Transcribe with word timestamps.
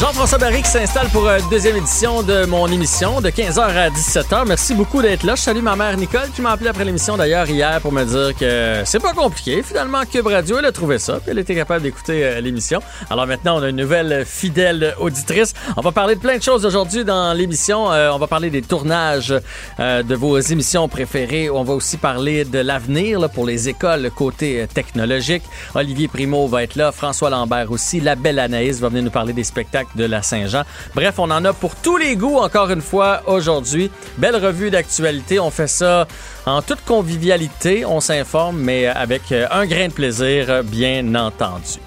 Jean-François 0.00 0.38
Barry 0.38 0.62
qui 0.62 0.70
s'installe 0.70 1.08
pour 1.10 1.28
une 1.28 1.46
deuxième 1.50 1.76
édition 1.76 2.22
de 2.22 2.46
mon 2.46 2.66
émission 2.66 3.20
de 3.20 3.28
15h 3.28 3.60
à 3.60 3.90
17h. 3.90 4.44
Merci 4.48 4.74
beaucoup 4.74 5.02
d'être 5.02 5.22
là. 5.22 5.34
Je 5.34 5.42
salue 5.42 5.60
ma 5.60 5.76
mère 5.76 5.94
Nicole 5.98 6.30
qui 6.34 6.40
m'a 6.40 6.52
appelé 6.52 6.70
après 6.70 6.86
l'émission 6.86 7.18
d'ailleurs 7.18 7.48
hier 7.48 7.78
pour 7.82 7.92
me 7.92 8.02
dire 8.02 8.34
que 8.34 8.82
c'est 8.86 9.02
pas 9.02 9.12
compliqué. 9.12 9.62
Finalement, 9.62 10.00
Cube 10.10 10.26
Radio, 10.26 10.58
elle 10.58 10.64
a 10.64 10.72
trouvé 10.72 10.98
ça 10.98 11.20
puis 11.20 11.30
elle 11.30 11.38
était 11.38 11.54
capable 11.54 11.82
d'écouter 11.82 12.24
euh, 12.24 12.40
l'émission. 12.40 12.80
Alors 13.10 13.26
maintenant, 13.26 13.58
on 13.58 13.62
a 13.62 13.68
une 13.68 13.76
nouvelle 13.76 14.24
fidèle 14.24 14.94
auditrice. 14.98 15.52
On 15.76 15.82
va 15.82 15.92
parler 15.92 16.14
de 16.14 16.20
plein 16.20 16.38
de 16.38 16.42
choses 16.42 16.64
aujourd'hui 16.64 17.04
dans 17.04 17.34
l'émission. 17.34 17.92
Euh, 17.92 18.10
on 18.12 18.18
va 18.18 18.26
parler 18.26 18.48
des 18.48 18.62
tournages 18.62 19.34
euh, 19.78 20.02
de 20.02 20.14
vos 20.14 20.38
émissions 20.38 20.88
préférées. 20.88 21.50
On 21.50 21.64
va 21.64 21.74
aussi 21.74 21.98
parler 21.98 22.46
de 22.46 22.58
l'avenir 22.58 23.28
pour 23.28 23.44
les 23.44 23.68
écoles 23.68 24.10
côté 24.10 24.66
technologique. 24.72 25.42
Olivier 25.74 26.08
Primo 26.08 26.48
va 26.48 26.62
être 26.62 26.76
là, 26.76 26.92
François 26.92 27.28
Lambert 27.28 27.70
aussi, 27.70 28.00
la 28.00 28.14
belle 28.14 28.38
Anaïs 28.38 28.80
va 28.80 28.88
venir 28.88 29.04
nous 29.04 29.10
parler 29.10 29.34
des 29.34 29.44
spectacles 29.44 29.81
de 29.94 30.04
la 30.04 30.22
Saint-Jean. 30.22 30.62
Bref, 30.94 31.14
on 31.18 31.30
en 31.30 31.44
a 31.44 31.52
pour 31.52 31.76
tous 31.76 31.96
les 31.96 32.16
goûts 32.16 32.38
encore 32.38 32.70
une 32.70 32.80
fois 32.80 33.22
aujourd'hui. 33.26 33.90
Belle 34.18 34.36
revue 34.36 34.70
d'actualité. 34.70 35.38
On 35.40 35.50
fait 35.50 35.68
ça 35.68 36.06
en 36.46 36.62
toute 36.62 36.84
convivialité. 36.84 37.84
On 37.84 38.00
s'informe, 38.00 38.58
mais 38.58 38.86
avec 38.86 39.32
un 39.32 39.66
grain 39.66 39.88
de 39.88 39.92
plaisir, 39.92 40.62
bien 40.64 41.14
entendu. 41.14 41.78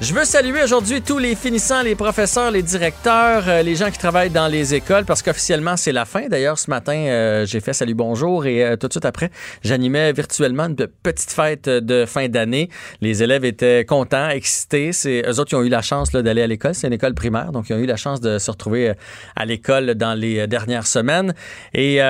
Je 0.00 0.14
veux 0.14 0.24
saluer 0.24 0.62
aujourd'hui 0.62 1.02
tous 1.02 1.18
les 1.18 1.34
finissants, 1.34 1.82
les 1.82 1.94
professeurs, 1.94 2.50
les 2.50 2.62
directeurs, 2.62 3.46
euh, 3.46 3.60
les 3.60 3.76
gens 3.76 3.90
qui 3.90 3.98
travaillent 3.98 4.30
dans 4.30 4.48
les 4.48 4.72
écoles 4.72 5.04
parce 5.04 5.20
qu'officiellement 5.20 5.76
c'est 5.76 5.92
la 5.92 6.06
fin. 6.06 6.26
D'ailleurs, 6.26 6.58
ce 6.58 6.70
matin, 6.70 6.94
euh, 6.94 7.44
j'ai 7.44 7.60
fait 7.60 7.74
salut 7.74 7.92
bonjour 7.92 8.46
et 8.46 8.64
euh, 8.64 8.76
tout 8.76 8.86
de 8.86 8.94
suite 8.94 9.04
après, 9.04 9.30
j'animais 9.62 10.10
virtuellement 10.14 10.68
une 10.68 10.74
petite 10.74 11.30
fête 11.30 11.68
de 11.68 12.06
fin 12.06 12.28
d'année. 12.28 12.70
Les 13.02 13.22
élèves 13.22 13.44
étaient 13.44 13.84
contents, 13.84 14.30
excités. 14.30 14.92
C'est 14.92 15.22
eux 15.28 15.38
autres 15.38 15.50
qui 15.50 15.54
ont 15.54 15.62
eu 15.62 15.68
la 15.68 15.82
chance 15.82 16.10
d'aller 16.12 16.40
à 16.40 16.46
l'école. 16.46 16.74
C'est 16.74 16.86
une 16.86 16.94
école 16.94 17.12
primaire, 17.12 17.52
donc 17.52 17.68
ils 17.68 17.74
ont 17.74 17.78
eu 17.78 17.86
la 17.86 17.96
chance 17.96 18.22
de 18.22 18.38
se 18.38 18.50
retrouver 18.50 18.94
à 19.36 19.44
l'école 19.44 19.96
dans 19.96 20.14
les 20.14 20.46
dernières 20.46 20.86
semaines. 20.86 21.34
Et 21.74 22.00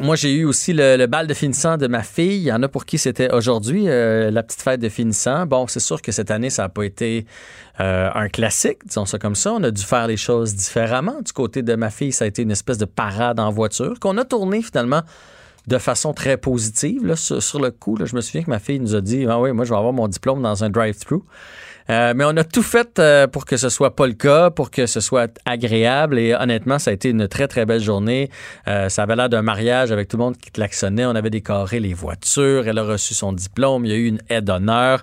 moi, 0.00 0.16
j'ai 0.16 0.32
eu 0.32 0.44
aussi 0.46 0.72
le, 0.72 0.96
le, 0.96 1.06
bal 1.06 1.28
de 1.28 1.34
finissant 1.34 1.76
de 1.76 1.86
ma 1.86 2.02
fille. 2.02 2.38
Il 2.38 2.42
y 2.42 2.52
en 2.52 2.64
a 2.64 2.68
pour 2.68 2.86
qui 2.86 2.98
c'était 2.98 3.32
aujourd'hui 3.32 3.84
la 3.84 4.42
petite 4.42 4.62
fête 4.62 4.80
de 4.80 4.88
finissant. 4.88 5.46
Bon, 5.46 5.68
c'est 5.68 5.78
sûr 5.78 6.02
que 6.02 6.10
cette 6.10 6.32
année, 6.32 6.50
ça 6.50 6.62
n'a 6.62 6.68
pas 6.70 6.82
été 6.82 7.24
euh, 7.80 8.08
un 8.14 8.28
classique, 8.28 8.78
disons 8.86 9.04
ça 9.04 9.18
comme 9.18 9.34
ça. 9.34 9.52
On 9.52 9.62
a 9.62 9.70
dû 9.70 9.82
faire 9.82 10.06
les 10.06 10.16
choses 10.16 10.54
différemment. 10.54 11.20
Du 11.20 11.32
côté 11.32 11.62
de 11.62 11.74
ma 11.74 11.90
fille, 11.90 12.12
ça 12.12 12.24
a 12.24 12.28
été 12.28 12.42
une 12.42 12.50
espèce 12.50 12.78
de 12.78 12.86
parade 12.86 13.38
en 13.38 13.50
voiture 13.50 14.00
qu'on 14.00 14.16
a 14.16 14.24
tourné 14.24 14.62
finalement 14.62 15.02
de 15.66 15.78
façon 15.78 16.14
très 16.14 16.36
positive. 16.36 17.14
sur, 17.16 17.60
le 17.60 17.70
coup, 17.70 17.98
je 18.02 18.14
me 18.16 18.20
souviens 18.20 18.42
que 18.42 18.50
ma 18.50 18.58
fille 18.58 18.80
nous 18.80 18.94
a 18.94 19.00
dit 19.00 19.26
Ah 19.28 19.40
oui, 19.40 19.52
moi, 19.52 19.64
je 19.64 19.70
vais 19.70 19.76
avoir 19.76 19.92
mon 19.92 20.08
diplôme 20.08 20.42
dans 20.42 20.64
un 20.64 20.70
drive-thru. 20.70 21.22
Euh, 21.90 22.14
mais 22.16 22.24
on 22.24 22.36
a 22.36 22.44
tout 22.44 22.62
fait 22.62 22.98
euh, 22.98 23.26
pour 23.26 23.44
que 23.44 23.56
ce 23.56 23.68
soit 23.68 23.94
pas 23.94 24.06
le 24.06 24.14
cas, 24.14 24.50
pour 24.50 24.70
que 24.70 24.86
ce 24.86 25.00
soit 25.00 25.30
agréable. 25.44 26.18
Et 26.18 26.34
honnêtement, 26.34 26.78
ça 26.78 26.90
a 26.90 26.94
été 26.94 27.10
une 27.10 27.28
très, 27.28 27.48
très 27.48 27.64
belle 27.64 27.80
journée. 27.80 28.30
Euh, 28.68 28.88
ça 28.88 29.04
avait 29.04 29.16
l'air 29.16 29.28
d'un 29.28 29.42
mariage 29.42 29.92
avec 29.92 30.08
tout 30.08 30.16
le 30.16 30.24
monde 30.24 30.36
qui 30.36 30.50
klaxonnait. 30.50 31.06
On 31.06 31.14
avait 31.14 31.30
décoré 31.30 31.80
les 31.80 31.94
voitures. 31.94 32.66
Elle 32.66 32.78
a 32.78 32.84
reçu 32.84 33.14
son 33.14 33.32
diplôme. 33.32 33.84
Il 33.84 33.90
y 33.90 33.94
a 33.94 33.98
eu 33.98 34.06
une 34.06 34.20
aide 34.28 34.44
d'honneur. 34.44 35.02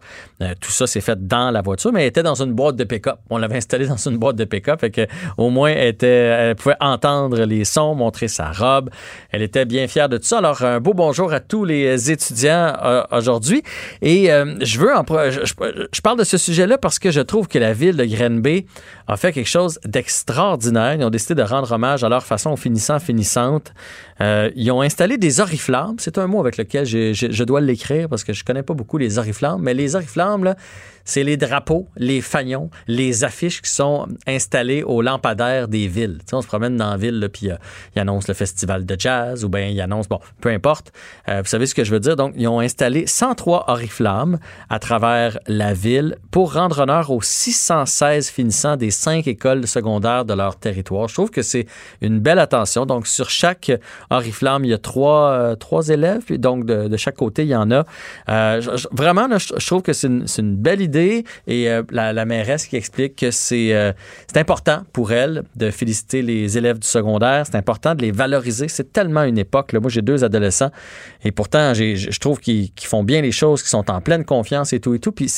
tout 0.60 0.72
ça 0.72 0.88
s'est 0.88 1.02
fait 1.02 1.28
dans 1.28 1.52
la 1.52 1.62
voiture, 1.62 1.92
mais 1.94 2.02
elle 2.02 2.08
était 2.08 2.24
dans 2.24 2.42
une 2.42 2.54
boîte 2.54 2.76
de 2.76 2.84
pick-up. 2.84 3.20
On 3.30 3.38
l'avait 3.38 3.58
installée 3.58 3.88
dans 3.88 3.98
une 3.98 4.18
boîte 4.18 4.36
de 4.36 4.46
pick-up. 4.46 4.80
Fait 4.80 4.92
que, 4.92 5.08
au 5.38 5.50
moins, 5.50 5.72
elle, 5.72 6.56
pouvait 6.56 6.76
entendre 6.80 7.44
les 7.44 7.64
sons, 7.66 7.96
montrer 7.96 8.28
sa 8.28 8.52
robe. 8.52 8.90
Elle 9.32 9.42
était 9.42 9.66
bien 9.66 9.88
fière 9.88 10.10
de 10.10 10.18
tout 10.18 10.26
ça. 10.26 10.40
Alors, 10.40 10.62
un 10.64 10.80
beau 10.80 10.94
bonjour 10.94 11.32
à 11.34 11.40
tous 11.40 11.66
les 11.66 12.12
étudiants 12.12 12.74
aujourd'hui. 13.12 13.64
Et 14.02 14.28
je 14.28 14.80
veux, 14.80 14.94
en, 14.94 15.06
je, 15.30 15.46
je 15.46 16.02
parle 16.02 16.20
de 16.20 16.24
ce 16.24 16.38
sujet-là 16.38 16.73
parce 16.78 17.00
que 17.00 17.12
je 17.12 17.22
trouve 17.22 17.48
que 17.48 17.60
la 17.60 17.74
ville 17.74 17.96
de 17.96 18.06
Grenby 18.06 18.66
a 19.08 19.18
fait 19.18 19.32
quelque 19.32 19.50
chose 19.50 19.80
d'extraordinaire. 19.86 20.96
Ils 20.96 21.04
ont 21.04 21.10
décidé 21.10 21.36
de 21.36 21.42
rendre 21.42 21.72
hommage 21.72 22.04
à 22.04 22.10
leur 22.10 22.26
façon 22.26 22.52
aux 22.52 22.56
finissants 22.58 23.00
finissantes. 23.00 23.74
Euh, 24.22 24.50
ils 24.56 24.72
ont 24.72 24.82
installé 24.82 25.18
des 25.18 25.40
oriflammes. 25.40 25.96
C'est 26.00 26.18
un 26.18 26.28
mot 26.28 26.40
avec 26.40 26.58
lequel 26.58 26.86
je, 26.86 27.44
dois 27.44 27.62
l'écrire 27.62 28.10
parce 28.10 28.24
que 28.24 28.34
je 28.34 28.44
connais 28.44 28.64
pas 28.64 28.74
beaucoup 28.74 28.98
les 28.98 29.18
oriflammes. 29.18 29.62
Mais 29.62 29.74
les 29.74 29.96
oriflammes, 29.96 30.44
là, 30.44 30.56
c'est 31.06 31.24
les 31.24 31.38
drapeaux, 31.38 31.88
les 31.98 32.22
fanions, 32.22 32.70
les 32.88 33.24
affiches 33.24 33.62
qui 33.62 33.70
sont 33.70 34.08
installées 34.28 34.84
aux 34.84 35.02
lampadaires 35.02 35.68
des 35.68 35.88
villes. 35.88 36.20
on 36.32 36.42
se 36.42 36.48
promène 36.48 36.78
dans 36.78 36.92
la 36.92 36.98
ville, 36.98 37.28
puis 37.32 37.52
euh, 37.52 37.56
ils 37.96 38.00
annoncent 38.00 38.26
le 38.28 38.34
festival 38.34 38.86
de 38.86 38.96
jazz 38.98 39.44
ou 39.44 39.50
bien 39.50 39.68
ils 39.68 39.82
annoncent, 39.82 40.08
bon, 40.10 40.20
peu 40.42 40.50
importe. 40.50 40.92
Euh, 41.30 41.42
vous 41.42 41.48
savez 41.48 41.66
ce 41.66 41.76
que 41.76 41.84
je 41.84 41.92
veux 41.92 42.00
dire? 42.00 42.16
Donc, 42.16 42.34
ils 42.38 42.48
ont 42.48 42.60
installé 42.60 43.06
103 43.08 43.66
oriflammes 43.68 44.40
à 44.70 44.80
travers 44.80 45.38
la 45.48 45.74
ville 45.74 46.18
pour 46.32 46.54
rendre 46.54 46.80
honneur 46.80 47.10
aux 47.12 47.22
616 47.22 48.30
finissants 48.30 48.78
des 48.78 48.92
cinq 48.92 49.28
écoles 49.28 49.68
secondaires 49.68 50.26
de 50.26 50.34
leur 50.34 50.58
territoire. 50.58 51.08
Je 51.08 51.14
trouve 51.14 51.32
que 51.32 51.42
c'est 51.42 51.68
une 52.02 52.20
belle 52.20 52.40
attention. 52.40 52.86
Donc, 52.86 53.08
sur 53.08 53.30
chaque 53.30 53.72
oriflamme, 54.10 54.64
il 54.66 54.72
y 54.72 54.74
a 54.74 54.78
trois, 54.78 55.32
euh, 55.32 55.56
trois 55.56 55.90
élèves, 55.90 56.22
puis 56.26 56.40
donc 56.40 56.66
de, 56.66 56.96
chaque 56.98 57.18
côté, 57.18 57.44
il 57.44 57.50
y 57.50 57.56
en 57.56 57.70
a. 57.72 57.86
vraiment, 58.92 59.28
je, 59.38 59.66
trouve 59.66 59.82
que 59.82 59.94
c'est 59.94 60.08
une 60.08 60.56
belle 60.56 60.82
idée 60.82 60.93
et 60.96 61.24
euh, 61.70 61.84
la, 61.92 62.26
mairesse 62.26 62.68
qui 62.68 62.76
explique 62.76 63.18
que 63.18 63.28
euh, 63.28 63.94
c'est 64.28 64.40
important 64.40 64.84
pour 64.94 65.12
elle 65.12 65.44
de 65.56 65.72
féliciter 65.72 66.22
les 66.22 66.58
élèves 66.58 66.80
du 66.80 66.88
secondaire. 66.88 67.46
C'est 67.46 67.58
important 67.58 67.96
de 67.96 68.02
les 68.02 68.12
valoriser. 68.12 68.68
C'est 68.68 68.94
tellement 68.94 69.24
une 69.24 69.38
époque. 69.38 69.74
Moi, 69.74 69.90
j'ai 69.90 70.02
deux 70.02 70.24
adolescents 70.24 70.72
et 71.24 71.32
pourtant, 71.32 71.74
je 71.74 72.20
trouve 72.20 72.40
qu'ils 72.40 72.72
font 72.84 73.04
bien 73.04 73.22
les 73.22 73.32
choses, 73.32 73.62
qu'ils 73.62 73.70
sont 73.70 73.90
en 73.90 74.02
pleine 74.02 74.26
confiance 74.26 74.74
et 74.74 74.80
tout 74.80 74.94
et 74.94 75.00
tout. 75.00 75.12
Puis 75.12 75.32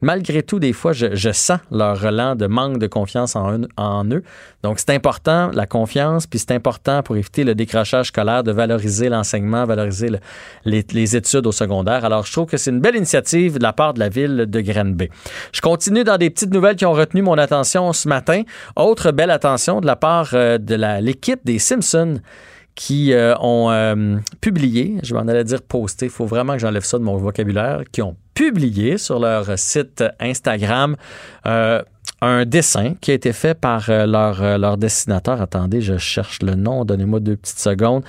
malgré 0.00 0.42
tout, 0.42 0.58
des 0.58 0.72
fois, 0.72 0.92
je, 0.92 1.32
sens 1.32 1.60
leur 1.70 2.00
relent 2.00 2.34
de 2.34 2.46
manque 2.46 2.78
de 2.78 2.86
confiance 2.86 3.36
en, 3.36 4.04
eux. 4.10 4.22
Donc, 4.62 4.78
c'est 4.78 4.90
important, 4.90 5.50
la 5.52 5.66
confiance, 5.66 6.26
puis 6.26 6.38
c'est 6.38 6.52
important 6.52 7.02
pour 7.02 7.16
éviter 7.16 7.44
le 7.44 7.54
décrochage 7.54 8.08
scolaire 8.08 8.42
de 8.42 8.52
valoriser 8.52 9.08
l'enseignement, 9.08 9.64
valoriser 9.64 10.10
les, 10.64 10.84
les, 10.92 11.16
études 11.16 11.46
au 11.46 11.52
secondaire. 11.52 12.04
Alors, 12.04 12.26
je 12.26 12.32
trouve 12.32 12.46
que 12.46 12.56
c'est 12.56 12.70
une 12.70 12.80
belle 12.80 12.96
initiative 12.96 13.58
de 13.58 13.62
la 13.62 13.72
part 13.72 13.94
de 13.94 14.00
la 14.00 14.08
ville 14.08 14.46
de 14.48 14.60
Je 15.52 15.60
continue 15.60 16.04
dans 16.04 16.16
des 16.16 16.30
petites 16.30 16.52
nouvelles 16.52 16.76
qui 16.76 16.86
ont 16.86 16.92
retenu 16.92 17.22
mon 17.22 17.38
attention 17.38 17.92
ce 17.92 18.08
matin. 18.08 18.42
Autre 18.76 19.12
belle 19.12 19.30
attention 19.30 19.80
de 19.80 19.86
la 19.86 19.96
part 19.96 20.30
euh, 20.34 20.58
de 20.58 20.74
l'équipe 21.00 21.40
des 21.44 21.58
Simpsons 21.58 22.20
qui 22.74 23.12
euh, 23.12 23.34
ont 23.40 23.70
euh, 23.70 24.16
publié, 24.40 24.98
je 25.02 25.12
vais 25.12 25.20
en 25.20 25.26
aller 25.26 25.42
dire 25.42 25.62
posté, 25.62 26.06
il 26.06 26.12
faut 26.12 26.26
vraiment 26.26 26.52
que 26.52 26.60
j'enlève 26.60 26.84
ça 26.84 26.98
de 26.98 27.02
mon 27.02 27.16
vocabulaire, 27.16 27.82
qui 27.90 28.02
ont 28.02 28.16
publié 28.34 28.98
sur 28.98 29.18
leur 29.18 29.58
site 29.58 30.04
Instagram 30.20 30.94
un 31.44 32.44
dessin 32.44 32.94
qui 33.00 33.10
a 33.10 33.14
été 33.14 33.32
fait 33.32 33.54
par 33.54 33.86
leur, 33.88 34.58
leur 34.58 34.76
dessinateur. 34.76 35.40
Attendez, 35.40 35.80
je 35.80 35.98
cherche 35.98 36.42
le 36.42 36.54
nom, 36.54 36.84
donnez-moi 36.84 37.20
deux 37.20 37.36
petites 37.36 37.58
secondes. 37.58 38.04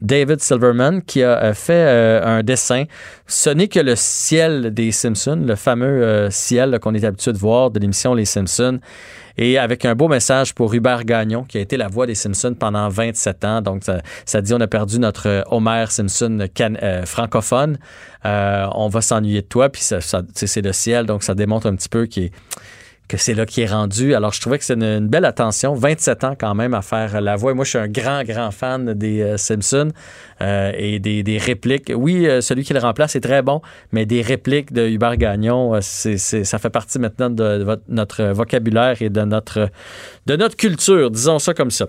David 0.00 0.40
Silverman 0.40 1.02
qui 1.02 1.22
a 1.22 1.42
euh, 1.42 1.54
fait 1.54 1.72
euh, 1.72 2.24
un 2.24 2.42
dessin. 2.42 2.84
Ce 3.26 3.50
n'est 3.50 3.68
que 3.68 3.80
le 3.80 3.96
ciel 3.96 4.72
des 4.72 4.92
Simpsons, 4.92 5.42
le 5.44 5.56
fameux 5.56 5.86
euh, 5.86 6.30
ciel 6.30 6.78
qu'on 6.80 6.94
est 6.94 7.04
habitué 7.04 7.32
de 7.32 7.38
voir 7.38 7.70
de 7.70 7.80
l'émission 7.80 8.14
Les 8.14 8.24
Simpsons. 8.24 8.78
Et 9.40 9.56
avec 9.56 9.84
un 9.84 9.94
beau 9.94 10.08
message 10.08 10.52
pour 10.52 10.74
Hubert 10.74 11.04
Gagnon, 11.04 11.44
qui 11.44 11.58
a 11.58 11.60
été 11.60 11.76
la 11.76 11.86
voix 11.86 12.06
des 12.06 12.16
Simpsons 12.16 12.54
pendant 12.58 12.88
27 12.88 13.44
ans. 13.44 13.62
Donc, 13.62 13.84
ça, 14.24 14.40
dit 14.40 14.52
on 14.52 14.60
a 14.60 14.66
perdu 14.66 14.98
notre 14.98 15.44
Homer 15.46 15.84
Simpson 15.90 16.48
francophone. 17.04 17.78
on 18.24 18.88
va 18.88 19.00
s'ennuyer 19.00 19.42
de 19.42 19.46
toi. 19.46 19.68
Puis 19.68 19.82
c'est 19.82 20.62
le 20.62 20.72
ciel, 20.72 21.06
donc 21.06 21.22
ça 21.22 21.36
démontre 21.36 21.68
un 21.68 21.76
petit 21.76 21.88
peu 21.88 22.06
qu'il 22.06 22.24
est 22.24 22.32
que 23.08 23.16
c'est 23.16 23.34
là 23.34 23.46
qui 23.46 23.62
est 23.62 23.66
rendu. 23.66 24.14
Alors, 24.14 24.32
je 24.32 24.40
trouvais 24.40 24.58
que 24.58 24.64
c'est 24.64 24.74
une, 24.74 25.08
belle 25.08 25.24
attention. 25.24 25.74
27 25.74 26.24
ans 26.24 26.36
quand 26.38 26.54
même 26.54 26.74
à 26.74 26.82
faire 26.82 27.20
la 27.20 27.36
voix. 27.36 27.54
moi, 27.54 27.64
je 27.64 27.70
suis 27.70 27.78
un 27.78 27.88
grand, 27.88 28.22
grand 28.22 28.50
fan 28.50 28.92
des 28.92 29.22
euh, 29.22 29.36
Simpsons 29.38 29.90
euh, 30.42 30.72
et 30.76 30.98
des, 31.00 31.38
répliques. 31.38 31.90
Oui, 31.94 32.26
euh, 32.26 32.40
celui 32.42 32.64
qui 32.64 32.74
le 32.74 32.80
remplace 32.80 33.16
est 33.16 33.20
très 33.20 33.42
bon, 33.42 33.62
mais 33.92 34.04
des 34.04 34.20
répliques 34.20 34.72
de 34.72 34.86
Hubert 34.86 35.16
Gagnon, 35.16 35.80
ça 35.80 36.58
fait 36.58 36.70
partie 36.70 36.98
maintenant 36.98 37.30
de, 37.30 37.80
notre 37.88 38.24
vocabulaire 38.24 39.00
et 39.00 39.08
de 39.08 39.22
notre, 39.22 39.70
de 40.26 40.36
notre 40.36 40.56
culture, 40.56 41.10
disons 41.10 41.38
ça 41.38 41.54
comme 41.54 41.70
ça. 41.70 41.86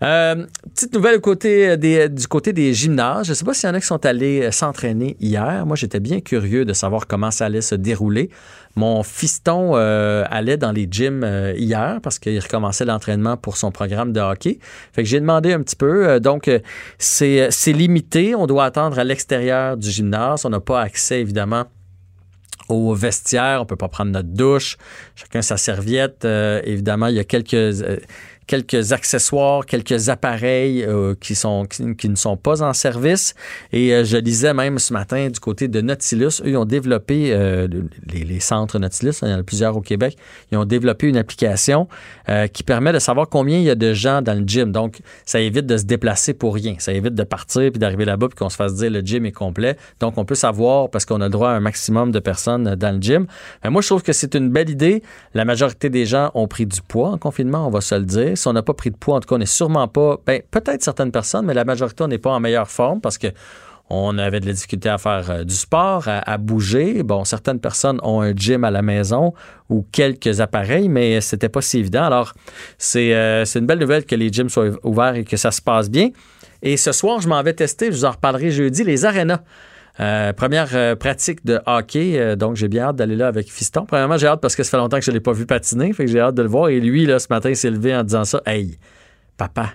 petite 0.00 0.94
nouvelle 0.94 1.20
côté 1.20 1.76
des, 1.76 2.08
du 2.08 2.26
côté 2.26 2.52
des 2.52 2.72
gymnases. 2.72 3.26
Je 3.26 3.32
ne 3.32 3.34
sais 3.34 3.44
pas 3.44 3.54
s'il 3.54 3.68
y 3.68 3.72
en 3.72 3.74
a 3.74 3.80
qui 3.80 3.86
sont 3.86 4.04
allés 4.06 4.50
s'entraîner 4.52 5.16
hier. 5.20 5.66
Moi, 5.66 5.76
j'étais 5.76 6.00
bien 6.00 6.20
curieux 6.20 6.64
de 6.64 6.72
savoir 6.72 7.06
comment 7.06 7.30
ça 7.30 7.46
allait 7.46 7.60
se 7.60 7.74
dérouler. 7.74 8.30
Mon 8.76 9.02
fiston 9.02 9.74
allait 9.74 10.56
dans 10.56 10.72
les 10.72 10.88
gyms 10.90 11.24
hier 11.56 12.00
parce 12.02 12.18
qu'il 12.18 12.38
recommençait 12.38 12.84
l'entraînement 12.84 13.36
pour 13.36 13.56
son 13.56 13.70
programme 13.70 14.12
de 14.12 14.20
hockey. 14.20 14.58
Fait 14.92 15.02
que 15.02 15.08
j'ai 15.08 15.20
demandé 15.20 15.52
un 15.52 15.62
petit 15.62 15.76
peu. 15.76 16.20
donc, 16.20 16.50
c'est 16.98 17.50
limité. 17.66 18.34
On 18.34 18.46
doit 18.46 18.64
attendre 18.64 18.98
à 18.98 19.04
l'extérieur 19.04 19.76
du 19.76 19.90
gymnase. 19.90 20.44
On 20.44 20.50
n'a 20.50 20.60
pas 20.60 20.80
accès, 20.80 21.20
évidemment, 21.20 21.64
au 22.68 22.94
vestiaire, 22.94 23.60
on 23.60 23.66
peut 23.66 23.76
pas 23.76 23.88
prendre 23.88 24.12
notre 24.12 24.28
douche, 24.28 24.78
chacun 25.14 25.42
sa 25.42 25.56
serviette. 25.56 26.24
évidemment, 26.24 27.08
il 27.08 27.16
y 27.16 27.20
a 27.20 27.24
quelques 27.24 27.74
quelques 28.46 28.92
accessoires, 28.92 29.66
quelques 29.66 30.08
appareils 30.08 30.84
euh, 30.84 31.14
qui, 31.20 31.34
sont, 31.34 31.66
qui, 31.66 32.08
ne 32.08 32.16
sont 32.16 32.36
pas 32.36 32.62
en 32.62 32.72
service. 32.72 33.34
Et 33.72 33.92
euh, 33.92 34.04
je 34.04 34.16
lisais 34.16 34.54
même 34.54 34.78
ce 34.78 34.92
matin 34.92 35.28
du 35.28 35.40
côté 35.40 35.68
de 35.68 35.80
Nautilus, 35.80 36.42
eux, 36.44 36.50
ils 36.50 36.56
ont 36.56 36.64
développé, 36.64 37.32
euh, 37.32 37.68
les, 38.12 38.40
centres 38.40 38.78
Nautilus, 38.78 39.14
il 39.22 39.28
y 39.28 39.34
en 39.34 39.38
a 39.38 39.42
plusieurs 39.42 39.76
au 39.76 39.80
Québec, 39.80 40.16
ils 40.50 40.58
ont 40.58 40.64
développé 40.64 41.06
une 41.06 41.16
application 41.16 41.88
qui 42.52 42.62
permet 42.62 42.92
de 42.92 42.98
savoir 42.98 43.28
combien 43.28 43.58
il 43.58 43.64
y 43.64 43.70
a 43.70 43.74
de 43.74 43.92
gens 43.92 44.22
dans 44.22 44.38
le 44.38 44.44
gym. 44.46 44.72
Donc, 44.72 45.00
ça 45.24 45.40
évite 45.40 45.66
de 45.66 45.76
se 45.76 45.84
déplacer 45.84 46.34
pour 46.34 46.54
rien. 46.54 46.76
Ça 46.78 46.92
évite 46.92 47.14
de 47.14 47.24
partir 47.24 47.70
puis 47.70 47.78
d'arriver 47.78 48.04
là-bas 48.04 48.28
puis 48.28 48.36
qu'on 48.36 48.48
se 48.48 48.56
fasse 48.56 48.74
dire 48.74 48.90
le 48.90 49.00
gym 49.00 49.26
est 49.26 49.32
complet. 49.32 49.76
Donc, 50.00 50.18
on 50.18 50.24
peut 50.24 50.34
savoir 50.34 50.90
parce 50.90 51.04
qu'on 51.04 51.20
a 51.20 51.24
le 51.24 51.30
droit 51.30 51.50
à 51.50 51.52
un 51.52 51.60
maximum 51.60 52.10
de 52.10 52.18
personnes 52.18 52.74
dans 52.74 52.94
le 52.94 53.00
gym. 53.00 53.26
Mais 53.64 53.70
moi, 53.70 53.82
je 53.82 53.88
trouve 53.88 54.02
que 54.02 54.12
c'est 54.12 54.34
une 54.34 54.50
belle 54.50 54.70
idée. 54.70 55.02
La 55.34 55.44
majorité 55.44 55.90
des 55.90 56.06
gens 56.06 56.30
ont 56.34 56.48
pris 56.48 56.66
du 56.66 56.80
poids 56.82 57.10
en 57.10 57.18
confinement, 57.18 57.66
on 57.66 57.70
va 57.70 57.80
se 57.80 57.94
le 57.94 58.04
dire 58.04 58.36
si 58.36 58.48
on 58.48 58.52
n'a 58.52 58.62
pas 58.62 58.74
pris 58.74 58.90
de 58.90 58.96
poids, 58.96 59.16
en 59.16 59.20
tout 59.20 59.28
cas, 59.28 59.34
on 59.36 59.38
n'est 59.38 59.46
sûrement 59.46 59.88
pas, 59.88 60.18
ben, 60.26 60.42
peut-être 60.50 60.82
certaines 60.82 61.12
personnes, 61.12 61.46
mais 61.46 61.54
la 61.54 61.64
majorité, 61.64 62.04
on 62.04 62.08
n'est 62.08 62.18
pas 62.18 62.30
en 62.30 62.40
meilleure 62.40 62.68
forme 62.68 63.00
parce 63.00 63.18
que 63.18 63.28
on 63.90 64.16
avait 64.16 64.40
de 64.40 64.46
la 64.46 64.52
difficulté 64.52 64.88
à 64.88 64.96
faire 64.96 65.30
euh, 65.30 65.44
du 65.44 65.54
sport, 65.54 66.04
à, 66.06 66.38
bouger. 66.38 67.02
Bon, 67.02 67.24
certaines 67.24 67.60
personnes 67.60 67.98
ont 68.02 68.22
un 68.22 68.34
gym 68.34 68.64
à 68.64 68.70
la 68.70 68.80
maison 68.80 69.34
ou 69.68 69.86
quelques 69.92 70.40
appareils, 70.40 70.88
mais 70.88 71.20
c'était 71.20 71.50
pas 71.50 71.60
si 71.60 71.78
évident. 71.78 72.04
Alors, 72.04 72.32
euh, 72.96 73.44
c'est 73.44 73.58
une 73.58 73.66
belle 73.66 73.80
nouvelle 73.80 74.06
que 74.06 74.14
les 74.14 74.32
gyms 74.32 74.48
soient 74.48 74.70
ouverts 74.82 75.16
et 75.16 75.24
que 75.24 75.36
ça 75.36 75.50
se 75.50 75.60
passe 75.60 75.90
bien. 75.90 76.08
Et 76.62 76.76
ce 76.76 76.92
soir, 76.92 77.20
je 77.20 77.28
m'en 77.28 77.42
vais 77.42 77.52
tester, 77.52 77.86
je 77.86 77.96
vous 77.96 78.04
en 78.04 78.12
reparlerai 78.12 78.50
jeudi, 78.50 78.82
les 78.84 79.04
arénas. 79.04 79.40
Euh, 80.00 80.32
première 80.32 80.96
pratique 80.96 81.44
de 81.44 81.60
hockey, 81.66 82.34
donc 82.36 82.56
j'ai 82.56 82.68
bien 82.68 82.84
hâte 82.84 82.96
d'aller 82.96 83.16
là 83.16 83.26
avec 83.26 83.52
Fiston. 83.52 83.84
Premièrement, 83.84 84.16
j'ai 84.16 84.26
hâte 84.26 84.40
parce 84.40 84.56
que 84.56 84.62
ça 84.62 84.70
fait 84.70 84.76
longtemps 84.78 84.98
que 84.98 85.04
je 85.04 85.10
ne 85.10 85.16
l'ai 85.16 85.20
pas 85.20 85.32
vu 85.32 85.44
patiner, 85.44 85.92
fait 85.92 86.06
que 86.06 86.10
j'ai 86.10 86.20
hâte 86.20 86.34
de 86.34 86.42
le 86.42 86.48
voir. 86.48 86.70
Et 86.70 86.80
lui, 86.80 87.04
là, 87.04 87.18
ce 87.18 87.26
matin, 87.28 87.52
s'est 87.52 87.70
levé 87.70 87.94
en 87.94 88.04
disant 88.04 88.24
ça. 88.24 88.40
Hey, 88.46 88.78
papa, 89.36 89.72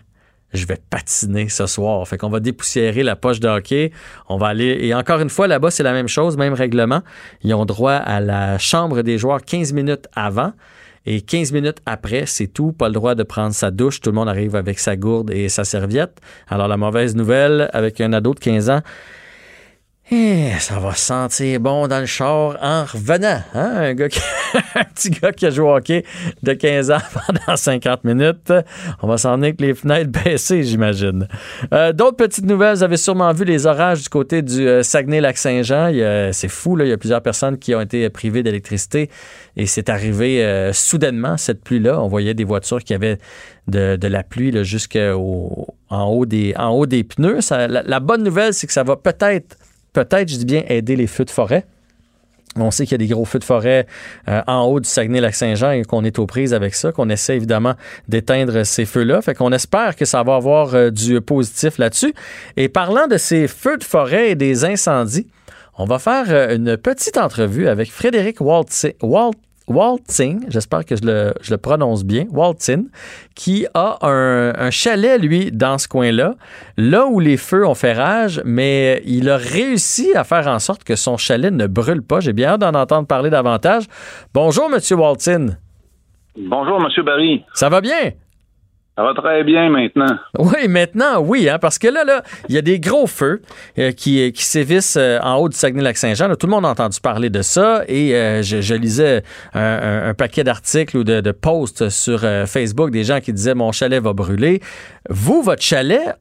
je 0.54 0.66
vais 0.66 0.78
patiner 0.90 1.50
ce 1.50 1.66
soir. 1.66 2.08
Fait 2.08 2.18
qu'on 2.18 2.30
va 2.30 2.40
dépoussiérer 2.40 3.04
la 3.04 3.16
poche 3.16 3.40
de 3.40 3.48
hockey. 3.48 3.92
On 4.30 4.38
va 4.38 4.48
aller. 4.48 4.78
Et 4.82 4.94
encore 4.94 5.20
une 5.20 5.30
fois, 5.30 5.48
là-bas, 5.48 5.72
c'est 5.72 5.84
la 5.84 5.94
même 5.94 6.08
chose, 6.08 6.38
même 6.38 6.54
règlement. 6.54 7.02
Ils 7.44 7.54
ont 7.54 7.66
droit 7.66 7.94
à 7.94 8.20
la 8.20 8.58
chambre 8.58 9.02
des 9.02 9.18
joueurs 9.18 9.42
15 9.42 9.74
minutes 9.74 10.08
avant. 10.16 10.54
Et 11.06 11.22
15 11.22 11.54
minutes 11.54 11.78
après, 11.86 12.26
c'est 12.26 12.48
tout. 12.48 12.74
Pas 12.74 12.88
le 12.88 12.94
droit 12.94 13.16
de 13.16 13.24
prendre 13.24 13.54
sa 13.54 13.72
douche. 13.72 14.02
Tout 14.02 14.10
le 14.10 14.16
monde 14.16 14.30
arrive 14.30 14.56
avec 14.56 14.80
sa 14.80 14.96
gourde 14.96 15.32
et 15.32 15.48
sa 15.50 15.64
serviette. 15.64 16.20
Alors, 16.50 16.68
la 16.68 16.78
mauvaise 16.78 17.16
nouvelle, 17.16 17.70
avec 17.74 18.02
un 18.02 18.12
ado 18.14 18.34
de 18.34 18.40
15 18.40 18.70
ans, 18.70 18.82
eh, 20.10 20.52
ça 20.60 20.80
va 20.80 20.96
sentir 20.96 21.60
bon 21.60 21.90
dans 21.90 22.00
le 22.00 22.06
char 22.06 22.58
en 22.62 22.86
revenant. 22.86 23.42
Hein? 23.54 23.74
Un, 23.76 23.94
gars 23.94 24.08
un 24.76 24.86
petit 24.86 25.10
gars 25.10 25.34
qui 25.34 25.46
a 25.46 25.50
joué 25.50 25.66
au 25.66 25.76
hockey 25.76 26.06
de 26.44 26.54
15 26.54 26.92
ans 26.92 27.02
pendant 27.28 27.58
50 27.58 28.06
minutes. 28.06 28.54
On 29.02 29.08
va 29.08 29.18
s'en 29.18 29.34
aller 29.34 29.48
avec 29.48 29.60
les 29.60 29.74
fenêtres 29.74 30.10
baissées, 30.24 30.64
j'imagine. 30.64 31.28
Euh, 31.74 31.92
d'autres 31.92 32.16
petites 32.16 32.46
nouvelles. 32.46 32.78
Vous 32.78 32.84
avez 32.84 32.96
sûrement 32.96 33.34
vu 33.34 33.44
les 33.44 33.66
orages 33.66 34.04
du 34.04 34.08
côté 34.08 34.42
du 34.42 34.66
euh, 34.66 34.82
Saguenay-Lac-Saint-Jean. 34.82 35.92
C'est 36.32 36.48
fou, 36.48 36.78
là. 36.78 36.86
il 36.86 36.90
y 36.90 36.94
a 36.94 36.98
plusieurs 36.98 37.22
personnes 37.22 37.58
qui 37.58 37.76
ont 37.76 37.82
été 37.82 38.10
privées 38.10 38.44
d'électricité 38.44 39.10
et 39.58 39.66
c'est 39.66 39.90
arrivé 39.90 40.42
euh, 40.42 40.72
soudainement, 40.72 41.36
cette 41.36 41.62
pluie-là. 41.66 42.00
On 42.00 42.08
voyait 42.08 42.34
des 42.34 42.46
voitures 42.46 42.82
qui 42.82 42.94
avaient 42.94 43.18
de, 43.68 44.08
la 44.08 44.24
pluie 44.24 44.54
jusqu'en 44.64 45.16
haut, 45.16 46.26
des, 46.26 46.54
en 46.58 46.70
haut 46.70 46.86
des 46.86 47.04
pneus. 47.04 47.40
la 47.52 48.00
bonne 48.00 48.24
nouvelle, 48.24 48.54
c'est 48.54 48.68
que 48.68 48.74
ça 48.74 48.84
va 48.84 48.96
peut-être 48.96 49.58
peut-être, 49.94 50.30
je 50.30 50.38
dis 50.38 50.46
bien, 50.46 50.64
aider 50.68 50.96
les 50.96 51.08
feux 51.08 51.26
de 51.26 51.32
forêt. 51.32 51.66
On 52.60 52.72
sait 52.72 52.86
qu'il 52.86 52.94
y 52.94 52.96
a 52.96 53.06
des 53.06 53.14
gros 53.14 53.26
feux 53.26 53.40
de 53.40 53.44
forêt 53.44 53.86
euh, 54.28 54.42
en 54.48 54.64
haut 54.64 54.80
du 54.80 54.90
Saguenay-Lac-Saint-Jean 54.90 55.72
et 55.72 55.84
qu'on 55.84 56.04
est 56.04 56.18
aux 56.20 56.26
prises 56.26 56.54
avec 56.54 56.74
ça, 56.74 56.92
qu'on 56.92 57.10
essaie 57.10 57.36
évidemment 57.36 57.76
d'éteindre 58.08 58.64
ces 58.64 58.86
feux-là. 58.86 59.22
Fait 59.22 59.36
qu'on 59.36 59.52
espère 59.52 59.96
que 59.96 60.06
ça 60.06 60.24
va 60.24 60.36
avoir 60.36 60.74
euh, 60.74 60.90
du 60.90 61.22
positif 61.22 61.78
là-dessus. 61.78 62.14
Et 62.56 62.70
parlant 62.70 63.08
de 63.08 63.18
ces 63.18 63.48
feux 63.48 63.78
de 63.78 63.84
forêt 63.84 64.32
et 64.32 64.36
des 64.36 64.66
incendies, 64.66 65.28
on 65.78 65.86
va 65.86 66.00
faire 66.00 66.26
euh, 66.30 66.56
une 66.56 66.78
petite 66.78 67.18
entrevue 67.18 67.68
avec 67.68 67.92
Frédéric 67.92 68.42
Waltz, 68.42 68.88
Waltzing, 69.68 70.46
j'espère 70.48 70.86
que 70.86 70.96
je 70.96 71.04
le, 71.04 71.58
prononce 71.58 72.06
bien, 72.06 72.26
Waltzin, 72.32 72.86
qui 73.36 73.68
a 73.74 73.98
un, 74.02 74.72
chalet, 74.72 75.22
lui, 75.22 75.52
dans 75.52 75.78
ce 75.78 75.88
coin-là, 75.88 76.36
là 76.78 77.06
où 77.08 77.20
les 77.20 77.38
feux 77.38 77.68
ont 77.68 77.76
fait 77.76 77.94
rage, 77.94 78.42
mais 78.46 79.02
il 79.06 79.30
a 79.30 79.38
réussi 79.38 80.14
à 80.16 80.24
faire 80.24 80.48
en 80.48 80.60
sorte 80.60 80.84
que 80.84 80.96
son 80.96 81.18
chalet 81.18 81.52
ne 81.52 81.68
brûle 81.68 82.02
pas. 82.02 82.22
J'ai 82.22 82.34
bien 82.34 82.50
hâte 82.52 82.62
d'en 82.62 82.74
entendre 82.74 83.08
parler 83.08 83.30
davantage. 83.30 83.84
Bonjour, 84.34 84.70
Monsieur 84.70 84.96
Waltzin. 84.96 85.58
Bonjour, 86.38 86.80
Monsieur 86.80 87.04
Barry. 87.04 87.44
Ça 87.54 87.68
va 87.68 87.82
bien? 87.82 88.12
Ça 88.98 89.04
va 89.04 89.14
très 89.14 89.44
bien 89.44 89.70
maintenant. 89.70 90.18
Oui, 90.40 90.68
maintenant, 90.68 91.20
oui, 91.20 91.48
hein, 91.48 91.60
parce 91.60 91.78
que 91.78 91.88
là, 91.88 92.04
là, 92.04 92.24
il 92.50 92.56
y 92.56 92.58
a 92.58 92.64
des 92.64 92.80
gros 92.80 93.06
feux 93.06 93.44
euh, 93.78 93.92
qui, 93.92 94.32
qui 94.32 94.44
sévissent 94.44 94.98
euh, 94.98 95.20
en 95.22 95.36
haut 95.36 95.50
du 95.50 95.56
Saguenay-Lac-Saint-Jean. 95.56 96.34
Tout 96.36 96.48
le 96.48 96.52
monde 96.52 96.66
a 96.66 96.70
entendu 96.70 97.00
parler 97.00 97.30
de 97.30 97.44
ça 97.44 97.84
et 97.88 98.16
euh, 98.16 98.42
je, 98.42 98.74
lisais 98.74 99.22
un, 99.54 100.16
paquet 100.16 100.44
d'articles 100.44 100.98
ou 100.98 101.04
de, 101.04 101.32
posts 101.32 101.90
sur 101.90 102.22
Facebook 102.48 102.90
des 102.90 103.04
gens 103.04 103.20
qui 103.20 103.34
disaient 103.34 103.54
mon 103.54 103.72
chalet 103.72 104.02
va 104.02 104.14
brûler. 104.14 104.62
Vous, 105.12 105.44
votre 105.44 105.62
chalet, 105.62 106.16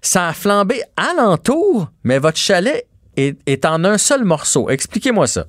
ça 0.00 0.28
a 0.28 0.32
flambé 0.32 0.82
alentour, 0.96 1.88
mais 2.04 2.20
votre 2.20 2.38
chalet 2.38 2.86
est 3.16 3.64
en 3.64 3.84
un 3.84 3.98
seul 3.98 4.22
morceau. 4.24 4.70
Expliquez-moi 4.70 5.26
ça. 5.26 5.46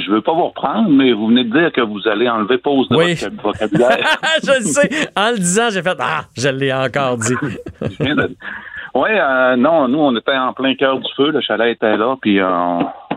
Je 0.00 0.10
veux 0.10 0.22
pas 0.22 0.32
vous 0.32 0.46
reprendre, 0.46 0.88
mais 0.88 1.12
vous 1.12 1.28
venez 1.28 1.44
de 1.44 1.58
dire 1.58 1.72
que 1.72 1.80
vous 1.80 2.06
allez 2.08 2.28
enlever 2.28 2.58
pause 2.58 2.88
de 2.88 2.96
votre 2.96 3.42
vocabulaire. 3.42 4.18
je 4.42 4.58
le 4.58 4.64
sais. 4.64 5.08
En 5.16 5.30
le 5.30 5.38
disant, 5.38 5.68
j'ai 5.70 5.82
fait 5.82 5.96
Ah, 6.00 6.24
je 6.36 6.48
l'ai 6.48 6.72
encore 6.72 7.16
dit. 7.18 7.34
oui, 8.94 9.10
euh, 9.10 9.56
non, 9.56 9.88
nous, 9.88 9.98
on 9.98 10.16
était 10.16 10.36
en 10.36 10.52
plein 10.52 10.74
cœur 10.74 10.98
du 10.98 11.08
feu. 11.16 11.30
Le 11.30 11.40
chalet 11.40 11.74
était 11.74 11.96
là, 11.96 12.16
puis 12.20 12.40
euh, 12.40 12.48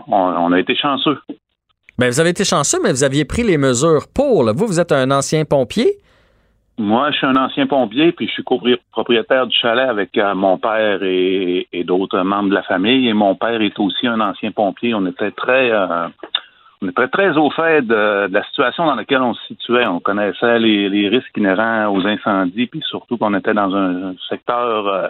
on, 0.08 0.52
a 0.52 0.58
été 0.58 0.74
chanceux. 0.76 1.18
Bien, 1.98 2.08
vous 2.08 2.20
avez 2.20 2.30
été 2.30 2.44
chanceux, 2.44 2.78
mais 2.82 2.90
vous 2.90 3.04
aviez 3.04 3.24
pris 3.24 3.42
les 3.42 3.58
mesures 3.58 4.06
pour. 4.12 4.52
Vous, 4.54 4.66
vous 4.66 4.80
êtes 4.80 4.92
un 4.92 5.10
ancien 5.10 5.44
pompier? 5.44 5.98
Moi, 6.76 7.12
je 7.12 7.18
suis 7.18 7.26
un 7.26 7.36
ancien 7.36 7.68
pompier, 7.68 8.10
puis 8.10 8.26
je 8.26 8.32
suis 8.32 8.44
propriétaire 8.90 9.46
du 9.46 9.56
chalet 9.56 9.88
avec 9.88 10.18
euh, 10.18 10.34
mon 10.34 10.58
père 10.58 11.02
et, 11.02 11.68
d'autres 11.84 12.20
membres 12.22 12.48
de 12.48 12.54
la 12.54 12.62
famille. 12.64 13.08
Et 13.08 13.12
mon 13.12 13.36
père 13.36 13.60
est 13.60 13.78
aussi 13.78 14.08
un 14.08 14.20
ancien 14.20 14.50
pompier. 14.50 14.92
On 14.94 15.06
était 15.06 15.30
très 15.30 15.70
on 16.84 16.88
était 16.88 17.08
très 17.08 17.36
au 17.36 17.50
fait 17.50 17.82
de, 17.82 18.28
la 18.30 18.44
situation 18.44 18.84
dans 18.84 18.94
laquelle 18.94 19.22
on 19.22 19.34
se 19.34 19.46
situait. 19.46 19.86
On 19.86 20.00
connaissait 20.00 20.58
les, 20.58 21.08
risques 21.08 21.36
inhérents 21.36 21.88
aux 21.94 22.06
incendies, 22.06 22.66
puis 22.66 22.82
surtout 22.88 23.16
qu'on 23.16 23.34
était 23.34 23.54
dans 23.54 23.74
un, 23.74 24.14
secteur 24.28 24.86
euh, 24.86 25.08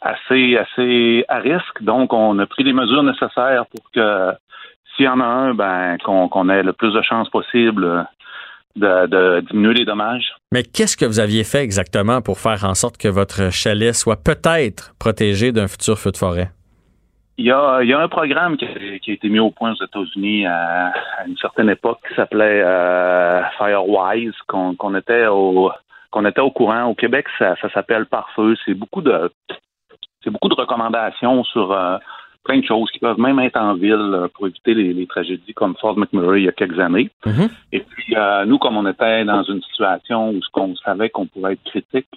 assez 0.00 0.56
assez 0.56 1.24
à 1.28 1.38
risque. 1.38 1.82
Donc, 1.82 2.12
on 2.12 2.38
a 2.38 2.46
pris 2.46 2.64
les 2.64 2.72
mesures 2.72 3.02
nécessaires 3.02 3.64
pour 3.66 3.90
que 3.92 4.32
s'il 4.96 5.04
y 5.04 5.08
en 5.08 5.20
a 5.20 5.24
un, 5.24 5.54
ben 5.54 5.98
qu'on 5.98 6.48
ait 6.48 6.62
le 6.62 6.72
plus 6.72 6.92
de 6.92 7.02
chances 7.02 7.28
possible 7.28 8.06
de, 8.76 9.06
de, 9.06 9.40
diminuer 9.40 9.74
les 9.74 9.84
dommages. 9.84 10.34
Mais 10.52 10.62
qu'est-ce 10.62 10.96
que 10.96 11.04
vous 11.04 11.20
aviez 11.20 11.44
fait 11.44 11.62
exactement 11.62 12.22
pour 12.22 12.38
faire 12.38 12.64
en 12.64 12.74
sorte 12.74 12.96
que 12.96 13.08
votre 13.08 13.50
chalet 13.50 13.94
soit 13.94 14.22
peut-être 14.22 14.94
protégé 14.98 15.52
d'un 15.52 15.68
futur 15.68 15.98
feu 15.98 16.12
de 16.12 16.16
forêt? 16.16 16.50
Il 17.40 17.46
y, 17.46 17.52
a, 17.52 17.82
il 17.82 17.88
y 17.88 17.94
a 17.94 17.98
un 17.98 18.08
programme 18.08 18.58
qui 18.58 18.66
a, 18.66 19.12
été 19.14 19.30
mis 19.30 19.38
au 19.38 19.50
point 19.50 19.72
aux 19.72 19.82
États-Unis 19.82 20.44
à, 20.44 20.92
une 21.26 21.38
certaine 21.38 21.70
époque 21.70 21.98
qui 22.06 22.14
s'appelait 22.14 22.62
euh, 22.62 23.40
Firewise, 23.56 24.34
qu'on 24.46 24.94
était 24.94 25.26
au 25.26 25.70
qu'on 26.10 26.26
était 26.26 26.42
au 26.42 26.50
courant. 26.50 26.84
Au 26.84 26.94
Québec, 26.94 27.24
ça, 27.38 27.56
ça 27.62 27.70
s'appelle 27.70 28.04
Pare-feu. 28.04 28.56
C'est 28.66 28.74
beaucoup 28.74 29.00
de 29.00 29.32
c'est 30.22 30.28
beaucoup 30.28 30.50
de 30.50 30.54
recommandations 30.54 31.42
sur 31.44 31.72
euh, 31.72 31.96
plein 32.44 32.58
de 32.58 32.66
choses 32.66 32.90
qui 32.90 32.98
peuvent 32.98 33.18
même 33.18 33.38
être 33.38 33.58
en 33.58 33.72
ville 33.72 33.94
euh, 33.94 34.28
pour 34.34 34.46
éviter 34.46 34.74
les, 34.74 35.06
tragédies 35.06 35.54
comme 35.54 35.76
Fort 35.76 35.96
McMurray 35.96 36.42
il 36.42 36.44
y 36.44 36.48
a 36.48 36.52
quelques 36.52 36.78
années. 36.78 37.08
Mm-hmm. 37.24 37.50
Et 37.72 37.80
puis 37.80 38.16
nous, 38.48 38.58
comme 38.58 38.76
on 38.76 38.86
était 38.86 39.24
dans 39.24 39.44
une 39.44 39.62
situation 39.62 40.28
où 40.28 40.42
ce 40.42 40.50
qu'on 40.50 40.76
savait 40.76 41.08
qu'on 41.08 41.24
pourrait 41.24 41.54
être 41.54 41.64
critique, 41.64 42.08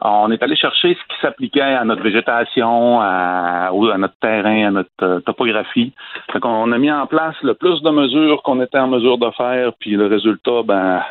on 0.00 0.30
est 0.30 0.42
allé 0.42 0.56
chercher 0.56 0.94
ce 0.94 1.14
qui 1.14 1.20
s'appliquait 1.20 1.60
à 1.60 1.84
notre 1.84 2.02
végétation, 2.02 3.00
à, 3.00 3.70
notre 3.98 4.14
terrain, 4.20 4.68
à 4.68 4.70
notre 4.70 4.90
euh, 5.02 5.20
topographie. 5.20 5.92
Fait 6.32 6.38
on 6.44 6.72
a 6.72 6.78
mis 6.78 6.90
en 6.90 7.06
place 7.06 7.34
le 7.42 7.54
plus 7.54 7.82
de 7.82 7.90
mesures 7.90 8.42
qu'on 8.42 8.60
était 8.62 8.78
en 8.78 8.88
mesure 8.88 9.18
de 9.18 9.30
faire, 9.36 9.72
puis 9.78 9.92
le 9.92 10.06
résultat, 10.06 10.62
ben, 10.64 11.02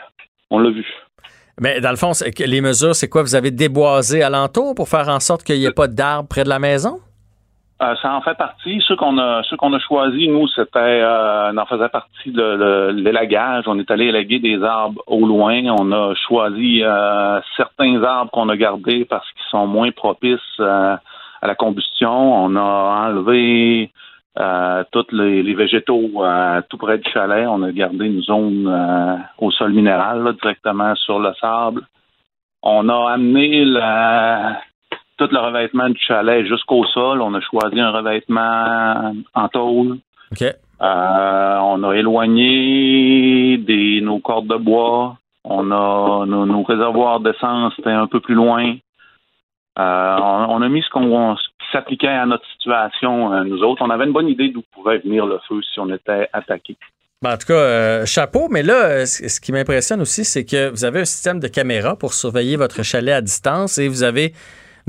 on 0.49 0.59
l'a 0.59 0.71
vu. 0.71 0.85
Mais 1.59 1.81
dans 1.81 1.89
le 1.91 1.97
fond, 1.97 2.11
les 2.37 2.61
mesures, 2.61 2.95
c'est 2.95 3.09
quoi? 3.09 3.21
Vous 3.21 3.35
avez 3.35 3.51
déboisé 3.51 4.23
alentour 4.23 4.73
pour 4.75 4.87
faire 4.87 5.09
en 5.09 5.19
sorte 5.19 5.43
qu'il 5.43 5.57
n'y 5.57 5.65
ait 5.65 5.71
pas 5.71 5.87
d'arbres 5.87 6.29
près 6.29 6.43
de 6.43 6.49
la 6.49 6.59
maison? 6.59 6.99
Euh, 7.81 7.95
ça 8.01 8.13
en 8.13 8.21
fait 8.21 8.37
partie. 8.37 8.83
Ceux 8.85 8.97
qu'on 8.97 9.17
a, 9.17 9.41
ceux 9.43 9.55
qu'on 9.55 9.71
a 9.71 9.79
choisis, 9.79 10.27
nous, 10.27 10.47
c'était, 10.49 10.79
euh, 10.79 11.55
en 11.55 11.65
faisait 11.65 11.87
partie 11.87 12.31
de, 12.31 12.91
l'élagage. 12.91 13.63
On 13.67 13.79
est 13.79 13.89
allé 13.89 14.07
élaguer 14.07 14.39
des 14.39 14.61
arbres 14.61 15.01
au 15.07 15.25
loin. 15.25 15.63
On 15.79 15.89
a 15.93 16.13
choisi 16.15 16.83
euh, 16.83 17.39
certains 17.55 18.03
arbres 18.03 18.31
qu'on 18.31 18.49
a 18.49 18.57
gardés 18.57 19.05
parce 19.05 19.25
qu'ils 19.31 19.49
sont 19.49 19.65
moins 19.65 19.91
propices 19.91 20.39
euh, 20.59 20.97
à 21.41 21.47
la 21.47 21.55
combustion. 21.55 22.43
On 22.43 22.57
a 22.57 23.07
enlevé 23.07 23.91
euh, 24.37 24.83
tous 24.91 25.07
les, 25.13 25.53
végétaux 25.53 26.21
tout 26.69 26.77
près 26.77 26.97
du 26.97 27.09
chalet. 27.09 27.47
On 27.47 27.63
a 27.63 27.71
gardé 27.71 28.07
une 28.07 28.21
zone 28.21 29.23
au 29.37 29.51
sol 29.51 29.71
minéral, 29.71 30.35
directement 30.41 30.95
sur 30.95 31.19
le 31.19 31.33
sable. 31.39 31.83
On 32.61 32.89
a 32.89 33.13
amené 33.13 33.63
la, 33.63 34.59
tout 35.19 35.29
le 35.31 35.39
revêtement 35.39 35.89
du 35.89 35.99
chalet 35.99 36.45
jusqu'au 36.45 36.85
sol. 36.85 37.21
On 37.21 37.33
a 37.33 37.41
choisi 37.41 37.79
un 37.79 37.91
revêtement 37.91 39.13
en 39.35 39.47
tôle. 39.49 39.97
Euh, 40.41 41.57
on 41.61 41.83
a 41.83 41.93
éloigné 41.93 43.57
des, 43.57 43.99
nos 44.01 44.19
cordes 44.19 44.47
de 44.47 44.55
bois. 44.55 45.17
On 45.43 45.71
a 45.71 46.25
nos, 46.25 46.63
réservoirs 46.63 47.19
d'essence 47.19 47.73
étaient 47.77 47.89
un 47.89 48.07
peu 48.07 48.21
plus 48.21 48.35
loin. 48.35 48.75
Euh, 49.77 50.17
on, 50.49 50.61
a 50.61 50.69
mis 50.69 50.81
ce, 50.81 50.89
qu'on, 50.89 51.35
qui 51.35 51.71
s'appliquait 51.71 52.07
à 52.07 52.25
notre 52.25 52.45
situation. 52.53 53.33
Euh, 53.33 53.43
nous 53.43 53.61
autres, 53.61 53.81
on 53.85 53.89
avait 53.89 54.05
une 54.05 54.13
bonne 54.13 54.27
idée 54.27 54.49
d'où 54.49 54.63
pouvait 54.73 54.99
venir 54.99 55.25
le 55.25 55.39
feu 55.47 55.61
si 55.73 55.79
on 55.79 55.89
était 55.93 56.29
attaqué. 56.31 56.77
Ben, 57.21 57.33
en 57.33 57.37
tout 57.37 57.47
cas, 57.47 58.05
chapeau. 58.05 58.47
Mais 58.49 58.63
là, 58.63 59.05
ce 59.05 59.39
qui 59.41 59.51
m'impressionne 59.51 59.99
aussi, 59.99 60.23
c'est 60.23 60.45
que 60.45 60.69
vous 60.69 60.85
avez 60.85 61.01
un 61.01 61.05
système 61.05 61.41
de 61.41 61.49
caméra 61.49 61.97
pour 61.97 62.13
surveiller 62.13 62.55
votre 62.55 62.83
chalet 62.83 63.13
à 63.13 63.21
distance 63.21 63.77
et 63.77 63.89
vous 63.89 64.03
avez 64.03 64.33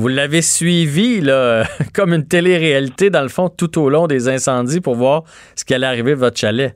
vous 0.01 0.09
l'avez 0.09 0.41
suivi 0.41 1.21
là, 1.21 1.65
comme 1.95 2.15
une 2.15 2.27
télé-réalité, 2.27 3.11
dans 3.11 3.23
le 3.23 3.29
fond, 3.29 3.51
tout 3.51 3.79
au 3.79 3.91
long 3.91 4.07
des 4.07 4.29
incendies 4.29 4.81
pour 4.81 4.95
voir 4.95 5.25
ce 5.55 5.65
qui 5.65 5.75
allait 5.75 5.87
arriver 5.87 6.13
à 6.13 6.17
votre 6.17 6.39
chalet. 6.39 6.75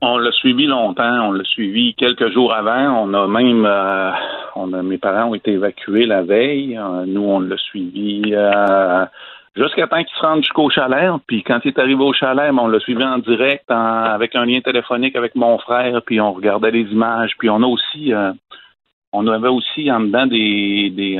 On 0.00 0.16
l'a 0.18 0.30
suivi 0.30 0.66
longtemps. 0.66 1.28
On 1.28 1.32
l'a 1.32 1.42
suivi 1.42 1.94
quelques 1.94 2.32
jours 2.32 2.54
avant. 2.54 3.04
On 3.04 3.12
a 3.14 3.26
même, 3.26 3.66
euh, 3.66 4.82
mes 4.82 4.98
parents 4.98 5.30
ont 5.30 5.34
été 5.34 5.52
évacués 5.52 6.06
la 6.06 6.22
veille. 6.22 6.78
Euh, 6.78 7.04
nous, 7.06 7.22
on 7.22 7.40
l'a 7.40 7.56
suivi 7.56 8.22
euh, 8.32 9.04
jusqu'à 9.56 9.88
temps 9.88 10.04
qu'il 10.04 10.16
se 10.16 10.24
rende 10.24 10.42
jusqu'au 10.42 10.70
chalet. 10.70 11.10
Puis 11.26 11.42
quand 11.42 11.58
il 11.64 11.68
est 11.68 11.78
arrivé 11.80 12.00
au 12.00 12.12
chalet, 12.12 12.54
ben, 12.54 12.62
on 12.62 12.68
l'a 12.68 12.78
suivi 12.78 13.02
en 13.02 13.18
direct 13.18 13.68
avec 13.68 14.36
un 14.36 14.44
lien 14.44 14.60
téléphonique 14.60 15.16
avec 15.16 15.34
mon 15.34 15.58
frère. 15.58 16.00
Puis 16.06 16.20
on 16.20 16.32
regardait 16.32 16.70
les 16.70 16.86
images. 16.92 17.32
Puis 17.36 17.50
on 17.50 17.60
a 17.64 17.66
aussi, 17.66 18.12
on 19.12 19.26
avait 19.26 19.48
aussi 19.48 19.90
en 19.90 19.98
dedans 19.98 20.26
des 20.26 21.18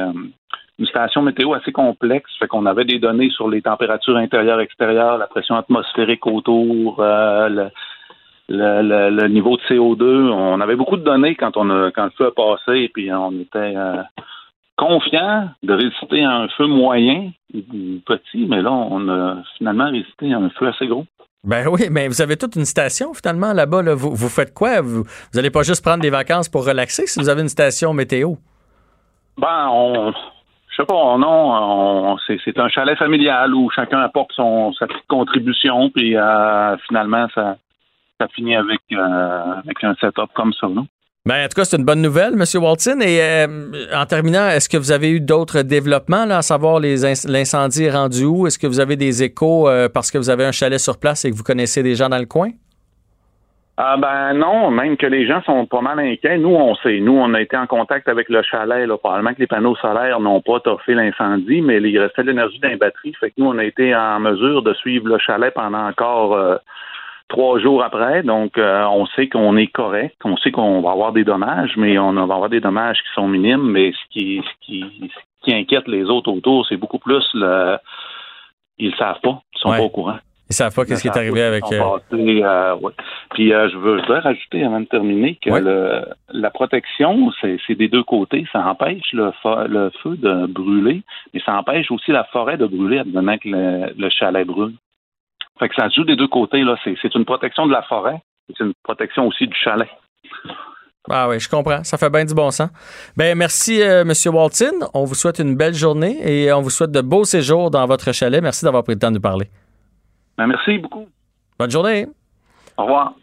une 0.78 0.86
station 0.86 1.22
météo 1.22 1.54
assez 1.54 1.72
complexe, 1.72 2.30
fait 2.38 2.46
qu'on 2.46 2.66
avait 2.66 2.84
des 2.84 2.98
données 2.98 3.30
sur 3.30 3.48
les 3.48 3.62
températures 3.62 4.16
intérieures, 4.16 4.60
extérieures, 4.60 5.18
la 5.18 5.26
pression 5.26 5.56
atmosphérique 5.56 6.26
autour, 6.26 7.00
euh, 7.00 7.68
le, 8.48 9.28
niveau 9.28 9.56
de 9.56 9.62
CO2. 9.62 10.30
On 10.30 10.60
avait 10.60 10.76
beaucoup 10.76 10.96
de 10.96 11.04
données 11.04 11.34
quand 11.34 11.56
on 11.56 11.68
a, 11.70 11.90
quand 11.90 12.04
le 12.04 12.10
feu 12.16 12.26
a 12.26 12.30
passé, 12.30 12.78
et 12.78 12.88
puis 12.88 13.12
on 13.12 13.32
était 13.32 13.74
euh, 13.76 14.02
confiant 14.76 15.50
de 15.64 15.72
résister 15.74 16.24
à 16.24 16.30
un 16.30 16.48
feu 16.48 16.66
moyen, 16.66 17.32
petit, 18.06 18.46
mais 18.46 18.62
là, 18.62 18.70
on 18.70 19.08
a 19.08 19.38
finalement 19.56 19.90
résisté 19.90 20.32
à 20.32 20.38
un 20.38 20.50
feu 20.50 20.68
assez 20.68 20.86
gros. 20.86 21.06
Ben 21.44 21.66
oui, 21.68 21.88
mais 21.90 22.08
vous 22.08 22.20
avez 22.20 22.36
toute 22.36 22.56
une 22.56 22.64
station 22.64 23.14
finalement 23.14 23.52
là-bas. 23.52 23.94
Vous, 23.94 24.14
vous 24.14 24.28
faites 24.28 24.54
quoi? 24.54 24.80
Vous 24.80 25.04
n'allez 25.34 25.50
pas 25.50 25.62
juste 25.62 25.84
prendre 25.84 26.02
des 26.02 26.10
vacances 26.10 26.48
pour 26.48 26.66
relaxer 26.66 27.06
si 27.06 27.18
vous 27.20 27.28
avez 27.28 27.42
une 27.42 27.48
station 27.48 27.92
météo? 27.94 28.34
Ben, 29.38 29.68
on, 29.70 30.12
je 30.78 30.84
sais 30.84 30.86
pas, 30.86 31.18
non, 31.18 32.16
c'est 32.26 32.58
un 32.58 32.68
chalet 32.68 32.96
familial 32.96 33.52
où 33.52 33.68
chacun 33.74 33.98
apporte 33.98 34.30
son 34.36 34.72
sa 34.74 34.86
petite 34.86 35.08
contribution, 35.08 35.90
puis 35.90 36.16
euh, 36.16 36.76
finalement 36.86 37.26
ça, 37.34 37.56
finit 38.36 38.54
avec, 38.54 38.80
euh, 38.92 39.54
avec 39.64 39.82
un 39.82 39.94
setup 40.00 40.30
comme 40.34 40.52
ça, 40.52 40.68
non? 40.68 40.86
Ben, 41.26 41.44
en 41.44 41.48
tout 41.48 41.56
cas, 41.56 41.64
c'est 41.64 41.76
une 41.76 41.84
bonne 41.84 42.00
nouvelle, 42.00 42.34
M. 42.34 42.62
Walton. 42.62 43.00
Et 43.00 43.20
euh, 43.20 43.72
en 43.92 44.06
terminant, 44.06 44.48
est-ce 44.48 44.68
que 44.68 44.76
vous 44.76 44.92
avez 44.92 45.10
eu 45.10 45.20
d'autres 45.20 45.62
développements, 45.62 46.24
là, 46.24 46.38
à 46.38 46.42
savoir 46.42 46.80
l'incendie 46.80 47.90
rendu 47.90 48.24
où? 48.24 48.46
Est-ce 48.46 48.58
que 48.58 48.68
vous 48.68 48.80
avez 48.80 48.96
des 48.96 49.24
échos 49.24 49.68
parce 49.92 50.10
que 50.10 50.16
vous 50.16 50.30
avez 50.30 50.46
un 50.46 50.52
chalet 50.52 50.78
sur 50.78 50.98
place 50.98 51.24
et 51.24 51.30
que 51.30 51.36
vous 51.36 51.42
connaissez 51.42 51.82
des 51.82 51.96
gens 51.96 52.08
dans 52.08 52.18
le 52.18 52.26
coin? 52.26 52.50
Ah 53.80 53.96
ben 53.96 54.34
non, 54.34 54.72
même 54.72 54.96
que 54.96 55.06
les 55.06 55.24
gens 55.24 55.40
sont 55.42 55.64
pas 55.66 55.80
mal 55.80 56.00
inquiets. 56.00 56.36
Nous, 56.36 56.48
on 56.48 56.74
sait. 56.74 56.98
Nous, 56.98 57.16
on 57.16 57.32
a 57.32 57.40
été 57.40 57.56
en 57.56 57.68
contact 57.68 58.08
avec 58.08 58.28
le 58.28 58.42
chalet. 58.42 58.88
Là. 58.88 58.98
Probablement 58.98 59.32
que 59.34 59.38
les 59.38 59.46
panneaux 59.46 59.76
solaires 59.76 60.18
n'ont 60.18 60.40
pas 60.40 60.58
toffé 60.58 60.94
l'incendie, 60.94 61.60
mais 61.60 61.76
il 61.76 61.96
restait 61.96 62.24
de 62.24 62.30
l'énergie 62.30 62.58
dans 62.58 62.70
les 62.70 62.76
batteries. 62.76 63.14
Fait 63.20 63.30
que 63.30 63.34
nous, 63.38 63.46
on 63.46 63.56
a 63.56 63.64
été 63.64 63.94
en 63.94 64.18
mesure 64.18 64.64
de 64.64 64.74
suivre 64.74 65.06
le 65.06 65.18
chalet 65.18 65.54
pendant 65.54 65.86
encore 65.86 66.34
euh, 66.34 66.56
trois 67.28 67.60
jours 67.60 67.84
après. 67.84 68.24
Donc, 68.24 68.58
euh, 68.58 68.82
on 68.86 69.06
sait 69.06 69.28
qu'on 69.28 69.56
est 69.56 69.68
correct. 69.68 70.16
On 70.24 70.36
sait 70.38 70.50
qu'on 70.50 70.80
va 70.80 70.90
avoir 70.90 71.12
des 71.12 71.22
dommages, 71.22 71.76
mais 71.76 72.00
on 72.00 72.14
va 72.14 72.34
avoir 72.34 72.48
des 72.48 72.60
dommages 72.60 72.98
qui 72.98 73.14
sont 73.14 73.28
minimes. 73.28 73.70
Mais 73.70 73.92
ce 73.92 74.10
qui, 74.10 74.42
ce 74.42 74.66
qui, 74.66 75.12
qui 75.44 75.54
inquiète 75.54 75.86
les 75.86 76.02
autres 76.06 76.32
autour, 76.32 76.66
c'est 76.66 76.76
beaucoup 76.76 76.98
plus 76.98 77.24
le. 77.32 77.76
Ils 78.78 78.90
le 78.90 78.96
savent 78.96 79.20
pas. 79.20 79.40
Ils 79.54 79.60
sont 79.60 79.70
pas 79.70 79.82
au 79.82 79.88
courant. 79.88 80.18
Ils 80.50 80.54
savent 80.54 80.74
pas 80.74 80.86
qu'est-ce 80.86 81.02
qui 81.02 81.08
est 81.08 81.16
arrivé 81.16 81.42
avec. 81.42 81.64
Euh... 81.72 81.98
euh 82.12 82.90
Puis 83.34 83.52
euh, 83.52 83.68
je 83.68 83.76
veux, 83.76 83.98
je 83.98 84.12
rajouter 84.12 84.64
avant 84.64 84.80
de 84.80 84.86
terminer 84.86 85.38
que 85.42 85.50
le, 85.50 86.06
la 86.30 86.50
protection, 86.50 87.30
c'est 87.42 87.74
des 87.74 87.88
deux 87.88 88.02
côtés. 88.02 88.46
Ça 88.52 88.66
empêche 88.66 89.12
le, 89.12 89.30
le, 89.66 89.90
feu 90.02 90.16
de 90.16 90.46
brûler, 90.46 91.02
mais 91.34 91.40
ça 91.44 91.54
empêche 91.54 91.90
aussi 91.90 92.12
la 92.12 92.24
forêt 92.24 92.56
de 92.56 92.66
brûler 92.66 93.02
maintenant 93.04 93.36
que 93.36 93.48
le, 93.48 93.92
le 93.96 94.10
chalet 94.10 94.46
brûle. 94.46 94.74
Fait 95.58 95.68
que 95.68 95.74
ça 95.74 95.88
joue 95.90 96.04
des 96.04 96.16
deux 96.16 96.28
côtés. 96.28 96.62
là. 96.62 96.76
C'est 96.84 97.14
une 97.14 97.24
protection 97.24 97.66
de 97.66 97.72
la 97.72 97.82
forêt, 97.82 98.22
c'est 98.48 98.64
une 98.64 98.72
protection 98.82 99.26
aussi 99.26 99.46
du 99.46 99.56
chalet. 99.56 99.88
Ah 101.10 101.28
oui, 101.28 101.40
je 101.40 101.48
comprends. 101.48 101.84
Ça 101.84 101.96
fait 101.96 102.10
bien 102.10 102.24
du 102.24 102.34
bon 102.34 102.50
sens. 102.50 102.70
Ben 103.16 103.36
merci, 103.36 103.82
euh, 103.82 104.04
Monsieur 104.04 104.30
Walton. 104.30 104.86
On 104.94 105.04
vous 105.04 105.14
souhaite 105.14 105.38
une 105.38 105.56
belle 105.56 105.74
journée 105.74 106.18
et 106.22 106.52
on 106.52 106.60
vous 106.60 106.70
souhaite 106.70 106.90
de 106.90 107.00
beaux 107.00 107.24
séjours 107.24 107.70
dans 107.70 107.86
votre 107.86 108.12
chalet. 108.12 108.42
Merci 108.42 108.64
d'avoir 108.64 108.84
pris 108.84 108.94
le 108.94 108.98
temps 108.98 109.10
de 109.10 109.14
nous 109.16 109.20
parler. 109.20 109.48
Ben, 110.38 110.46
merci 110.46 110.78
beaucoup. 110.78 111.08
Bonne 111.58 111.70
journée. 111.70 112.06
Au 112.76 112.84
revoir. 112.84 113.14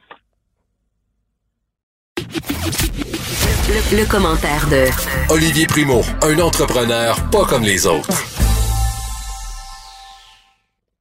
Le, 3.68 4.10
commentaire 4.10 4.68
de 4.70 5.34
Olivier 5.34 5.66
Primo, 5.66 6.02
un 6.22 6.40
entrepreneur 6.40 7.16
pas 7.32 7.46
comme 7.46 7.64
les 7.64 7.88
autres. 7.88 8.10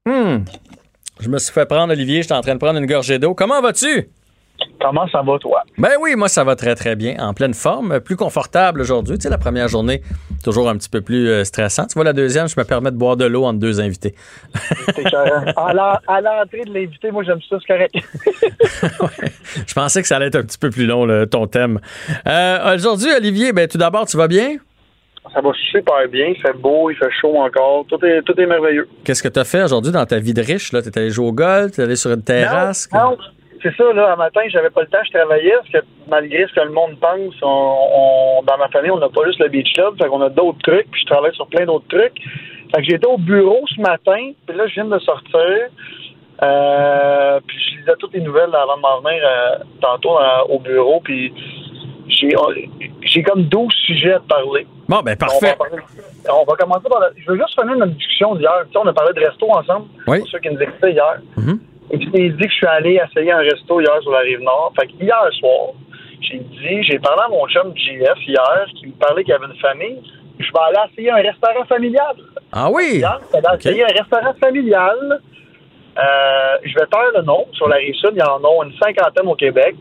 Hmm. 0.07 0.45
Je 1.19 1.29
me 1.29 1.39
suis 1.39 1.53
fait 1.53 1.67
prendre, 1.67 1.93
Olivier. 1.93 2.23
J'étais 2.23 2.35
en 2.35 2.43
train 2.43 2.55
de 2.55 2.61
prendre 2.61 2.79
une 2.79 2.87
gorgée 2.87 3.19
d'eau. 3.19 3.35
Comment 3.35 3.61
vas-tu? 3.61 4.09
Comment 4.81 5.09
ça 5.09 5.23
va, 5.23 5.39
toi? 5.39 5.63
Ben 5.79 5.93
oui, 6.01 6.15
moi, 6.17 6.29
ça 6.29 6.45
va 6.45 6.57
très, 6.57 6.75
très 6.75 6.95
bien. 6.97 7.17
En 7.19 7.33
pleine 7.35 7.55
forme, 7.55 8.01
plus 8.01 8.17
confortable 8.17 8.81
aujourd'hui. 8.81 9.17
Tu 9.17 9.23
sais, 9.23 9.31
la 9.31 9.39
première 9.39 9.69
journée, 9.69 10.03
toujours 10.43 10.69
un 10.69 10.77
petit 10.77 10.91
peu 10.91 11.01
plus 11.01 11.29
euh, 11.29 11.45
stressant. 11.45 11.87
Tu 11.87 11.95
vois, 11.95 12.05
la 12.05 12.13
deuxième, 12.13 12.49
je 12.49 12.55
me 12.59 12.65
permets 12.65 12.91
de 12.91 12.97
boire 12.97 13.17
de 13.17 13.25
l'eau 13.25 13.45
entre 13.45 13.59
deux 13.59 13.81
invités. 13.81 14.15
à 14.55 15.73
l'entrée 16.21 16.65
de 16.67 16.75
l'invité, 16.75 17.11
moi, 17.11 17.23
j'aime 17.25 17.41
ça, 17.49 17.57
c'est 17.61 17.73
correct. 17.73 17.95
Je 19.67 19.75
pensais 19.75 20.03
que 20.03 20.09
ça 20.09 20.17
allait 20.17 20.27
être 20.27 20.37
un 20.37 20.43
petit 20.43 20.59
peu 20.59 20.71
plus 20.71 20.87
long, 20.87 21.27
ton 21.27 21.47
thème. 21.47 21.81
Euh, 22.27 22.75
aujourd'hui, 22.75 23.09
Olivier, 23.17 23.53
ben, 23.53 23.69
tout 23.69 23.79
d'abord, 23.79 24.07
tu 24.07 24.17
vas 24.17 24.29
bien? 24.29 24.57
Ça 25.33 25.41
va 25.41 25.51
super 25.71 26.09
bien. 26.11 26.27
Il 26.27 26.41
fait 26.41 26.53
beau, 26.53 26.91
il 26.91 26.97
fait 26.97 27.11
chaud 27.21 27.37
encore. 27.37 27.87
Tout 27.89 28.05
est, 28.05 28.23
tout 28.23 28.39
est 28.39 28.47
merveilleux. 28.47 28.89
Qu'est-ce 29.05 29.23
que 29.23 29.29
tu 29.29 29.41
as 29.41 29.45
fait 29.45 29.63
aujourd'hui 29.63 29.93
dans 29.93 30.05
ta 30.05 30.19
vie 30.19 30.35
de 30.35 30.43
riche? 30.43 30.71
Tu 30.71 30.77
es 30.77 30.99
allé 30.99 31.11
jouer 31.11 31.27
au 31.27 31.33
golf? 31.33 31.73
Tu 31.73 31.81
es 31.81 31.85
allé 31.85 31.97
sur 31.97 32.13
une 32.13 32.23
terrasse? 32.23 32.89
C'est 33.65 33.75
ça, 33.77 33.93
là, 33.95 34.13
un 34.13 34.17
matin, 34.17 34.43
j'avais 34.49 34.69
pas 34.69 34.83
le 34.83 34.89
temps, 34.89 34.99
je 35.07 35.19
travaillais, 35.19 35.55
parce 35.57 35.71
que 35.71 35.79
malgré 36.07 36.47
ce 36.47 36.53
que 36.53 36.61
le 36.61 36.71
monde 36.71 36.99
pense, 37.01 37.35
on, 37.41 38.43
dans 38.47 38.59
ma 38.59 38.69
famille, 38.69 38.91
on 38.91 38.99
n'a 38.99 39.09
pas 39.09 39.25
juste 39.25 39.39
le 39.39 39.49
beach 39.49 39.73
club, 39.73 39.97
fait 39.97 40.07
qu'on 40.07 40.21
a 40.21 40.29
d'autres 40.29 40.59
trucs, 40.63 40.91
puis 40.91 41.01
je 41.01 41.07
travaille 41.07 41.35
sur 41.35 41.47
plein 41.47 41.65
d'autres 41.65 41.89
trucs. 41.89 42.13
Fait 42.75 42.83
que 42.83 42.85
j'étais 42.85 43.07
au 43.07 43.17
bureau 43.17 43.65
ce 43.75 43.81
matin, 43.81 44.33
puis 44.47 44.57
là, 44.57 44.67
je 44.67 44.75
viens 44.75 44.85
de 44.85 44.99
sortir, 44.99 45.41
euh, 46.43 47.41
puis 47.47 47.59
je 47.59 47.79
lisais 47.79 47.95
toutes 47.99 48.13
les 48.13 48.21
nouvelles 48.21 48.55
avant 48.55 48.77
de 48.77 48.83
m'en 48.83 49.01
venir 49.01 49.23
euh, 49.25 49.65
tantôt 49.81 50.19
euh, 50.19 50.43
au 50.51 50.59
bureau, 50.59 51.01
puis 51.03 51.33
j'ai, 52.09 53.23
comme 53.23 53.45
12 53.45 53.73
sujets 53.87 54.13
à 54.13 54.21
parler. 54.21 54.67
Bon, 54.89 55.01
ben 55.01 55.17
parfait. 55.17 55.57
On 56.29 56.45
va, 56.45 56.57
commencer 56.57 56.89
par... 56.91 57.01
Je 57.17 57.31
veux 57.31 57.39
juste 57.39 57.59
finir 57.59 57.77
notre 57.77 57.93
discussion 57.93 58.35
d'hier. 58.35 58.53
Tu 58.67 58.73
sais, 58.73 58.79
on 58.79 58.87
a 58.87 58.93
parlé 58.93 59.15
de 59.15 59.21
resto 59.27 59.51
ensemble, 59.51 59.87
oui. 60.07 60.19
pour 60.19 60.29
ceux 60.29 60.39
qui 60.41 60.51
nous 60.51 60.61
écoutaient 60.61 60.93
hier. 60.93 61.21
Mm-hmm. 61.39 61.59
Et 61.95 61.99
puis, 61.99 62.11
il 62.15 62.37
dit 62.37 62.43
que 62.43 62.51
je 62.51 62.57
suis 62.57 62.67
allé 62.67 63.01
essayer 63.09 63.31
un 63.31 63.39
resto 63.39 63.81
hier 63.81 64.03
sur 64.03 64.11
la 64.11 64.19
rive 64.19 64.41
nord. 64.41 64.73
Fait 64.79 64.89
que 64.89 64.95
hier 65.01 65.29
soir, 65.39 65.75
j'ai 66.21 66.39
dit, 66.39 66.83
j'ai 66.83 66.99
parlé 66.99 67.23
à 67.25 67.29
mon 67.29 67.47
chum 67.47 67.73
JF 67.77 68.19
hier, 68.27 68.67
qui 68.75 68.89
me 68.89 68.93
parlait 68.95 69.23
qu'il 69.23 69.31
y 69.31 69.37
avait 69.37 69.47
une 69.47 69.61
famille. 69.61 70.03
Je 70.41 70.51
vais 70.53 70.59
aller 70.59 70.91
essayer 70.91 71.11
un 71.13 71.23
restaurant 71.23 71.65
familial. 71.67 72.17
Ah 72.51 72.69
oui? 72.69 72.97
Hier, 72.97 73.21
je 73.33 73.39
vais 73.39 73.47
aller 73.47 73.59
essayer 73.59 73.85
un 73.85 74.03
restaurant 74.03 74.35
familial. 74.41 75.21
Euh, 75.97 76.57
je 76.65 76.75
vais 76.75 76.87
faire 76.93 77.11
le 77.15 77.23
nom. 77.23 77.47
Sur 77.53 77.69
la 77.69 77.77
rive 77.77 77.95
sud, 77.95 78.11
il 78.15 78.19
y 78.19 78.23
en 78.23 78.43
a 78.43 78.65
une 78.65 78.73
cinquantaine 78.83 79.29
au 79.29 79.37
Québec. 79.37 79.77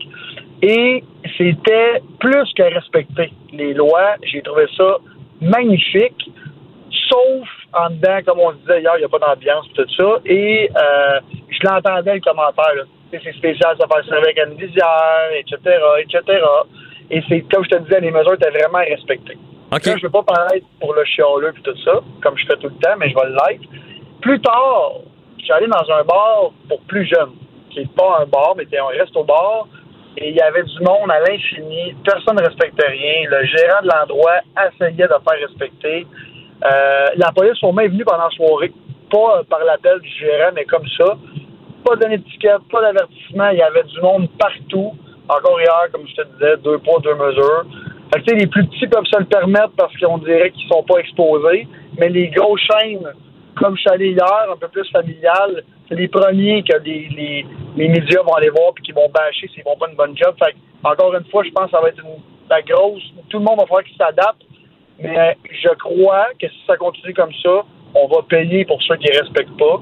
Et 0.62 1.02
c'était 1.36 2.00
plus 2.20 2.52
que 2.56 2.62
respecter 2.62 3.32
les 3.52 3.74
lois. 3.74 4.14
J'ai 4.22 4.40
trouvé 4.42 4.66
ça 4.76 4.98
magnifique, 5.40 6.30
sauf 7.08 7.48
en 7.74 7.90
dedans, 7.90 8.18
comme 8.24 8.40
on 8.40 8.52
disait 8.52 8.80
hier, 8.80 8.92
il 8.96 9.00
n'y 9.00 9.04
a 9.04 9.08
pas 9.08 9.18
d'ambiance, 9.18 9.66
tout 9.74 9.86
ça. 9.96 10.20
Et 10.24 10.70
euh, 10.70 11.20
je 11.48 11.66
l'entendais, 11.66 12.14
le 12.14 12.20
commentaire. 12.20 12.74
Là. 12.74 12.82
C'est 13.10 13.32
spécial, 13.34 13.76
ça 13.78 13.86
servir 13.88 14.18
avec 14.18 14.38
une 14.38 14.54
visière, 14.54 15.30
etc., 15.32 15.58
etc. 16.00 16.42
Et 17.10 17.22
c'est, 17.28 17.40
comme 17.52 17.64
je 17.64 17.70
te 17.70 17.82
disais, 17.82 18.00
les 18.00 18.10
mesures 18.10 18.34
étaient 18.34 18.50
vraiment 18.50 18.78
respectées. 18.78 19.38
OK. 19.72 19.86
Là, 19.86 19.92
je 19.96 19.98
ne 19.98 20.00
veux 20.02 20.10
pas 20.10 20.22
paraître 20.22 20.66
pour 20.80 20.94
le 20.94 21.04
chialeux 21.04 21.52
et 21.56 21.62
tout 21.62 21.76
ça, 21.84 22.00
comme 22.22 22.36
je 22.36 22.46
fais 22.46 22.56
tout 22.56 22.68
le 22.68 22.74
temps, 22.80 22.96
mais 22.98 23.10
je 23.10 23.14
vais 23.14 23.28
l'être. 23.28 23.64
Plus 24.20 24.40
tard, 24.40 24.94
je 25.38 25.44
suis 25.44 25.52
allé 25.52 25.66
dans 25.66 25.94
un 25.94 26.02
bar 26.04 26.50
pour 26.68 26.80
plus 26.82 27.06
jeunes, 27.06 27.34
qui 27.70 27.80
n'est 27.80 27.86
pas 27.86 28.20
un 28.20 28.26
bar, 28.26 28.54
mais 28.56 28.64
c'était 28.64 28.78
un 28.78 28.86
resto-bar. 28.86 29.68
Et 30.16 30.30
il 30.30 30.36
y 30.36 30.40
avait 30.40 30.62
du 30.62 30.78
monde 30.80 31.10
à 31.10 31.20
l'infini. 31.20 31.94
Personne 32.04 32.36
ne 32.36 32.42
respectait 32.42 32.86
rien. 32.86 33.28
Le 33.28 33.44
gérant 33.46 33.82
de 33.82 33.88
l'endroit 33.88 34.40
essayait 34.66 35.08
de 35.08 35.08
faire 35.08 35.48
respecter. 35.48 36.06
Euh, 36.66 37.06
la 37.16 37.30
police 37.32 37.58
sont 37.58 37.72
même 37.72 37.90
venue 37.90 38.04
pendant 38.04 38.24
la 38.24 38.30
soirée. 38.30 38.72
Pas 39.10 39.38
euh, 39.38 39.42
par 39.44 39.62
l'appel 39.64 40.00
du 40.00 40.08
gérant, 40.08 40.50
mais 40.54 40.64
comme 40.64 40.86
ça. 40.96 41.16
Pas 41.84 41.96
d'étiquette, 41.96 42.62
pas 42.70 42.80
d'avertissement. 42.80 43.50
Il 43.50 43.58
y 43.58 43.62
avait 43.62 43.84
du 43.84 44.00
monde 44.00 44.28
partout. 44.38 44.92
Encore 45.28 45.60
hier, 45.60 45.88
comme 45.92 46.06
je 46.06 46.14
te 46.14 46.28
disais, 46.34 46.56
deux 46.58 46.78
poids, 46.78 47.00
deux 47.00 47.14
mesures. 47.14 47.64
Fait 48.12 48.22
que, 48.22 48.34
les 48.34 48.46
plus 48.46 48.66
petits 48.66 48.86
peuvent 48.86 49.04
se 49.06 49.18
le 49.18 49.26
permettre 49.26 49.72
parce 49.76 49.94
qu'on 49.98 50.18
dirait 50.18 50.50
qu'ils 50.50 50.68
sont 50.68 50.82
pas 50.82 50.98
exposés. 50.98 51.68
Mais 51.98 52.08
les 52.08 52.28
grosses 52.28 52.60
chaînes, 52.60 53.06
comme 53.56 53.76
je 53.76 53.80
suis 53.82 53.90
allé 53.90 54.10
hier, 54.10 54.46
un 54.50 54.56
peu 54.56 54.68
plus 54.68 54.88
familiales, 54.90 55.62
c'est 55.88 55.94
les 55.94 56.08
premiers 56.08 56.62
que 56.62 56.76
les, 56.78 57.08
les, 57.16 57.46
les 57.76 57.88
médias 57.88 58.22
vont 58.22 58.34
aller 58.34 58.50
voir 58.50 58.72
puis 58.74 58.84
qui 58.84 58.92
vont 58.92 59.08
bâcher 59.08 59.48
s'ils 59.48 59.64
vont 59.64 59.76
pas 59.76 59.88
une 59.88 59.96
bonne 59.96 60.16
job. 60.16 60.34
Fait 60.38 60.52
que, 60.52 60.56
encore 60.82 61.14
une 61.14 61.24
fois, 61.26 61.42
je 61.44 61.50
pense 61.50 61.66
que 61.66 61.70
ça 61.72 61.80
va 61.80 61.88
être 61.88 62.02
une, 62.02 62.22
la 62.48 62.62
grosse. 62.62 63.02
Tout 63.28 63.38
le 63.38 63.44
monde 63.44 63.58
va 63.58 63.66
falloir 63.66 63.84
qu'il 63.84 63.96
s'adapte. 63.96 64.42
Mais 65.02 65.36
je 65.50 65.68
crois 65.78 66.28
que 66.40 66.48
si 66.48 66.58
ça 66.66 66.76
continue 66.76 67.14
comme 67.14 67.32
ça, 67.42 67.64
on 67.94 68.08
va 68.08 68.22
payer 68.28 68.64
pour 68.64 68.82
ceux 68.82 68.96
qui 68.96 69.08
ne 69.10 69.20
respectent 69.20 69.58
pas. 69.58 69.80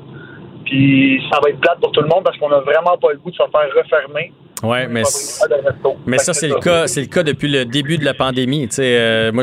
Puis 0.65 1.23
ça 1.31 1.41
va 1.43 1.51
être 1.51 1.61
plate 1.61 1.81
pour 1.81 1.93
tout 1.93 2.01
le 2.01 2.09
monde 2.09 2.25
parce 2.25 2.37
qu'on 2.39 2.49
n'a 2.49 2.61
vraiment 2.61 2.97
pas 2.97 3.13
le 3.13 3.19
goût 3.19 3.31
de 3.31 3.37
se 3.37 3.43
faire 3.43 3.69
refermer. 3.77 4.33
Ouais, 4.63 4.87
mais, 4.87 5.03
mais 6.07 6.19
ça, 6.19 6.33
c'est 6.33 6.47
le 6.47 6.55
cas, 6.55 6.87
c'est 6.87 7.01
le 7.01 7.09
cas 7.09 7.25
depuis 7.25 7.49
le 7.49 7.65
début 7.65 7.99
de 7.99 8.05
la 8.05 8.15
pandémie. 8.15 8.69
Tu 8.69 8.77
sais, 8.77 8.97
euh, 8.97 9.33
moi, 9.33 9.43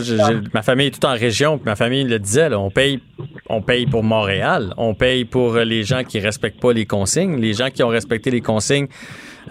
ma 0.53 0.61
famille 0.61 0.87
est 0.87 0.91
toute 0.91 1.03
en 1.03 1.13
région, 1.13 1.57
puis 1.57 1.65
ma 1.65 1.75
famille 1.75 2.05
le 2.05 2.19
disait, 2.19 2.47
là, 2.47 2.57
on 2.57 2.69
paye, 2.69 3.01
on 3.49 3.61
paye 3.61 3.85
pour 3.85 4.01
Montréal, 4.01 4.73
on 4.77 4.93
paye 4.93 5.25
pour 5.25 5.55
euh, 5.55 5.65
les 5.65 5.83
gens 5.83 6.05
qui 6.05 6.19
respectent 6.19 6.61
pas 6.61 6.71
les 6.71 6.85
consignes. 6.85 7.37
Les 7.37 7.51
gens 7.51 7.69
qui 7.69 7.83
ont 7.83 7.89
respecté 7.89 8.31
les 8.31 8.39
consignes 8.39 8.87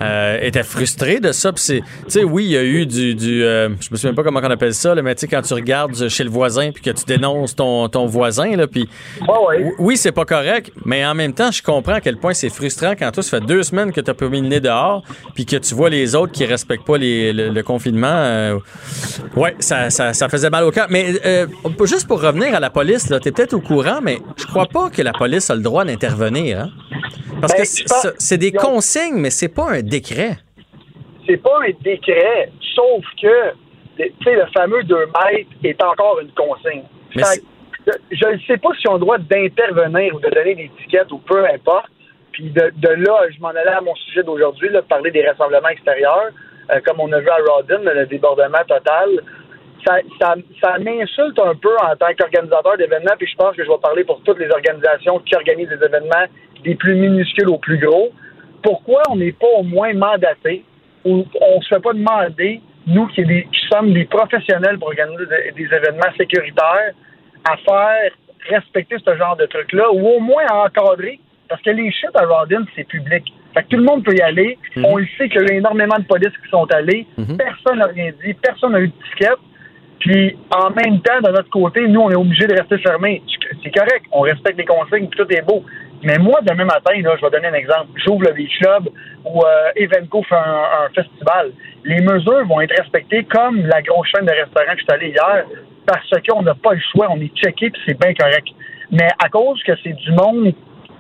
euh, 0.01 0.39
étaient 0.43 0.63
frustrés 0.63 1.21
de 1.21 1.33
ça. 1.33 1.53
Tu 1.53 1.83
sais, 2.09 2.25
oui, 2.25 2.45
il 2.45 2.51
y 2.51 2.57
a 2.57 2.63
eu 2.65 2.87
du, 2.87 3.15
du 3.15 3.43
euh, 3.43 3.69
je 3.81 3.89
me 3.91 3.97
souviens 3.97 4.15
pas 4.15 4.23
comment 4.23 4.41
on 4.43 4.51
appelle 4.51 4.75
ça, 4.75 4.95
là, 4.95 5.03
mais 5.03 5.15
tu 5.15 5.23
sais, 5.23 5.27
quand 5.29 5.43
tu 5.43 5.55
regardes 5.55 6.09
chez 6.09 6.25
le 6.25 6.31
voisin 6.31 6.71
puis 6.73 6.83
que 6.83 6.91
tu 6.91 7.05
dénonces 7.05 7.55
ton, 7.57 7.89
ton 7.89 8.07
voisin, 8.07 8.57
là, 8.57 8.67
puis 8.67 8.89
Ouais, 9.23 9.35
ouais. 9.65 9.73
oui, 9.79 9.97
c'est 9.97 10.13
pas 10.13 10.25
correct, 10.25 10.73
mais 10.85 11.05
en 11.05 11.15
même 11.15 11.33
temps, 11.33 11.51
je 11.51 11.63
comprends 11.63 11.95
à 11.95 12.01
quel 12.01 12.17
point 12.17 12.35
c'est 12.35 12.49
frustrant 12.51 12.93
quand 12.99 13.11
toi, 13.11 13.23
ça 13.23 13.39
fait 13.41 13.47
deux 13.47 13.63
semaines 13.63 13.93
que 13.93 14.01
tu 14.01 14.11
as 14.11 14.15
pas 14.15 14.29
mis 14.29 14.41
le 14.41 14.49
nez 14.49 14.61
dehors, 14.61 15.03
puis 15.35 15.45
que 15.47 15.57
tu 15.57 15.75
vois 15.75 15.91
les 15.91 16.15
autres 16.15 16.33
qui 16.33 16.45
respectent 16.45 16.87
pas 16.87 16.99
les- 16.99 17.33
le, 17.33 17.49
le 17.51 17.63
confinement. 17.63 18.07
euh, 18.09 18.59
ouais, 19.37 19.55
ça, 19.59 19.91
ça, 19.91 20.13
ça 20.13 20.29
faisait 20.29 20.51
mal 20.51 20.65
au 20.65 20.71
cœur. 20.71 20.87
Mais 20.91 21.15
euh, 21.25 21.47
juste 21.85 22.07
pour 22.07 22.21
revenir 22.23 22.55
à 22.55 22.61
la 22.61 22.71
police, 22.71 23.07
tu 23.07 23.15
es 23.29 23.33
peut-être 23.33 23.55
au 23.55 23.61
courant, 23.61 24.01
mais 24.03 24.19
je 24.37 24.47
crois 24.47 24.67
pas 24.67 24.91
que 24.91 25.03
la 25.03 25.13
police 25.13 25.51
a 25.51 25.55
le 25.55 25.63
droit 25.63 25.85
d'intervenir. 25.85 26.61
hein. 26.61 26.71
Parce 27.41 27.53
Ben, 27.53 27.63
que 27.63 28.15
c'est 28.19 28.37
des 28.39 28.51
consignes, 28.51 29.15
mais 29.17 29.31
c'est 29.31 29.49
pas 29.49 29.71
un 29.71 29.83
décret. 29.89 30.37
c'est 31.27 31.37
pas 31.37 31.59
un 31.63 31.73
décret, 31.83 32.51
sauf 32.75 33.05
que 33.21 33.53
tu 33.97 34.13
sais, 34.23 34.35
le 34.35 34.47
fameux 34.55 34.83
2 34.85 34.97
mètres 35.07 35.51
est 35.65 35.83
encore 35.83 36.21
une 36.21 36.31
consigne. 36.31 36.85
Mais 37.17 37.23
je 38.11 38.27
ne 38.27 38.39
sais 38.47 38.57
pas 38.59 38.71
si 38.79 38.89
on 38.89 38.93
a 38.93 38.95
le 38.95 39.01
droit 39.01 39.19
d'intervenir 39.19 40.15
ou 40.15 40.21
de 40.21 40.29
donner 40.29 40.55
des 40.55 40.71
tickets 40.81 41.11
ou 41.11 41.19
peu 41.19 41.45
importe. 41.47 41.91
Puis 42.33 42.51
de, 42.51 42.73
de 42.77 42.89
là, 42.89 43.27
je 43.35 43.41
m'en 43.41 43.49
allais 43.49 43.67
à 43.69 43.81
mon 43.81 43.95
sujet 43.97 44.23
d'aujourd'hui, 44.23 44.69
là, 44.69 44.83
parler 44.83 45.11
des 45.11 45.27
rassemblements 45.27 45.69
extérieurs, 45.69 46.31
euh, 46.71 46.81
comme 46.87 47.01
on 47.01 47.11
a 47.13 47.21
vu 47.21 47.29
à 47.29 47.37
Rawdon, 47.49 47.83
le 47.83 48.07
débordement 48.07 48.63
total. 48.67 49.09
Ça, 49.85 49.97
ça, 50.21 50.35
ça 50.61 50.79
m'insulte 50.79 51.39
un 51.39 51.55
peu 51.55 51.75
en 51.83 51.97
tant 51.97 52.13
qu'organisateur 52.17 52.77
d'événements, 52.77 53.15
puis 53.19 53.27
je 53.27 53.37
pense 53.37 53.57
que 53.57 53.65
je 53.65 53.69
vais 53.69 53.79
parler 53.83 54.05
pour 54.05 54.21
toutes 54.23 54.39
les 54.39 54.51
organisations 54.51 55.19
qui 55.21 55.35
organisent 55.35 55.69
des 55.69 55.85
événements, 55.85 56.27
des 56.63 56.75
plus 56.75 56.95
minuscules 56.95 57.49
aux 57.49 57.59
plus 57.59 57.79
gros. 57.79 58.13
Pourquoi 58.63 59.03
on 59.11 59.17
n'est 59.17 59.33
pas 59.33 59.47
au 59.59 59.63
moins 59.63 59.93
mandaté 59.95 60.65
ou 61.05 61.25
on 61.41 61.61
se 61.61 61.69
fait 61.69 61.81
pas 61.81 61.93
demander, 61.93 62.61
nous 62.87 63.07
qui, 63.09 63.25
des- 63.25 63.45
qui 63.53 63.61
sommes 63.71 63.93
des 63.93 64.05
professionnels 64.05 64.79
pour 64.79 64.89
organiser 64.89 65.25
des, 65.27 65.53
des 65.65 65.75
événements 65.75 66.13
sécuritaires, 66.17 66.93
à 67.49 67.57
faire 67.57 68.11
respecter 68.49 68.97
ce 69.05 69.17
genre 69.17 69.37
de 69.37 69.47
truc-là 69.47 69.91
ou 69.93 70.07
au 70.07 70.21
moins 70.21 70.45
à 70.49 70.65
encadrer 70.67 71.21
parce 71.49 71.63
que 71.63 71.71
les 71.71 71.91
shit 71.93 72.11
à 72.15 72.27
Rodin, 72.27 72.65
c'est 72.77 72.85
public. 72.87 73.25
Fait 73.55 73.63
que 73.63 73.69
tout 73.69 73.77
le 73.79 73.85
monde 73.85 74.05
peut 74.05 74.15
y 74.15 74.21
aller. 74.21 74.59
On 74.85 74.97
le 74.99 75.07
sait 75.17 75.29
qu'il 75.31 75.41
y 75.41 75.45
a 75.51 75.55
eu 75.55 75.59
énormément 75.59 75.97
de 75.99 76.05
polices 76.05 76.37
qui 76.45 76.51
sont 76.51 76.67
allés. 76.73 77.07
Personne 77.39 77.79
n'a 77.79 77.87
rien 77.87 78.13
dit. 78.23 78.35
Personne 78.35 78.73
n'a 78.73 78.81
eu 78.81 78.89
de 78.89 78.93
ticket. 79.11 79.33
Puis, 80.01 80.37
en 80.55 80.71
même 80.71 81.01
temps, 81.01 81.21
de 81.23 81.31
notre 81.31 81.49
côté, 81.51 81.89
nous, 81.89 82.01
on 82.01 82.11
est 82.11 82.15
obligé 82.17 82.47
de 82.47 82.53
rester 82.55 82.79
fermés. 82.79 83.23
C'est 83.65 83.71
correct. 83.75 84.05
On 84.13 84.21
respecte 84.21 84.59
les 84.59 84.67
consignes, 84.67 85.09
puis 85.09 85.19
tout 85.25 85.33
est 85.33 85.41
beau. 85.43 85.65
Mais 86.03 86.17
moi, 86.19 86.41
demain 86.43 86.65
matin, 86.65 86.93
là, 87.03 87.17
je 87.17 87.25
vais 87.25 87.31
donner 87.31 87.49
un 87.49 87.55
exemple. 87.55 87.89
J'ouvre 87.97 88.23
le 88.23 88.33
Beach 88.33 88.57
Club 88.61 88.89
ou 89.25 89.43
euh, 89.45 89.71
Evenco 89.75 90.23
fait 90.23 90.37
un, 90.37 90.65
un 90.85 90.89
festival. 90.95 91.51
Les 91.85 92.01
mesures 92.01 92.47
vont 92.47 92.61
être 92.61 92.77
respectées 92.79 93.25
comme 93.25 93.67
la 93.67 93.83
grosse 93.83 94.07
chaîne 94.09 94.25
de 94.27 94.31
restaurants 94.31 94.73
que 94.75 94.79
je 94.79 94.85
suis 94.85 94.93
allé 94.93 95.09
hier 95.09 95.45
parce 95.87 96.09
qu'on 96.29 96.43
n'a 96.43 96.55
pas 96.55 96.75
le 96.75 96.81
choix. 96.93 97.09
On 97.11 97.21
est 97.21 97.35
checké, 97.35 97.71
puis 97.71 97.83
c'est 97.87 97.99
bien 97.99 98.15
correct. 98.15 98.47
Mais 98.93 99.09
à 99.23 99.29
cause 99.29 99.61
que 99.65 99.73
c'est 99.83 99.93
du 99.93 100.13
monde 100.13 100.53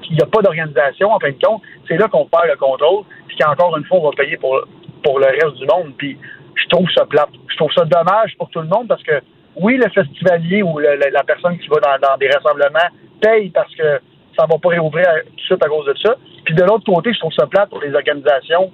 qu'il 0.02 0.16
n'y 0.16 0.22
a 0.22 0.26
pas 0.26 0.42
d'organisation, 0.42 1.10
en 1.12 1.20
fin 1.20 1.30
de 1.30 1.38
compte, 1.40 1.62
c'est 1.86 1.96
là 1.96 2.08
qu'on 2.08 2.26
perd 2.26 2.46
le 2.48 2.56
contrôle, 2.56 3.04
puis 3.28 3.36
qu'encore 3.36 3.76
une 3.76 3.84
fois, 3.84 3.98
on 3.98 4.10
va 4.10 4.16
payer 4.16 4.36
pour, 4.36 4.60
pour 5.04 5.18
le 5.20 5.26
reste 5.26 5.56
du 5.58 5.66
monde. 5.66 5.92
Puis 5.96 6.18
je 6.56 6.66
trouve 6.70 6.90
ça 6.90 7.06
plate. 7.06 7.28
Je 7.48 7.56
trouve 7.56 7.72
ça 7.72 7.84
dommage 7.84 8.34
pour 8.36 8.50
tout 8.50 8.60
le 8.60 8.66
monde 8.68 8.88
parce 8.88 9.02
que, 9.04 9.20
oui, 9.56 9.76
le 9.76 9.88
festivalier 9.90 10.62
ou 10.62 10.78
le- 10.80 10.96
le- 10.96 11.10
la 11.12 11.22
personne 11.22 11.56
qui 11.58 11.68
va 11.68 11.76
dans, 11.80 12.08
dans 12.08 12.16
des 12.16 12.28
rassemblements 12.30 12.90
paye 13.20 13.50
parce 13.50 13.72
que 13.76 14.00
ça 14.38 14.46
va 14.46 14.58
pas 14.58 14.68
réouvrir 14.68 15.06
tout 15.26 15.34
de 15.36 15.40
suite 15.40 15.64
à 15.64 15.68
cause 15.68 15.86
de 15.86 15.94
ça. 16.02 16.14
Puis 16.44 16.54
de 16.54 16.62
l'autre 16.62 16.84
côté, 16.84 17.12
je 17.12 17.18
trouve 17.18 17.32
ça 17.32 17.46
plate 17.46 17.68
pour 17.70 17.80
les 17.80 17.92
organisations 17.94 18.70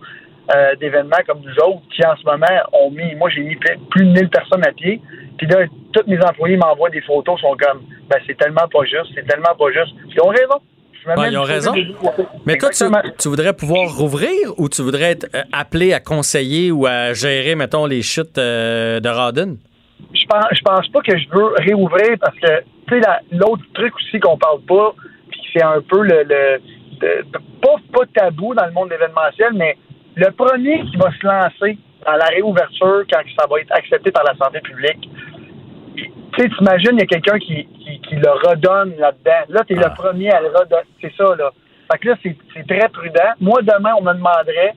euh, 0.54 0.74
d'événements 0.76 1.16
comme 1.26 1.40
nous 1.40 1.54
autres 1.64 1.82
qui, 1.94 2.04
en 2.06 2.14
ce 2.16 2.24
moment, 2.24 2.46
ont 2.72 2.90
mis, 2.90 3.14
moi, 3.14 3.30
j'ai 3.30 3.40
mis 3.42 3.56
plus 3.56 4.04
de 4.04 4.10
1000 4.12 4.28
personnes 4.28 4.64
à 4.66 4.72
pied. 4.72 5.00
Puis 5.38 5.46
là, 5.46 5.64
tous 5.92 6.02
mes 6.06 6.22
employés 6.22 6.56
m'envoient 6.56 6.90
des 6.90 7.00
photos, 7.00 7.40
sont 7.40 7.56
comme, 7.58 7.80
ben, 8.10 8.18
c'est 8.26 8.36
tellement 8.36 8.68
pas 8.70 8.84
juste, 8.84 9.10
c'est 9.14 9.26
tellement 9.26 9.54
pas 9.58 9.70
juste. 9.72 9.94
Ils 10.14 10.20
ont 10.22 10.28
raison. 10.28 10.60
Ils 11.30 11.36
ont 11.38 11.42
raison. 11.42 11.72
Mais 12.46 12.56
toi, 12.56 12.70
tu, 12.70 12.84
tu 13.18 13.28
voudrais 13.28 13.52
pouvoir 13.52 13.94
rouvrir 13.94 14.36
ou 14.58 14.68
tu 14.68 14.82
voudrais 14.82 15.12
être 15.12 15.26
euh, 15.34 15.42
appelé 15.52 15.92
à 15.92 16.00
conseiller 16.00 16.70
ou 16.72 16.86
à 16.86 17.12
gérer, 17.12 17.54
mettons, 17.54 17.86
les 17.86 18.02
chutes 18.02 18.38
euh, 18.38 19.00
de 19.00 19.08
Radon? 19.08 19.56
je 20.12 20.26
pense, 20.26 20.44
je 20.52 20.60
pense 20.62 20.88
pas 20.88 21.00
que 21.00 21.16
je 21.18 21.28
veux 21.30 21.52
réouvrir 21.58 22.16
parce 22.20 22.36
que, 22.38 22.60
tu 22.88 22.94
sais, 22.94 23.00
la- 23.00 23.20
l'autre 23.32 23.62
truc 23.74 23.94
aussi 23.96 24.20
qu'on 24.20 24.36
parle 24.38 24.60
pas, 24.62 24.94
c'est 25.54 25.62
un 25.62 25.80
peu 25.80 26.02
le, 26.02 26.58
pas, 27.62 27.76
pas 27.92 28.06
tabou 28.14 28.54
dans 28.54 28.66
le 28.66 28.72
monde 28.72 28.92
événementiel, 28.92 29.52
mais 29.54 29.76
le 30.16 30.30
premier 30.30 30.82
qui 30.84 30.96
va 30.96 31.10
se 31.10 31.26
lancer 31.26 31.78
dans 32.04 32.12
la 32.16 32.26
réouverture 32.26 33.04
quand 33.10 33.20
ça 33.38 33.46
va 33.48 33.60
être 33.60 33.72
accepté 33.72 34.10
par 34.10 34.24
la 34.24 34.34
santé 34.36 34.60
publique, 34.60 35.08
tu 35.96 36.10
sais, 36.42 36.48
t'imagines, 36.48 36.92
il 36.94 37.00
y 37.00 37.02
a 37.02 37.06
quelqu'un 37.06 37.38
qui, 37.38 37.66
qui, 37.66 38.00
qui 38.00 38.16
le 38.16 38.30
redonne 38.30 38.94
là-dedans. 38.98 39.44
Là, 39.48 39.62
t'es 39.66 39.76
Ah. 39.78 39.88
le 39.88 39.94
premier 39.94 40.30
à 40.32 40.40
le 40.40 40.48
redonner. 40.48 40.82
C'est 41.00 41.12
ça, 41.16 41.34
là. 41.36 41.52
Fait 41.92 41.98
que 41.98 42.08
là, 42.08 42.16
c'est 42.22 42.36
très 42.66 42.88
prudent. 42.88 43.30
Moi, 43.40 43.60
demain, 43.62 43.92
on 43.98 44.02
me 44.02 44.12
demanderait 44.12 44.74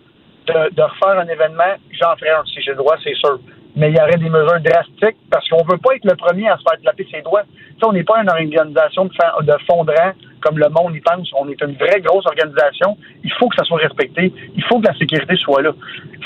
de, 0.48 0.76
de 0.76 0.82
refaire 0.84 1.20
un 1.20 1.28
événement. 1.28 1.74
J'en 2.00 2.16
ferai 2.18 2.30
un 2.30 2.44
si 2.46 2.62
j'ai 2.62 2.72
le 2.72 2.78
droit, 2.78 2.96
c'est 3.04 3.16
sûr. 3.16 3.40
Mais 3.76 3.90
il 3.90 3.98
y 3.98 4.02
aurait 4.02 4.18
des 4.18 4.30
mesures 4.30 4.60
drastiques 4.60 5.18
parce 5.32 5.48
qu'on 5.50 5.64
veut 5.64 5.78
pas 5.78 5.96
être 5.96 6.06
le 6.06 6.16
premier 6.16 6.48
à 6.50 6.58
se 6.58 6.64
faire 6.64 6.80
taper 6.84 7.08
ses 7.12 7.22
doigts. 7.22 7.44
Tu 7.44 7.74
sais, 7.80 7.86
on 7.86 7.94
n'est 7.94 8.04
pas 8.04 8.22
une 8.22 8.30
organisation 8.30 9.06
de, 9.06 9.44
de 9.46 9.58
fondrant 9.68 10.14
comme 10.42 10.58
le 10.58 10.70
monde 10.70 10.96
y 10.96 11.02
pense. 11.02 11.32
On 11.38 11.48
est 11.50 11.62
une 11.62 11.76
vraie 11.76 12.02
grosse 12.02 12.26
organisation. 12.26 12.98
Il 13.24 13.32
faut 13.34 13.50
que 13.50 13.56
ça 13.56 13.64
soit 13.64 13.80
respecté. 13.80 14.34
Il 14.56 14.64
faut 14.64 14.80
que 14.80 14.88
la 14.88 14.96
sécurité 14.96 15.36
soit 15.36 15.62
là. 15.62 15.72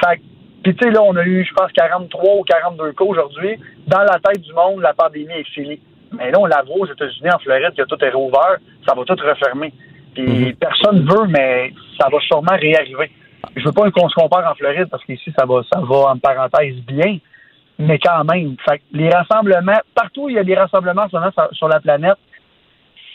Fait 0.03 0.17
que 0.17 0.21
puis 0.63 0.75
tu 0.75 0.85
sais, 0.85 0.91
là, 0.91 1.01
on 1.01 1.15
a 1.15 1.23
eu, 1.23 1.43
je 1.43 1.53
pense, 1.53 1.71
43 1.71 2.35
ou 2.35 2.43
42 2.43 2.91
cas 2.91 3.03
aujourd'hui. 3.03 3.57
Dans 3.87 4.03
la 4.03 4.19
tête 4.19 4.41
du 4.41 4.53
monde, 4.53 4.81
la 4.81 4.93
pandémie 4.93 5.33
est 5.33 5.49
finie. 5.49 5.79
Mais 6.11 6.29
là, 6.29 6.39
on 6.39 6.45
la 6.45 6.61
voit 6.61 6.81
aux 6.81 6.85
États-Unis, 6.85 7.31
en 7.33 7.39
Floride, 7.39 7.73
que 7.75 7.83
tout 7.83 8.03
est 8.03 8.11
rouvert. 8.11 8.57
Ça 8.87 8.93
va 8.93 9.03
tout 9.03 9.15
refermer. 9.15 9.73
Puis 10.13 10.53
personne 10.59 11.05
veut, 11.05 11.25
mais 11.27 11.73
ça 11.99 12.09
va 12.11 12.19
sûrement 12.19 12.55
réarriver. 12.59 13.09
Je 13.55 13.65
veux 13.65 13.71
pas 13.71 13.89
qu'on 13.91 14.09
se 14.09 14.15
compare 14.15 14.49
en 14.49 14.55
Floride 14.55 14.87
parce 14.91 15.03
qu'ici, 15.03 15.33
ça 15.37 15.45
va, 15.45 15.61
ça 15.71 15.79
va, 15.79 16.11
en 16.11 16.17
parenthèse, 16.17 16.75
bien. 16.85 17.17
Mais 17.79 17.97
quand 17.97 18.23
même. 18.25 18.55
Fait 18.63 18.81
les 18.91 19.09
rassemblements, 19.09 19.79
partout 19.95 20.25
où 20.25 20.29
il 20.29 20.35
y 20.35 20.39
a 20.39 20.43
des 20.43 20.55
rassemblements 20.55 21.07
sur 21.53 21.67
la 21.67 21.79
planète, 21.79 22.17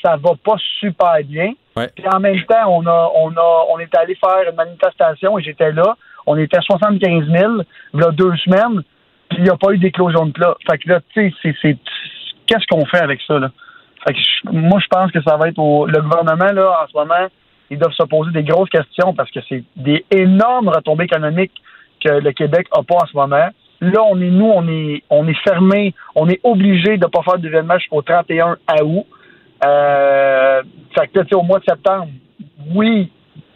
ça 0.06 0.16
va 0.16 0.30
pas 0.44 0.56
super 0.80 1.16
bien. 1.24 1.52
Ouais. 1.76 1.88
Puis 1.94 2.04
en 2.08 2.20
même 2.20 2.40
temps, 2.44 2.68
on 2.68 2.86
a, 2.86 3.10
on 3.16 3.30
a, 3.32 3.66
on 3.70 3.78
est 3.80 3.94
allé 3.96 4.14
faire 4.14 4.48
une 4.48 4.54
manifestation 4.56 5.38
et 5.38 5.42
j'étais 5.42 5.72
là. 5.72 5.96
On 6.26 6.36
était 6.36 6.58
à 6.58 6.60
75 6.62 7.26
000, 7.28 7.52
il 7.94 8.00
y 8.00 8.04
a 8.04 8.10
deux 8.10 8.34
semaines, 8.36 8.82
puis 9.28 9.38
il 9.38 9.44
n'y 9.44 9.50
a 9.50 9.56
pas 9.56 9.72
eu 9.72 9.78
d'éclosion 9.78 10.26
de 10.26 10.32
plat. 10.32 10.54
Fait 10.68 10.78
que 10.78 10.88
là, 10.88 11.00
tu 11.12 11.32
sais, 11.42 11.54
c'est, 11.62 11.76
qu'est-ce 12.46 12.66
qu'on 12.68 12.84
fait 12.86 13.00
avec 13.00 13.20
ça, 13.26 13.38
là? 13.38 13.50
Fait 14.06 14.12
que 14.14 14.18
je- 14.20 14.50
moi, 14.50 14.78
je 14.80 14.86
pense 14.88 15.10
que 15.10 15.22
ça 15.22 15.36
va 15.36 15.48
être 15.48 15.58
au, 15.58 15.86
le 15.86 16.00
gouvernement, 16.00 16.52
là, 16.52 16.82
en 16.82 16.86
ce 16.88 16.96
moment, 16.96 17.26
ils 17.70 17.78
doivent 17.78 17.92
se 17.92 18.04
poser 18.04 18.30
des 18.30 18.44
grosses 18.44 18.68
questions 18.70 19.12
parce 19.14 19.30
que 19.30 19.40
c'est 19.48 19.64
des 19.76 20.04
énormes 20.12 20.68
retombées 20.68 21.04
économiques 21.04 21.52
que 22.04 22.10
le 22.10 22.32
Québec 22.32 22.68
n'a 22.76 22.82
pas 22.84 22.96
en 23.02 23.06
ce 23.06 23.16
moment. 23.16 23.48
Là, 23.80 24.02
on 24.10 24.20
est, 24.20 24.30
nous, 24.30 24.46
on 24.50 24.66
est, 24.68 25.02
on 25.10 25.26
est 25.28 25.38
fermé, 25.46 25.94
on 26.14 26.28
est 26.28 26.40
obligé 26.44 26.96
de 26.96 27.04
ne 27.04 27.10
pas 27.10 27.22
faire 27.22 27.38
d'événement 27.38 27.78
jusqu'au 27.78 28.02
31 28.02 28.56
août. 28.84 29.06
Euh, 29.66 30.62
fait 30.94 31.08
que, 31.08 31.18
là, 31.18 31.24
au 31.34 31.42
mois 31.42 31.58
de 31.58 31.64
septembre, 31.64 32.08
oui, 32.74 33.10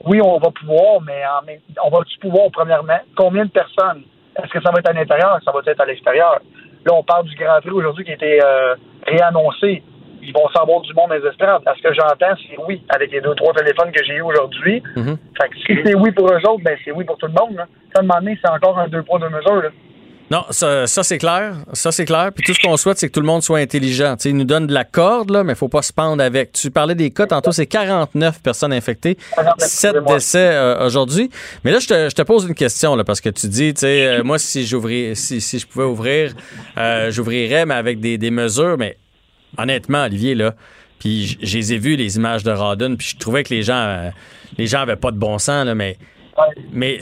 oui, 0.05 0.21
on 0.23 0.39
va 0.39 0.51
pouvoir, 0.51 1.01
mais 1.03 1.23
en 1.25 1.87
on 1.87 1.91
va-tu 1.91 2.19
pouvoir, 2.19 2.51
premièrement? 2.53 2.99
Combien 3.17 3.45
de 3.45 3.51
personnes? 3.51 4.03
Est-ce 4.37 4.51
que 4.51 4.63
ça 4.63 4.71
va 4.71 4.79
être 4.79 4.89
à 4.89 4.93
l'intérieur? 4.93 5.39
Ça 5.45 5.53
va 5.53 5.61
être 5.67 5.81
à 5.81 5.87
l'extérieur? 5.87 6.41
Là, 6.87 6.95
on 6.95 7.03
parle 7.03 7.27
du 7.27 7.35
Grand 7.35 7.61
Prix 7.61 7.71
aujourd'hui 7.71 8.05
qui 8.05 8.13
a 8.13 8.15
été 8.15 8.43
euh, 8.43 8.75
réannoncé. 9.07 9.83
Ils 10.23 10.33
vont 10.33 10.49
savoir 10.55 10.81
du 10.83 10.93
monde 10.95 11.11
des 11.11 11.27
estrades. 11.27 11.63
À 11.67 11.75
ce 11.75 11.83
que 11.83 11.93
j'entends, 11.95 12.37
c'est 12.37 12.57
oui, 12.67 12.83
avec 12.89 13.11
les 13.11 13.21
deux, 13.21 13.35
trois 13.35 13.53
téléphones 13.55 13.91
que 13.91 14.05
j'ai 14.05 14.15
eu 14.15 14.23
aujourd'hui. 14.23 14.83
Mhm. 14.97 15.17
Fait 15.41 15.49
que 15.49 15.57
si 15.57 15.81
c'est 15.85 15.95
oui 15.95 16.11
pour 16.13 16.27
eux 16.31 16.41
autres, 16.49 16.63
ben 16.63 16.77
c'est 16.85 16.93
oui 16.93 17.05
pour 17.05 17.17
tout 17.19 17.27
le 17.27 17.33
monde. 17.33 17.57
Là. 17.57 17.67
Ça, 17.95 18.01
à 18.01 18.05
un 18.05 18.07
moment 18.07 18.21
donné, 18.21 18.39
c'est 18.43 18.51
encore 18.51 18.79
un 18.79 18.89
deux 18.89 19.03
poids, 19.03 19.19
deux 19.19 19.29
mesures. 19.31 19.63
Là. 19.63 19.71
Non, 20.31 20.45
ça, 20.51 20.87
ça, 20.87 21.03
c'est 21.03 21.19
clair. 21.19 21.57
Ça, 21.73 21.91
c'est 21.91 22.05
clair. 22.05 22.31
Puis 22.33 22.45
tout 22.45 22.55
ce 22.55 22.61
qu'on 22.61 22.77
souhaite, 22.77 22.99
c'est 22.99 23.09
que 23.09 23.13
tout 23.13 23.21
le 23.21 23.27
monde 23.27 23.43
soit 23.43 23.59
intelligent. 23.59 24.17
Tu 24.17 24.23
sais, 24.23 24.31
ils 24.31 24.37
nous 24.37 24.45
donnent 24.45 24.69
de 24.69 24.73
la 24.73 24.85
corde, 24.85 25.31
là, 25.31 25.43
mais 25.43 25.55
il 25.55 25.57
faut 25.57 25.69
pas 25.69 25.83
se 25.83 25.93
pendre 25.93 26.23
avec. 26.23 26.53
Tu 26.53 26.71
parlais 26.71 26.95
des 26.95 27.11
cas 27.11 27.27
tantôt, 27.27 27.51
c'est 27.51 27.67
49 27.67 28.41
personnes 28.41 28.73
infectées, 28.73 29.17
49, 29.35 29.55
7 29.59 29.67
excusez-moi. 29.67 30.15
décès 30.15 30.39
euh, 30.53 30.87
aujourd'hui. 30.87 31.31
Mais 31.65 31.73
là, 31.73 31.81
je 31.81 31.89
te, 31.89 32.09
je 32.09 32.15
te 32.15 32.23
pose 32.23 32.45
une 32.45 32.55
question, 32.55 32.95
là, 32.95 33.03
parce 33.03 33.21
que 33.21 33.29
tu 33.29 33.49
dis, 33.49 33.75
tu 33.75 33.81
sais, 33.81 34.07
euh, 34.07 34.23
moi, 34.23 34.39
si 34.39 34.65
j'ouvrais, 34.67 35.17
si, 35.17 35.41
si 35.41 35.59
je 35.59 35.67
pouvais 35.67 35.85
ouvrir, 35.85 36.33
euh, 36.79 37.11
j'ouvrirais, 37.11 37.67
mais 37.67 37.75
avec 37.75 37.99
des, 37.99 38.17
des 38.17 38.31
mesures. 38.31 38.77
Mais 38.79 38.99
honnêtement, 39.59 40.05
Olivier, 40.05 40.37
là, 40.37 40.55
puis 41.01 41.39
je 41.43 41.57
les 41.57 41.73
ai 41.73 41.79
vus, 41.79 41.97
les 41.97 42.17
images 42.17 42.45
de 42.45 42.53
Rodden, 42.53 42.97
puis 42.97 43.09
je 43.15 43.19
trouvais 43.19 43.43
que 43.43 43.53
les 43.53 43.65
gens, 43.65 43.75
euh, 43.75 44.11
les 44.59 44.69
gens 44.69 44.81
avaient 44.81 44.95
pas 44.95 45.11
de 45.11 45.19
bon 45.19 45.39
sens, 45.39 45.67
là, 45.67 45.75
mais. 45.75 45.97
Mais 46.73 46.99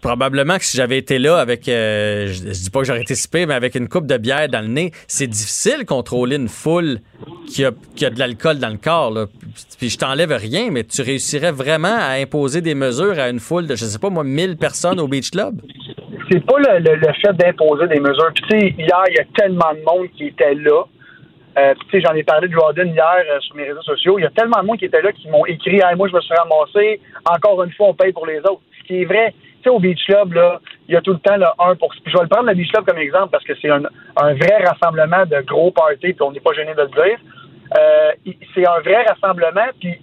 probablement 0.00 0.56
que 0.58 0.64
si 0.64 0.76
j'avais 0.76 0.98
été 0.98 1.18
là 1.18 1.38
avec, 1.38 1.68
euh, 1.68 2.26
je, 2.28 2.32
je 2.34 2.62
dis 2.64 2.70
pas 2.70 2.80
que 2.80 2.86
j'aurais 2.86 3.02
été 3.02 3.14
mais 3.46 3.54
avec 3.54 3.74
une 3.74 3.88
coupe 3.88 4.06
de 4.06 4.16
bière 4.16 4.48
dans 4.48 4.60
le 4.60 4.68
nez, 4.68 4.92
c'est 5.06 5.26
difficile 5.26 5.80
de 5.80 5.84
contrôler 5.84 6.36
une 6.36 6.48
foule 6.48 6.98
qui 7.48 7.64
a, 7.64 7.70
qui 7.94 8.04
a 8.06 8.10
de 8.10 8.18
l'alcool 8.18 8.58
dans 8.58 8.68
le 8.68 8.78
corps. 8.78 9.10
Là. 9.10 9.26
Puis 9.78 9.90
je 9.90 9.98
t'enlève 9.98 10.32
rien, 10.32 10.70
mais 10.70 10.84
tu 10.84 11.02
réussirais 11.02 11.52
vraiment 11.52 11.96
à 11.98 12.12
imposer 12.20 12.60
des 12.60 12.74
mesures 12.74 13.18
à 13.18 13.28
une 13.30 13.40
foule 13.40 13.66
de, 13.66 13.74
je 13.74 13.84
sais 13.84 13.98
pas 13.98 14.10
moi, 14.10 14.24
1000 14.24 14.56
personnes 14.56 15.00
au 15.00 15.08
Beach 15.08 15.30
Club? 15.30 15.60
c'est 16.30 16.44
pas 16.44 16.58
le, 16.58 16.80
le- 16.80 17.12
fait 17.24 17.32
d'imposer 17.34 17.86
des 17.86 18.00
mesures. 18.00 18.32
Puis, 18.34 18.44
tu 18.50 18.58
sais, 18.58 18.74
hier, 18.78 19.02
il 19.10 19.14
y 19.16 19.20
a 19.20 19.24
tellement 19.36 19.72
de 19.74 19.80
monde 19.84 20.08
qui 20.16 20.26
était 20.26 20.54
là. 20.54 20.82
Euh, 21.58 21.72
tu 21.88 21.90
sais, 21.90 22.00
j'en 22.04 22.14
ai 22.14 22.24
parlé 22.24 22.48
de 22.48 22.52
Jordan 22.52 22.86
hier 22.88 23.22
euh, 23.30 23.40
sur 23.40 23.54
mes 23.54 23.62
réseaux 23.64 23.82
sociaux. 23.82 24.18
Il 24.18 24.22
y 24.22 24.26
a 24.26 24.30
tellement 24.30 24.60
de 24.60 24.66
monde 24.66 24.78
qui 24.78 24.86
était 24.86 25.00
là 25.02 25.12
qui 25.12 25.28
m'ont 25.28 25.46
écrit 25.46 25.76
hey, 25.76 25.96
moi, 25.96 26.08
je 26.08 26.14
me 26.14 26.20
suis 26.20 26.34
ramassé. 26.34 27.00
Encore 27.24 27.62
une 27.62 27.72
fois, 27.72 27.88
on 27.90 27.94
paye 27.94 28.12
pour 28.12 28.26
les 28.26 28.38
autres. 28.40 28.60
Ce 28.86 28.92
qui 28.94 29.02
est 29.02 29.04
vrai, 29.04 29.32
tu 29.32 29.64
sais, 29.64 29.68
au 29.70 29.80
Beach 29.80 30.04
Club, 30.06 30.34
là, 30.34 30.60
il 30.88 30.94
y 30.94 30.96
a 30.96 31.00
tout 31.00 31.12
le 31.12 31.18
temps 31.18 31.36
le 31.36 31.46
1 31.58 31.74
pour. 31.74 31.92
Je 32.06 32.12
vais 32.12 32.22
le 32.22 32.28
prendre 32.28 32.48
le 32.48 32.54
Beach 32.54 32.70
Club 32.70 32.84
comme 32.84 32.98
exemple 32.98 33.30
parce 33.32 33.44
que 33.44 33.54
c'est 33.60 33.70
un, 33.70 33.82
un 34.16 34.34
vrai 34.34 34.64
rassemblement 34.64 35.26
de 35.26 35.40
gros 35.42 35.72
parties, 35.72 36.12
puis 36.12 36.22
on 36.22 36.30
n'est 36.30 36.40
pas 36.40 36.52
gêné 36.52 36.74
de 36.74 36.82
le 36.82 36.88
dire. 36.88 37.18
Euh, 37.76 38.32
c'est 38.54 38.66
un 38.66 38.80
vrai 38.80 39.04
rassemblement, 39.04 39.66
puis 39.80 39.98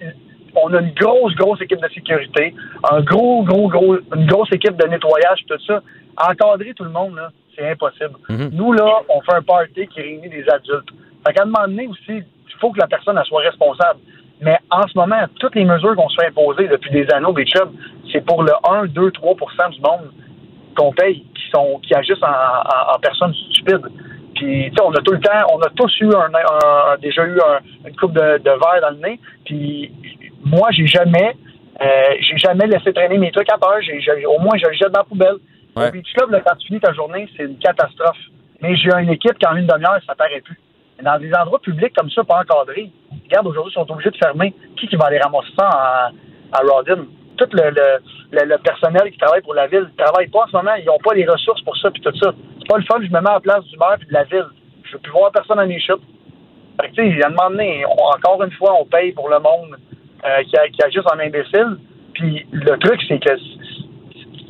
on 0.56 0.74
a 0.74 0.82
une 0.82 0.94
grosse, 0.94 1.34
grosse 1.36 1.62
équipe 1.62 1.82
de 1.82 1.88
sécurité, 1.90 2.54
un 2.92 3.02
gros, 3.02 3.44
gros, 3.44 3.70
gros, 3.70 3.98
une 4.16 4.26
grosse 4.28 4.52
équipe 4.52 4.76
de 4.76 4.88
nettoyage, 4.88 5.40
tout 5.48 5.58
ça. 5.66 5.82
Encadrer 6.18 6.74
tout 6.76 6.84
le 6.84 6.92
monde, 6.92 7.16
là, 7.16 7.32
c'est 7.56 7.72
impossible. 7.72 8.16
Mhm. 8.30 8.50
Nous, 8.54 8.74
là, 8.74 9.02
on 9.10 9.22
fait 9.22 9.34
un 9.34 9.42
party 9.42 9.88
qui 9.88 10.02
réunit 10.02 10.30
des 10.30 10.48
adultes. 10.50 10.90
Fait 11.26 11.34
qu'à 11.34 11.44
un 11.44 11.46
moment 11.46 11.66
donné 11.66 11.88
aussi, 11.88 12.18
il 12.18 12.60
faut 12.60 12.72
que 12.72 12.80
la 12.80 12.88
personne 12.88 13.18
elle 13.18 13.26
soit 13.26 13.42
responsable. 13.42 14.00
Mais 14.42 14.58
en 14.70 14.86
ce 14.88 14.98
moment, 14.98 15.24
toutes 15.40 15.56
les 15.56 15.64
mesures 15.64 15.96
qu'on 15.96 16.10
se 16.10 16.18
fait 16.20 16.28
imposer 16.28 16.68
depuis 16.68 16.92
des 16.92 17.10
anneaux, 17.12 17.32
des 17.32 17.46
chums, 17.46 17.72
c'est 18.14 18.26
pour 18.26 18.44
le 18.44 18.52
1, 18.70 18.86
2, 18.86 19.10
3% 19.10 19.70
du 19.72 19.82
monde 19.82 20.12
qu'on 20.78 20.92
paye, 20.94 21.26
qui 21.36 21.44
sont 21.54 21.80
qui 21.84 21.94
agissent 21.96 22.24
en, 22.24 22.28
en, 22.28 22.96
en 22.96 23.00
personnes 23.00 23.34
stupides. 23.52 23.86
Puis, 24.36 24.70
tu 24.70 24.76
sais, 24.76 24.82
on 24.84 24.92
a 24.92 25.02
tout 25.02 25.12
le 25.14 25.20
temps, 25.20 25.46
on 25.54 25.60
a 25.62 25.70
tous 25.76 25.92
eu 26.02 26.08
un, 26.16 26.32
un- 26.34 26.98
déjà 27.02 27.24
eu 27.26 27.38
un- 27.40 27.88
une 27.90 27.96
coupe 27.96 28.14
de, 28.14 28.38
de 28.40 28.50
verre 28.50 28.82
dans 28.82 28.90
le 28.90 28.98
nez. 29.08 29.20
Puis, 29.46 29.92
moi, 30.44 30.70
j'ai 30.72 30.88
jamais, 30.88 31.36
euh, 31.82 31.86
j'ai 32.20 32.38
jamais 32.38 32.66
laissé 32.68 32.92
traîner 32.94 33.18
mes 33.18 33.32
trucs 33.32 33.52
à 33.52 33.58
terre. 33.58 33.82
J'ai, 33.82 34.00
j'ai- 34.02 34.26
au 34.26 34.40
moins, 34.40 34.58
je 34.58 34.66
le 34.68 34.74
jette 34.74 34.92
dans 34.92 35.00
la 35.02 35.06
poubelle. 35.06 35.36
Ouais. 35.76 35.92
Beach 35.92 36.12
Club, 36.14 36.32
là, 36.32 36.40
quand 36.42 36.56
tu 36.58 36.68
finis 36.68 36.80
ta 36.80 36.94
journée, 36.94 37.28
c'est 37.38 37.44
une 37.44 37.58
catastrophe. 37.58 38.18
Mais 38.62 38.76
j'ai 38.76 38.90
une 39.00 39.10
équipe 39.10 39.38
qui, 39.38 39.46
en 39.48 39.56
une 39.56 39.68
demi-heure, 39.68 40.00
ça 40.08 40.16
paraît 40.16 40.42
plus. 40.42 40.60
Mais 40.98 41.04
dans 41.04 41.20
des 41.20 41.32
endroits 41.34 41.60
publics 41.60 41.94
comme 41.96 42.10
ça, 42.10 42.24
pas 42.24 42.42
encadrés, 42.42 42.90
regarde, 43.26 43.48
aujourd'hui, 43.48 43.72
ils 43.76 43.80
sont 43.80 43.92
obligés 43.92 44.12
de 44.12 44.18
fermer. 44.18 44.54
Qui 44.78 44.88
qui 44.88 44.96
va 44.96 45.06
aller 45.06 45.20
ramasser 45.20 45.50
ça 45.58 45.68
à, 45.70 46.12
à 46.54 46.60
Rodin? 46.68 47.06
Tout 47.38 47.48
le, 47.54 47.70
le, 47.72 48.00
le- 48.32 48.46
le 48.46 48.58
personnel 48.60 49.10
qui 49.12 49.18
travaille 49.18 49.42
pour 49.42 49.54
la 49.56 49.68
ville 49.68 49.90
ne 49.98 50.04
travaille 50.04 50.28
pas 50.28 50.44
en 50.44 50.48
ce 50.48 50.56
moment. 50.56 50.76
Ils 50.76 50.86
n'ont 50.86 51.00
pas 51.00 51.14
les 51.14 51.26
ressources 51.26 51.62
pour 51.62 51.76
ça 51.78 51.90
puis 51.92 52.02
tout 52.02 52.16
ça. 52.22 52.32
C'est 52.60 52.68
pas 52.68 52.78
le 52.78 52.84
fun. 52.84 52.98
Je 53.02 53.08
me 53.08 53.20
mets 53.22 53.30
à 53.30 53.34
la 53.34 53.40
place 53.40 53.64
du 53.66 53.78
maire 53.78 53.96
puis 53.98 54.08
de 54.08 54.14
la 54.14 54.24
ville. 54.26 54.46
Je 54.84 54.94
veux 54.94 55.00
plus 55.00 55.12
voir 55.12 55.32
personne 55.32 55.60
à 55.60 55.66
mes 55.66 55.80
chutes. 55.80 56.02
Fait 56.82 56.90
que, 56.90 56.96
tu 56.96 57.16
sais, 57.18 57.24
à 57.24 57.28
un 57.28 57.30
moment 57.32 57.50
donné, 57.50 57.84
on- 57.86 58.16
encore 58.16 58.44
une 58.44 58.52
fois, 58.52 58.74
on 58.80 58.86
paye 58.86 59.12
pour 59.14 59.30
le 59.30 59.40
monde 59.40 59.78
euh, 60.26 60.44
qui, 60.44 60.56
a- 60.58 60.68
qui 60.70 60.84
agisse 60.84 61.04
en 61.12 61.20
imbécile. 61.20 61.78
Puis 62.14 62.46
le 62.52 62.78
truc, 62.78 63.02
c'est 63.08 63.20
que 63.20 63.32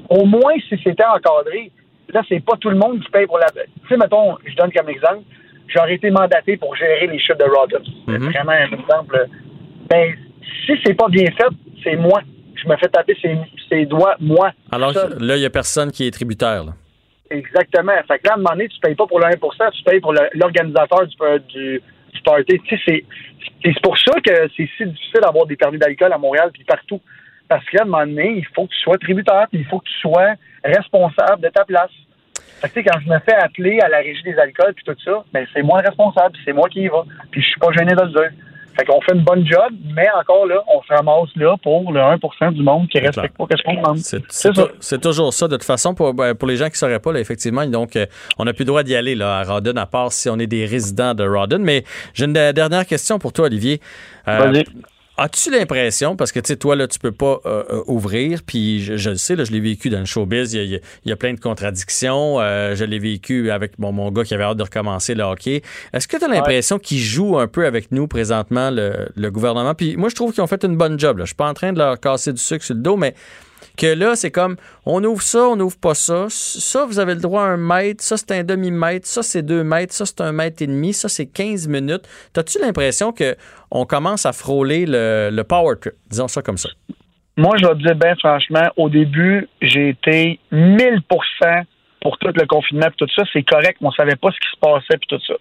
au 0.10 0.26
moins, 0.26 0.54
si 0.69 0.78
c'était 0.84 1.06
encadré, 1.06 1.72
là, 2.10 2.22
c'est 2.28 2.43
pas 2.43 2.58
tout 2.58 2.69
le 2.69 2.76
monde 2.76 3.00
qui 3.02 3.10
paye 3.10 3.26
pour 3.26 3.39
la. 3.39 3.48
Tu 3.48 3.62
sais, 3.89 3.98
mettons, 3.98 4.38
je 4.46 4.56
donne 4.56 4.72
comme 4.72 4.89
exemple, 4.89 5.24
j'aurais 5.67 5.96
été 5.96 6.12
mandaté 6.12 6.58
pour 6.58 6.76
gérer 6.76 7.08
les 7.08 7.19
chutes 7.19 7.39
de 7.39 7.46
Rodden. 7.46 7.82
C'est 8.08 8.19
Mhm. 8.19 8.30
vraiment 8.32 8.52
un 8.52 8.72
exemple. 8.72 9.26
Ben, 9.89 10.13
si 10.65 10.74
c'est 10.86 10.93
pas 10.93 11.08
bien 11.08 11.26
fait, 11.38 11.50
c'est 11.84 11.96
moi. 11.96 12.22
Je 12.55 12.67
me 12.67 12.75
fais 12.77 12.87
taper 12.87 13.17
ses, 13.21 13.37
ses 13.69 13.85
doigts, 13.85 14.15
moi. 14.19 14.51
Alors 14.71 14.93
seul. 14.93 15.17
là, 15.19 15.35
il 15.35 15.41
y 15.41 15.45
a 15.45 15.49
personne 15.49 15.91
qui 15.91 16.07
est 16.07 16.11
tributaire. 16.11 16.63
là. 16.63 16.73
Exactement. 17.29 17.93
Fait 18.07 18.19
que 18.19 18.27
là, 18.27 18.33
à 18.33 18.35
un 18.35 18.37
moment 18.37 18.51
donné, 18.51 18.67
tu 18.67 18.79
payes 18.79 18.95
pas 18.95 19.07
pour 19.07 19.19
le 19.19 19.25
1% 19.25 19.71
tu 19.71 19.83
payes 19.83 19.99
pour 19.99 20.13
l'organisateur 20.13 21.07
du, 21.07 21.15
du, 21.49 21.81
du 22.13 22.21
party. 22.21 22.59
Tu 22.67 22.77
sais, 22.77 22.81
c'est, 22.85 23.05
c'est 23.63 23.81
pour 23.81 23.97
ça 23.97 24.13
que 24.21 24.49
c'est 24.55 24.69
si 24.77 24.85
difficile 24.85 25.21
d'avoir 25.21 25.45
des 25.45 25.55
permis 25.55 25.79
d'alcool 25.79 26.13
à 26.13 26.17
Montréal 26.17 26.51
puis 26.53 26.63
partout. 26.63 27.01
Parce 27.49 27.65
qu'à 27.69 27.81
un 27.81 27.85
moment 27.85 28.05
donné, 28.05 28.35
il 28.37 28.45
faut 28.53 28.65
que 28.65 28.73
tu 28.73 28.81
sois 28.81 28.97
tributaire 28.97 29.47
puis 29.51 29.61
il 29.61 29.65
faut 29.65 29.79
que 29.79 29.85
tu 29.85 29.99
sois 29.99 30.35
responsable 30.63 31.41
de 31.41 31.49
ta 31.49 31.65
place. 31.65 31.91
Fait 32.61 32.69
que, 32.69 32.73
tu 32.73 32.83
sais, 32.83 32.89
quand 32.89 32.99
je 33.01 33.09
me 33.09 33.19
fais 33.19 33.33
appeler 33.33 33.79
à 33.81 33.89
la 33.89 33.97
régie 33.97 34.23
des 34.23 34.37
alcools 34.37 34.73
puis 34.73 34.85
tout 34.85 34.95
ça, 35.03 35.23
ben, 35.33 35.45
c'est 35.53 35.63
moi 35.63 35.81
le 35.81 35.87
responsable, 35.89 36.35
c'est 36.45 36.53
moi 36.53 36.69
qui 36.69 36.81
y 36.81 36.87
va. 36.87 37.03
Puis 37.31 37.41
je 37.41 37.47
suis 37.47 37.59
pas 37.59 37.71
gêné 37.71 37.93
de 37.93 38.01
le 38.01 38.11
dire. 38.11 38.31
Fait 38.75 38.86
qu'on 38.86 39.01
fait 39.01 39.13
une 39.13 39.23
bonne 39.23 39.45
job, 39.45 39.71
mais 39.95 40.07
encore 40.19 40.45
là, 40.45 40.63
on 40.73 40.81
se 40.81 40.93
ramasse 40.93 41.29
là 41.36 41.55
pour 41.62 41.91
le 41.91 41.99
1% 41.99 42.53
du 42.53 42.63
monde 42.63 42.88
qui 42.89 42.99
respecte 42.99 43.38
pas 43.38 43.45
ce 43.51 43.63
qu'on 43.63 43.75
demande. 43.75 43.97
C'est 43.97 45.01
toujours 45.01 45.33
ça. 45.33 45.47
De 45.47 45.55
toute 45.55 45.63
façon, 45.63 45.93
pour, 45.93 46.13
ben, 46.13 46.33
pour 46.33 46.47
les 46.47 46.57
gens 46.57 46.65
qui 46.65 46.73
ne 46.73 46.77
sauraient 46.77 46.99
pas, 46.99 47.13
là, 47.13 47.19
effectivement, 47.19 47.65
donc, 47.65 47.95
euh, 47.95 48.05
on 48.38 48.45
n'a 48.45 48.53
plus 48.53 48.63
le 48.63 48.67
droit 48.67 48.83
d'y 48.83 48.95
aller 48.95 49.15
là, 49.15 49.39
à 49.39 49.43
Rawdon, 49.43 49.75
à 49.77 49.86
part 49.86 50.12
si 50.12 50.29
on 50.29 50.39
est 50.39 50.47
des 50.47 50.65
résidents 50.65 51.13
de 51.13 51.23
Rawdon. 51.27 51.59
Mais 51.59 51.83
j'ai 52.13 52.25
une 52.25 52.33
dernière 52.33 52.86
question 52.86 53.19
pour 53.19 53.33
toi, 53.33 53.45
Olivier. 53.45 53.79
Euh. 54.27 54.63
As-tu 55.15 55.52
l'impression, 55.52 56.15
parce 56.15 56.32
que 56.32 56.39
tu 56.39 56.47
sais, 56.47 56.56
toi, 56.56 56.76
là, 56.76 56.88
tu 56.88 56.97
peux 56.97 57.12
pas 57.12 57.39
euh, 57.45 57.63
euh, 57.69 57.84
ouvrir, 57.86 58.39
puis 58.43 58.82
je, 58.84 58.97
je 58.97 59.12
le 59.12 59.17
sais, 59.17 59.36
là, 59.36 59.43
je 59.43 59.52
l'ai 59.52 59.60
vécu 59.60 59.91
dans 59.91 59.99
le 59.99 60.06
showbiz, 60.06 60.54
il 60.54 60.58
y 60.58 60.76
a, 60.76 60.80
il 61.06 61.10
y 61.10 61.12
a- 61.12 61.15
plein 61.15 61.34
de 61.36 61.39
contradictions. 61.39 62.39
euh, 62.41 62.76
je 62.76 62.84
l'ai 62.84 62.97
vécu 62.97 63.52
avec 63.52 63.73
bon, 63.78 63.91
mon 63.91 64.12
gars 64.12 64.23
qui 64.23 64.34
avait 64.34 64.43
hâte 64.43 64.58
de 64.58 64.63
recommencer 64.63 65.13
le 65.13 65.23
hockey. 65.23 65.62
Est-ce 65.93 66.08
que 66.08 66.17
tu 66.17 66.26
as 66.26 66.28
l'impression 66.28 66.80
qu'il 66.80 66.97
joue 66.97 67.38
un 67.38 67.47
peu 67.47 67.67
avec 67.67 67.91
nous 67.91 68.08
présentement, 68.08 68.71
le, 68.71 69.08
le 69.15 69.30
gouvernement? 69.32 69.76
Puis 69.76 69.97
moi, 69.97 70.10
je 70.10 70.15
trouve 70.15 70.34
qu'ils 70.34 70.41
ont 70.41 70.47
fait 70.47 70.63
une 70.65 70.78
bonne 70.78 70.99
job. 70.99 71.19
Là. 71.19 71.26
Je 71.26 71.28
suis 71.30 71.36
pas 71.36 71.47
en 71.49 71.54
train 71.54 71.73
de 71.73 71.78
leur 71.78 71.99
casser 71.99 72.34
du 72.34 72.41
sucre 72.41 72.65
sur 72.65 72.73
le 72.73 72.82
dos, 72.82 72.97
mais 72.97 73.13
que 73.77 73.88
là, 73.88 74.15
c'est 74.15 74.31
comme 74.31 74.55
on 74.86 75.03
ouvre 75.03 75.21
ça, 75.21 75.47
on 75.47 75.59
ouvre 75.59 75.79
pas 75.79 75.93
ça. 75.93 76.25
Ça, 76.29 76.86
vous 76.86 76.99
avez 76.99 77.15
le 77.15 77.21
droit 77.21 77.43
à 77.43 77.45
un 77.45 77.57
mètre, 77.57 78.03
ça, 78.03 78.17
c'est 78.17 78.31
un 78.31 78.43
demi-mètre, 78.43 79.07
ça, 79.07 79.23
c'est 79.23 79.41
deux 79.41 79.63
mètres, 79.63 79.93
ça, 79.93 80.05
c'est 80.05 80.21
un 80.21 80.31
mètre 80.31 80.62
et 80.62 80.67
demi, 80.67 80.93
ça, 80.93 81.09
c'est 81.09 81.25
15 81.25 81.67
minutes. 81.67 82.03
T'as-tu 82.33 82.59
l'impression 82.59 83.12
que 83.12 83.36
on 83.71 83.86
commence 83.86 84.25
à 84.25 84.33
frôler 84.33 84.86
le, 84.88 85.41
power 85.43 85.75
trip? 85.79 85.93
Disons 86.09 86.27
ça 86.27 86.41
comme 86.41 86.57
ça. 86.57 86.69
Moi, 87.36 87.57
je 87.57 87.65
vais 87.65 87.73
te 87.73 87.79
dire, 87.79 87.95
ben 87.95 88.15
franchement, 88.19 88.69
au 88.77 88.89
début, 88.89 89.47
j'ai 89.62 89.89
été 89.89 90.39
1000% 90.51 91.01
pour 92.01 92.17
tout 92.19 92.29
le 92.36 92.45
confinement 92.45 92.88
et 92.88 92.95
tout 92.97 93.07
ça. 93.15 93.23
C'est 93.33 93.43
correct, 93.43 93.77
on 93.81 93.91
savait 93.91 94.15
pas 94.15 94.29
ce 94.29 94.39
qui 94.39 94.49
se 94.53 94.59
passait 94.59 94.97
puis 94.97 95.07
tout 95.07 95.19
ça. 95.25 95.33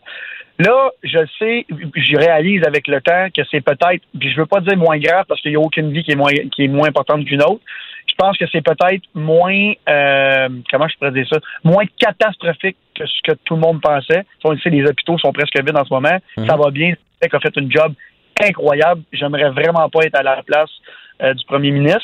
Là, 0.59 0.91
je 1.03 1.19
sais, 1.39 1.67
je 1.71 2.17
réalise 2.17 2.63
avec 2.67 2.87
le 2.87 3.01
temps 3.01 3.27
que 3.35 3.43
c'est 3.51 3.63
peut-être, 3.63 4.03
puis 4.19 4.31
je 4.31 4.41
veux 4.41 4.47
pas 4.47 4.61
dire 4.61 4.77
moins 4.77 4.99
grave 4.99 5.25
parce 5.27 5.41
qu'il 5.41 5.51
n'y 5.51 5.57
a 5.57 5.61
aucune 5.61 5.93
vie 5.93 6.05
qui 6.05 6.13
est 6.13 6.17
moins, 6.17 6.33
qui 6.33 6.65
est 6.65 6.69
moins 6.69 6.89
importante 6.89 7.25
qu'une 7.25 7.43
autre. 7.43 7.61
Je 8.13 8.17
pense 8.19 8.37
que 8.37 8.45
c'est 8.53 8.61
peut-être 8.61 9.03
moins, 9.15 9.73
euh, 9.89 10.49
comment 10.71 10.87
je 10.87 10.97
pourrais 10.99 11.13
dire 11.13 11.27
ça, 11.33 11.39
moins 11.65 11.85
catastrophique 11.99 12.77
que 12.95 13.07
ce 13.07 13.21
que 13.25 13.33
tout 13.45 13.55
le 13.55 13.61
monde 13.61 13.81
pensait. 13.81 14.25
On 14.45 14.51
le 14.53 14.59
sait, 14.59 14.69
les 14.71 14.85
hôpitaux 14.85 15.19
sont 15.19 15.33
presque 15.33 15.57
vides 15.57 15.77
en 15.77 15.85
ce 15.85 15.93
moment. 15.93 16.19
Mhm. 16.37 16.47
Ça 16.47 16.57
va 16.57 16.71
bien. 16.71 16.91
Le 16.91 16.97
Québec 17.29 17.35
a 17.35 17.41
fait 17.41 17.57
une 17.57 17.73
job 17.73 17.95
incroyable. 18.43 19.03
J'aimerais 19.13 19.51
vraiment 19.51 19.89
pas 19.89 20.05
être 20.05 20.19
à 20.19 20.23
la 20.23 20.43
place 20.43 20.71
euh, 21.23 21.33
du 21.35 21.45
premier 21.47 21.71
ministre. 21.71 22.03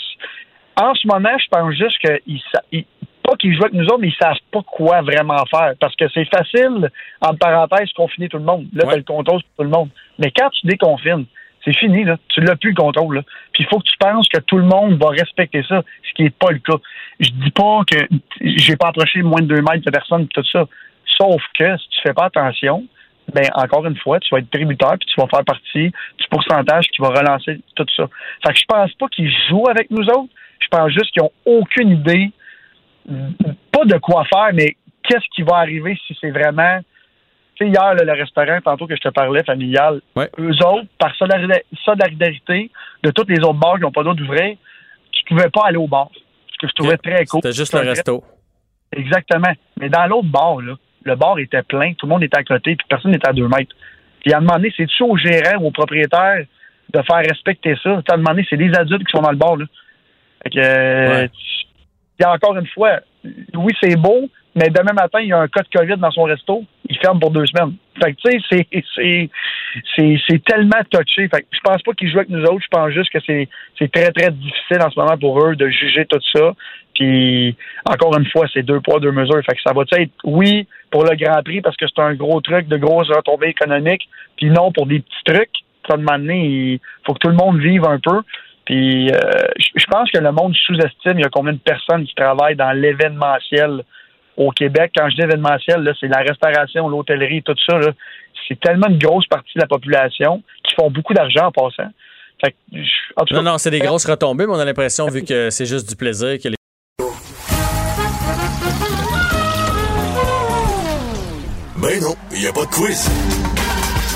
En 0.80 0.94
ce 0.94 1.06
moment, 1.06 1.36
je 1.38 1.46
pense 1.50 1.74
juste 1.74 1.98
que 2.02 2.18
il, 2.26 2.84
pas 3.22 3.34
qu'ils 3.36 3.54
jouent 3.54 3.64
avec 3.64 3.74
nous 3.74 3.84
autres, 3.86 3.98
mais 3.98 4.08
ils 4.08 4.16
savent 4.22 4.36
pas 4.50 4.62
quoi 4.62 5.02
vraiment 5.02 5.44
faire. 5.50 5.74
Parce 5.80 5.94
que 5.96 6.08
c'est 6.14 6.24
facile, 6.34 6.90
en 7.20 7.34
parenthèse, 7.34 7.92
confiner 7.92 8.28
tout 8.28 8.38
le 8.38 8.44
monde. 8.44 8.66
Là, 8.72 8.86
Ouais. 8.86 8.92
t'as 8.92 8.96
le 8.98 9.02
contrôle 9.02 9.40
sur 9.40 9.48
tout 9.58 9.64
le 9.64 9.68
monde. 9.70 9.90
Mais 10.18 10.30
quand 10.30 10.48
tu 10.50 10.66
déconfines, 10.66 11.26
c'est 11.64 11.76
fini, 11.76 12.04
là. 12.04 12.16
Tu 12.28 12.40
l'as 12.40 12.56
plus 12.56 12.70
le 12.70 12.76
contrôle, 12.76 13.16
là. 13.16 13.22
Puis 13.52 13.64
il 13.64 13.66
faut 13.66 13.78
que 13.78 13.88
tu 13.88 13.96
penses 13.98 14.28
que 14.28 14.38
tout 14.40 14.58
le 14.58 14.64
monde 14.64 15.02
va 15.02 15.10
respecter 15.10 15.62
ça, 15.68 15.82
ce 16.06 16.14
qui 16.14 16.22
n'est 16.22 16.30
pas 16.30 16.50
le 16.50 16.58
cas. 16.58 16.78
Je 17.20 17.30
dis 17.30 17.50
pas 17.50 17.80
que 17.86 17.96
j'ai 18.40 18.76
pas 18.76 18.88
approché 18.88 19.22
moins 19.22 19.40
de 19.40 19.46
deux 19.46 19.62
mètres 19.62 19.84
de 19.84 19.90
personne 19.90 20.26
pis 20.26 20.34
tout 20.34 20.48
ça. 20.50 20.66
Sauf 21.16 21.42
que 21.58 21.76
si 21.76 21.88
tu 21.90 22.00
fais 22.02 22.14
pas 22.14 22.26
attention, 22.26 22.84
ben 23.32 23.44
encore 23.54 23.86
une 23.86 23.96
fois, 23.96 24.20
tu 24.20 24.28
vas 24.32 24.38
être 24.38 24.50
tributaire 24.50 24.96
puis 24.98 25.08
tu 25.12 25.20
vas 25.20 25.26
faire 25.26 25.44
partie 25.44 25.90
du 25.90 26.26
pourcentage 26.30 26.86
qui 26.88 27.02
va 27.02 27.08
relancer 27.08 27.60
tout 27.74 27.86
ça. 27.96 28.08
Fait 28.46 28.52
que 28.52 28.58
je 28.58 28.64
pense 28.66 28.92
pas 28.94 29.08
qu'ils 29.08 29.32
jouent 29.48 29.68
avec 29.68 29.90
nous 29.90 30.06
autres. 30.06 30.32
Je 30.60 30.68
pense 30.68 30.90
juste 30.90 31.10
qu'ils 31.12 31.22
ont 31.22 31.32
aucune 31.44 31.90
idée, 31.90 32.30
pas 33.72 33.84
de 33.84 33.98
quoi 33.98 34.24
faire, 34.24 34.50
mais 34.52 34.76
qu'est-ce 35.02 35.26
qui 35.34 35.42
va 35.42 35.56
arriver 35.56 35.98
si 36.06 36.16
c'est 36.20 36.30
vraiment. 36.30 36.80
Tu 37.58 37.64
sais, 37.64 37.70
hier, 37.70 37.94
là, 37.94 38.04
le 38.04 38.12
restaurant, 38.12 38.60
tantôt 38.64 38.86
que 38.86 38.94
je 38.94 39.00
te 39.00 39.08
parlais, 39.08 39.42
familial, 39.42 40.00
Ouais. 40.14 40.30
eux 40.38 40.50
autres, 40.64 40.86
par 40.98 41.12
solidari- 41.16 41.62
solidarité 41.84 42.70
de 43.02 43.10
tous 43.10 43.26
les 43.28 43.40
autres 43.40 43.54
bars 43.58 43.74
qui 43.76 43.80
n'ont 43.82 43.90
pas 43.92 44.04
d'autre 44.04 44.16
d'ouvrir, 44.20 44.56
tu 45.10 45.24
pouvais 45.24 45.48
pas 45.50 45.62
aller 45.66 45.76
au 45.76 45.88
bar. 45.88 46.08
Ce 46.52 46.56
que 46.58 46.68
je 46.68 46.72
trouvais 46.74 46.96
très 46.98 47.24
cool. 47.26 47.40
C'était 47.42 47.54
juste 47.56 47.72
le 47.74 47.80
vrai- 47.80 47.88
resto. 47.90 48.22
Exactement. 48.92 49.52
Mais 49.80 49.88
dans 49.88 50.06
l'autre 50.06 50.28
bar, 50.28 50.60
là, 50.60 50.74
le 51.04 51.14
bar 51.16 51.38
était 51.38 51.62
plein, 51.62 51.94
tout 51.94 52.06
le 52.06 52.10
monde 52.10 52.22
était 52.22 52.38
à 52.38 52.44
côté, 52.44 52.76
puis 52.76 52.86
personne 52.88 53.10
n'était 53.10 53.28
à 53.28 53.32
deux 53.32 53.48
mètres. 53.48 53.74
Puis 54.20 54.32
à 54.32 54.38
un 54.38 54.40
moment 54.40 54.54
donné, 54.56 54.72
c'est-tu 54.76 55.02
au 55.02 55.16
gérant 55.16 55.58
ou 55.60 55.66
au 55.66 55.70
propriétaire 55.70 56.44
de 56.92 57.02
faire 57.02 57.18
respecter 57.28 57.74
ça? 57.82 58.00
Un 58.10 58.16
moment 58.16 58.30
donné, 58.30 58.46
c'est 58.48 58.56
des 58.56 58.72
adultes 58.74 59.06
qui 59.06 59.16
sont 59.16 59.22
dans 59.22 59.30
le 59.30 59.36
bar, 59.36 59.56
là. 59.56 59.64
Fait 60.44 60.50
que, 60.50 60.58
Ouais. 60.58 61.30
il 62.18 62.22
y 62.22 62.24
a 62.24 62.32
encore 62.32 62.56
une 62.56 62.66
fois, 62.68 63.00
oui, 63.54 63.72
c'est 63.80 63.96
beau, 63.96 64.28
mais 64.54 64.70
demain 64.70 64.92
matin, 64.92 65.20
il 65.20 65.28
y 65.28 65.32
a 65.32 65.38
un 65.38 65.48
cas 65.48 65.62
de 65.62 65.68
COVID 65.78 65.96
dans 65.98 66.10
son 66.10 66.22
resto, 66.24 66.64
il 66.88 66.98
ferme 66.98 67.20
pour 67.20 67.30
deux 67.30 67.46
semaines. 67.46 67.74
Fait 68.02 68.14
que, 68.14 68.18
tu 68.20 68.40
sais, 68.50 68.66
c'est, 68.94 69.30
c'est, 69.96 70.20
c'est, 70.28 70.44
tellement 70.44 70.80
touché. 70.90 71.28
Fait 71.28 71.42
que 71.42 71.46
je 71.50 71.60
pense 71.62 71.82
pas 71.82 71.92
qu'ils 71.92 72.10
jouent 72.10 72.18
avec 72.18 72.30
nous 72.30 72.42
autres. 72.44 72.62
Je 72.62 72.68
pense 72.70 72.90
juste 72.92 73.10
que 73.10 73.18
c'est, 73.26 73.48
c'est 73.78 73.90
très, 73.90 74.10
très 74.12 74.30
difficile 74.30 74.80
en 74.80 74.90
ce 74.90 74.98
moment 74.98 75.18
pour 75.18 75.44
eux 75.44 75.56
de 75.56 75.68
juger 75.68 76.06
tout 76.06 76.20
ça. 76.34 76.52
Puis, 76.94 77.56
encore 77.88 78.16
une 78.18 78.26
fois, 78.26 78.46
c'est 78.52 78.62
deux 78.62 78.80
poids, 78.80 79.00
deux 79.00 79.12
mesures. 79.12 79.40
Fait 79.44 79.54
que 79.54 79.62
ça 79.62 79.72
va 79.72 79.82
être, 79.92 80.12
oui, 80.24 80.66
pour 80.90 81.04
le 81.04 81.14
Grand 81.16 81.42
Prix, 81.42 81.60
parce 81.60 81.76
que 81.76 81.86
c'est 81.86 82.02
un 82.02 82.14
gros 82.14 82.40
truc 82.40 82.66
de 82.68 82.76
grosses 82.76 83.08
retombées 83.08 83.48
économiques, 83.48 84.08
puis 84.36 84.50
non 84.50 84.72
pour 84.72 84.86
des 84.86 85.00
petits 85.00 85.24
trucs. 85.24 85.50
Ça, 85.88 85.96
de 85.96 86.04
donné, 86.04 86.46
il 86.46 86.80
faut 87.06 87.14
que 87.14 87.20
tout 87.20 87.28
le 87.28 87.34
monde 87.34 87.58
vive 87.60 87.84
un 87.84 87.98
peu. 87.98 88.22
Puis, 88.64 89.10
euh, 89.10 89.48
je 89.56 89.84
pense 89.90 90.10
que 90.10 90.18
le 90.18 90.30
monde 90.30 90.54
sous-estime 90.54 91.18
il 91.18 91.22
y 91.22 91.24
a 91.24 91.30
combien 91.30 91.54
de 91.54 91.58
personnes 91.58 92.04
qui 92.04 92.14
travaillent 92.14 92.56
dans 92.56 92.72
l'événementiel 92.72 93.82
au 94.38 94.50
Québec. 94.52 94.92
Quand 94.96 95.10
je 95.10 95.16
dis 95.16 95.22
événementiel, 95.22 95.92
c'est 96.00 96.08
la 96.08 96.18
restauration, 96.20 96.88
l'hôtellerie, 96.88 97.42
tout 97.42 97.54
ça. 97.68 97.78
C'est 98.48 98.58
tellement 98.60 98.86
une 98.88 98.98
grosse 98.98 99.26
partie 99.26 99.52
de 99.56 99.60
la 99.60 99.66
population 99.66 100.42
qui 100.64 100.74
font 100.74 100.90
beaucoup 100.90 101.12
d'argent 101.12 101.46
en 101.46 101.52
passant. 101.52 101.90
Fait 102.42 102.52
que, 102.52 102.56
je- 102.72 103.12
en 103.16 103.24
tout 103.24 103.34
Non, 103.34 103.40
cas, 103.44 103.50
non, 103.50 103.58
c'est 103.58 103.70
des 103.70 103.80
grosses 103.80 104.06
retombées, 104.08 104.46
mais 104.46 104.52
on 104.54 104.58
a 104.60 104.64
l'impression, 104.64 105.06
vu 105.08 105.22
que 105.24 105.50
c'est 105.50 105.66
juste 105.66 105.88
du 105.88 105.96
plaisir, 105.96 106.38
que 106.42 106.48
les 106.48 106.54
Ben 111.80 112.00
non, 112.00 112.14
il 112.32 112.40
n'y 112.40 112.46
a 112.46 112.52
pas 112.52 112.64
de 112.64 112.70
quiz. 112.70 113.08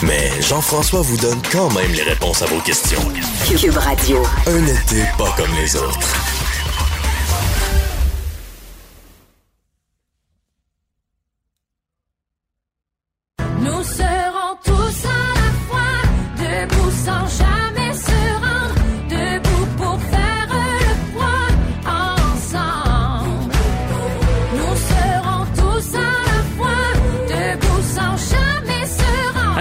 Mais 0.03 0.31
Jean-François 0.43 1.01
vous 1.03 1.17
donne 1.19 1.41
quand 1.53 1.71
même 1.75 1.93
les 1.93 2.03
réponses 2.03 2.43
à 2.43 2.47
vos 2.47 2.61
questions. 2.61 3.01
Cube 3.49 3.77
Radio. 3.77 4.19
Un 4.49 4.65
été 4.67 5.03
pas 5.17 5.33
comme 5.37 5.55
les 5.61 5.77
autres. 5.77 6.32
Nous 13.63 13.83
serons 13.85 14.57
tous 14.65 15.12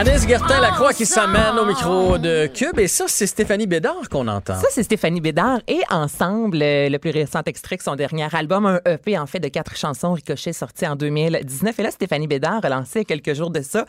Anaïs 0.01 0.27
Gertin-Lacroix 0.27 0.93
qui 0.93 1.03
ensemble. 1.03 1.37
s'amène 1.37 1.59
au 1.59 1.65
micro 1.67 2.17
de 2.17 2.47
Cube. 2.47 2.79
Et 2.79 2.87
ça, 2.87 3.05
c'est 3.07 3.27
Stéphanie 3.27 3.67
Bédard 3.67 4.09
qu'on 4.09 4.27
entend. 4.27 4.55
Ça, 4.55 4.65
c'est 4.71 4.81
Stéphanie 4.81 5.21
Bédard 5.21 5.59
et 5.67 5.81
Ensemble, 5.91 6.63
euh, 6.63 6.89
le 6.89 6.97
plus 6.97 7.11
récent 7.11 7.41
extrait 7.45 7.77
de 7.77 7.83
son 7.83 7.95
dernier 7.95 8.27
album, 8.33 8.65
un 8.65 8.79
EP 8.87 9.15
en 9.19 9.27
fait 9.27 9.39
de 9.39 9.47
quatre 9.47 9.77
chansons 9.77 10.13
Ricochet 10.13 10.53
sorti 10.53 10.87
en 10.87 10.95
2019. 10.95 11.79
Et 11.79 11.83
là, 11.83 11.91
Stéphanie 11.91 12.25
Bédard 12.25 12.61
a 12.65 12.69
lancé 12.69 13.05
quelques 13.05 13.35
jours 13.35 13.51
de 13.51 13.61
ça. 13.61 13.85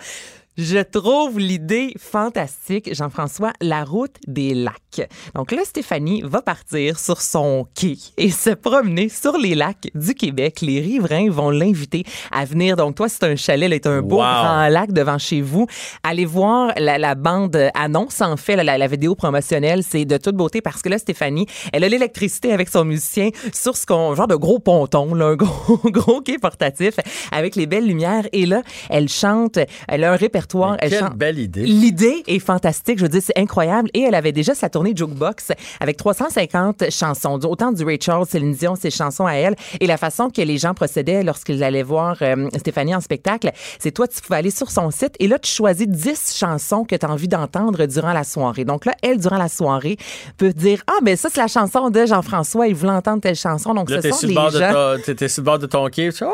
Je 0.59 0.79
trouve 0.81 1.39
l'idée 1.39 1.95
fantastique, 1.99 2.95
Jean-François, 2.95 3.55
la 3.63 3.85
route 3.85 4.17
des 4.27 4.53
lacs. 4.53 5.09
Donc 5.35 5.51
là, 5.51 5.63
Stéphanie 5.65 6.21
va 6.27 6.43
partir 6.43 6.99
sur 6.99 7.23
son 7.23 7.67
quai 7.75 7.97
et 8.19 8.31
se 8.31 8.51
promener 8.51 9.09
sur 9.09 9.39
les 9.39 9.55
lacs 9.55 9.89
du 9.95 10.15
Québec. 10.15 10.59
Les 10.61 10.81
riverains 10.81 11.31
vont 11.31 11.49
l'inviter 11.49 12.05
à 12.31 12.45
venir. 12.45 12.77
Donc 12.77 12.97
toi, 12.97 13.09
c'est 13.09 13.25
un 13.25 13.35
chalet, 13.35 13.71
là, 13.71 13.77
est 13.77 13.87
un 13.87 14.03
beau 14.03 14.17
Wow. 14.17 14.25
grand 14.25 14.69
lac 14.69 14.93
devant 14.93 15.17
chez 15.17 15.41
vous. 15.41 15.67
Allez 16.03 16.27
voir 16.27 16.73
la, 16.77 16.99
la 16.99 17.15
bande 17.15 17.57
annonce, 17.73 18.21
en 18.21 18.37
fait, 18.37 18.57
la, 18.63 18.77
la 18.77 18.87
vidéo 18.89 19.15
promotionnelle, 19.15 19.83
c'est 19.83 20.05
de 20.05 20.19
toute 20.19 20.37
beauté 20.37 20.61
parce 20.61 20.83
que 20.83 20.91
là, 20.91 20.99
Stéphanie, 20.99 21.47
elle 21.73 21.83
a 21.85 21.89
l'électricité 21.89 22.53
avec 22.53 22.69
son 22.69 22.85
musicien 22.85 23.31
sur 23.55 23.75
ce 23.75 23.87
qu'on, 23.87 24.15
genre 24.15 24.29
de 24.29 24.37
gros 24.37 24.59
ponton, 24.59 25.15
là, 25.15 25.29
un 25.29 25.37
gros, 25.37 25.79
gros 25.87 26.21
quai 26.21 26.37
portatif 26.37 26.97
avec 27.31 27.57
les 27.57 27.65
belles 27.67 27.87
lumières. 27.87 28.27
Et 28.33 28.45
là, 28.45 28.63
elle 28.91 29.09
chante, 29.09 29.59
elle 29.89 30.05
a 30.05 30.13
un 30.13 30.17
répertoire, 30.17 30.42
elle 30.81 30.91
Quelle 30.91 31.01
chante. 31.01 31.17
belle 31.17 31.39
idée. 31.39 31.63
L'idée 31.63 32.23
est 32.27 32.39
fantastique, 32.39 32.99
je 32.99 33.05
veux 33.05 33.09
dire, 33.09 33.23
c'est 33.25 33.39
incroyable. 33.39 33.89
Et 33.95 34.01
elle 34.03 34.15
avait 34.15 34.33
déjà 34.33 34.55
sa 34.55 34.69
tournée 34.69 34.93
Jukebox 34.95 35.53
avec 35.81 35.97
350 35.97 36.91
chansons, 36.91 37.39
autant 37.45 37.73
du 37.73 37.85
Ray 37.85 37.99
Charles, 38.01 38.27
Céline 38.27 38.53
Dion, 38.55 38.75
ses 38.77 38.91
chansons 38.91 39.27
à 39.27 39.35
elle. 39.35 39.57
Et 39.81 39.87
la 39.87 39.97
façon 39.97 40.31
que 40.31 40.43
les 40.43 40.59
gens 40.59 40.75
procédaient 40.75 41.23
lorsqu'ils 41.23 41.63
allaient 41.63 41.83
voir 41.83 42.17
euh, 42.23 42.49
Stéphanie 42.57 42.95
en 42.95 43.01
spectacle, 43.01 43.51
c'est 43.79 43.91
toi, 43.93 44.07
tu 44.09 44.21
pouvais 44.21 44.37
aller 44.39 44.51
sur 44.51 44.71
son 44.71 44.91
site 44.91 45.15
et 45.19 45.29
là, 45.29 45.39
tu 45.39 45.51
choisis 45.51 45.87
10 45.89 46.37
chansons 46.39 46.85
que 46.85 46.95
tu 46.97 47.05
as 47.07 47.11
envie 47.11 47.29
d'entendre 47.29 47.85
durant 47.87 48.13
la 48.13 48.25
soirée. 48.25 48.65
Donc 48.65 48.85
là, 48.85 48.95
elle, 49.03 49.19
durant 49.19 49.39
la 49.39 49.49
soirée, 49.49 49.97
peut 50.39 50.53
dire 50.53 50.83
Ah, 50.87 50.99
ben 51.03 51.17
ça, 51.17 51.29
c'est 51.33 51.41
la 51.41 51.49
chanson 51.49 51.91
de 51.91 52.07
Jean-François, 52.07 52.67
il 52.69 52.75
voulait 52.75 52.93
entendre 52.93 53.21
telle 53.21 53.37
chanson. 53.37 53.75
Donc, 53.75 53.91
Là, 53.91 54.01
ce 54.03 54.11
sont 54.11 54.17
sur, 54.17 54.29
le 54.29 54.31
les 54.31 54.35
bord 54.35 54.53
de 54.53 54.59
gens. 54.59 55.15
t'es- 55.15 55.29
sur 55.29 55.43
le 55.43 55.45
bord 55.45 55.59
de 55.59 55.67
ton 55.67 55.87
quai. 55.89 56.11
Tu 56.13 56.25
Ah, 56.25 56.29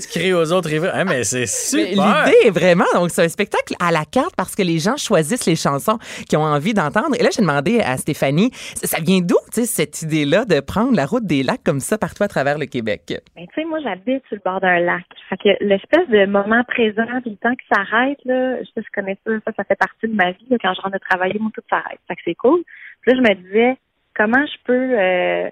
Tu 0.00 0.08
cries 0.08 0.32
aux 0.32 0.52
autres 0.52 0.68
riverains. 0.68 0.92
Ah, 0.94 1.04
mais 1.04 1.24
c'est 1.24 1.46
super. 1.46 2.24
L'idée 2.26 2.46
est 2.46 2.50
vraiment, 2.50 2.84
donc 2.94 3.10
c'est 3.10 3.24
un 3.24 3.28
spectacle 3.28 3.74
à 3.80 3.90
la 3.90 4.04
carte 4.04 4.34
parce 4.36 4.54
que 4.54 4.62
les 4.62 4.78
gens 4.78 4.96
choisissent 4.96 5.46
les 5.46 5.56
chansons 5.56 5.98
qu'ils 6.28 6.38
ont 6.38 6.44
envie 6.44 6.74
d'entendre. 6.74 7.14
Et 7.18 7.22
là, 7.22 7.30
j'ai 7.34 7.42
demandé 7.42 7.80
à 7.80 7.96
Stéphanie, 7.96 8.50
ça 8.52 9.00
vient 9.00 9.20
d'où, 9.20 9.36
tu 9.52 9.62
sais, 9.62 9.66
cette 9.66 10.02
idée-là 10.02 10.44
de 10.44 10.60
prendre 10.60 10.94
la 10.94 11.06
route 11.06 11.24
des 11.24 11.42
lacs 11.42 11.62
comme 11.64 11.80
ça 11.80 11.98
partout 11.98 12.22
à 12.22 12.28
travers 12.28 12.58
le 12.58 12.66
Québec? 12.66 13.02
Ben, 13.36 13.46
tu 13.46 13.54
sais, 13.54 13.64
moi, 13.64 13.78
j'habite 13.82 14.22
sur 14.28 14.36
le 14.36 14.42
bord 14.44 14.60
d'un 14.60 14.80
lac. 14.80 15.04
Fait 15.28 15.36
que 15.36 15.64
l'espèce 15.64 16.08
de 16.08 16.26
moment 16.26 16.62
présent, 16.64 17.06
puis 17.22 17.30
le 17.30 17.36
temps 17.36 17.54
qui 17.54 17.66
s'arrête, 17.72 18.18
là, 18.24 18.62
je, 18.62 18.70
je 18.76 18.90
connais 18.94 19.18
ça, 19.24 19.32
ça, 19.46 19.52
ça 19.56 19.64
fait 19.64 19.78
partie 19.78 20.08
de 20.08 20.14
ma 20.14 20.32
vie. 20.32 20.46
là. 20.50 20.56
quand 20.60 20.74
je 20.74 20.80
rentre 20.80 20.94
de 20.94 21.04
travailler, 21.10 21.38
moi, 21.38 21.50
tout 21.54 21.62
s'arrête. 21.68 22.00
Fait 22.08 22.16
que 22.16 22.22
c'est 22.24 22.34
cool. 22.34 22.62
Puis 23.00 23.12
là, 23.12 23.18
je 23.18 23.22
me 23.22 23.42
disais, 23.42 23.76
comment 24.14 24.44
je 24.46 24.58
peux 24.64 24.98
euh, 24.98 25.50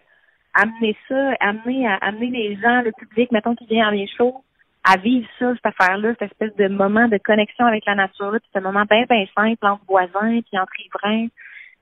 amener 0.54 0.96
ça, 1.08 1.32
amener 1.40 1.86
à 1.86 1.96
amener 1.96 2.28
les 2.28 2.56
gens, 2.56 2.82
le 2.82 2.92
public, 2.92 3.30
mettons, 3.32 3.54
qui 3.54 3.66
vient 3.66 3.88
à 3.88 3.90
mes 3.90 4.08
shows, 4.08 4.42
à 4.84 4.96
vivre 4.96 5.28
ça, 5.38 5.52
cette 5.54 5.66
affaire-là, 5.66 6.14
cette 6.18 6.32
espèce 6.32 6.56
de 6.56 6.68
moment 6.68 7.08
de 7.08 7.18
connexion 7.18 7.66
avec 7.66 7.84
la 7.86 7.94
nature, 7.94 8.32
puis 8.32 8.50
ce 8.54 8.60
moment 8.60 8.84
bien, 8.88 9.04
bien 9.08 9.26
simple 9.36 9.66
entre 9.66 9.84
voisins, 9.86 10.40
puis 10.40 10.58
entre 10.58 10.72
riverains. 10.78 11.26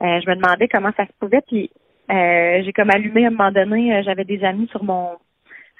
Euh, 0.01 0.21
je 0.21 0.29
me 0.29 0.35
demandais 0.35 0.67
comment 0.67 0.91
ça 0.95 1.05
se 1.05 1.11
pouvait, 1.19 1.41
puis 1.47 1.69
euh, 2.11 2.61
j'ai 2.63 2.73
comme 2.73 2.89
allumé 2.89 3.25
à 3.25 3.27
un 3.27 3.31
moment 3.31 3.51
donné, 3.51 3.95
euh, 3.95 4.03
j'avais 4.03 4.25
des 4.25 4.43
amis 4.43 4.67
sur 4.67 4.83
mon 4.83 5.17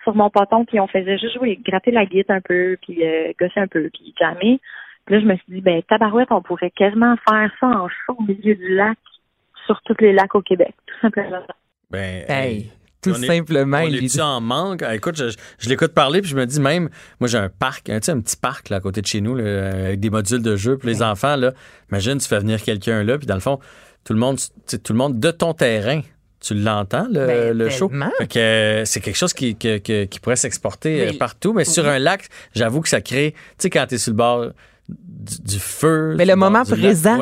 sur 0.04 0.16
mon 0.16 0.30
poton, 0.30 0.64
puis 0.64 0.80
on 0.80 0.88
faisait 0.88 1.18
juste 1.18 1.36
jouer, 1.36 1.60
gratter 1.62 1.92
la 1.92 2.06
guitare 2.06 2.38
un 2.38 2.42
peu, 2.42 2.78
puis 2.82 3.06
euh, 3.06 3.34
gosser 3.38 3.60
un 3.60 3.68
peu, 3.68 3.90
puis 3.94 4.14
jammer. 4.18 4.60
Puis 5.06 5.16
là, 5.16 5.22
je 5.22 5.26
me 5.26 5.36
suis 5.36 5.54
dit, 5.54 5.62
ben, 5.62 5.82
tabarouette, 5.84 6.32
on 6.32 6.42
pourrait 6.42 6.72
quasiment 6.72 7.16
faire 7.28 7.52
ça 7.60 7.68
en 7.68 7.88
show 7.90 8.16
au 8.18 8.24
milieu 8.24 8.56
du 8.56 8.76
lac, 8.76 8.98
sur 9.66 9.82
tous 9.82 9.98
les 10.00 10.14
lacs 10.14 10.36
au 10.36 10.42
Québec, 10.42 10.74
tout 10.88 11.00
simplement. 11.02 11.42
Ben, 11.92 12.24
Hey, 12.28 12.72
tout 13.02 13.12
on 13.12 13.22
est- 13.22 13.28
simplement. 13.28 13.80
On 13.84 13.88
est-tu 13.88 14.22
en 14.22 14.42
manque? 14.42 14.84
Ah, 14.84 14.96
Écoute, 14.96 15.16
je, 15.18 15.36
je 15.58 15.70
l'écoute 15.70 15.94
parler, 15.94 16.22
puis 16.22 16.30
je 16.30 16.36
me 16.36 16.46
dis 16.46 16.60
même, 16.60 16.90
moi 17.20 17.28
j'ai 17.28 17.38
un 17.38 17.50
parc, 17.50 17.90
un, 17.90 18.00
tu 18.00 18.06
sais, 18.06 18.12
un 18.12 18.20
petit 18.22 18.38
parc 18.38 18.70
là, 18.70 18.78
à 18.78 18.80
côté 18.80 19.02
de 19.02 19.08
chez 19.08 19.22
nous, 19.22 19.36
là, 19.36 19.70
avec 19.70 20.00
des 20.00 20.10
modules 20.10 20.42
de 20.44 20.56
jeu 20.56 20.78
pour 20.78 20.88
les 20.88 21.02
enfants. 21.02 21.36
Là. 21.36 21.54
Imagine, 21.92 22.18
tu 22.20 22.28
fais 22.28 22.40
venir 22.40 22.62
quelqu'un 22.62 23.04
là, 23.04 23.18
puis 23.18 23.26
dans 23.28 23.34
le 23.36 23.40
fond, 23.42 23.60
tout 24.04 24.14
le 24.14 24.20
monde, 24.20 24.38
tout 24.68 24.94
le 24.94 24.98
monde 24.98 25.20
de 25.20 25.32
ton 25.32 25.54
terrain, 25.54 26.02
tu 26.42 26.54
l'entends, 26.54 27.08
le, 27.12 27.26
Ben, 27.28 27.58
le 27.58 27.70
show? 27.70 27.92
Fait 28.20 28.28
que, 28.28 28.40
euh, 28.40 28.86
c'est 28.86 29.02
quelque 29.02 29.18
chose 29.18 29.34
qui, 29.34 29.56
pourrait 30.22 30.36
s'exporter 30.36 31.02
euh, 31.02 31.06
Mais- 31.12 31.18
partout, 31.18 31.54
mais 31.54 31.66
sur 31.66 31.88
un 31.88 32.00
lac, 32.00 32.28
j'avoue 32.56 32.82
que 32.82 32.90
ça 32.90 33.02
crée, 33.02 33.32
tu 33.34 33.38
sais, 33.64 33.70
quand 33.70 33.86
tu 33.88 33.96
es 33.96 33.98
sur 33.98 34.12
le 34.12 34.18
bord 34.18 34.46
du, 35.30 35.54
du 35.54 35.60
feu. 35.60 36.16
Mais 36.18 36.26
le 36.26 36.36
moment 36.36 36.64
présent. 36.64 37.16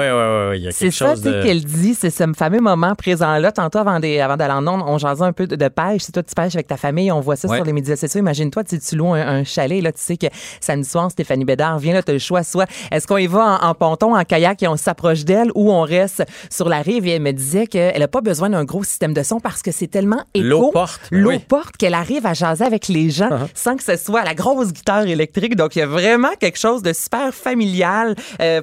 Il 0.54 0.62
y 0.62 0.68
a 0.68 0.72
C'est 0.72 0.92
ça, 0.92 1.16
de... 1.16 1.44
qu'elle 1.44 1.64
dit, 1.64 1.94
c'est 1.94 2.10
ce 2.10 2.24
fameux 2.36 2.60
moment 2.62 2.96
présent-là. 2.96 3.52
Tantôt, 3.52 3.80
avant, 3.80 4.00
d'aller 4.00 4.54
en 4.54 4.68
onde, 4.68 4.84
on 4.86 4.98
jasait 4.98 5.24
un 5.24 5.34
peu 5.34 5.48
de, 5.48 5.56
de 5.56 5.68
pêche. 5.68 6.04
Si 6.04 6.12
toi, 6.12 6.24
tu 6.24 6.34
pêches 6.34 6.56
avec 6.56 6.68
ta 6.68 6.78
famille, 6.78 7.12
on 7.12 7.20
voit 7.20 7.36
ça 7.36 7.48
Ouais. 7.48 7.58
sur 7.58 7.66
les 7.66 7.74
médias 7.74 7.96
sociaux. 7.96 8.20
Imagine-toi, 8.20 8.64
tu, 8.64 8.80
tu 8.80 8.96
loues 8.96 9.14
un, 9.14 9.22
un 9.40 9.44
chalet, 9.44 9.82
là, 9.82 9.92
tu 9.92 10.02
sais 10.02 10.18
que 10.18 10.28
samedi 10.60 10.88
soir, 10.90 11.10
Stéphanie 11.12 11.46
Bédard 11.46 11.80
vient, 11.80 11.94
là, 11.94 12.04
tu 12.04 12.12
as 12.12 12.14
le 12.14 12.20
choix. 12.20 12.44
Soit 12.44 12.66
est-ce 12.92 13.08
qu'on 13.08 13.18
y 13.18 13.28
va 13.28 13.60
en, 13.64 13.68
en 13.70 13.74
ponton, 13.74 14.16
en 14.18 14.24
kayak 14.24 14.62
et 14.64 14.68
on 14.68 14.76
s'approche 14.78 15.24
d'elle 15.26 15.50
ou 15.56 15.72
on 15.72 15.82
reste 15.82 16.24
sur 16.50 16.68
la 16.70 16.82
rive 16.82 17.06
et 17.08 17.12
elle 17.12 17.22
me 17.22 17.32
disait 17.32 17.68
qu'elle 17.68 18.00
n'a 18.00 18.08
pas 18.08 18.22
besoin 18.22 18.50
d'un 18.50 18.64
gros 18.66 18.84
système 18.84 19.14
de 19.14 19.24
son 19.24 19.40
parce 19.40 19.62
que 19.62 19.72
c'est 19.72 19.88
tellement 19.88 20.22
éco. 20.34 20.46
L'eau 20.48 20.72
porte, 20.72 21.02
ben 21.12 21.20
L'eau 21.22 21.30
oui. 21.32 21.40
porte 21.40 21.78
qu'elle 21.78 21.94
arrive 21.94 22.26
à 22.26 22.34
jaser 22.34 22.66
avec 22.66 22.88
les 22.88 23.10
gens 23.10 23.28
Uh-huh. 23.28 23.48
sans 23.54 23.76
que 23.76 23.84
ce 23.84 23.96
soit 23.98 24.24
la 24.24 24.34
grosse 24.34 24.72
guitare 24.72 25.06
électrique. 25.08 25.56
Donc, 25.56 25.76
il 25.76 25.80
y 25.80 25.82
a 25.82 25.86
vraiment 25.88 26.30
quelque 26.40 26.58
chose 26.58 26.82
de 26.82 26.94
super 26.94 27.34
familial, 27.34 27.97
euh, 28.42 28.62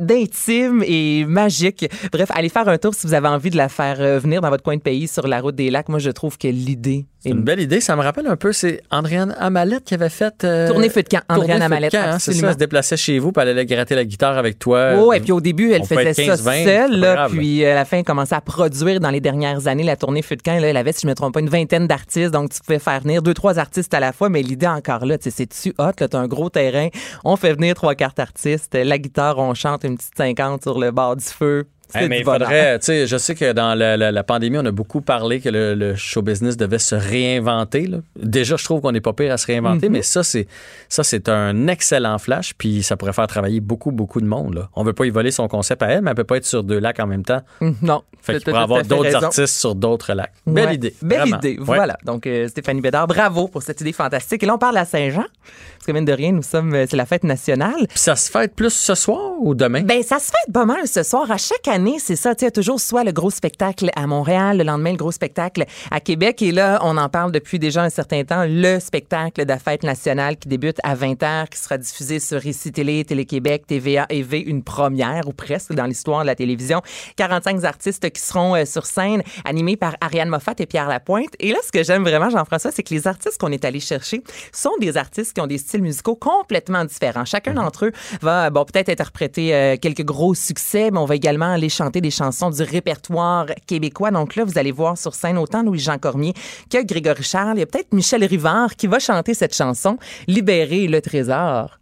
d'intime 0.00 0.82
et 0.86 1.24
magique. 1.24 1.86
Bref, 2.12 2.30
allez 2.32 2.48
faire 2.48 2.68
un 2.68 2.78
tour 2.78 2.94
si 2.94 3.06
vous 3.06 3.14
avez 3.14 3.28
envie 3.28 3.50
de 3.50 3.56
la 3.56 3.68
faire 3.68 4.00
euh, 4.00 4.18
venir 4.18 4.40
dans 4.40 4.50
votre 4.50 4.62
coin 4.62 4.76
de 4.76 4.80
pays 4.80 5.08
sur 5.08 5.26
la 5.26 5.40
route 5.40 5.54
des 5.54 5.70
lacs. 5.70 5.88
Moi, 5.88 5.98
je 5.98 6.10
trouve 6.10 6.38
que 6.38 6.48
l'idée 6.48 7.06
C'est 7.26 7.32
une 7.32 7.42
belle 7.42 7.60
idée. 7.60 7.80
Ça 7.80 7.96
me 7.96 8.02
rappelle 8.02 8.26
un 8.26 8.36
peu, 8.36 8.52
c'est 8.52 8.82
Andréane 8.90 9.34
Amalette 9.38 9.84
qui 9.84 9.94
avait 9.94 10.08
fait. 10.08 10.44
euh, 10.44 10.68
Tournée 10.68 10.88
feu 10.88 11.02
de 11.02 11.08
camp, 11.08 11.20
Andréane 11.28 11.62
Amalette, 11.62 11.94
hein, 11.94 12.18
c'est 12.18 12.32
ça, 12.32 12.46
elle 12.48 12.52
se 12.54 12.58
déplaçait 12.58 12.96
chez 12.96 13.18
vous, 13.18 13.32
puis 13.32 13.42
elle 13.42 13.50
allait 13.50 13.66
gratter 13.66 13.94
la 13.94 14.04
guitare 14.04 14.38
avec 14.38 14.58
toi. 14.58 14.94
Oh, 14.98 15.12
et 15.12 15.20
puis 15.20 15.32
au 15.32 15.40
début, 15.40 15.72
elle 15.72 15.82
on 15.82 15.84
faisait 15.84 16.10
être 16.10 16.16
ça 16.16 16.34
15-20, 16.36 16.52
c'est 16.52 16.64
seule, 16.64 17.00
pas 17.00 17.14
là, 17.14 17.28
puis 17.28 17.64
euh, 17.64 17.72
à 17.72 17.74
la 17.74 17.84
fin, 17.84 17.98
elle 17.98 18.04
commençait 18.04 18.34
à 18.34 18.40
produire 18.40 19.00
dans 19.00 19.10
les 19.10 19.20
dernières 19.20 19.66
années 19.66 19.82
la 19.82 19.96
tournée 19.96 20.22
Feu 20.22 20.36
de 20.36 20.42
camp. 20.42 20.58
Là, 20.60 20.68
elle 20.68 20.76
avait, 20.76 20.92
si 20.92 21.02
je 21.02 21.06
me 21.08 21.14
trompe 21.14 21.34
pas, 21.34 21.40
une 21.40 21.48
vingtaine 21.48 21.86
d'artistes, 21.86 22.30
donc 22.32 22.50
tu 22.52 22.60
pouvais 22.60 22.78
faire 22.78 23.00
venir 23.00 23.22
deux, 23.22 23.34
trois 23.34 23.58
artistes 23.58 23.92
à 23.94 24.00
la 24.00 24.12
fois, 24.12 24.28
mais 24.28 24.42
l'idée 24.42 24.66
encore 24.66 25.04
là, 25.04 25.18
tu 25.18 25.24
sais, 25.24 25.30
c'est-tu 25.36 25.70
hot, 25.78 25.92
là, 25.98 26.08
t'as 26.08 26.18
un 26.18 26.28
gros 26.28 26.48
terrain, 26.50 26.88
on 27.24 27.36
fait 27.36 27.54
venir 27.54 27.74
trois 27.74 27.94
cartes 27.94 28.18
artistes, 28.20 28.74
la 28.74 28.98
guitare, 28.98 29.38
on 29.38 29.54
chante 29.54 29.84
une 29.84 29.96
petite 29.96 30.16
50 30.16 30.62
sur 30.62 30.78
le 30.78 30.90
bord 30.92 31.16
du 31.16 31.24
feu. 31.24 31.64
Hey, 31.94 32.08
mais 32.08 32.18
il 32.20 32.24
faudrait, 32.24 32.78
tu 32.80 32.86
sais, 32.86 33.06
je 33.06 33.16
sais 33.16 33.34
que 33.34 33.52
dans 33.52 33.74
la, 33.74 33.96
la- 33.96 34.10
la 34.12 34.22
pandémie, 34.24 34.58
on 34.58 34.64
a 34.66 34.70
beaucoup 34.72 35.00
parlé 35.00 35.40
que 35.40 35.48
le, 35.48 35.74
le 35.74 35.94
show 35.94 36.20
business 36.22 36.56
devait 36.56 36.78
se 36.80 36.94
réinventer. 36.94 37.86
là. 37.86 37.98
Déjà, 38.16 38.56
je 38.56 38.64
trouve 38.64 38.80
qu'on 38.80 38.92
n'est 38.92 39.00
pas 39.00 39.12
pire 39.12 39.32
à 39.32 39.36
se 39.36 39.44
Mhm. 39.50 39.52
réinventer, 39.64 39.88
mais 39.88 40.02
ça, 40.02 40.22
c'est 40.22 40.46
ça, 40.88 41.04
c'est 41.04 41.28
un 41.28 41.68
excellent 41.68 42.18
flash, 42.18 42.54
puis 42.58 42.82
ça 42.82 42.96
pourrait 42.96 43.12
faire 43.12 43.26
travailler 43.26 43.60
beaucoup, 43.60 43.92
beaucoup 43.92 44.20
de 44.20 44.26
monde. 44.26 44.54
Là. 44.54 44.68
On 44.74 44.82
veut 44.84 44.92
pas 44.92 45.04
y 45.06 45.10
voler 45.10 45.30
son 45.30 45.48
concept 45.48 45.82
à 45.82 45.86
elle, 45.88 46.02
mais 46.02 46.10
elle 46.10 46.16
peut 46.16 46.24
pas 46.24 46.36
être 46.38 46.44
sur 46.46 46.62
deux 46.64 46.78
lacs 46.78 47.00
en 47.00 47.06
même 47.06 47.24
temps. 47.24 47.42
Hum, 47.60 47.76
Non. 47.82 48.02
Fait 48.20 48.34
qu'il 48.34 48.44
pourrait 48.44 48.62
avoir 48.62 48.82
d'autres 48.82 49.14
artistes 49.24 49.56
sur 49.58 49.74
d'autres 49.76 50.12
lacs. 50.12 50.32
Belle 50.46 50.72
idée. 50.74 50.94
Belle 51.02 51.20
vraiment. 51.20 51.36
idée. 51.38 51.58
Ouais. 51.58 51.64
Voilà. 51.64 51.96
Donc, 52.04 52.26
euh, 52.26 52.48
Stéphanie 52.48 52.80
Bédard, 52.80 53.06
bravo 53.06 53.46
pour 53.46 53.62
cette 53.62 53.80
idée 53.80 53.92
fantastique. 53.92 54.42
Et 54.42 54.46
là, 54.46 54.54
on 54.54 54.58
parle 54.58 54.76
à 54.78 54.84
Saint-Jean. 54.84 55.22
Parce 55.22 55.86
que, 55.86 55.92
mine 55.92 56.04
de 56.04 56.12
rien, 56.12 56.32
nous 56.32 56.42
sommes, 56.42 56.74
euh, 56.74 56.86
c'est 56.90 56.96
la 56.96 57.06
fête 57.06 57.22
nationale. 57.22 57.76
Puis 57.88 57.98
ça 58.00 58.16
se 58.16 58.28
fête 58.28 58.54
plus 58.56 58.70
ce 58.74 58.96
soir 58.96 59.34
ou 59.38 59.54
demain? 59.54 59.82
Ben, 59.82 60.02
ça 60.02 60.18
se 60.18 60.26
fait 60.26 60.52
pas 60.52 60.64
mal 60.64 60.88
ce 60.88 61.04
soir. 61.04 61.30
À 61.30 61.36
chaque 61.36 61.68
année, 61.68 61.75
c'est 61.98 62.16
ça. 62.16 62.34
Tu 62.34 62.44
il 62.44 62.46
y 62.46 62.48
a 62.48 62.50
toujours 62.50 62.80
soit 62.80 63.04
le 63.04 63.12
gros 63.12 63.30
spectacle 63.30 63.90
à 63.96 64.06
Montréal, 64.06 64.58
le 64.58 64.64
lendemain, 64.64 64.92
le 64.92 64.96
gros 64.96 65.12
spectacle 65.12 65.64
à 65.90 66.00
Québec. 66.00 66.40
Et 66.42 66.52
là, 66.52 66.78
on 66.82 66.96
en 66.96 67.08
parle 67.08 67.32
depuis 67.32 67.58
déjà 67.58 67.82
un 67.82 67.90
certain 67.90 68.24
temps. 68.24 68.44
Le 68.48 68.78
spectacle 68.78 69.44
de 69.44 69.48
la 69.48 69.58
fête 69.58 69.82
nationale 69.82 70.36
qui 70.36 70.48
débute 70.48 70.78
à 70.84 70.94
20h, 70.94 71.48
qui 71.48 71.58
sera 71.58 71.76
diffusé 71.76 72.20
sur 72.20 72.44
ICI 72.44 72.72
Télé, 72.72 73.04
Télé-Québec, 73.04 73.66
TVA 73.66 74.06
et 74.10 74.22
V, 74.22 74.40
une 74.40 74.62
première 74.62 75.28
ou 75.28 75.32
presque 75.32 75.72
dans 75.72 75.86
l'histoire 75.86 76.22
de 76.22 76.26
la 76.26 76.34
télévision. 76.34 76.82
45 77.16 77.64
artistes 77.64 78.10
qui 78.10 78.20
seront 78.20 78.54
euh, 78.54 78.64
sur 78.64 78.86
scène, 78.86 79.22
animés 79.44 79.76
par 79.76 79.96
Ariane 80.00 80.28
Moffat 80.28 80.54
et 80.58 80.66
Pierre 80.66 80.88
Lapointe. 80.88 81.34
Et 81.40 81.52
là, 81.52 81.58
ce 81.64 81.72
que 81.72 81.82
j'aime 81.82 82.04
vraiment, 82.04 82.30
Jean-François, 82.30 82.70
c'est 82.70 82.82
que 82.82 82.94
les 82.94 83.06
artistes 83.06 83.38
qu'on 83.38 83.52
est 83.52 83.64
allé 83.64 83.80
chercher 83.80 84.22
sont 84.52 84.72
des 84.80 84.96
artistes 84.96 85.34
qui 85.34 85.40
ont 85.40 85.46
des 85.46 85.58
styles 85.58 85.82
musicaux 85.82 86.16
complètement 86.16 86.84
différents. 86.84 87.24
Chacun 87.24 87.54
d'entre 87.54 87.86
eux 87.86 87.92
va, 88.22 88.50
bon, 88.50 88.64
peut-être 88.64 88.88
interpréter 88.88 89.54
euh, 89.54 89.76
quelques 89.76 90.04
gros 90.04 90.34
succès, 90.34 90.90
mais 90.90 90.98
on 90.98 91.04
va 91.04 91.16
également 91.16 91.52
aller 91.52 91.65
chanter 91.68 92.00
des 92.00 92.10
chansons 92.10 92.50
du 92.50 92.62
répertoire 92.62 93.46
québécois. 93.66 94.10
Donc 94.10 94.36
là, 94.36 94.44
vous 94.44 94.58
allez 94.58 94.72
voir 94.72 94.96
sur 94.98 95.14
scène 95.14 95.38
autant 95.38 95.62
Louis-Jean 95.62 95.98
Cormier 95.98 96.34
que 96.70 96.84
Grégory 96.84 97.22
Charles. 97.22 97.56
Il 97.56 97.60
y 97.60 97.62
a 97.62 97.66
peut-être 97.66 97.92
Michel 97.92 98.24
Rivard 98.24 98.74
qui 98.76 98.86
va 98.86 98.98
chanter 98.98 99.34
cette 99.34 99.54
chanson, 99.54 99.98
Libérer 100.26 100.88
le 100.88 101.00
trésor. 101.00 101.78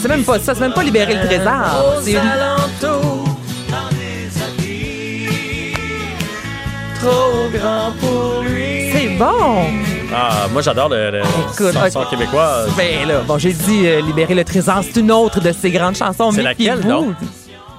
C'est 0.00 0.08
même 0.08 0.24
pas 0.24 0.38
ça, 0.38 0.54
c'est 0.54 0.60
même 0.60 0.74
pas 0.74 0.82
libérer 0.82 1.14
le 1.14 1.26
trésor. 1.26 2.02
C'est 8.92 9.18
bon! 9.18 9.93
Ah, 10.16 10.46
moi, 10.52 10.62
j'adore 10.62 10.88
le, 10.90 11.10
le 11.10 11.18
Écoute, 11.52 11.72
chanson 11.72 12.04
québécoise. 12.08 12.70
Ben 12.76 13.08
là, 13.08 13.20
bon, 13.26 13.36
j'ai 13.36 13.52
dit 13.52 13.86
euh, 13.86 14.00
Libérer 14.00 14.34
le 14.34 14.44
trésor, 14.44 14.80
c'est 14.82 15.00
une 15.00 15.10
autre 15.10 15.40
de 15.40 15.50
ses 15.50 15.70
grandes 15.72 15.96
chansons. 15.96 16.30
C'est 16.30 16.42
laquelle, 16.42 16.80
donc? 16.82 17.14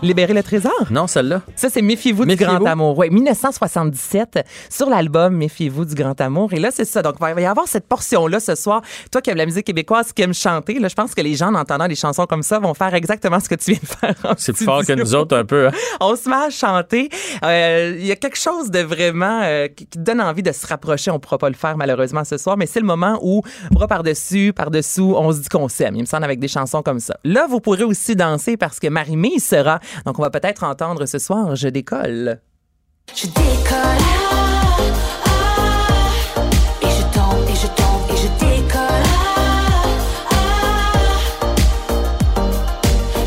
Libérer 0.05 0.33
le 0.33 0.43
trésor? 0.43 0.71
Non, 0.91 1.07
celle-là. 1.07 1.41
Ça, 1.55 1.67
c'est 1.69 1.81
Méfiez-vous 1.81 2.25
du. 2.25 2.35
Grand 2.35 2.63
Amour. 2.65 2.95
Oui, 2.97 3.09
1977, 3.09 4.45
sur 4.69 4.87
l'album 4.87 5.35
Méfiez-vous 5.35 5.83
du 5.85 5.95
Grand 5.95 6.19
Amour. 6.21 6.53
Et 6.53 6.59
là, 6.59 6.69
c'est 6.71 6.85
ça. 6.85 7.01
Donc, 7.01 7.15
il 7.19 7.33
va 7.33 7.41
y 7.41 7.45
avoir 7.45 7.67
cette 7.67 7.87
portion-là 7.87 8.39
ce 8.39 8.53
soir. 8.53 8.81
Toi 9.11 9.21
qui 9.21 9.31
aimes 9.31 9.37
la 9.37 9.45
musique 9.47 9.65
québécoise, 9.65 10.13
qui 10.13 10.21
aime 10.21 10.33
chanter, 10.33 10.77
là, 10.77 10.89
je 10.89 10.93
pense 10.93 11.15
que 11.15 11.21
les 11.21 11.33
gens, 11.33 11.47
en 11.47 11.55
entendant 11.55 11.87
des 11.87 11.95
chansons 11.95 12.27
comme 12.27 12.43
ça, 12.43 12.59
vont 12.59 12.75
faire 12.75 12.93
exactement 12.93 13.39
ce 13.39 13.49
que 13.49 13.55
tu 13.55 13.71
viens 13.71 13.79
de 13.81 13.87
faire. 13.87 14.35
C'est 14.37 14.53
plus 14.53 14.65
fort 14.65 14.85
que 14.85 14.93
nous 14.93 15.15
autres 15.15 15.35
un 15.35 15.43
peu. 15.43 15.67
hein. 15.67 15.71
On 15.99 16.15
se 16.15 16.29
met 16.29 16.35
à 16.35 16.49
chanter. 16.51 17.09
Euh, 17.43 17.95
Il 17.99 18.05
y 18.05 18.11
a 18.11 18.15
quelque 18.15 18.37
chose 18.37 18.69
de 18.69 18.79
vraiment 18.81 19.41
euh, 19.43 19.67
qui, 19.67 19.87
donne 19.97 20.21
envie 20.21 20.43
de 20.43 20.51
se 20.51 20.67
rapprocher. 20.67 21.09
On 21.09 21.15
ne 21.15 21.19
pourra 21.19 21.39
pas 21.39 21.49
le 21.49 21.55
faire 21.55 21.77
malheureusement 21.77 22.23
ce 22.23 22.37
soir, 22.37 22.57
mais 22.57 22.67
c'est 22.67 22.79
le 22.79 22.85
moment 22.85 23.17
où, 23.23 23.41
bras 23.71 23.87
par-dessus, 23.87 24.53
par-dessous, 24.53 25.15
on 25.17 25.31
se 25.31 25.39
dit 25.39 25.49
qu'on 25.49 25.67
s'aime. 25.67 25.95
Il 25.95 26.01
me 26.01 26.05
semble 26.05 26.25
avec 26.25 26.39
des 26.39 26.47
chansons 26.47 26.83
comme 26.83 26.99
ça. 26.99 27.17
Là, 27.23 27.47
vous 27.49 27.59
pourrez 27.59 27.83
aussi 27.83 28.15
danser 28.15 28.55
parce 28.55 28.79
que 28.79 28.87
Marie-Mé 28.87 29.39
sera. 29.39 29.79
Donc, 30.05 30.19
on 30.19 30.21
va 30.21 30.29
peut-être 30.29 30.63
entendre 30.63 31.05
ce 31.05 31.19
soir 31.19 31.55
Je 31.55 31.67
décolle. 31.67 32.39
Je 33.15 33.27
décolle. 33.27 33.35
Ah, 34.31 34.77
ah, 35.25 36.41
et 36.81 36.89
je 36.89 37.01
tombe, 37.13 37.49
et 37.49 37.55
je 37.55 37.67
tombe, 37.67 38.09
et 38.11 38.17
je 38.17 38.27
décolle. 38.45 39.05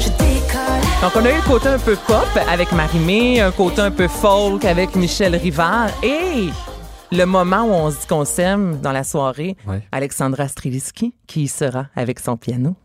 Je 0.01 0.09
décolle. 0.09 1.03
Donc, 1.03 1.13
on 1.17 1.25
a 1.25 1.31
eu 1.31 1.37
le 1.37 1.43
côté 1.49 1.69
un 1.69 1.79
peu 1.79 1.97
pop 2.07 2.27
avec 2.49 2.73
Marie-Mé, 2.73 3.41
un 3.41 3.53
côté 3.53 3.81
un 3.81 3.91
peu 3.91 4.09
folk 4.09 4.65
avec 4.65 4.95
Michel 4.97 5.37
Rivard 5.37 5.91
et 6.03 6.49
le 7.11 7.25
moment 7.25 7.63
où 7.63 7.71
on 7.71 7.91
se 7.91 8.01
dit 8.01 8.07
qu'on 8.07 8.25
s'aime 8.25 8.81
dans 8.81 8.93
la 8.93 9.05
soirée, 9.05 9.57
Ouais. 9.67 9.83
Alexandra 9.93 10.49
Streliski 10.49 11.15
qui 11.27 11.45
y 11.45 11.49
sera 11.49 11.87
avec 11.97 12.21
son 12.21 12.37
piano. 12.37 12.77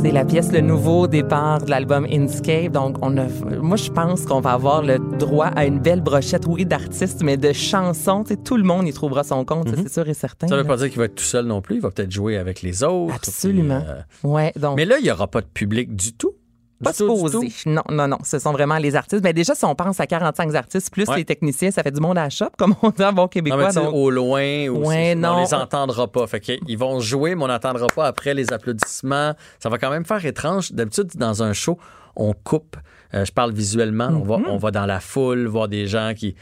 C'est 0.00 0.12
la 0.12 0.24
pièce 0.24 0.52
Le 0.52 0.60
Nouveau 0.60 1.08
Départ 1.08 1.60
de 1.62 1.70
l'album 1.70 2.06
Inscape. 2.08 2.70
Donc, 2.70 2.98
on 3.02 3.16
a, 3.18 3.26
moi, 3.60 3.76
je 3.76 3.90
pense 3.90 4.24
qu'on 4.26 4.40
va 4.40 4.52
avoir 4.52 4.82
le 4.82 4.98
droit 5.18 5.46
à 5.46 5.66
une 5.66 5.80
belle 5.80 6.00
brochette, 6.02 6.46
oui, 6.46 6.64
d'artistes, 6.64 7.22
mais 7.24 7.36
de 7.36 7.52
chansons. 7.52 8.22
Tu 8.22 8.34
sais, 8.34 8.36
tout 8.40 8.56
le 8.56 8.62
monde 8.62 8.86
y 8.86 8.92
trouvera 8.92 9.24
son 9.24 9.44
compte, 9.44 9.68
ça, 9.68 9.74
c'est 9.76 9.92
sûr 9.92 10.08
et 10.08 10.14
certain. 10.14 10.46
Mhm. 10.46 10.50
Ça 10.50 10.56
veut 10.56 10.62
là. 10.62 10.68
pas 10.68 10.76
dire 10.76 10.88
qu'il 10.88 10.98
va 10.98 11.06
être 11.06 11.16
tout 11.16 11.24
seul 11.24 11.46
non 11.46 11.60
plus. 11.60 11.76
Il 11.76 11.80
va 11.82 11.90
peut-être 11.90 12.12
jouer 12.12 12.36
avec 12.36 12.62
les 12.62 12.84
autres. 12.84 13.12
Absolument. 13.14 13.80
puis, 13.80 13.90
euh, 13.90 14.28
Ouais, 14.28 14.52
donc. 14.56 14.76
Mais 14.76 14.84
là, 14.84 14.98
il 14.98 15.02
n'y 15.02 15.10
aura 15.10 15.26
pas 15.26 15.40
de 15.40 15.46
public 15.46 15.94
du 15.96 16.12
tout. 16.12 16.34
Pas 16.82 16.92
supposé. 16.92 17.52
Non, 17.66 17.82
non, 17.90 18.06
non. 18.06 18.18
Ce 18.24 18.38
sont 18.38 18.52
vraiment 18.52 18.76
les 18.78 18.94
artistes. 18.94 19.22
Mais 19.24 19.32
déjà, 19.32 19.54
si 19.54 19.64
on 19.64 19.74
pense 19.74 19.98
à 20.00 20.06
45 20.06 20.54
artistes 20.54 20.90
plus 20.92 21.08
Ouais. 21.08 21.16
les 21.16 21.24
techniciens, 21.24 21.70
ça 21.70 21.82
fait 21.82 21.90
du 21.90 22.00
monde 22.00 22.18
à 22.18 22.24
la 22.24 22.30
shop, 22.30 22.50
comme 22.56 22.74
on 22.82 22.90
dit 22.90 23.02
en 23.04 23.12
bon 23.12 23.26
québécois. 23.28 23.72
donc- 23.72 23.92
au 23.94 24.10
loin, 24.10 24.68
ou 24.68 24.86
Ouais, 24.86 25.14
non. 25.14 25.36
on 25.36 25.40
les 25.42 25.54
entendra 25.54 26.06
pas. 26.06 26.26
Fait 26.26 26.40
qu'ils 26.40 26.78
vont 26.78 27.00
jouer, 27.00 27.34
mais 27.34 27.44
on 27.44 27.48
n'entendra 27.48 27.86
pas 27.88 28.06
après 28.06 28.34
les 28.34 28.52
applaudissements. 28.52 29.34
Ça 29.58 29.68
va 29.68 29.78
quand 29.78 29.90
même 29.90 30.04
faire 30.04 30.24
étrange. 30.24 30.72
D'habitude, 30.72 31.08
dans 31.16 31.42
un 31.42 31.52
show, 31.52 31.78
on 32.16 32.32
coupe. 32.32 32.76
Euh, 33.14 33.24
je 33.24 33.32
parle 33.32 33.52
visuellement. 33.54 34.08
on, 34.08 34.20
va, 34.22 34.36
on 34.48 34.58
va 34.58 34.70
dans 34.70 34.84
la 34.84 35.00
foule, 35.00 35.46
voir 35.46 35.66
des 35.66 35.86
gens 35.86 36.12
qui, 36.14 36.34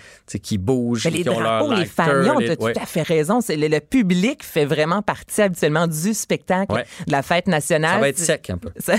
qui 0.42 0.58
bougent, 0.58 1.04
Mais 1.04 1.12
les 1.12 1.22
qui 1.22 1.28
ont 1.28 1.38
leur 1.38 1.60
drapeaux, 1.64 1.74
les 1.74 1.86
fanions, 1.86 2.38
tu 2.40 2.50
as 2.50 2.60
ouais. 2.60 2.72
tout 2.72 2.80
à 2.82 2.86
fait 2.86 3.02
raison. 3.02 3.38
Le, 3.48 3.68
le 3.68 3.78
public 3.80 4.42
fait 4.44 4.64
vraiment 4.64 5.00
partie 5.00 5.42
habituellement 5.42 5.86
du 5.86 6.12
spectacle 6.12 6.72
Ouais. 6.72 6.84
de 7.06 7.12
la 7.12 7.22
fête 7.22 7.46
nationale. 7.46 7.94
Ça 7.94 8.00
va 8.00 8.08
être 8.08 8.18
sec 8.18 8.50
un 8.50 8.58
peu. 8.58 8.70
Ça- 8.78 8.94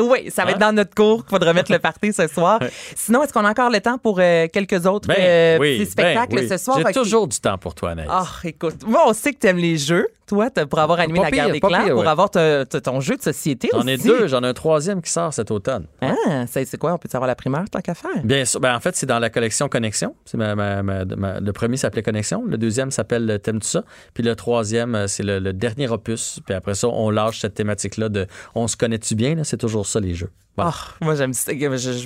Oui, 0.00 0.30
ça 0.30 0.44
va 0.44 0.50
être 0.50 0.56
Hein? 0.56 0.70
dans 0.70 0.72
notre 0.72 0.94
cours 0.94 1.22
qu'il 1.24 1.30
faudra 1.30 1.52
mettre 1.52 1.70
le 1.72 1.78
party 1.78 2.12
ce 2.12 2.26
soir. 2.26 2.58
Sinon, 2.96 3.22
est-ce 3.22 3.32
qu'on 3.32 3.44
a 3.44 3.50
encore 3.50 3.70
le 3.70 3.80
temps 3.80 3.98
pour 3.98 4.18
euh, 4.20 4.46
quelques 4.52 4.86
autres 4.86 5.06
Ben, 5.08 5.16
euh, 5.18 5.58
oui, 5.60 5.78
petits 5.78 5.90
spectacles 5.92 6.34
ben 6.34 6.42
oui. 6.42 6.48
ce 6.48 6.56
soir? 6.56 6.78
J'ai 6.84 6.92
toujours 6.92 7.28
du 7.28 7.38
temps 7.38 7.58
pour 7.58 7.74
toi, 7.74 7.90
Anaïs. 7.90 8.08
Ah, 8.10 8.26
écoute, 8.44 8.84
moi, 8.86 9.02
on 9.06 9.12
sait 9.12 9.32
que 9.32 9.38
tu 9.38 9.46
aimes 9.46 9.58
les 9.58 9.76
jeux. 9.76 10.08
Toi, 10.26 10.48
pour 10.70 10.78
avoir 10.78 11.00
animé 11.00 11.18
Pas 11.18 11.26
la 11.26 11.30
guerre 11.30 11.44
pire, 11.44 11.52
des 11.52 11.60
pas 11.60 11.68
clans, 11.68 11.84
pire, 11.84 11.94
pour 11.96 12.08
avoir 12.08 12.30
te- 12.30 12.64
te- 12.64 12.78
ton 12.78 12.98
jeu 13.00 13.14
de 13.14 13.20
société 13.20 13.68
J'en 13.74 13.86
ai 13.86 13.98
deux. 13.98 14.26
J'en 14.26 14.42
ai 14.42 14.46
un 14.46 14.54
troisième 14.54 15.02
qui 15.02 15.10
sort 15.12 15.34
cet 15.34 15.50
automne. 15.50 15.86
Ah, 16.00 16.14
c'est 16.50 16.78
quoi? 16.78 16.94
On 16.94 16.98
peut 16.98 17.10
savoir 17.10 17.28
la 17.28 17.34
primeur, 17.34 17.64
tant 17.70 17.80
qu'à 17.82 17.92
faire? 17.92 18.24
Bien 18.24 18.46
sûr. 18.46 18.58
Ben, 18.58 18.74
en 18.74 18.80
fait, 18.80 18.96
c'est 18.96 19.04
dans 19.04 19.18
la 19.18 19.28
collection 19.28 19.68
Connexion. 19.68 20.16
Ma- 20.32 20.54
ma- 20.54 20.82
ma- 20.82 21.04
le 21.04 21.52
premier 21.52 21.76
s'appelait 21.76 22.02
Connexion. 22.02 22.42
Le 22.46 22.56
deuxième 22.56 22.90
s'appelle 22.90 23.38
T'aimes-tu 23.42 23.68
ça? 23.68 23.84
Puis 24.14 24.22
le 24.22 24.34
troisième, 24.34 24.94
euh, 24.94 25.06
c'est 25.08 25.22
le, 25.24 25.40
le 25.40 25.52
dernier 25.52 25.88
opus. 25.90 26.40
Puis 26.46 26.54
après 26.54 26.74
ça, 26.74 26.88
on 26.88 27.10
lâche 27.10 27.40
cette 27.40 27.54
thématique-là 27.54 28.08
de 28.08 28.26
On 28.54 28.66
se 28.66 28.78
connaît-tu 28.78 29.14
bien? 29.16 29.36
C'est 29.44 29.58
toujours 29.58 29.83
ça, 29.86 30.00
les 30.00 30.14
jeux. 30.14 30.30
Ah, 30.56 30.72
moi, 31.00 31.14
j'aime 31.16 31.32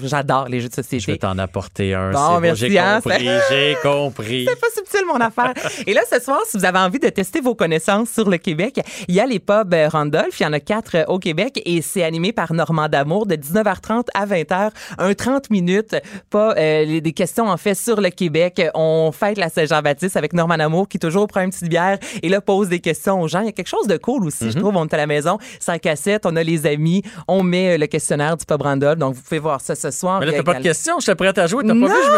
J'adore 0.05 0.49
les 0.49 0.61
jeux 0.61 0.69
de 0.69 0.75
Je 0.75 0.81
vais 0.81 0.83
société. 0.83 1.19
t'en 1.19 1.37
apporter 1.39 1.95
un. 1.95 2.13
Bon, 2.13 2.41
merci, 2.41 2.71
J'ai 2.71 2.79
hein, 2.79 3.01
compris, 3.03 3.29
j'ai 3.51 3.77
compris. 3.83 4.47
C'est 4.49 4.61
pas 4.61 4.67
subtil, 4.75 5.07
mon 5.07 5.21
affaire. 5.21 5.53
Et 5.87 5.93
là, 5.93 6.01
ce 6.11 6.19
soir, 6.21 6.41
si 6.49 6.57
vous 6.57 6.65
avez 6.65 6.79
envie 6.79 6.99
de 6.99 7.09
tester 7.09 7.41
vos 7.41 7.55
connaissances 7.55 8.11
sur 8.11 8.29
le 8.31 8.39
Québec, 8.39 8.81
il 9.07 9.15
y 9.15 9.21
a 9.21 9.27
les 9.27 9.39
pubs 9.39 9.75
euh, 9.75 9.89
Randolph. 9.89 10.41
Il 10.41 10.45
y 10.45 10.47
en 10.47 10.53
a 10.53 10.61
quatre 10.61 10.95
euh, 10.97 11.05
au 11.09 11.19
Québec 11.19 11.61
et 11.65 11.83
c'est 11.83 12.03
animé 12.03 12.33
par 12.33 12.53
Normand 12.55 12.89
D'Amour 12.89 13.27
de 13.27 13.35
19h30 13.37 14.07
à 14.15 14.25
20h. 14.27 14.71
Un 14.99 15.15
30 15.15 15.51
minutes, 15.51 15.97
pas 16.31 16.55
euh, 16.57 17.01
des 17.01 17.13
questions, 17.13 17.49
en 17.49 17.57
fait, 17.59 17.75
sur 17.75 18.01
le 18.01 18.09
Québec. 18.11 18.63
On 18.75 19.13
fête 19.13 19.37
la 19.37 19.51
Saint-Jean-Baptiste 19.51 20.17
avec 20.17 20.33
Normand 20.33 20.57
D'Amour 20.57 20.89
qui 20.89 20.99
toujours 20.99 21.27
prend 21.27 21.43
une 21.43 21.51
petite 21.51 21.69
bière 21.69 21.99
et 22.23 22.29
là 22.31 22.41
pose 22.41 22.69
des 22.71 22.81
questions 22.81 23.21
aux 23.21 23.29
gens. 23.29 23.41
Il 23.41 23.47
y 23.47 23.51
a 23.51 23.53
quelque 23.53 23.69
chose 23.69 23.87
de 23.89 23.99
cool 23.99 24.25
aussi, 24.25 24.45
Mhm. 24.47 24.53
je 24.53 24.59
trouve. 24.59 24.75
On 24.77 24.87
est 24.87 24.95
à 24.95 24.97
la 24.97 25.07
maison, 25.07 25.37
sans 25.61 25.79
cassette, 25.79 26.25
on 26.25 26.35
a 26.37 26.43
les 26.43 26.65
amis, 26.67 27.03
on 27.27 27.43
met 27.43 27.77
le 27.77 27.87
questionnaire 27.87 28.37
du 28.39 28.47
pub 28.47 28.63
Randolph. 28.63 28.99
Donc, 28.99 29.15
vous 29.15 29.23
pouvez 29.23 29.39
voir 29.39 29.61
ça 29.61 29.75
ce 29.75 29.91
soir. 29.91 30.21
Mais 30.21 30.27
là, 30.27 30.33
t'as 30.33 30.39
pas 30.39 30.53
de 30.53 30.59
Canal- 30.59 30.63
question, 30.63 30.99
j'étais 31.01 31.15
prête 31.15 31.37
à 31.39 31.47
jouer. 31.47 31.65
T'as 31.65 31.75
pas, 31.75 31.87
vu, 31.87 31.95
je 32.05 32.11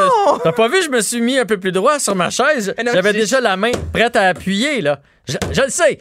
me... 0.48 0.52
pas 0.52 0.68
vu, 0.68 0.82
je 0.84 0.90
me 0.90 1.00
suis 1.00 1.20
mis 1.20 1.38
un 1.38 1.46
peu 1.46 1.58
plus 1.58 1.72
droit 1.72 1.98
sur 1.98 2.14
ma 2.14 2.30
chaise. 2.30 2.74
J'avais 2.92 3.12
déjà 3.12 3.40
la 3.40 3.56
main 3.56 3.72
prête 3.92 4.14
à 4.16 4.28
appuyer, 4.28 4.80
là. 4.80 5.00
Je, 5.26 5.36
je 5.52 5.62
le 5.62 5.68
sais. 5.70 5.98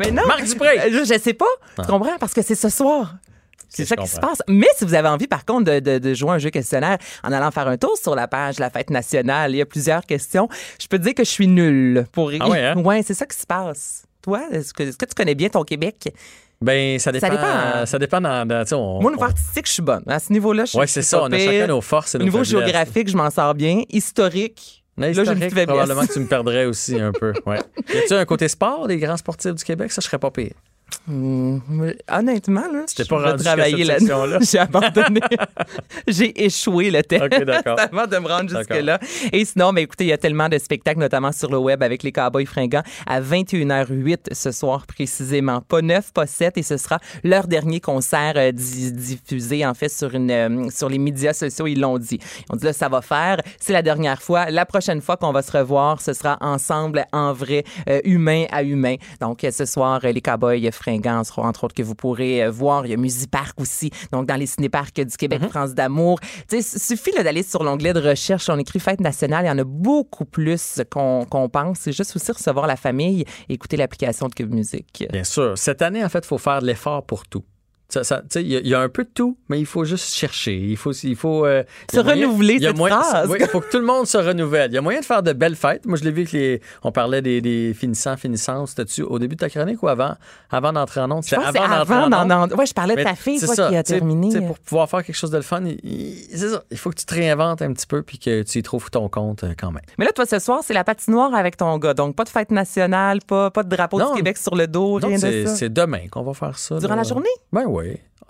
Mais 0.00 0.10
non. 0.10 0.26
Marc 0.26 0.44
Dupré. 0.44 0.78
Euh, 0.80 0.88
Je, 0.90 1.12
je 1.14 1.18
sais 1.20 1.34
pas. 1.34 1.44
Tu 1.76 1.86
comprends? 1.86 2.16
Parce 2.18 2.34
que 2.34 2.42
c'est 2.42 2.54
ce 2.54 2.68
soir. 2.68 3.14
C'est 3.68 3.84
Je 3.84 3.88
ça 3.88 3.96
qui 3.96 4.08
se 4.08 4.18
passe. 4.18 4.42
Mais 4.48 4.66
si 4.76 4.84
vous 4.84 4.94
avez 4.94 5.06
envie, 5.08 5.28
par 5.28 5.44
contre, 5.44 5.70
de, 5.70 5.78
de- 5.78 5.98
de 5.98 6.12
jouer 6.14 6.30
un 6.32 6.38
jeu 6.38 6.50
questionnaire 6.50 6.98
en 7.22 7.30
allant 7.30 7.52
faire 7.52 7.68
un 7.68 7.76
tour 7.76 7.96
sur 7.96 8.16
la 8.16 8.26
page 8.26 8.56
de 8.56 8.62
la 8.62 8.70
fête 8.70 8.90
nationale, 8.90 9.52
il 9.52 9.58
y 9.58 9.60
a 9.60 9.66
plusieurs 9.66 10.04
questions. 10.04 10.48
Je 10.82 10.88
peux 10.88 10.98
te 10.98 11.04
dire 11.04 11.14
que 11.14 11.22
je 11.22 11.30
suis 11.30 11.46
nulle 11.46 12.04
pour 12.10 12.32
Ah 12.40 12.48
ouais, 12.48 12.60
hein? 12.64 12.76
Ouais, 12.82 13.02
c'est 13.06 13.14
ça 13.14 13.26
qui 13.26 13.38
se 13.38 13.46
passe. 13.46 14.02
Toi, 14.22 14.40
est-ce 14.50 14.74
que, 14.74 14.82
est-ce 14.82 14.96
que 14.98 15.04
tu 15.06 15.14
connais 15.14 15.36
bien 15.36 15.48
ton 15.50 15.62
Québec? 15.62 16.12
Ben, 16.62 16.98
ça 16.98 17.10
dépend. 17.10 17.28
dépend. 17.30 17.86
Ça 17.86 17.98
dépend 17.98 18.20
dans. 18.20 18.46
dans- 18.46 18.62
tu 18.64 18.68
sais, 18.70 18.74
on- 18.74 19.00
Moi, 19.00 19.10
au 19.10 19.14
niveau 19.14 19.22
on- 19.24 19.28
artistique, 19.28 19.66
je 19.66 19.72
suis 19.72 19.82
bonne. 19.82 20.02
À 20.06 20.18
ce 20.18 20.30
niveau-là, 20.32 20.66
je 20.66 20.76
Ouais, 20.76 20.86
je 20.86 20.92
c'est 20.92 21.02
suis 21.02 21.08
ça. 21.10 21.22
On 21.22 21.32
a 21.32 21.38
chacun 21.38 21.66
nos 21.68 21.80
forces 21.80 22.14
et 22.14 22.18
Au 22.18 22.22
niveau 22.22 22.44
géographique, 22.44 23.08
je 23.08 23.16
m'en 23.16 23.30
sors 23.30 23.54
bien. 23.54 23.82
Historique, 23.88 24.84
Mais 24.98 25.12
là, 25.14 25.24
j'ai 25.24 25.32
une 25.32 25.38
petite 25.38 25.64
probablement 25.66 26.06
que 26.06 26.12
tu 26.12 26.20
me 26.20 26.26
perdrais 26.26 26.66
aussi 26.66 27.00
un 27.00 27.12
peu. 27.12 27.32
Ouais. 27.46 27.60
Y 27.94 27.98
a-tu 27.98 28.12
un 28.14 28.24
côté 28.26 28.46
sport, 28.48 28.86
les 28.86 28.98
grands 28.98 29.16
sportifs 29.16 29.54
du 29.54 29.64
Québec? 29.64 29.90
Ça, 29.90 30.00
je 30.02 30.06
serais 30.06 30.18
pas 30.18 30.30
pire. 30.30 30.52
Hum, 31.08 31.60
honnêtement, 32.10 32.66
là, 32.72 32.84
je 32.96 33.02
pas 33.04 33.36
travailler 33.36 33.84
là? 33.84 33.96
J'ai 34.40 34.58
abandonné. 34.58 35.20
J'ai 36.06 36.44
échoué 36.44 36.90
le 36.90 37.02
test 37.02 37.22
OK, 37.24 37.44
d'accord. 37.44 37.76
avant 37.92 38.06
de 38.06 38.16
me 38.18 38.28
rendre 38.28 38.48
jusque-là. 38.50 38.98
Et 39.32 39.44
sinon, 39.44 39.72
ben, 39.72 39.82
écoutez, 39.82 40.04
il 40.04 40.08
y 40.08 40.12
a 40.12 40.18
tellement 40.18 40.48
de 40.48 40.58
spectacles, 40.58 41.00
notamment 41.00 41.32
sur 41.32 41.50
le 41.50 41.58
web 41.58 41.82
avec 41.82 42.02
les 42.02 42.12
Cowboys 42.12 42.46
fringants, 42.46 42.82
à 43.06 43.20
21h08 43.20 44.32
ce 44.32 44.52
soir 44.52 44.86
précisément. 44.86 45.60
Pas 45.62 45.82
neuf, 45.82 46.12
pas 46.12 46.26
sept, 46.26 46.56
et 46.58 46.62
ce 46.62 46.76
sera 46.76 46.98
leur 47.24 47.46
dernier 47.46 47.80
concert 47.80 48.34
euh, 48.36 48.52
di- 48.52 48.92
diffusé, 48.92 49.64
en 49.66 49.74
fait, 49.74 49.88
sur, 49.88 50.14
une, 50.14 50.30
euh, 50.30 50.70
sur 50.70 50.88
les 50.88 50.98
médias 50.98 51.32
sociaux. 51.32 51.66
Ils 51.66 51.80
l'ont 51.80 51.98
dit. 51.98 52.18
Ils 52.48 52.52
ont 52.52 52.56
dit, 52.56 52.64
là, 52.64 52.72
ça 52.72 52.88
va 52.88 53.02
faire. 53.02 53.38
C'est 53.58 53.72
la 53.72 53.82
dernière 53.82 54.22
fois. 54.22 54.50
La 54.50 54.66
prochaine 54.66 55.00
fois 55.00 55.16
qu'on 55.16 55.32
va 55.32 55.42
se 55.42 55.56
revoir, 55.56 56.00
ce 56.00 56.12
sera 56.12 56.38
ensemble, 56.40 57.04
en 57.12 57.32
vrai, 57.32 57.64
euh, 57.88 58.00
humain 58.04 58.44
à 58.52 58.62
humain. 58.62 58.96
Donc, 59.20 59.46
ce 59.50 59.64
soir, 59.64 60.00
les 60.02 60.20
Cowboys 60.20 60.70
fringants 60.80 61.22
entre 61.38 61.64
autres, 61.64 61.74
que 61.74 61.82
vous 61.82 61.94
pourrez 61.94 62.44
euh, 62.44 62.50
voir. 62.50 62.86
Il 62.86 62.90
y 62.90 62.94
a 62.94 62.96
Musipark 62.96 63.60
aussi, 63.60 63.90
donc 64.12 64.26
dans 64.26 64.36
les 64.36 64.46
cinéparcs 64.46 64.94
du 64.94 65.16
Québec, 65.16 65.42
France 65.50 65.74
d'amour. 65.74 66.20
Tu 66.20 66.60
sais, 66.62 66.76
il 66.76 66.80
suffit 66.80 67.10
d'aller 67.12 67.42
sur 67.42 67.62
l'onglet 67.64 67.92
de 67.92 68.00
recherche. 68.00 68.48
On 68.48 68.58
écrit 68.58 68.80
Fête 68.80 69.00
nationale. 69.00 69.44
Il 69.44 69.48
y 69.48 69.50
en 69.50 69.58
a 69.58 69.64
beaucoup 69.64 70.24
plus 70.24 70.80
qu'on 70.90 71.48
pense. 71.52 71.78
C'est 71.80 71.92
juste 71.92 72.14
aussi 72.16 72.32
recevoir 72.32 72.66
la 72.66 72.76
famille 72.76 73.24
et 73.48 73.54
écouter 73.54 73.76
l'application 73.76 74.28
de 74.28 74.34
Cube 74.34 74.52
Musique. 74.52 75.04
Bien 75.10 75.24
sûr. 75.24 75.56
Cette 75.56 75.82
année, 75.82 76.04
en 76.04 76.08
fait, 76.08 76.20
il 76.20 76.26
faut 76.26 76.38
faire 76.38 76.60
l'effort 76.60 77.04
pour 77.04 77.26
tout. 77.26 77.44
Ça- 77.90 78.04
ça- 78.04 78.22
Il 78.36 78.46
y, 78.48 78.56
a- 78.56 78.60
il 78.60 78.68
y 78.68 78.74
a 78.74 78.80
un 78.80 78.88
peu 78.88 79.04
de 79.04 79.10
tout, 79.12 79.36
mais 79.48 79.58
il 79.60 79.66
faut 79.66 79.84
juste 79.84 80.14
chercher. 80.14 80.56
Il 80.56 80.76
faut, 80.76 80.92
il 80.92 81.16
faut 81.16 81.44
euh, 81.44 81.62
Se 81.92 81.98
renouveler, 82.00 82.54
il 82.54 82.60
oui, 83.28 83.40
faut 83.50 83.60
que 83.60 83.70
tout 83.70 83.78
le 83.78 83.84
monde 83.84 84.06
se 84.06 84.16
renouvelle. 84.18 84.70
Il 84.70 84.74
y 84.74 84.78
a 84.78 84.80
moyen 84.82 85.00
de 85.00 85.04
faire 85.04 85.22
de 85.22 85.32
belles 85.32 85.56
fêtes. 85.56 85.84
Moi, 85.86 85.98
je 85.98 86.04
l'ai 86.04 86.12
vu 86.12 86.24
que 86.24 86.36
les, 86.36 86.60
on 86.82 86.92
parlait 86.92 87.20
des, 87.22 87.40
des 87.40 87.74
finissants, 87.74 88.16
finissances. 88.16 88.70
C'était-tu 88.70 89.02
au 89.02 89.18
début 89.18 89.34
de 89.36 89.40
ta 89.40 89.48
chronique 89.50 89.82
ou 89.82 89.88
avant, 89.88 90.14
avant 90.50 90.72
d'entrer 90.72 91.00
en 91.00 91.10
onde? 91.10 91.24
Je 91.26 91.34
pense 91.34 91.44
que 91.46 91.52
c'est 91.52 91.58
avant 91.58 92.08
d'en... 92.08 92.30
en- 92.30 92.48
Ouais, 92.50 92.66
je 92.66 92.74
parlais 92.74 92.96
de 92.96 93.02
ta 93.02 93.14
fille, 93.14 93.38
toi, 93.40 93.54
ça, 93.54 93.68
qui 93.68 93.76
a 93.76 93.82
terminé. 93.82 94.40
Pour 94.46 94.58
pouvoir 94.58 94.88
faire 94.88 95.04
quelque 95.04 95.16
chose 95.16 95.30
de 95.30 95.36
le 95.36 95.42
fun, 95.42 95.62
il, 95.64 96.16
ça. 96.38 96.62
Faut 96.76 96.90
que 96.90 96.96
tu 96.96 97.04
te 97.06 97.14
réinventes 97.14 97.62
un 97.62 97.72
petit 97.72 97.86
peu 97.86 98.02
puis 98.02 98.18
que 98.18 98.42
tu 98.42 98.58
y 98.58 98.62
trouves 98.62 98.90
ton 98.90 99.08
compte 99.08 99.44
euh, 99.44 99.54
quand 99.58 99.70
même. 99.72 99.82
Mais 99.98 100.04
là, 100.04 100.12
toi, 100.12 100.26
ce 100.26 100.38
soir, 100.38 100.60
c'est 100.62 100.74
la 100.74 100.84
patinoire 100.84 101.34
avec 101.34 101.56
ton 101.56 101.76
gars. 101.78 101.94
Donc, 101.94 102.14
pas 102.16 102.24
de 102.24 102.28
fête 102.28 102.50
nationale, 102.50 103.18
pas, 103.26 103.50
pas 103.50 103.62
de 103.62 103.68
drapeau 103.68 103.98
Non. 103.98 104.10
du 104.10 104.16
Québec 104.16 104.38
sur 104.38 104.54
le 104.54 104.66
dos, 104.66 104.94
rien 104.94 105.16
de 105.16 105.20
c'est, 105.20 105.46
ça. 105.46 105.54
c'est 105.56 105.72
demain 105.72 106.08
qu'on 106.10 106.22
va 106.22 106.34
faire 106.34 106.58
ça. 106.58 106.78
Durant 106.78 106.94
là. 106.94 107.02
la 107.02 107.08
journée? 107.08 107.28
Ben 107.52 107.64
oui. 107.66 107.79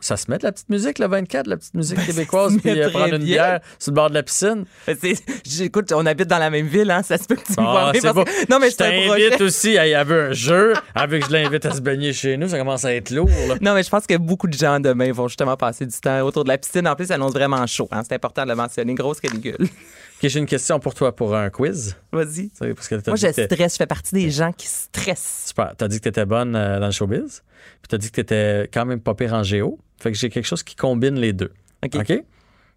Ça 0.02 0.16
se 0.16 0.30
met 0.30 0.38
de 0.38 0.44
la 0.44 0.52
petite 0.52 0.70
musique 0.70 0.98
le 0.98 1.06
24, 1.08 1.46
la 1.46 1.58
petite 1.58 1.74
musique 1.74 1.98
québécoise, 2.06 2.52
se 2.52 2.54
met 2.54 2.60
puis 2.72 2.80
euh, 2.80 2.88
prendre 2.88 3.14
une 3.16 3.22
bière 3.22 3.60
sur 3.78 3.90
le 3.90 3.96
bord 3.96 4.08
de 4.08 4.14
la 4.14 4.22
piscine. 4.22 4.64
C'est- 4.86 5.22
J'écoute, 5.46 5.92
on 5.92 6.06
habite 6.06 6.26
dans 6.26 6.38
la 6.38 6.48
même 6.48 6.66
ville, 6.68 6.90
hein, 6.90 7.02
ça 7.02 7.18
se 7.18 7.24
peut 7.24 7.34
que 7.34 7.42
tu 7.44 7.50
me 7.50 7.56
vois 7.66 7.88
Ah, 7.88 7.92
parce 8.00 8.14
beau. 8.14 8.24
que- 8.24 8.50
Non, 8.50 8.58
mais 8.58 8.70
je 8.70 8.76
t'invite 8.76 9.38
aussi. 9.42 9.68
Il 9.72 9.74
y 9.74 9.94
avait 9.94 10.20
un 10.30 10.32
jeu. 10.32 10.72
Avec 10.94 11.26
je 11.26 11.32
l'invite 11.32 11.66
à 11.66 11.72
se 11.72 11.82
baigner 11.82 12.14
chez 12.14 12.38
nous, 12.38 12.48
ça 12.48 12.56
commence 12.56 12.86
à 12.86 12.94
être 12.94 13.10
lourd. 13.10 13.28
là. 13.46 13.56
Non, 13.60 13.74
mais 13.74 13.82
je 13.82 13.90
pense 13.90 14.06
que 14.06 14.16
beaucoup 14.16 14.46
de 14.48 14.54
gens 14.56 14.80
demain 14.80 15.12
vont 15.12 15.28
justement 15.28 15.58
passer 15.58 15.84
du 15.84 16.00
temps 16.00 16.22
autour 16.22 16.44
de 16.44 16.48
la 16.48 16.56
piscine. 16.56 16.88
En 16.88 16.96
plus, 16.96 17.06
ça 17.08 17.16
annonce 17.16 17.32
vraiment 17.34 17.66
chaud. 17.66 17.88
Hein. 17.90 18.00
C'est 18.08 18.14
important 18.14 18.44
de 18.44 18.48
le 18.48 18.54
mentionner. 18.56 18.94
Grosse 18.94 19.20
canicule. 19.20 19.58
Ok, 19.60 20.28
j'ai 20.28 20.38
une 20.38 20.46
question 20.46 20.80
pour 20.80 20.94
toi 20.94 21.14
pour 21.14 21.36
un 21.36 21.50
quiz. 21.50 21.94
Vas-y. 22.10 22.50
Moi, 22.58 23.16
je 23.16 23.32
stresse. 23.32 23.72
Je 23.72 23.76
fais 23.76 23.86
partie 23.86 24.14
des 24.14 24.30
gens 24.30 24.52
qui 24.52 24.66
stressent. 24.66 25.44
Super. 25.48 25.74
T'as 25.76 25.88
dit 25.88 25.98
que 25.98 26.04
t'étais 26.04 26.24
bonne 26.24 26.56
euh, 26.56 26.80
dans 26.80 26.86
le 26.86 26.92
showbiz? 26.92 27.42
Puis 27.82 27.88
t'as 27.88 27.98
dit 27.98 28.10
que 28.10 28.16
t'étais 28.20 28.68
quand 28.72 28.86
même 28.86 29.00
pas 29.00 29.14
pire 29.14 29.34
en 29.34 29.42
géo. 29.42 29.78
Fait 30.00 30.10
que 30.12 30.18
j'ai 30.18 30.30
quelque 30.30 30.46
chose 30.46 30.62
qui 30.62 30.76
combine 30.76 31.14
les 31.14 31.32
deux. 31.32 31.52
OK. 31.84 31.96
OK? 31.96 32.24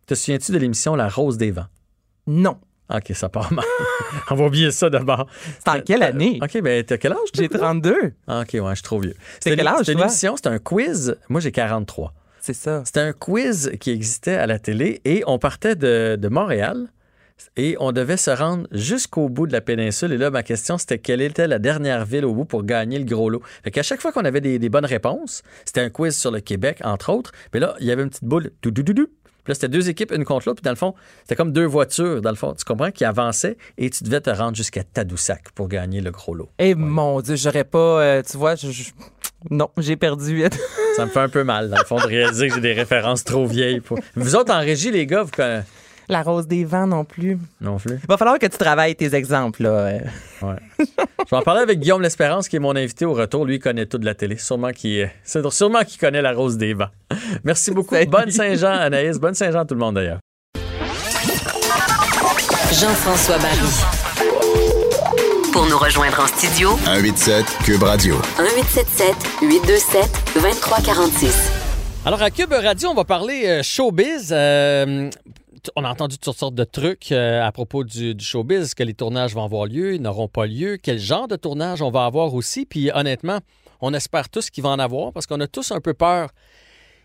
Te 0.05 0.15
souviens-tu 0.15 0.51
de 0.51 0.57
l'émission 0.57 0.95
La 0.95 1.07
Rose 1.07 1.37
des 1.37 1.51
Vents? 1.51 1.67
Non. 2.27 2.57
OK, 2.93 3.11
ça 3.13 3.29
part 3.29 3.51
mal. 3.53 3.65
On 4.29 4.35
va 4.35 4.45
oublier 4.45 4.71
ça 4.71 4.89
d'abord. 4.89 5.27
C'est 5.59 5.69
en 5.69 5.81
quelle 5.81 6.03
année? 6.03 6.39
OK, 6.41 6.61
ben 6.61 6.83
t'as 6.83 6.97
quel 6.97 7.13
âge? 7.13 7.19
J'ai 7.33 7.47
coudonc? 7.47 7.63
32. 7.63 8.13
Ah, 8.27 8.41
OK, 8.41 8.53
ouais, 8.53 8.69
je 8.69 8.75
suis 8.75 8.83
trop 8.83 8.99
vieux. 8.99 9.15
C'était 9.39 9.55
quel 9.55 9.67
âge, 9.67 9.79
C'était 9.79 9.93
une 9.93 10.01
émission, 10.01 10.35
c'était 10.35 10.49
un 10.49 10.59
quiz. 10.59 11.15
Moi, 11.29 11.39
j'ai 11.39 11.51
43. 11.51 12.13
C'est 12.41 12.53
ça. 12.53 12.83
C'était 12.85 12.99
un 12.99 13.13
quiz 13.13 13.71
qui 13.79 13.91
existait 13.91 14.35
à 14.35 14.45
la 14.47 14.59
télé 14.59 15.01
et 15.05 15.23
on 15.27 15.39
partait 15.39 15.75
de, 15.75 16.17
de 16.19 16.27
Montréal 16.27 16.89
et 17.57 17.75
on 17.79 17.91
devait 17.91 18.17
se 18.17 18.31
rendre 18.31 18.67
jusqu'au 18.71 19.29
bout 19.29 19.47
de 19.47 19.53
la 19.53 19.61
péninsule. 19.61 20.11
Et 20.13 20.17
là, 20.17 20.29
ma 20.31 20.43
question, 20.43 20.77
c'était 20.77 20.99
quelle 20.99 21.21
était 21.21 21.47
la 21.47 21.59
dernière 21.59 22.05
ville 22.05 22.25
au 22.25 22.33
bout 22.33 22.45
pour 22.45 22.63
gagner 22.63 22.97
le 22.99 23.05
gros 23.05 23.29
lot? 23.29 23.41
Fait 23.63 23.71
qu'à 23.71 23.83
chaque 23.83 24.01
fois 24.01 24.11
qu'on 24.11 24.25
avait 24.25 24.41
des, 24.41 24.59
des 24.59 24.69
bonnes 24.69 24.85
réponses, 24.85 25.43
c'était 25.65 25.81
un 25.81 25.89
quiz 25.89 26.17
sur 26.17 26.31
le 26.31 26.39
Québec, 26.39 26.79
entre 26.83 27.11
autres. 27.11 27.31
Puis 27.51 27.59
là, 27.59 27.75
il 27.79 27.85
y 27.87 27.91
avait 27.91 28.03
une 28.03 28.09
petite 28.09 28.23
boule. 28.23 28.51
Dou, 28.61 28.71
dou, 28.71 28.81
dou. 28.81 28.93
Puis 29.05 29.51
là, 29.51 29.55
c'était 29.55 29.67
deux 29.67 29.89
équipes, 29.89 30.13
une 30.13 30.23
contre 30.23 30.47
l'autre. 30.47 30.61
Puis 30.61 30.65
dans 30.65 30.71
le 30.71 30.77
fond, 30.77 30.93
c'était 31.23 31.35
comme 31.35 31.51
deux 31.51 31.65
voitures, 31.65 32.21
dans 32.21 32.29
le 32.29 32.35
fond. 32.37 32.53
Tu 32.57 32.63
comprends? 32.63 32.91
Qui 32.91 33.03
avançaient 33.03 33.57
et 33.77 33.89
tu 33.89 34.03
devais 34.05 34.21
te 34.21 34.29
rendre 34.29 34.55
jusqu'à 34.55 34.83
Tadoussac 34.83 35.51
pour 35.53 35.67
gagner 35.67 35.99
le 35.99 36.11
gros 36.11 36.33
lot. 36.33 36.49
Eh 36.59 36.75
mon 36.75 37.19
Dieu, 37.19 37.35
j'aurais 37.35 37.65
pas. 37.65 38.01
euh, 38.01 38.21
tu 38.23 38.37
vois, 38.37 38.55
je- 38.55 38.71
je- 38.71 38.91
non, 39.49 39.69
j'ai 39.77 39.97
perdu. 39.97 40.43
Ça 40.95 41.05
me 41.05 41.11
fait 41.11 41.19
un 41.19 41.27
peu 41.27 41.43
mal, 41.43 41.69
dans 41.69 41.77
le 41.77 41.83
fond, 41.83 41.97
de 41.97 42.07
réaliser 42.07 42.47
que 42.47 42.55
j'ai 42.55 42.61
des 42.61 42.71
références 42.73 43.25
trop 43.25 43.45
vieilles. 43.45 43.81
Pour... 43.81 43.99
Vous 44.15 44.35
autres, 44.37 44.53
en 44.53 44.59
régie, 44.59 44.91
les 44.91 45.05
gars, 45.05 45.23
vous 45.23 45.31
connaissez... 45.31 45.67
La 46.13 46.21
rose 46.21 46.45
des 46.45 46.63
vents 46.63 46.85
non 46.85 47.05
plus. 47.05 47.39
Non 47.59 47.77
plus. 47.77 47.95
Il 47.95 48.07
va 48.07 48.17
falloir 48.17 48.37
que 48.37 48.45
tu 48.45 48.55
travailles 48.55 48.95
tes 48.95 49.15
exemples. 49.15 49.63
Là. 49.63 49.69
euh. 49.69 49.99
Ouais. 50.43 50.55
Je 50.77 50.85
vais 51.31 51.37
en 51.37 51.41
parler 51.41 51.61
avec 51.61 51.79
Guillaume 51.79 52.03
L'Espérance, 52.03 52.47
qui 52.47 52.57
est 52.57 52.59
mon 52.59 52.75
invité 52.75 53.03
au 53.05 53.13
retour. 53.13 53.45
Lui, 53.45 53.55
il 53.55 53.59
connaît 53.59 53.87
tout 53.87 53.97
de 53.97 54.05
la 54.05 54.13
télé. 54.13 54.37
Sûrement 54.37 54.69
qu'il 54.69 55.09
c'est 55.23 55.41
sûrement 55.51 55.83
qu'il 55.83 55.99
connaît 55.99 56.21
la 56.21 56.33
rose 56.33 56.55
des 56.57 56.75
vents. 56.75 56.89
Merci 57.43 57.71
beaucoup. 57.75 57.95
Salut. 57.95 58.11
Bonne 58.11 58.29
Saint-Jean, 58.29 58.73
Anaïs. 58.73 59.17
Bonne 59.17 59.33
Saint-Jean 59.33 59.61
à 59.61 59.65
tout 59.65 59.73
le 59.73 59.79
monde, 59.79 59.95
d'ailleurs. 59.95 60.19
Jean-François 62.71 63.37
Barry. 63.39 63.57
Pour 65.51 65.65
nous 65.65 65.77
rejoindre 65.79 66.19
en 66.19 66.27
studio, 66.27 66.77
187 66.85 67.45
Cube 67.65 67.81
Radio. 67.81 68.15
1877 68.37 69.15
827 69.41 70.11
2346. 70.35 71.51
Alors, 72.05 72.21
à 72.21 72.29
Cube 72.29 72.51
Radio, 72.53 72.89
on 72.89 72.93
va 72.93 73.03
parler 73.03 73.45
euh, 73.47 73.63
showbiz. 73.63 74.29
Euh, 74.31 75.09
on 75.75 75.83
a 75.83 75.89
entendu 75.89 76.17
toutes 76.17 76.37
sortes 76.37 76.55
de 76.55 76.63
trucs 76.63 77.11
euh, 77.11 77.43
à 77.43 77.51
propos 77.51 77.83
du, 77.83 78.15
showbiz, 78.19 78.73
que 78.73 78.83
les 78.83 78.93
tournages 78.93 79.33
vont 79.33 79.43
avoir 79.43 79.65
lieu, 79.65 79.95
ils 79.95 80.01
n'auront 80.01 80.27
pas 80.27 80.45
lieu, 80.45 80.77
quel 80.81 80.99
genre 80.99 81.27
de 81.27 81.35
tournage 81.35 81.81
on 81.81 81.91
va 81.91 82.05
avoir 82.05 82.33
aussi. 82.33 82.65
Puis 82.65 82.91
honnêtement, 82.93 83.39
on 83.81 83.93
espère 83.93 84.29
tous 84.29 84.49
qu'il 84.49 84.63
va 84.63 84.69
en 84.69 84.79
avoir 84.79 85.13
parce 85.13 85.27
qu'on 85.27 85.39
a 85.39 85.47
tous 85.47 85.71
un 85.71 85.81
peu 85.81 85.93
peur 85.93 86.29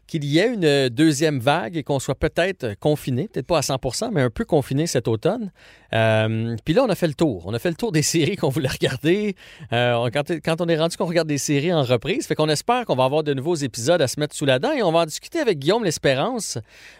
qu'il 0.09 0.25
y 0.25 0.39
ait 0.39 0.53
une 0.53 0.89
deuxième 0.89 1.39
vague 1.39 1.77
et 1.77 1.85
qu'on 1.85 2.01
soit 2.01 2.17
peut-être 2.17 2.75
confiné, 2.81 3.29
peut-être 3.29 3.47
pas 3.47 3.59
à 3.59 3.61
100% 3.61 4.11
mais 4.13 4.23
un 4.23 4.31
peu 4.31 4.45
confiné 4.45 4.87
cet 4.87 5.07
automne. 5.07 5.53
Euh, 5.95 6.57
puis 6.65 6.75
là, 6.75 6.83
on 6.85 6.89
a 6.89 6.95
fait 6.95 7.07
le 7.07 7.15
tour. 7.15 7.45
On 7.47 7.55
a 7.55 7.59
fait 7.59 7.69
le 7.69 7.77
tour 7.77 7.93
des 7.93 8.03
séries 8.15 8.37
qu'on 8.37 8.49
voulait 8.49 8.69
regarder. 8.69 9.37
Euh, 9.73 10.11
quand, 10.11 10.61
on 10.61 10.69
est 10.69 10.79
rendu 10.79 10.97
qu'on 10.97 11.07
regarde 11.07 11.29
des 11.29 11.39
séries 11.39 11.73
en 11.73 11.83
reprise, 11.83 12.27
fait 12.27 12.35
qu'on 12.35 12.49
espère 12.49 12.85
qu'on 12.87 12.97
va 12.97 13.05
avoir 13.05 13.23
de 13.23 13.35
nouveaux 13.35 13.55
épisodes 13.55 14.01
à 14.01 14.09
se 14.09 14.19
mettre 14.19 14.35
sous 14.35 14.47
la 14.47 14.59
dent 14.59 14.73
et 14.73 14.83
on 14.83 14.93
va 14.93 15.01
en 15.01 15.07
discuter 15.07 15.39
avec 15.39 15.59
Guillaume 15.59 15.85
L'Espérance, 15.85 16.59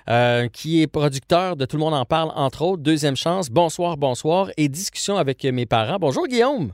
euh, 0.09 0.49
qui 0.49 0.83
est 0.83 0.87
producteur 0.87 1.57
de 1.57 1.65
Tout 1.65 1.77
le 1.77 1.81
monde 1.81 1.95
en 1.95 2.05
parle, 2.05 2.31
entre 2.35 2.63
autres. 2.63 2.83
Deuxième 2.83 3.17
chance, 3.17 3.51
bonsoir, 3.51 3.97
bonsoir, 3.97 4.51
et 4.57 4.69
discussion 4.69 5.17
avec 5.17 5.45
mes 5.45 5.67
parents. 5.67 5.99
Bonjour 5.99 6.27
Guillaume. 6.27 6.73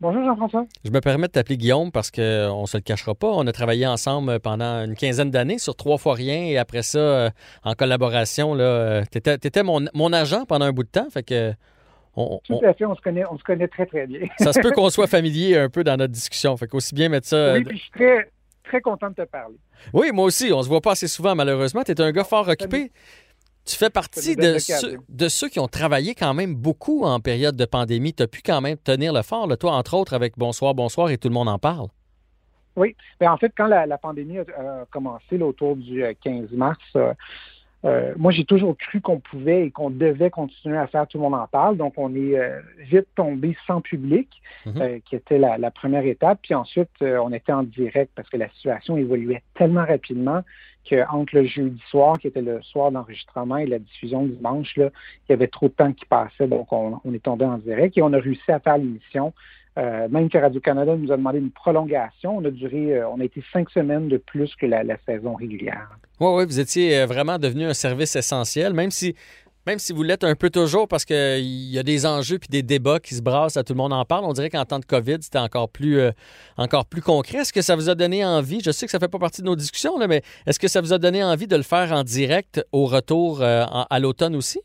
Bonjour 0.00 0.22
Jean-François. 0.24 0.66
Je 0.84 0.90
me 0.90 1.00
permets 1.00 1.26
de 1.26 1.32
t'appeler 1.32 1.56
Guillaume 1.56 1.90
parce 1.90 2.10
qu'on 2.10 2.60
ne 2.62 2.66
se 2.66 2.76
le 2.76 2.82
cachera 2.82 3.14
pas. 3.14 3.28
On 3.28 3.46
a 3.46 3.52
travaillé 3.52 3.86
ensemble 3.86 4.38
pendant 4.40 4.84
une 4.84 4.94
quinzaine 4.94 5.30
d'années 5.30 5.58
sur 5.58 5.74
trois 5.74 5.96
fois 5.96 6.14
rien 6.14 6.36
et 6.44 6.58
après 6.58 6.82
ça, 6.82 6.98
euh, 6.98 7.30
en 7.64 7.72
collaboration, 7.72 8.54
tu 9.10 9.18
étais, 9.18 9.62
mon, 9.62 9.86
mon 9.94 10.12
agent 10.12 10.44
pendant 10.44 10.66
un 10.66 10.72
bout 10.72 10.82
de 10.82 10.90
temps. 10.90 11.08
Fait 11.10 11.22
que 11.22 11.52
on- 12.14 12.40
Tout 12.44 12.54
on- 12.62 12.68
à 12.68 12.74
fait, 12.74 12.84
on 12.84 12.94
se 12.94 13.00
connaît, 13.00 13.24
on 13.30 13.38
se 13.38 13.42
connaît 13.42 13.68
très 13.68 13.86
très 13.86 14.06
bien. 14.06 14.20
ça 14.38 14.52
se 14.52 14.60
peut 14.60 14.70
qu'on 14.72 14.90
soit 14.90 15.06
familier 15.06 15.56
un 15.56 15.70
peu 15.70 15.82
dans 15.82 15.96
notre 15.96 16.12
discussion. 16.12 16.54
Fait 16.58 16.66
qu'aussi 16.66 16.94
bien 16.94 17.08
mettre 17.08 17.28
ça. 17.28 17.54
oui, 17.54 17.60
euh, 17.60 17.64
puis 17.64 17.78
je 17.78 17.82
suis 17.84 17.90
très, 17.92 18.30
très 18.64 18.80
content 18.82 19.08
de 19.08 19.14
te 19.14 19.22
parler. 19.22 19.56
Oui, 19.94 20.10
moi 20.12 20.26
aussi. 20.26 20.52
On 20.52 20.62
se 20.62 20.68
voit 20.68 20.82
pas 20.82 20.92
assez 20.92 21.08
souvent, 21.08 21.34
malheureusement. 21.34 21.82
Tu 21.84 21.92
es 21.92 22.00
un 22.02 22.12
gars 22.12 22.24
fort 22.24 22.48
occupé. 22.48 22.92
Tu 23.66 23.76
fais 23.76 23.90
partie 23.90 24.36
de 24.36 24.58
ceux, 24.58 24.98
de 25.08 25.28
ceux 25.28 25.48
qui 25.48 25.58
ont 25.58 25.66
travaillé 25.68 26.14
quand 26.14 26.34
même 26.34 26.54
beaucoup 26.54 27.02
en 27.04 27.18
période 27.20 27.56
de 27.56 27.64
pandémie. 27.64 28.14
Tu 28.14 28.22
as 28.22 28.28
pu 28.28 28.40
quand 28.44 28.60
même 28.60 28.76
tenir 28.76 29.12
le 29.12 29.22
fort, 29.22 29.46
là, 29.46 29.56
toi, 29.56 29.72
entre 29.72 29.94
autres, 29.94 30.14
avec 30.14 30.38
Bonsoir, 30.38 30.74
Bonsoir 30.74 31.10
et 31.10 31.18
tout 31.18 31.28
le 31.28 31.34
monde 31.34 31.48
en 31.48 31.58
parle. 31.58 31.88
Oui, 32.76 32.94
mais 33.20 33.26
en 33.26 33.36
fait, 33.38 33.52
quand 33.56 33.66
la, 33.66 33.86
la 33.86 33.98
pandémie 33.98 34.38
a, 34.38 34.44
commencé 34.90 35.38
là, 35.38 35.46
autour 35.46 35.76
du 35.76 36.04
euh, 36.04 36.12
15 36.22 36.50
mars, 36.52 36.78
euh, 36.94 37.12
euh, 37.84 38.12
moi 38.16 38.32
j'ai 38.32 38.44
toujours 38.44 38.76
cru 38.76 39.00
qu'on 39.00 39.20
pouvait 39.20 39.66
et 39.66 39.70
qu'on 39.70 39.90
devait 39.90 40.30
continuer 40.30 40.76
à 40.76 40.86
faire 40.86 41.06
Tout 41.06 41.18
le 41.18 41.22
monde 41.24 41.34
en 41.34 41.46
parle. 41.46 41.76
Donc 41.76 41.94
on 41.96 42.14
est 42.14 42.38
euh, 42.38 42.60
vite 42.80 43.06
tombé 43.16 43.56
sans 43.66 43.80
public, 43.80 44.28
Mhm. 44.66 44.82
euh, 44.82 44.98
qui 45.08 45.16
était 45.16 45.38
la, 45.38 45.58
la 45.58 45.70
première 45.70 46.04
étape. 46.04 46.38
Puis 46.42 46.54
ensuite, 46.54 46.90
euh, 47.02 47.18
on 47.18 47.32
était 47.32 47.52
en 47.52 47.62
direct 47.62 48.10
parce 48.14 48.28
que 48.28 48.36
la 48.36 48.48
situation 48.50 48.96
évoluait 48.96 49.42
tellement 49.54 49.84
rapidement 49.86 50.42
qu'entre 50.88 51.34
le 51.34 51.44
jeudi 51.44 51.80
soir, 51.90 52.18
qui 52.18 52.28
était 52.28 52.42
le 52.42 52.62
soir 52.62 52.90
d'enregistrement, 52.90 53.56
et 53.56 53.66
la 53.66 53.78
diffusion 53.78 54.24
dimanche, 54.24 54.72
il 54.76 54.90
y 55.28 55.32
avait 55.32 55.48
trop 55.48 55.68
de 55.68 55.72
temps 55.72 55.92
qui 55.92 56.04
passait. 56.06 56.46
Donc 56.46 56.72
on, 56.72 57.00
on 57.04 57.14
est 57.14 57.22
tombé 57.22 57.44
en 57.44 57.58
direct 57.58 57.96
et 57.98 58.02
on 58.02 58.12
a 58.12 58.18
réussi 58.18 58.50
à 58.50 58.60
faire 58.60 58.78
l'émission. 58.78 59.32
Euh, 59.78 60.08
même 60.08 60.30
que 60.30 60.38
Radio-Canada 60.38 60.96
nous 60.96 61.12
a 61.12 61.18
demandé 61.18 61.38
une 61.38 61.50
prolongation. 61.50 62.38
On 62.38 62.44
a 62.46 62.50
duré, 62.50 62.94
euh, 62.94 63.08
on 63.10 63.20
a 63.20 63.24
été 63.24 63.42
cinq 63.52 63.68
semaines 63.68 64.08
de 64.08 64.16
plus 64.16 64.54
que 64.54 64.64
la, 64.64 64.82
la 64.82 64.96
saison 65.04 65.34
régulière. 65.34 65.90
Oui, 66.18 66.28
oui, 66.34 66.46
vous 66.46 66.58
étiez 66.58 67.00
euh, 67.00 67.06
vraiment 67.06 67.38
devenu 67.38 67.64
un 67.66 67.74
service 67.74 68.16
essentiel, 68.16 68.72
même 68.72 68.90
si, 68.90 69.14
même 69.66 69.78
si 69.78 69.92
vous 69.92 70.02
l'êtes 70.02 70.24
un 70.24 70.34
peu 70.34 70.50
toujours 70.50 70.86
parce 70.88 71.04
qu'il 71.04 71.44
y 71.44 71.78
a 71.78 71.82
des 71.82 72.06
enjeux 72.06 72.38
puis 72.38 72.48
des 72.48 72.62
débats 72.62 73.00
qui 73.00 73.14
se 73.14 73.22
brassent, 73.22 73.56
à 73.56 73.64
tout 73.64 73.72
le 73.72 73.78
monde 73.78 73.92
en 73.92 74.04
parle. 74.04 74.24
On 74.24 74.32
dirait 74.32 74.50
qu'en 74.50 74.64
temps 74.64 74.78
de 74.78 74.84
COVID, 74.84 75.18
c'était 75.20 75.38
encore 75.38 75.68
plus, 75.68 75.98
euh, 75.98 76.12
encore 76.56 76.86
plus 76.86 77.02
concret. 77.02 77.38
Est-ce 77.38 77.52
que 77.52 77.62
ça 77.62 77.76
vous 77.76 77.90
a 77.90 77.94
donné 77.94 78.24
envie, 78.24 78.60
je 78.64 78.70
sais 78.70 78.86
que 78.86 78.92
ça 78.92 78.98
fait 78.98 79.08
pas 79.08 79.18
partie 79.18 79.42
de 79.42 79.46
nos 79.46 79.56
discussions, 79.56 79.98
mais 80.06 80.22
est-ce 80.46 80.58
que 80.58 80.68
ça 80.68 80.80
vous 80.80 80.92
a 80.92 80.98
donné 80.98 81.24
envie 81.24 81.46
de 81.46 81.56
le 81.56 81.62
faire 81.62 81.92
en 81.92 82.04
direct 82.04 82.64
au 82.72 82.86
retour 82.86 83.42
euh, 83.42 83.64
à 83.90 83.98
l'automne 83.98 84.36
aussi? 84.36 84.60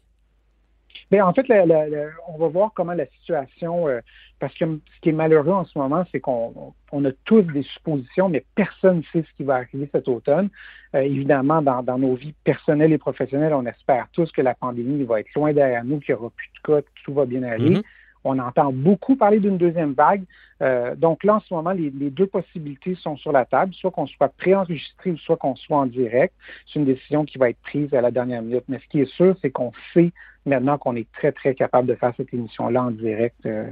Bien, 1.11 1.25
en 1.25 1.33
fait, 1.33 1.45
on 1.49 2.37
va 2.37 2.47
voir 2.47 2.71
comment 2.73 2.93
la 2.93 3.05
situation, 3.19 3.89
euh, 3.89 3.99
parce 4.41 4.55
que 4.55 4.65
ce 4.65 5.01
qui 5.01 5.09
est 5.09 5.13
malheureux 5.13 5.53
en 5.53 5.65
ce 5.65 5.77
moment, 5.77 6.03
c'est 6.11 6.19
qu'on 6.19 6.73
on 6.91 7.05
a 7.05 7.11
tous 7.25 7.43
des 7.43 7.61
suppositions, 7.61 8.27
mais 8.27 8.43
personne 8.55 8.97
ne 8.97 9.03
sait 9.03 9.21
ce 9.21 9.37
qui 9.37 9.43
va 9.43 9.57
arriver 9.57 9.87
cet 9.93 10.07
automne. 10.07 10.49
Euh, 10.95 11.01
évidemment, 11.01 11.61
dans, 11.61 11.83
dans 11.83 11.99
nos 11.99 12.15
vies 12.15 12.33
personnelles 12.43 12.91
et 12.91 12.97
professionnelles, 12.97 13.53
on 13.53 13.67
espère 13.67 14.07
tous 14.13 14.31
que 14.31 14.41
la 14.41 14.55
pandémie 14.55 15.03
va 15.03 15.19
être 15.19 15.31
loin 15.35 15.53
derrière 15.53 15.85
nous, 15.85 15.99
qu'il 15.99 16.15
n'y 16.15 16.19
aura 16.19 16.31
plus 16.31 16.49
de 16.55 16.67
cas, 16.67 16.81
que 16.81 17.03
tout 17.05 17.13
va 17.13 17.25
bien 17.25 17.43
aller. 17.43 17.75
Mhm. 17.75 17.83
On 18.23 18.39
entend 18.39 18.71
beaucoup 18.73 19.15
parler 19.15 19.39
d'une 19.39 19.57
deuxième 19.57 19.93
vague. 19.93 20.23
Euh, 20.63 20.95
donc 20.95 21.23
là, 21.23 21.35
en 21.35 21.39
ce 21.39 21.53
moment, 21.53 21.71
les, 21.71 21.91
les 21.91 22.09
deux 22.09 22.27
possibilités 22.27 22.95
sont 22.95 23.17
sur 23.17 23.31
la 23.31 23.45
table, 23.45 23.73
soit 23.75 23.91
qu'on 23.91 24.07
soit 24.07 24.29
préenregistré 24.29 25.11
ou 25.11 25.17
soit 25.17 25.37
qu'on 25.37 25.55
soit 25.55 25.77
en 25.77 25.85
direct. 25.85 26.33
C'est 26.65 26.79
une 26.79 26.85
décision 26.85 27.25
qui 27.25 27.37
va 27.37 27.49
être 27.49 27.61
prise 27.61 27.93
à 27.93 28.01
la 28.01 28.09
dernière 28.09 28.41
minute. 28.41 28.63
Mais 28.67 28.79
ce 28.79 28.87
qui 28.87 29.01
est 29.01 29.11
sûr, 29.13 29.35
c'est 29.41 29.51
qu'on 29.51 29.71
sait 29.93 30.11
maintenant 30.47 30.79
qu'on 30.79 30.95
est 30.95 31.11
très, 31.11 31.31
très 31.31 31.53
capable 31.53 31.87
de 31.87 31.95
faire 31.95 32.13
cette 32.17 32.33
émission-là 32.33 32.83
en 32.83 32.91
direct 32.91 33.37
euh, 33.45 33.69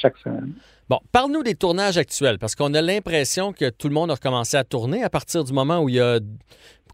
chaque 0.00 0.16
semaine. 0.18 0.52
Bon, 0.88 1.00
parle-nous 1.12 1.42
des 1.42 1.54
tournages 1.54 1.98
actuels, 1.98 2.38
parce 2.38 2.54
qu'on 2.54 2.72
a 2.72 2.80
l'impression 2.80 3.52
que 3.52 3.68
tout 3.68 3.88
le 3.88 3.94
monde 3.94 4.10
a 4.10 4.14
recommencé 4.14 4.56
à 4.56 4.64
tourner 4.64 5.04
à 5.04 5.10
partir 5.10 5.44
du 5.44 5.52
moment 5.52 5.80
où 5.80 5.88
il 5.90 5.96
y 5.96 6.00
a 6.00 6.18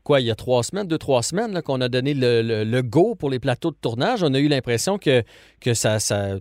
quoi, 0.03 0.21
il 0.21 0.27
y 0.27 0.31
a 0.31 0.35
trois 0.35 0.63
semaines, 0.63 0.87
deux, 0.87 0.99
trois 0.99 1.23
semaines, 1.23 1.63
qu'on 1.63 1.81
a 1.81 1.89
donné 1.89 2.13
le, 2.13 2.43
le- 2.63 2.83
go 2.83 3.15
pour 3.15 3.31
les 3.31 3.39
plateaux 3.39 3.71
de 3.71 3.77
tournage. 3.81 4.23
On 4.23 4.35
a 4.35 4.39
eu 4.39 4.49
l'impression 4.49 4.99
que, 4.99 5.23
ça, 5.73 5.97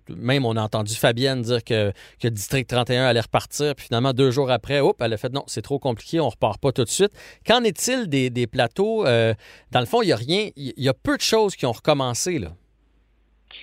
Même 0.09 0.45
on 0.45 0.57
a 0.57 0.61
entendu 0.61 0.93
Fabienne 0.93 1.41
dire 1.41 1.63
que, 1.63 1.93
District 2.21 2.67
31 2.67 3.05
allait 3.05 3.21
repartir, 3.21 3.73
puis 3.75 3.85
finalement, 3.85 4.11
deux 4.11 4.31
jours 4.31 4.51
après, 4.51 4.81
hop, 4.81 4.97
elle 5.01 5.13
a 5.13 5.17
fait 5.17 5.31
non, 5.31 5.43
c'est 5.47 5.61
trop 5.61 5.79
compliqué, 5.79 6.19
on 6.19 6.27
repart 6.29 6.59
pas 6.59 6.73
tout 6.73 6.83
de 6.83 6.89
suite. 6.89 7.11
Qu'en 7.47 7.63
est-il 7.63 8.07
des, 8.07 8.29
des 8.29 8.47
plateaux? 8.47 9.05
Euh, 9.05 9.33
dans 9.71 9.79
le 9.79 9.85
fond, 9.85 10.01
il 10.01 10.09
y 10.09 10.11
a 10.11 10.17
rien, 10.17 10.49
il 10.57 10.73
y 10.75 10.89
a 10.89 10.93
peu 10.93 11.15
de 11.15 11.21
choses 11.21 11.55
qui 11.55 11.65
ont 11.65 11.71
recommencé, 11.71 12.39
là. 12.39 12.49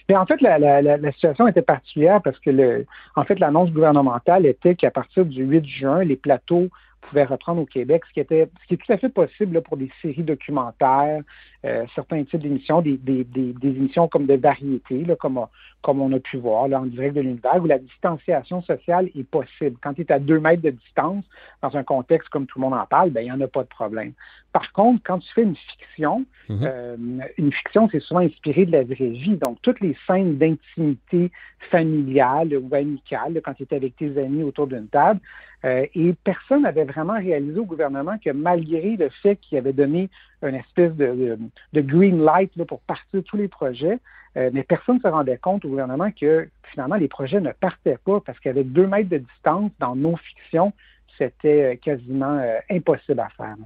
Mais 0.09 0.17
en 0.17 0.27
fait, 0.27 0.41
la, 0.41 1.13
situation 1.13 1.47
était 1.47 1.63
particulière 1.63 2.21
parce 2.23 2.39
que, 2.39 2.51
le, 2.51 2.87
en 3.17 3.25
fait, 3.25 3.39
l'annonce 3.39 3.71
gouvernementale 3.71 4.47
était 4.47 4.75
qu'à 4.75 4.91
partir 4.91 5.25
du 5.25 5.45
8 5.45 5.67
juin, 5.67 6.05
les 6.05 6.17
plateaux 6.17 6.69
pouvaient 7.01 7.25
reprendre 7.25 7.61
au 7.63 7.67
Québec, 7.67 8.03
ce 8.09 8.13
qui 8.13 8.21
était, 8.21 8.49
ce 8.63 8.67
qui 8.67 8.75
est 8.75 8.77
tout 8.77 8.93
à 8.93 8.99
fait 8.99 9.09
possible 9.09 9.55
là, 9.55 9.61
pour 9.61 9.77
des 9.77 9.91
séries 10.03 10.23
documentaires, 10.23 11.23
euh, 11.65 11.85
certains 11.95 12.25
types 12.25 12.41
d'émissions, 12.41 12.81
des, 12.83 12.97
des, 12.97 13.25
des, 13.25 13.53
des 13.53 13.69
émissions 13.69 14.09
comme 14.09 14.27
de 14.27 14.35
variété, 14.35 15.05
là, 15.05 15.17
comme, 15.17 15.41
comme 15.83 16.01
on 16.01 16.13
a 16.13 16.19
pu 16.19 16.37
voir 16.37 16.69
là, 16.69 16.81
en 16.81 16.87
direct 16.87 17.15
de 17.17 17.21
l'univers, 17.21 17.63
où 17.63 17.67
la 17.67 17.79
distanciation 17.79 18.63
sociale 18.63 19.09
est 19.15 19.29
possible. 19.29 19.77
Quand 19.83 19.95
tu 19.95 20.03
es 20.03 20.13
à 20.13 20.19
deux 20.19 20.41
mètres 20.41 20.63
de 20.63 20.71
distance, 20.71 21.25
dans 21.63 21.77
un 21.77 21.83
contexte 21.83 22.29
comme 22.29 22.47
tout 22.47 22.59
le 22.59 22.65
monde 22.65 22.75
en 22.75 22.87
parle, 22.87 23.11
ben, 23.11 23.21
il 23.23 23.25
n'y 23.25 23.33
en 23.33 23.41
a 23.41 23.49
pas 23.49 23.63
de 23.63 23.69
problème. 23.69 24.13
Par 24.53 24.73
contre, 24.73 25.03
quand 25.05 25.19
tu 25.19 25.33
fais 25.33 25.43
une 25.43 25.57
fiction, 25.57 26.25
Mhm. 26.49 26.59
euh, 26.63 26.97
une 27.39 27.53
fiction, 27.53 27.89
c'est 27.93 28.01
souvent 28.01 28.21
inspiré 28.21 28.67
de 28.67 28.73
la 28.73 28.83
vraie 28.83 29.11
vie. 29.11 29.37
Donc, 29.37 29.59
toutes 29.63 29.81
les 29.81 29.97
scènes 30.07 30.37
d'intimité 30.39 31.31
familiale 31.71 32.57
ou 32.57 32.75
amicale, 32.75 33.35
là, 33.35 33.41
quand 33.41 33.55
tu 33.55 33.63
étais 33.63 33.77
avec 33.77 33.97
tes 33.97 34.19
amis 34.19 34.43
autour 34.43 34.67
d'une 34.67 34.89
table, 34.89 35.21
euh, 35.65 35.87
et 35.95 36.15
personne 36.25 36.63
n'avait 36.63 36.85
vraiment 36.85 37.19
réalisé 37.19 37.59
au 37.59 37.65
gouvernement 37.65 38.17
que 38.19 38.31
malgré 38.31 38.97
le 38.97 39.11
fait 39.23 39.37
qu'il 39.37 39.59
avait 39.59 39.73
donné 39.73 40.09
une 40.43 40.55
espèce 40.55 40.93
de, 40.95 41.39
green 41.75 42.23
light 42.25 42.51
pour 42.65 42.81
partir 42.81 43.23
tous 43.25 43.37
les 43.37 43.49
projets, 43.49 43.99
euh, 44.37 44.51
mais 44.53 44.63
personne 44.63 44.97
ne 44.97 45.01
se 45.01 45.09
rendait 45.09 45.39
compte 45.39 45.65
au 45.65 45.69
gouvernement 45.69 46.11
que 46.13 46.49
finalement 46.73 46.95
les 46.95 47.09
projets 47.09 47.41
ne 47.41 47.53
partaient 47.53 47.99
pas 48.05 48.21
parce 48.21 48.39
qu'avec 48.39 48.73
deux 48.73 48.87
mètres 48.87 49.11
de 49.11 49.19
distance 49.19 49.71
dans 49.81 49.97
nos 49.97 50.17
fictions, 50.17 50.73
c'était 51.19 51.75
euh, 51.75 51.77
quasiment 51.77 52.41
impossible 52.71 53.21
à 53.21 53.29
faire. 53.37 53.57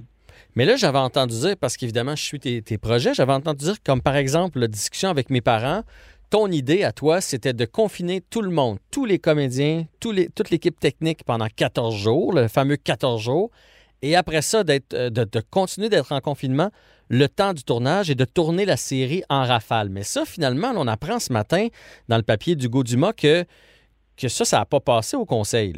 Mais 0.57 0.65
là, 0.65 0.75
j'avais 0.75 0.97
entendu 0.97 1.39
dire, 1.39 1.55
parce 1.57 1.77
qu'évidemment, 1.77 2.15
je 2.15 2.23
suis 2.23 2.39
tes, 2.41 2.61
tes 2.61 2.77
projets, 2.77 3.13
j'avais 3.13 3.31
entendu 3.31 3.63
dire, 3.63 3.75
comme 3.85 4.01
par 4.01 4.17
exemple, 4.17 4.59
la 4.59 4.67
discussion 4.67 5.09
avec 5.09 5.29
mes 5.29 5.39
parents, 5.39 5.83
ton 6.29 6.47
idée 6.47 6.83
à 6.83 6.91
toi, 6.91 7.21
c'était 7.21 7.53
de 7.53 7.65
confiner 7.65 8.21
tout 8.21 8.41
le 8.41 8.49
monde, 8.49 8.77
tous 8.91 9.05
les 9.05 9.19
comédiens, 9.19 9.85
tous 9.99 10.13
toute 10.35 10.49
l'équipe 10.49 10.79
technique 10.79 11.23
pendant 11.23 11.47
14 11.53 11.95
jours, 11.95 12.33
le 12.33 12.47
fameux 12.47 12.77
14 12.77 13.21
jours, 13.21 13.51
et 14.01 14.15
après 14.15 14.41
ça, 14.41 14.59
euh, 14.59 15.09
de, 15.09 15.23
de 15.23 15.41
continuer 15.49 15.89
d'être 15.89 16.11
en 16.11 16.21
confinement 16.21 16.69
le 17.09 17.27
temps 17.27 17.53
du 17.53 17.63
tournage 17.63 18.09
et 18.09 18.15
de 18.15 18.25
tourner 18.25 18.65
la 18.65 18.77
série 18.77 19.23
en 19.29 19.43
rafale. 19.43 19.89
Mais 19.89 20.03
ça, 20.03 20.25
finalement, 20.25 20.71
on 20.75 20.87
apprend 20.87 21.19
ce 21.19 21.31
matin 21.31 21.67
dans 22.07 22.17
le 22.17 22.23
papier 22.23 22.55
du 22.55 22.67
Dumas 22.69 23.13
que, 23.13 23.45
que 24.17 24.27
ça, 24.27 24.45
ça 24.45 24.59
n'a 24.59 24.65
pas 24.65 24.79
passé 24.79 25.15
au 25.17 25.25
conseil. 25.25 25.73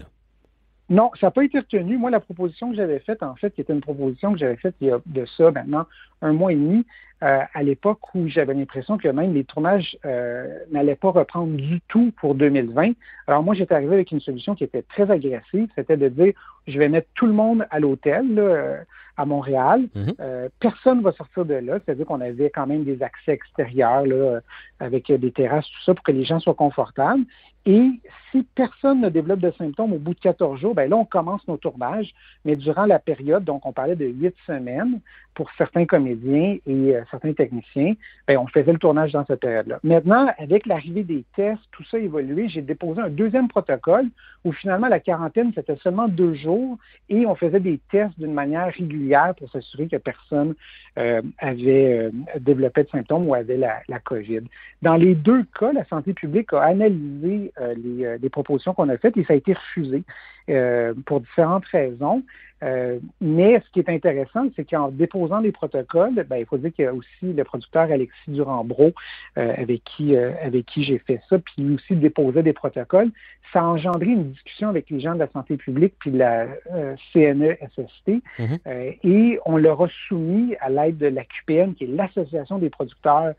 Non, 0.89 1.11
ça 1.19 1.27
n'a 1.27 1.31
pas 1.31 1.43
été 1.43 1.59
retenu. 1.59 1.97
Moi, 1.97 2.09
la 2.09 2.21
proposition 2.21 2.71
que 2.71 2.77
j'avais 2.77 2.99
faite, 2.99 3.21
en 3.21 3.35
fait, 3.35 3.53
qui 3.53 3.61
était 3.61 3.73
une 3.73 3.81
proposition 3.81 4.31
que 4.33 4.39
j'avais 4.39 4.55
faite 4.55 4.75
il 4.79 4.87
y 4.87 4.91
a 4.91 4.99
de 5.05 5.25
ça 5.37 5.51
maintenant 5.51 5.85
un 6.21 6.33
mois 6.33 6.51
et 6.51 6.55
demi, 6.55 6.85
euh, 7.23 7.39
à 7.53 7.63
l'époque 7.63 8.13
où 8.13 8.27
j'avais 8.27 8.53
l'impression 8.53 8.97
que 8.97 9.07
même 9.07 9.33
les 9.33 9.43
tournages 9.43 9.97
euh, 10.05 10.59
n'allaient 10.71 10.95
pas 10.95 11.09
reprendre 11.09 11.55
du 11.55 11.81
tout 11.87 12.11
pour 12.19 12.35
2020. 12.35 12.91
Alors 13.27 13.43
moi, 13.43 13.55
j'étais 13.55 13.73
arrivé 13.73 13.95
avec 13.95 14.11
une 14.11 14.19
solution 14.19 14.53
qui 14.53 14.63
était 14.63 14.83
très 14.83 15.09
agressive, 15.09 15.67
c'était 15.75 15.97
de 15.97 16.09
dire, 16.09 16.33
je 16.67 16.77
vais 16.77 16.89
mettre 16.89 17.07
tout 17.15 17.25
le 17.25 17.33
monde 17.33 17.65
à 17.71 17.79
l'hôtel 17.79 18.35
là, 18.35 18.41
euh, 18.41 18.77
à 19.17 19.25
Montréal. 19.25 19.87
Mhm. 19.95 20.13
Euh, 20.19 20.49
personne 20.59 20.99
ne 20.99 21.03
va 21.03 21.11
sortir 21.11 21.45
de 21.45 21.55
là. 21.55 21.79
C'est-à-dire 21.83 22.05
qu'on 22.05 22.21
avait 22.21 22.49
quand 22.51 22.67
même 22.67 22.83
des 22.83 23.01
accès 23.01 23.33
extérieurs 23.33 24.05
là, 24.05 24.15
euh, 24.15 24.39
avec 24.79 25.11
des 25.11 25.31
terrasses, 25.31 25.65
tout 25.65 25.83
ça, 25.85 25.93
pour 25.95 26.03
que 26.03 26.11
les 26.11 26.23
gens 26.23 26.39
soient 26.39 26.53
confortables. 26.53 27.23
Et 27.67 27.99
si 28.31 28.43
personne 28.55 29.01
ne 29.01 29.09
développe 29.09 29.41
de 29.41 29.51
symptômes 29.57 29.91
au 29.91 29.97
bout 29.97 30.13
de 30.13 30.19
14 30.19 30.57
jours, 30.57 30.73
ben 30.73 30.89
là, 30.89 30.95
on 30.95 31.03
commence 31.03 31.45
nos 31.49 31.57
tournages. 31.57 32.13
Mais 32.45 32.55
durant 32.55 32.85
la 32.85 32.97
période, 32.97 33.43
donc 33.43 33.65
on 33.65 33.73
parlait 33.73 33.97
de 33.97 34.05
huit 34.05 34.33
semaines 34.45 35.01
pour 35.37 35.51
certains 35.55 35.85
comédiens 35.85 36.57
et 36.65 36.95
euh, 36.95 37.03
certains 37.11 37.33
techniciens, 37.33 37.93
ben, 38.27 38.39
on 38.39 38.47
faisait 38.47 38.71
le 38.71 38.79
tournage 38.79 39.11
dans 39.11 39.23
cette 39.25 39.41
période-là. 39.41 39.79
Maintenant, 39.83 40.33
avec 40.39 40.65
l'arrivée 40.65 41.03
des 41.03 41.25
tests, 41.35 41.61
tout 41.71 41.83
ça 41.83 41.97
a 41.97 41.99
évolué. 41.99 42.49
J'ai 42.49 42.63
déposé 42.63 43.01
un 43.01 43.09
deuxième 43.09 43.47
protocole 43.47 44.07
où 44.43 44.51
finalement 44.51 44.87
la 44.87 44.99
quarantaine, 44.99 45.51
c'était 45.53 45.75
seulement 45.83 46.07
deux 46.07 46.33
jours 46.33 46.79
et 47.09 47.27
on 47.27 47.35
faisait 47.35 47.59
des 47.59 47.79
tests 47.91 48.17
d'une 48.17 48.33
manière 48.33 48.73
régulière 48.73 49.35
pour 49.37 49.51
s'assurer 49.51 49.87
que 49.87 49.97
personne 49.97 50.55
euh, 50.97 51.21
avait 51.37 51.99
euh, 51.99 52.39
développé 52.39 52.85
de 52.85 52.89
symptômes 52.89 53.27
ou 53.27 53.35
avait 53.35 53.57
la, 53.57 53.81
la 53.89 53.99
COVID. 53.99 54.41
Dans 54.81 54.95
les 54.95 55.13
deux 55.13 55.43
cas, 55.59 55.71
la 55.71 55.85
santé 55.85 56.13
publique 56.13 56.51
a 56.53 56.63
analysé 56.63 57.51
les, 57.75 58.05
euh, 58.05 58.17
les 58.21 58.29
propositions 58.29 58.73
qu'on 58.73 58.89
a 58.89 58.97
faites 58.97 59.17
et 59.17 59.23
ça 59.23 59.33
a 59.33 59.35
été 59.35 59.53
refusé 59.53 60.03
euh, 60.49 60.93
pour 61.05 61.21
différentes 61.21 61.65
raisons. 61.65 62.23
Euh, 62.63 62.97
mais 63.21 63.61
ce 63.63 63.71
qui 63.71 63.79
est 63.79 63.89
intéressant, 63.89 64.47
c'est 64.55 64.67
qu'en 64.67 64.89
déposant 64.89 65.39
les 65.39 65.51
protocoles, 65.51 66.25
ben, 66.27 66.37
il 66.37 66.45
faut 66.45 66.57
dire 66.57 66.73
qu'il 66.73 66.85
y 66.85 66.87
a 66.87 66.93
aussi 66.93 67.33
le 67.33 67.43
producteur 67.43 67.83
Alexis 67.83 68.15
Durand-Bro 68.29 68.93
euh, 69.37 69.53
avec 69.55 69.83
qui, 69.83 70.15
euh, 70.15 70.31
avec 70.41 70.65
qui 70.65 70.83
j'ai 70.83 70.97
fait 70.97 71.21
ça, 71.29 71.37
puis 71.37 71.53
lui 71.59 71.75
aussi 71.75 71.95
déposait 71.95 72.41
des 72.41 72.53
protocoles. 72.53 73.11
Ça 73.53 73.59
a 73.59 73.63
engendré 73.63 74.07
une 74.07 74.31
discussion 74.31 74.69
avec 74.69 74.89
les 74.89 74.99
gens 74.99 75.13
de 75.13 75.19
la 75.19 75.29
santé 75.31 75.55
publique 75.55 75.93
puis 75.99 76.11
de 76.11 76.17
la 76.17 76.47
euh, 76.73 76.95
CNE-SST 77.13 78.21
Mhm. 78.39 78.57
euh, 78.67 78.91
et 79.03 79.39
on 79.45 79.57
leur 79.57 79.83
a 79.83 79.87
soumis 80.07 80.55
à 80.59 80.69
l'aide 80.69 80.97
de 80.97 81.07
l'AQPM, 81.07 81.75
qui 81.75 81.83
est 81.83 81.87
l'Association 81.87 82.57
des 82.57 82.69
producteurs 82.69 83.33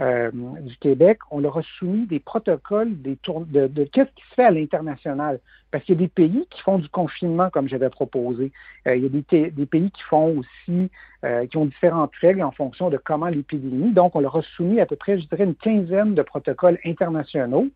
euh, 0.00 0.30
du 0.32 0.76
Québec, 0.78 1.18
on 1.30 1.38
leur 1.38 1.58
a 1.58 1.62
soumis 1.78 2.06
des 2.06 2.18
protocoles 2.18 3.00
des 3.00 3.16
de, 3.46 3.84
qu'est-ce 3.84 4.10
qui 4.10 4.22
se 4.30 4.34
fait 4.34 4.44
à 4.44 4.50
l'international. 4.50 5.38
Parce 5.70 5.84
qu'il 5.84 5.94
y 5.94 5.98
a 5.98 6.00
des 6.00 6.08
pays 6.08 6.46
qui 6.50 6.62
font 6.62 6.78
du 6.78 6.88
confinement, 6.88 7.50
comme 7.50 7.68
j'avais 7.68 7.90
proposé. 7.90 8.52
Euh, 8.86 8.96
il 8.96 9.02
y 9.02 9.06
a 9.06 9.50
des 9.50 9.66
pays 9.66 9.90
qui 9.90 10.02
font 10.02 10.38
aussi, 10.38 10.90
euh, 11.24 11.46
qui 11.46 11.56
ont 11.56 11.66
différentes 11.66 12.14
règles 12.20 12.42
en 12.42 12.50
fonction 12.50 12.90
de 12.90 12.96
comment 12.96 13.28
l'épidémie. 13.28 13.92
Donc, 13.92 14.16
on 14.16 14.20
leur 14.20 14.36
a 14.36 14.42
soumis 14.56 14.80
à 14.80 14.86
peu 14.86 14.96
près, 14.96 15.18
je 15.18 15.26
dirais, 15.26 15.44
une 15.44 15.54
quinzaine 15.54 16.14
de 16.14 16.22
protocoles 16.22 16.78
internationaux 16.84 17.68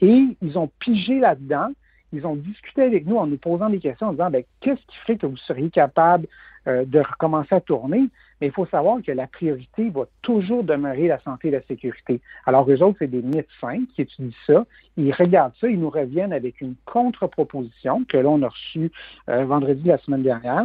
et 0.00 0.24
ils 0.42 0.58
ont 0.58 0.70
pigé 0.80 1.18
là-dedans. 1.18 1.68
Ils 2.16 2.26
ont 2.26 2.36
discuté 2.36 2.82
avec 2.82 3.06
nous 3.06 3.16
en 3.16 3.26
nous 3.26 3.36
posant 3.36 3.68
des 3.68 3.78
questions 3.78 4.08
en 4.08 4.12
disant, 4.12 4.30
ben, 4.30 4.42
qu'est-ce 4.60 4.80
qui 4.86 4.96
ferait 4.98 5.16
que 5.16 5.26
vous 5.26 5.36
seriez 5.36 5.70
capable 5.70 6.26
euh, 6.66 6.84
de 6.84 6.98
recommencer 6.98 7.54
à 7.54 7.60
tourner? 7.60 8.08
Mais 8.40 8.48
il 8.48 8.52
faut 8.52 8.66
savoir 8.66 8.98
que 9.02 9.12
la 9.12 9.26
priorité 9.26 9.90
va 9.90 10.04
toujours 10.22 10.64
demeurer 10.64 11.08
la 11.08 11.20
santé 11.20 11.48
et 11.48 11.50
la 11.50 11.62
sécurité. 11.62 12.20
Alors, 12.44 12.70
eux 12.70 12.82
autres, 12.82 12.96
c'est 12.98 13.10
des 13.10 13.22
médecins 13.22 13.84
qui 13.94 14.02
étudient 14.02 14.30
ça. 14.46 14.66
Ils 14.96 15.12
regardent 15.12 15.54
ça, 15.60 15.68
ils 15.68 15.78
nous 15.78 15.90
reviennent 15.90 16.32
avec 16.32 16.60
une 16.60 16.74
contre-proposition 16.84 18.04
que 18.08 18.16
l'on 18.16 18.42
a 18.42 18.48
reçue 18.48 18.90
euh, 19.28 19.44
vendredi 19.44 19.88
la 19.88 19.98
semaine 19.98 20.22
dernière, 20.22 20.64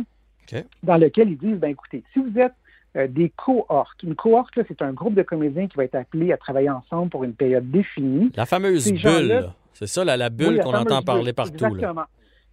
dans 0.83 0.97
lequel 0.97 1.29
ils 1.29 1.37
disent, 1.37 1.57
ben 1.57 1.69
écoutez, 1.69 2.03
si 2.11 2.19
vous 2.19 2.37
êtes 2.37 2.53
euh, 2.97 3.07
des 3.07 3.29
cohortes, 3.29 4.03
une 4.03 4.15
cohorte, 4.15 4.55
là, 4.55 4.63
c'est 4.67 4.81
un 4.81 4.91
groupe 4.93 5.13
de 5.13 5.23
comédiens 5.23 5.67
qui 5.67 5.77
va 5.77 5.85
être 5.85 5.95
appelé 5.95 6.31
à 6.33 6.37
travailler 6.37 6.69
ensemble 6.69 7.09
pour 7.09 7.23
une 7.23 7.33
période 7.33 7.69
définie. 7.71 8.31
La 8.35 8.45
fameuse 8.45 8.83
Ces 8.83 8.93
bulle, 8.93 9.49
c'est 9.73 9.87
ça, 9.87 10.03
la, 10.03 10.17
la 10.17 10.29
bulle 10.29 10.55
Oui, 10.55 10.59
qu'on 10.59 10.73
entend 10.73 11.01
parler 11.01 11.25
bulle. 11.25 11.33
partout. 11.33 11.63
Là. 11.63 11.69
Exactement. 11.69 12.05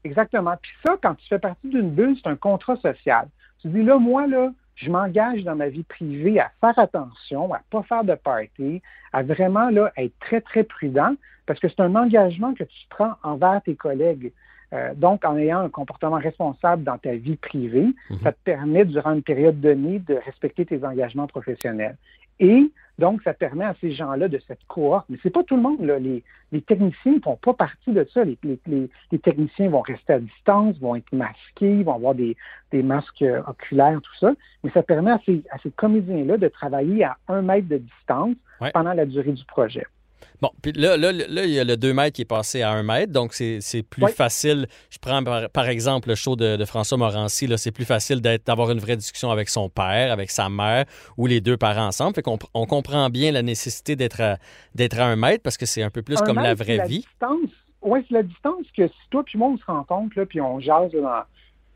Exactement. 0.04 0.54
Puis 0.62 0.72
ça, 0.86 0.96
quand 1.02 1.14
tu 1.16 1.26
fais 1.28 1.38
partie 1.40 1.68
d'une 1.68 1.90
bulle, 1.90 2.16
c'est 2.22 2.30
un 2.30 2.36
contrat 2.36 2.76
social. 2.76 3.28
Tu 3.60 3.68
dis 3.68 3.82
là, 3.82 3.98
moi, 3.98 4.26
là, 4.28 4.52
je 4.76 4.90
m'engage 4.90 5.42
dans 5.42 5.56
ma 5.56 5.68
vie 5.68 5.82
privée 5.82 6.38
à 6.38 6.52
faire 6.60 6.78
attention, 6.78 7.52
à 7.52 7.60
pas 7.70 7.82
faire 7.82 8.04
de 8.04 8.14
party, 8.14 8.80
à 9.12 9.24
vraiment 9.24 9.70
là, 9.70 9.92
être 9.96 10.12
très, 10.20 10.40
très 10.40 10.62
prudent, 10.62 11.14
parce 11.46 11.58
que 11.58 11.68
c'est 11.68 11.80
un 11.80 11.96
engagement 11.96 12.54
que 12.54 12.62
tu 12.62 12.86
prends 12.90 13.14
envers 13.24 13.60
tes 13.64 13.74
collègues. 13.74 14.32
Euh, 14.74 14.92
donc, 14.94 15.24
en 15.24 15.36
ayant 15.38 15.60
un 15.60 15.70
comportement 15.70 16.16
responsable 16.18 16.82
dans 16.84 16.98
ta 16.98 17.14
vie 17.14 17.36
privée, 17.36 17.86
Mhm. 18.10 18.18
ça 18.22 18.32
te 18.32 18.38
permet, 18.44 18.84
durant 18.84 19.12
une 19.12 19.22
période 19.22 19.60
donnée, 19.60 19.98
de 20.00 20.14
respecter 20.26 20.66
tes 20.66 20.84
engagements 20.84 21.26
professionnels. 21.26 21.96
Et 22.40 22.70
donc, 22.98 23.22
ça 23.22 23.32
permet 23.34 23.64
à 23.64 23.74
ces 23.80 23.92
gens-là 23.92 24.28
de 24.28 24.38
cette 24.46 24.62
cohorte. 24.68 25.06
Mais 25.08 25.16
c'est 25.22 25.30
pas 25.30 25.42
tout 25.42 25.56
le 25.56 25.62
monde, 25.62 25.80
là. 25.80 25.98
Les, 25.98 26.22
les 26.52 26.60
techniciens 26.60 27.14
ne 27.14 27.20
font 27.20 27.36
pas 27.36 27.54
partie 27.54 27.92
de 27.92 28.06
ça. 28.12 28.24
Les, 28.24 28.36
les- 28.44 28.60
les- 28.66 28.90
les 29.10 29.18
techniciens 29.18 29.70
vont 29.70 29.80
rester 29.80 30.12
à 30.14 30.20
distance, 30.20 30.78
vont 30.78 30.94
être 30.96 31.12
masqués, 31.12 31.82
vont 31.82 31.94
avoir 31.94 32.14
des, 32.14 32.36
des 32.70 32.82
masques 32.82 33.22
euh, 33.22 33.40
oculaires, 33.46 34.00
tout 34.02 34.14
ça. 34.20 34.32
Mais 34.62 34.70
ça 34.70 34.82
permet 34.82 35.12
à 35.12 35.20
ces, 35.24 35.42
à 35.50 35.58
ces 35.58 35.70
comédiens-là 35.70 36.36
de 36.36 36.48
travailler 36.48 37.04
à 37.04 37.16
un 37.28 37.42
mètre 37.42 37.68
de 37.68 37.78
distance 37.78 38.36
Ouais. 38.60 38.72
pendant 38.72 38.92
la 38.92 39.06
durée 39.06 39.30
du 39.32 39.44
projet. 39.44 39.86
Bon, 40.40 40.50
puis 40.62 40.72
là, 40.72 40.96
là, 40.96 41.10
là, 41.10 41.44
il 41.44 41.50
y 41.50 41.58
a 41.58 41.64
le 41.64 41.76
2 41.76 41.92
mètres 41.92 42.14
qui 42.14 42.22
est 42.22 42.24
passé 42.24 42.62
à 42.62 42.70
1 42.70 42.82
mètre, 42.84 43.12
donc 43.12 43.32
c'est 43.34 43.82
plus 43.90 44.04
Oui. 44.04 44.12
facile. 44.12 44.66
Je 44.90 44.98
prends 44.98 45.22
par, 45.24 45.50
par 45.50 45.66
exemple 45.68 46.08
le 46.08 46.14
show 46.14 46.36
de, 46.36 46.56
de 46.56 46.64
François 46.64 46.96
Morancy, 46.96 47.48
c'est 47.56 47.72
plus 47.72 47.84
facile 47.84 48.20
d'avoir 48.20 48.70
une 48.70 48.78
vraie 48.78 48.96
discussion 48.96 49.30
avec 49.30 49.48
son 49.48 49.68
père, 49.68 50.12
avec 50.12 50.30
sa 50.30 50.48
mère 50.48 50.84
ou 51.16 51.26
les 51.26 51.40
deux 51.40 51.56
parents 51.56 51.86
ensemble. 51.88 52.14
Fait 52.14 52.22
qu'on 52.22 52.38
on 52.54 52.66
comprend 52.66 53.10
bien 53.10 53.32
la 53.32 53.42
nécessité 53.42 53.96
d'être 53.96 54.20
à, 54.20 54.38
d'être 54.74 54.98
à 55.00 55.06
1 55.06 55.16
mètre 55.16 55.42
parce 55.42 55.56
que 55.56 55.66
c'est 55.66 55.82
un 55.82 55.90
peu 55.90 56.02
plus 56.02 56.18
Un 56.20 56.24
comme 56.26 56.36
la 56.36 56.42
mètre, 56.50 56.62
vraie 56.62 56.76
la 56.76 56.86
vie. 56.86 56.98
Distance, 57.00 57.50
oui, 57.82 58.00
c'est 58.08 58.14
la 58.14 58.22
distance 58.22 58.64
que 58.76 58.86
si 58.86 58.94
toi 59.10 59.22
puis 59.24 59.38
moi, 59.38 59.48
on 59.48 59.58
se 59.58 59.64
rencontre, 59.64 60.18
là, 60.18 60.26
puis 60.26 60.40
on 60.40 60.60
jase 60.60 60.92
là, 60.92 61.00
dans 61.00 61.22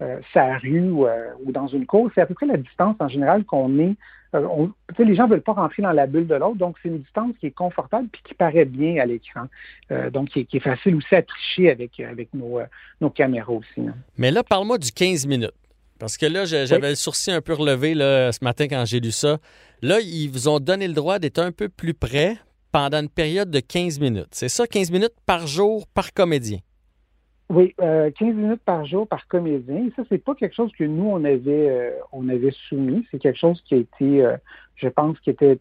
euh, 0.02 0.18
sa 0.34 0.58
rue 0.58 0.90
ou, 0.90 1.06
euh, 1.06 1.28
ou 1.44 1.52
dans 1.52 1.68
une 1.68 1.86
cour, 1.86 2.10
c'est 2.14 2.20
à 2.20 2.26
peu 2.26 2.34
près 2.34 2.46
la 2.46 2.56
distance 2.58 2.96
en 3.00 3.08
général 3.08 3.44
qu'on 3.44 3.78
est. 3.78 3.94
euh, 4.34 4.46
on- 4.50 4.70
les 4.98 5.14
gens 5.14 5.24
ne 5.26 5.30
veulent 5.32 5.42
pas 5.42 5.52
rentrer 5.52 5.82
dans 5.82 5.92
la 5.92 6.06
bulle 6.06 6.26
de 6.26 6.34
l'autre, 6.34 6.56
donc 6.56 6.76
c'est 6.82 6.88
une 6.88 6.98
distance 7.00 7.32
qui 7.38 7.46
est 7.46 7.50
confortable 7.50 8.08
puis 8.10 8.20
qui 8.24 8.34
paraît 8.34 8.64
bien 8.64 9.00
à 9.02 9.06
l'écran. 9.06 9.42
Donc, 10.12 10.30
qui 10.30 10.40
est, 10.40 10.44
qui 10.44 10.56
est 10.56 10.60
facile 10.60 10.96
aussi 10.96 11.14
à 11.14 11.22
tricher 11.22 11.70
avec, 11.70 12.00
avec 12.00 12.32
nos, 12.34 12.58
nos 13.00 13.10
caméras 13.10 13.52
aussi. 13.52 13.80
hein. 13.86 13.94
Mais 14.16 14.30
là, 14.30 14.42
parle-moi 14.42 14.78
du 14.78 14.90
15 14.90 15.26
minutes. 15.26 15.52
Parce 15.98 16.16
que 16.16 16.26
là, 16.26 16.44
j'avais 16.46 16.88
le 16.90 16.94
sourcil 16.96 17.32
un 17.34 17.40
peu 17.42 17.52
relevé 17.52 17.94
là, 17.94 18.32
ce 18.32 18.42
matin 18.42 18.66
quand 18.68 18.84
j'ai 18.86 18.98
lu 19.00 19.12
ça. 19.12 19.36
Là, 19.82 20.00
ils 20.00 20.28
vous 20.28 20.48
ont 20.48 20.58
donné 20.58 20.88
le 20.88 20.94
droit 20.94 21.18
d'être 21.18 21.38
un 21.38 21.52
peu 21.52 21.68
plus 21.68 21.94
près 21.94 22.36
pendant 22.72 23.00
une 23.02 23.08
période 23.10 23.50
de 23.50 23.60
15 23.60 24.00
minutes. 24.00 24.28
C'est 24.32 24.48
ça, 24.48 24.66
15 24.66 24.90
minutes 24.90 25.14
par 25.26 25.46
jour 25.46 25.86
par 25.94 26.12
comédien? 26.14 26.58
Oui, 27.48 27.74
euh, 27.80 28.10
15 28.10 28.34
minutes 28.34 28.62
par 28.64 28.84
jour 28.86 29.06
par 29.06 29.26
comédien. 29.28 29.86
Et 29.86 29.92
ça, 29.94 30.02
c'est 30.08 30.22
pas 30.22 30.34
quelque 30.34 30.54
chose 30.54 30.72
que 30.72 30.84
nous, 30.84 31.04
on 31.06 31.22
avait, 31.24 31.68
euh, 31.70 31.90
on 32.12 32.28
avait 32.28 32.52
soumis. 32.68 33.06
C'est 33.10 33.18
quelque 33.18 33.38
chose 33.38 33.60
qui 33.66 33.74
a 33.74 33.76
été, 33.78 34.24
euh, 34.24 34.36
je 34.76 34.88
pense, 34.88 35.18
qui 35.20 35.30
était, 35.30 35.58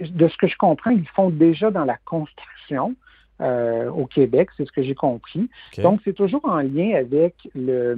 de 0.00 0.28
ce 0.28 0.36
que 0.36 0.48
je 0.48 0.56
comprends, 0.56 0.90
ils 0.90 1.06
font 1.08 1.30
déjà 1.30 1.70
dans 1.70 1.84
la 1.84 1.96
construction 2.04 2.94
euh, 3.40 3.88
au 3.90 4.06
Québec, 4.06 4.48
c'est 4.56 4.64
ce 4.66 4.72
que 4.72 4.82
j'ai 4.82 4.94
compris. 4.94 5.48
Donc, 5.82 6.00
c'est 6.04 6.12
toujours 6.12 6.44
en 6.44 6.60
lien 6.60 6.94
avec 6.96 7.34
le, 7.54 7.96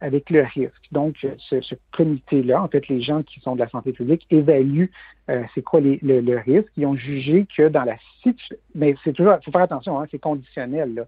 avec 0.00 0.30
le 0.30 0.42
risque. 0.42 0.88
Donc, 0.92 1.16
ce, 1.38 1.60
ce 1.60 1.74
comité-là, 1.92 2.62
en 2.62 2.68
fait, 2.68 2.88
les 2.88 3.00
gens 3.02 3.22
qui 3.22 3.40
sont 3.40 3.54
de 3.54 3.60
la 3.60 3.68
santé 3.68 3.92
publique 3.92 4.26
évaluent 4.30 4.90
euh, 5.30 5.42
c'est 5.54 5.62
quoi 5.62 5.80
les- 5.80 5.98
le, 6.02 6.20
le 6.20 6.38
risque. 6.38 6.68
Ils 6.76 6.84
ont 6.86 6.96
jugé 6.96 7.46
que 7.56 7.68
dans 7.68 7.84
la 7.84 7.96
situation, 8.16 8.56
mais 8.74 8.94
c'est 9.04 9.12
toujours, 9.14 9.34
faut 9.42 9.50
faire 9.50 9.62
attention, 9.62 9.98
hein, 10.00 10.06
c'est 10.10 10.18
conditionnel. 10.18 10.94
Là 10.94 11.04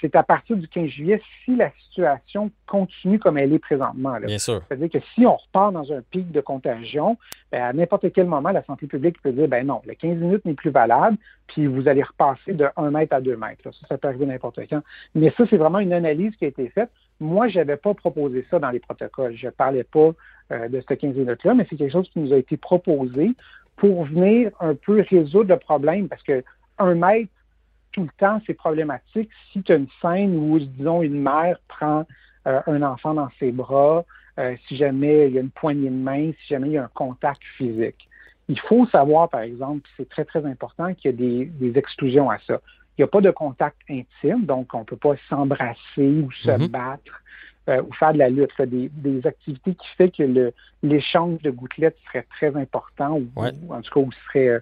c'est 0.00 0.16
à 0.16 0.22
partir 0.22 0.56
du 0.56 0.66
15 0.68 0.88
juillet 0.88 1.22
si 1.44 1.56
la 1.56 1.70
situation 1.84 2.50
continue 2.66 3.18
comme 3.18 3.38
elle 3.38 3.52
est 3.52 3.58
présentement. 3.58 4.12
là. 4.12 4.26
Bien 4.26 4.38
sûr. 4.38 4.62
C'est-à-dire 4.66 4.90
que 4.90 5.06
si 5.14 5.26
on 5.26 5.36
repart 5.36 5.72
dans 5.72 5.92
un 5.92 6.00
pic 6.10 6.30
de 6.30 6.40
contagion, 6.40 7.16
ben, 7.50 7.62
à 7.62 7.72
n'importe 7.72 8.12
quel 8.12 8.26
moment, 8.26 8.50
la 8.50 8.64
santé 8.64 8.86
publique 8.86 9.20
peut 9.22 9.32
dire, 9.32 9.48
ben 9.48 9.66
non, 9.66 9.82
le 9.86 9.94
15 9.94 10.18
minutes 10.18 10.44
n'est 10.44 10.54
plus 10.54 10.70
valable, 10.70 11.16
puis 11.46 11.66
vous 11.66 11.86
allez 11.88 12.02
repasser 12.02 12.54
de 12.54 12.66
1 12.76 12.90
mètre 12.90 13.14
à 13.14 13.20
2 13.20 13.36
mètres. 13.36 13.62
là. 13.64 13.70
Ça, 13.72 13.86
ça 13.88 13.98
peut 13.98 14.08
arriver 14.08 14.26
n'importe 14.26 14.60
quand. 14.68 14.82
Mais 15.14 15.32
ça, 15.36 15.44
c'est 15.48 15.56
vraiment 15.56 15.78
une 15.78 15.92
analyse 15.92 16.34
qui 16.36 16.44
a 16.44 16.48
été 16.48 16.68
faite. 16.68 16.90
Moi, 17.20 17.48
je 17.48 17.58
n'avais 17.58 17.76
pas 17.76 17.94
proposé 17.94 18.44
ça 18.50 18.58
dans 18.58 18.70
les 18.70 18.80
protocoles. 18.80 19.36
Je 19.36 19.46
ne 19.46 19.52
parlais 19.52 19.84
pas 19.84 20.10
euh, 20.50 20.68
de 20.68 20.80
ce 20.80 20.94
15 20.94 21.14
minutes-là, 21.14 21.54
mais 21.54 21.66
c'est 21.68 21.76
quelque 21.76 21.92
chose 21.92 22.08
qui 22.10 22.18
nous 22.18 22.32
a 22.32 22.36
été 22.36 22.56
proposé 22.56 23.30
pour 23.76 24.04
venir 24.04 24.50
un 24.60 24.74
peu 24.74 25.04
résoudre 25.08 25.50
le 25.50 25.58
problème, 25.58 26.08
parce 26.08 26.22
que 26.22 26.42
1 26.78 26.94
mètre, 26.94 27.30
tout 27.92 28.02
le 28.02 28.10
temps, 28.18 28.40
c'est 28.46 28.54
problématique 28.54 29.30
si 29.52 29.62
tu 29.62 29.72
as 29.72 29.76
une 29.76 29.88
scène 30.00 30.36
où, 30.36 30.58
disons, 30.58 31.02
une 31.02 31.20
mère 31.22 31.58
prend 31.68 32.06
euh, 32.46 32.60
un 32.66 32.82
enfant 32.82 33.14
dans 33.14 33.28
ses 33.38 33.52
bras, 33.52 34.04
euh, 34.38 34.56
si 34.66 34.76
jamais 34.76 35.28
il 35.28 35.34
y 35.34 35.38
a 35.38 35.42
une 35.42 35.50
poignée 35.50 35.90
de 35.90 35.94
main, 35.94 36.32
si 36.40 36.46
jamais 36.48 36.68
il 36.68 36.72
y 36.72 36.78
a 36.78 36.84
un 36.84 36.90
contact 36.94 37.40
physique. 37.56 38.08
Il 38.48 38.58
faut 38.58 38.86
savoir, 38.86 39.28
par 39.28 39.40
exemple, 39.42 39.80
puis 39.82 39.92
c'est 39.98 40.08
très, 40.08 40.24
très 40.24 40.44
important, 40.44 40.92
qu'il 40.94 41.10
y 41.10 41.14
a 41.14 41.16
des, 41.16 41.44
des 41.46 41.78
exclusions 41.78 42.30
à 42.30 42.38
ça. 42.40 42.60
Il 42.98 43.02
n'y 43.02 43.04
a 43.04 43.08
pas 43.08 43.20
de 43.20 43.30
contact 43.30 43.76
intime, 43.88 44.44
donc 44.44 44.74
on 44.74 44.80
ne 44.80 44.84
peut 44.84 44.96
pas 44.96 45.14
s'embrasser 45.28 45.76
ou 45.98 46.30
se 46.32 46.50
Mhm. 46.50 46.66
battre 46.68 47.22
euh, 47.68 47.80
ou 47.82 47.92
faire 47.94 48.12
de 48.12 48.18
la 48.18 48.28
lutte. 48.28 48.50
là. 48.58 48.66
des, 48.66 48.88
des 48.92 49.24
activités 49.26 49.74
qui 49.76 49.86
fait 49.96 50.10
que 50.10 50.52
l'échange 50.82 51.40
de 51.42 51.50
gouttelettes 51.50 51.96
serait 52.08 52.26
très 52.36 52.54
important 52.56 53.18
ou, 53.18 53.28
Ouais. 53.40 53.52
ou 53.62 53.72
en 53.72 53.80
tout 53.82 53.92
cas 54.04 54.16
serait, 54.26 54.48
euh, 54.48 54.60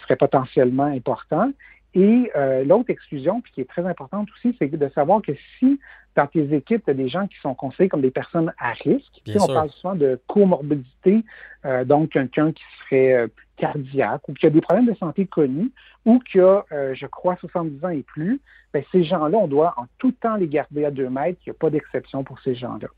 serait 0.00 0.16
potentiellement 0.16 0.84
important. 0.84 1.52
Et 1.98 2.30
euh, 2.36 2.64
l'autre 2.64 2.90
exclusion, 2.90 3.40
puis 3.40 3.50
qui 3.52 3.60
est 3.60 3.68
très 3.68 3.84
importante 3.84 4.28
aussi, 4.36 4.54
c'est 4.58 4.70
de 4.70 4.88
savoir 4.94 5.20
que 5.20 5.32
si 5.58 5.80
dans 6.14 6.26
tes 6.26 6.52
équipes, 6.54 6.84
tu 6.84 6.90
as 6.90 6.94
des 6.94 7.08
gens 7.08 7.26
qui 7.26 7.36
sont 7.40 7.54
considérés 7.54 7.88
comme 7.88 8.02
des 8.02 8.10
personnes 8.10 8.52
à 8.58 8.72
risque, 8.72 9.20
Bien 9.24 9.34
tu 9.34 9.38
sais, 9.38 9.40
on 9.40 9.46
parle 9.46 9.70
souvent 9.70 9.94
de 9.94 10.20
comorbidité, 10.26 11.24
euh, 11.64 11.84
donc 11.84 12.10
quelqu'un 12.10 12.52
qui 12.52 12.62
serait 12.84 13.12
euh, 13.14 13.28
cardiaque 13.56 14.28
ou 14.28 14.34
qui 14.34 14.46
a 14.46 14.50
des 14.50 14.60
problèmes 14.60 14.86
de 14.86 14.94
santé 14.94 15.26
connus 15.26 15.72
ou 16.04 16.20
qui 16.20 16.40
a, 16.40 16.64
euh, 16.72 16.94
je 16.94 17.06
crois, 17.06 17.36
70 17.36 17.84
ans 17.84 17.88
et 17.88 18.02
plus, 18.02 18.40
ben, 18.72 18.82
ces 18.92 19.04
gens-là, 19.04 19.38
on 19.38 19.48
doit 19.48 19.74
en 19.76 19.86
tout 19.98 20.12
temps 20.12 20.36
les 20.36 20.48
garder 20.48 20.84
à 20.84 20.90
deux 20.90 21.08
mètres. 21.08 21.40
Il 21.46 21.50
n'y 21.50 21.56
a 21.56 21.58
pas 21.58 21.70
d'exception 21.70 22.22
pour 22.22 22.38
ces 22.40 22.54
gens-là. 22.54 22.88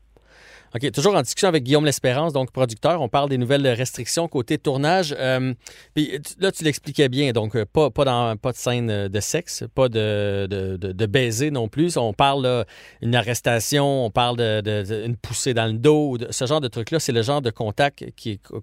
OK, 0.73 0.89
toujours 0.91 1.15
en 1.15 1.21
discussion 1.21 1.49
avec 1.49 1.63
Guillaume 1.63 1.83
L'Espérance, 1.85 2.31
donc 2.31 2.51
producteur. 2.51 3.01
On 3.01 3.09
parle 3.09 3.29
des 3.29 3.37
nouvelles 3.37 3.67
restrictions 3.67 4.29
côté 4.29 4.57
tournage. 4.57 5.13
Euh, 5.19 5.53
puis 5.93 6.17
là, 6.39 6.51
tu 6.53 6.63
l'expliquais 6.63 7.09
bien, 7.09 7.33
donc 7.33 7.57
euh, 7.57 7.65
pas, 7.65 7.89
pas, 7.89 8.05
dans, 8.05 8.37
pas 8.37 8.53
de 8.53 8.57
scène 8.57 8.89
euh, 8.89 9.09
de 9.09 9.19
sexe, 9.19 9.65
pas 9.75 9.89
de, 9.89 11.05
baiser 11.07 11.51
non 11.51 11.67
plus. 11.67 11.97
On 11.97 12.13
parle 12.13 12.43
là, 12.43 12.65
une 13.01 13.15
arrestation, 13.15 14.05
on 14.05 14.11
parle 14.11 14.37
de, 14.37 14.61
de- 14.61 14.83
de- 14.83 15.05
une 15.05 15.17
poussée 15.17 15.53
dans 15.53 15.65
le 15.65 15.73
dos, 15.73 16.17
ce 16.29 16.45
genre 16.45 16.61
de 16.61 16.69
truc-là, 16.69 17.01
c'est 17.01 17.11
le 17.11 17.21
genre 17.21 17.41
de 17.41 17.49
contact 17.49 18.05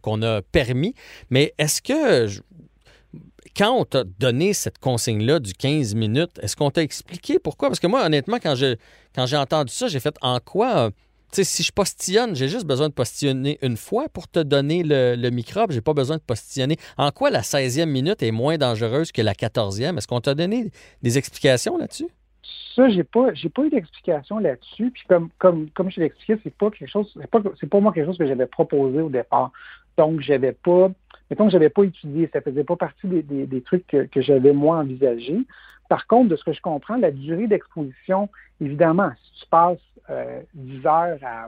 qu'on 0.00 0.22
a 0.22 0.40
permis. 0.40 0.94
Mais 1.28 1.52
est-ce 1.58 1.82
que, 1.82 2.26
quand 3.54 3.72
on 3.72 3.84
t'a 3.84 4.04
donné 4.04 4.54
cette 4.54 4.78
consigne-là 4.78 5.40
du 5.40 5.52
15 5.52 5.94
minutes, 5.94 6.38
est-ce 6.40 6.56
qu'on 6.56 6.70
t'a 6.70 6.82
expliqué 6.82 7.38
pourquoi? 7.38 7.68
Parce 7.68 7.80
que 7.80 7.86
moi, 7.86 8.06
honnêtement, 8.06 8.38
quand 8.42 8.54
j'ai 8.54 8.76
quand 9.14 9.26
j'ai 9.26 9.36
entendu 9.36 9.72
ça, 9.72 9.88
j'ai 9.88 10.00
fait 10.00 10.16
en 10.22 10.38
quoi. 10.40 10.90
Euh, 11.28 11.32
tu 11.32 11.36
sais, 11.36 11.44
si 11.44 11.62
je 11.62 11.72
postillonne, 11.72 12.34
j'ai 12.34 12.48
juste 12.48 12.66
besoin 12.66 12.88
de 12.88 12.94
postillonner 12.94 13.58
une 13.62 13.76
fois 13.76 14.08
pour 14.08 14.28
te 14.28 14.40
donner 14.40 14.82
le, 14.84 15.30
microbe. 15.30 15.72
J'ai 15.72 15.80
pas 15.80 15.94
besoin 15.94 16.16
de 16.16 16.22
postillonner. 16.22 16.76
En 16.96 17.10
quoi 17.10 17.30
la 17.30 17.40
16e 17.40 17.86
minute 17.86 18.22
est 18.22 18.30
moins 18.30 18.56
dangereuse 18.56 19.12
que 19.12 19.22
la 19.22 19.34
14e? 19.34 19.96
Est-ce 19.96 20.08
qu'on 20.08 20.20
t'a 20.20 20.34
donné 20.34 20.70
des 21.02 21.18
explications 21.18 21.76
là-dessus? 21.76 22.08
Ça, 22.74 22.88
j'ai 22.88 23.04
pas, 23.04 23.34
j'ai 23.34 23.48
pas 23.48 23.62
eu 23.64 23.70
d'explication 23.70 24.38
là-dessus. 24.38 24.90
Puis 24.90 25.02
comme, 25.08 25.28
comme, 25.38 25.68
comme 25.70 25.90
je 25.90 26.00
l'ai 26.00 26.06
expliqué, 26.06 26.40
c'est 26.42 26.54
pas 26.54 26.70
quelque 26.70 26.88
chose, 26.88 27.12
c'est 27.20 27.30
pas, 27.30 27.40
pas 27.40 27.80
moi 27.80 27.92
quelque 27.92 28.06
chose 28.06 28.18
que 28.18 28.26
j'avais 28.26 28.46
proposé 28.46 29.00
au 29.00 29.10
départ. 29.10 29.52
Donc, 29.96 30.20
j'avais 30.20 30.52
pas, 30.52 30.90
mettons 31.28 31.46
que 31.46 31.52
j'avais 31.52 31.70
pas 31.70 31.82
étudié, 31.82 32.30
ça 32.32 32.40
faisait 32.40 32.64
pas 32.64 32.76
partie 32.76 33.06
des, 33.06 33.62
trucs 33.62 33.86
que, 33.86 34.06
que 34.06 34.22
j'avais 34.22 34.52
moi 34.52 34.78
envisagé. 34.78 35.38
Par 35.88 36.06
contre, 36.06 36.28
de 36.28 36.36
ce 36.36 36.44
que 36.44 36.52
je 36.52 36.60
comprends, 36.60 36.96
la 36.96 37.10
durée 37.10 37.46
d'exposition, 37.46 38.28
évidemment, 38.60 39.10
si 39.22 39.40
tu 39.42 39.46
passes 39.48 39.78
euh, 40.10 40.40
10 40.54 40.86
heures 40.86 41.18
à 41.22 41.46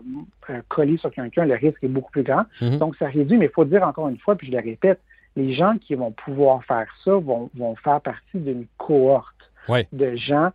euh, 0.50 0.60
coller 0.68 0.96
sur 0.98 1.10
quelqu'un, 1.10 1.44
le 1.44 1.54
risque 1.54 1.82
est 1.82 1.88
beaucoup 1.88 2.10
plus 2.10 2.22
grand. 2.22 2.44
Mhm. 2.60 2.78
Donc, 2.78 2.96
ça 2.96 3.06
réduit, 3.06 3.38
mais 3.38 3.46
il 3.46 3.52
faut 3.52 3.64
dire 3.64 3.82
encore 3.82 4.08
une 4.08 4.18
fois, 4.18 4.36
puis 4.36 4.46
je 4.48 4.52
le 4.52 4.58
répète, 4.62 5.00
les 5.36 5.52
gens 5.52 5.76
qui 5.78 5.94
vont 5.94 6.10
pouvoir 6.12 6.64
faire 6.64 6.88
ça 7.04 7.12
vont, 7.12 7.50
vont 7.54 7.74
faire 7.76 8.00
partie 8.00 8.38
d'une 8.38 8.66
cohorte 8.78 9.26
Ouais. 9.68 9.86
de 9.92 10.16
gens 10.16 10.50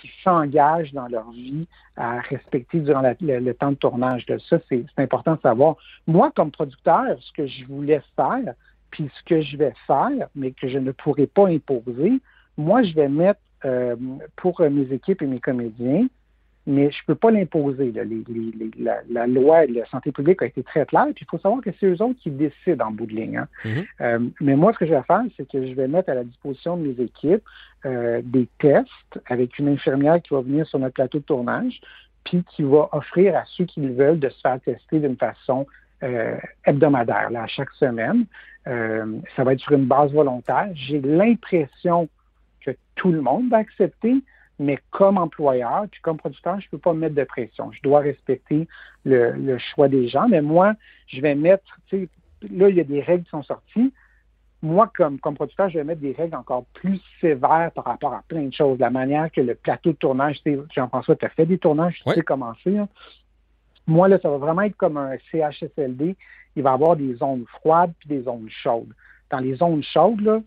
qui 0.00 0.10
s'engagent 0.22 0.92
dans 0.92 1.08
leur 1.08 1.30
vie 1.32 1.66
à 1.96 2.20
respecter 2.20 2.78
durant 2.80 3.00
la- 3.00 3.14
le, 3.20 3.40
le 3.40 3.54
temps 3.54 3.70
de 3.70 3.76
tournage. 3.76 4.24
De 4.26 4.38
ça, 4.38 4.58
c'est 4.68 4.84
c'est 4.94 5.02
important 5.02 5.34
de 5.34 5.40
savoir. 5.40 5.76
Moi, 6.06 6.30
comme 6.36 6.50
producteur, 6.50 7.16
ce 7.20 7.32
que 7.32 7.46
je 7.46 7.64
voulais 7.64 8.00
faire, 8.16 8.54
puis 8.90 9.10
ce 9.18 9.22
que 9.24 9.40
je 9.40 9.56
vais 9.56 9.72
faire, 9.86 10.28
mais 10.36 10.52
que 10.52 10.68
je 10.68 10.78
ne 10.78 10.92
pourrai 10.92 11.26
pas 11.26 11.48
imposer, 11.48 12.20
moi, 12.60 12.82
je 12.82 12.94
vais 12.94 13.08
mettre 13.08 13.40
euh, 13.64 13.96
pour 14.36 14.60
euh, 14.60 14.70
mes 14.70 14.92
équipes 14.94 15.20
et 15.22 15.26
mes 15.26 15.40
comédiens, 15.40 16.06
mais 16.66 16.90
je 16.90 16.98
ne 16.98 17.06
peux 17.08 17.14
pas 17.14 17.30
l'imposer. 17.30 17.90
là. 17.92 18.04
Les- 18.04 18.22
les- 18.28 18.52
les- 18.58 18.70
la, 18.78 18.98
la 19.10 19.26
loi 19.26 19.66
de 19.66 19.74
la 19.74 19.86
santé 19.86 20.12
publique 20.12 20.40
a 20.42 20.46
été 20.46 20.62
très 20.62 20.86
claire, 20.86 21.06
puis 21.14 21.24
il 21.26 21.30
faut 21.30 21.38
savoir 21.38 21.60
que 21.62 21.70
c'est 21.78 21.86
eux 21.86 22.00
autres 22.02 22.18
qui 22.22 22.30
décident 22.30 22.86
en 22.86 22.90
bout 22.90 23.06
de 23.06 23.14
ligne. 23.14 23.38
hein. 23.38 23.48
Mhm. 23.64 23.84
Euh, 24.00 24.18
mais 24.40 24.56
moi, 24.56 24.72
ce 24.72 24.78
que 24.78 24.86
je 24.86 24.94
vais 24.94 25.02
faire, 25.02 25.22
c'est 25.36 25.48
que 25.48 25.66
je 25.66 25.74
vais 25.74 25.88
mettre 25.88 26.10
à 26.10 26.14
la 26.14 26.24
disposition 26.24 26.76
de 26.76 26.86
mes 26.88 27.02
équipes 27.04 27.42
euh, 27.86 28.20
des 28.24 28.46
tests 28.58 29.20
avec 29.26 29.58
une 29.58 29.68
infirmière 29.68 30.20
qui 30.22 30.32
va 30.34 30.40
venir 30.42 30.66
sur 30.66 30.78
notre 30.78 30.94
plateau 30.94 31.18
de 31.18 31.24
tournage, 31.24 31.80
puis 32.24 32.44
qui 32.50 32.62
va 32.62 32.88
offrir 32.92 33.36
à 33.36 33.44
ceux 33.46 33.64
qui 33.64 33.80
le 33.80 33.92
veulent 33.94 34.18
de 34.20 34.28
se 34.28 34.40
faire 34.40 34.60
tester 34.60 35.00
d'une 35.00 35.16
façon 35.16 35.66
euh, 36.02 36.36
hebdomadaire, 36.66 37.30
là, 37.30 37.42
à 37.42 37.46
chaque 37.46 37.70
semaine. 37.72 38.24
Ça 38.64 39.44
va 39.44 39.52
être 39.54 39.60
sur 39.60 39.72
une 39.72 39.86
base 39.86 40.12
volontaire. 40.12 40.68
J'ai 40.74 41.00
l'impression 41.00 42.08
que 42.64 42.70
tout 42.96 43.12
le 43.12 43.20
monde 43.20 43.48
va 43.50 43.58
accepter, 43.58 44.14
mais 44.58 44.78
comme 44.90 45.16
employeur, 45.18 45.86
puis 45.90 46.00
comme 46.02 46.18
producteur, 46.18 46.60
je 46.60 46.66
ne 46.66 46.70
peux 46.72 46.78
pas 46.78 46.92
mettre 46.92 47.14
de 47.14 47.24
pression. 47.24 47.72
Je 47.72 47.80
dois 47.82 48.00
respecter 48.00 48.68
le, 49.04 49.32
le 49.32 49.58
choix 49.58 49.88
des 49.88 50.08
gens, 50.08 50.28
mais 50.28 50.42
moi, 50.42 50.74
je 51.06 51.20
vais 51.20 51.34
mettre, 51.34 51.64
tu 51.88 52.00
sais, 52.02 52.08
là, 52.54 52.68
il 52.68 52.76
y 52.76 52.80
a 52.80 52.84
des 52.84 53.00
règles 53.00 53.24
qui 53.24 53.30
sont 53.30 53.42
sorties. 53.42 53.92
Moi, 54.62 54.90
comme, 54.94 55.18
comme 55.18 55.34
producteur, 55.34 55.70
je 55.70 55.78
vais 55.78 55.84
mettre 55.84 56.02
des 56.02 56.12
règles 56.12 56.36
encore 56.36 56.66
plus 56.74 57.00
sévères 57.22 57.70
par 57.74 57.84
rapport 57.86 58.12
à 58.12 58.22
plein 58.28 58.42
de 58.42 58.52
choses. 58.52 58.78
La 58.78 58.90
manière 58.90 59.32
que 59.32 59.40
le 59.40 59.54
plateau 59.54 59.92
de 59.92 59.96
tournage, 59.96 60.42
Jean-François, 60.74 61.16
tu 61.16 61.24
as 61.24 61.30
fait 61.30 61.46
des 61.46 61.56
tournages, 61.56 61.94
tu 61.96 62.02
Oui. 62.06 62.14
sais 62.16 62.22
comment 62.22 62.52
c'est. 62.62 62.76
hein. 62.76 62.88
Moi, 63.86 64.08
là, 64.08 64.18
ça 64.20 64.28
va 64.28 64.36
vraiment 64.36 64.62
être 64.62 64.76
comme 64.76 64.98
un 64.98 65.16
CHSLD. 65.32 66.14
Il 66.56 66.62
va 66.62 66.70
y 66.70 66.74
avoir 66.74 66.96
des 66.96 67.14
zones 67.14 67.46
froides 67.46 67.92
puis 68.00 68.08
des 68.10 68.22
zones 68.22 68.48
chaudes. 68.50 68.92
Dans 69.30 69.38
les 69.38 69.54
zones 69.54 69.82
chaudes, 69.82 70.20
là, 70.20 70.40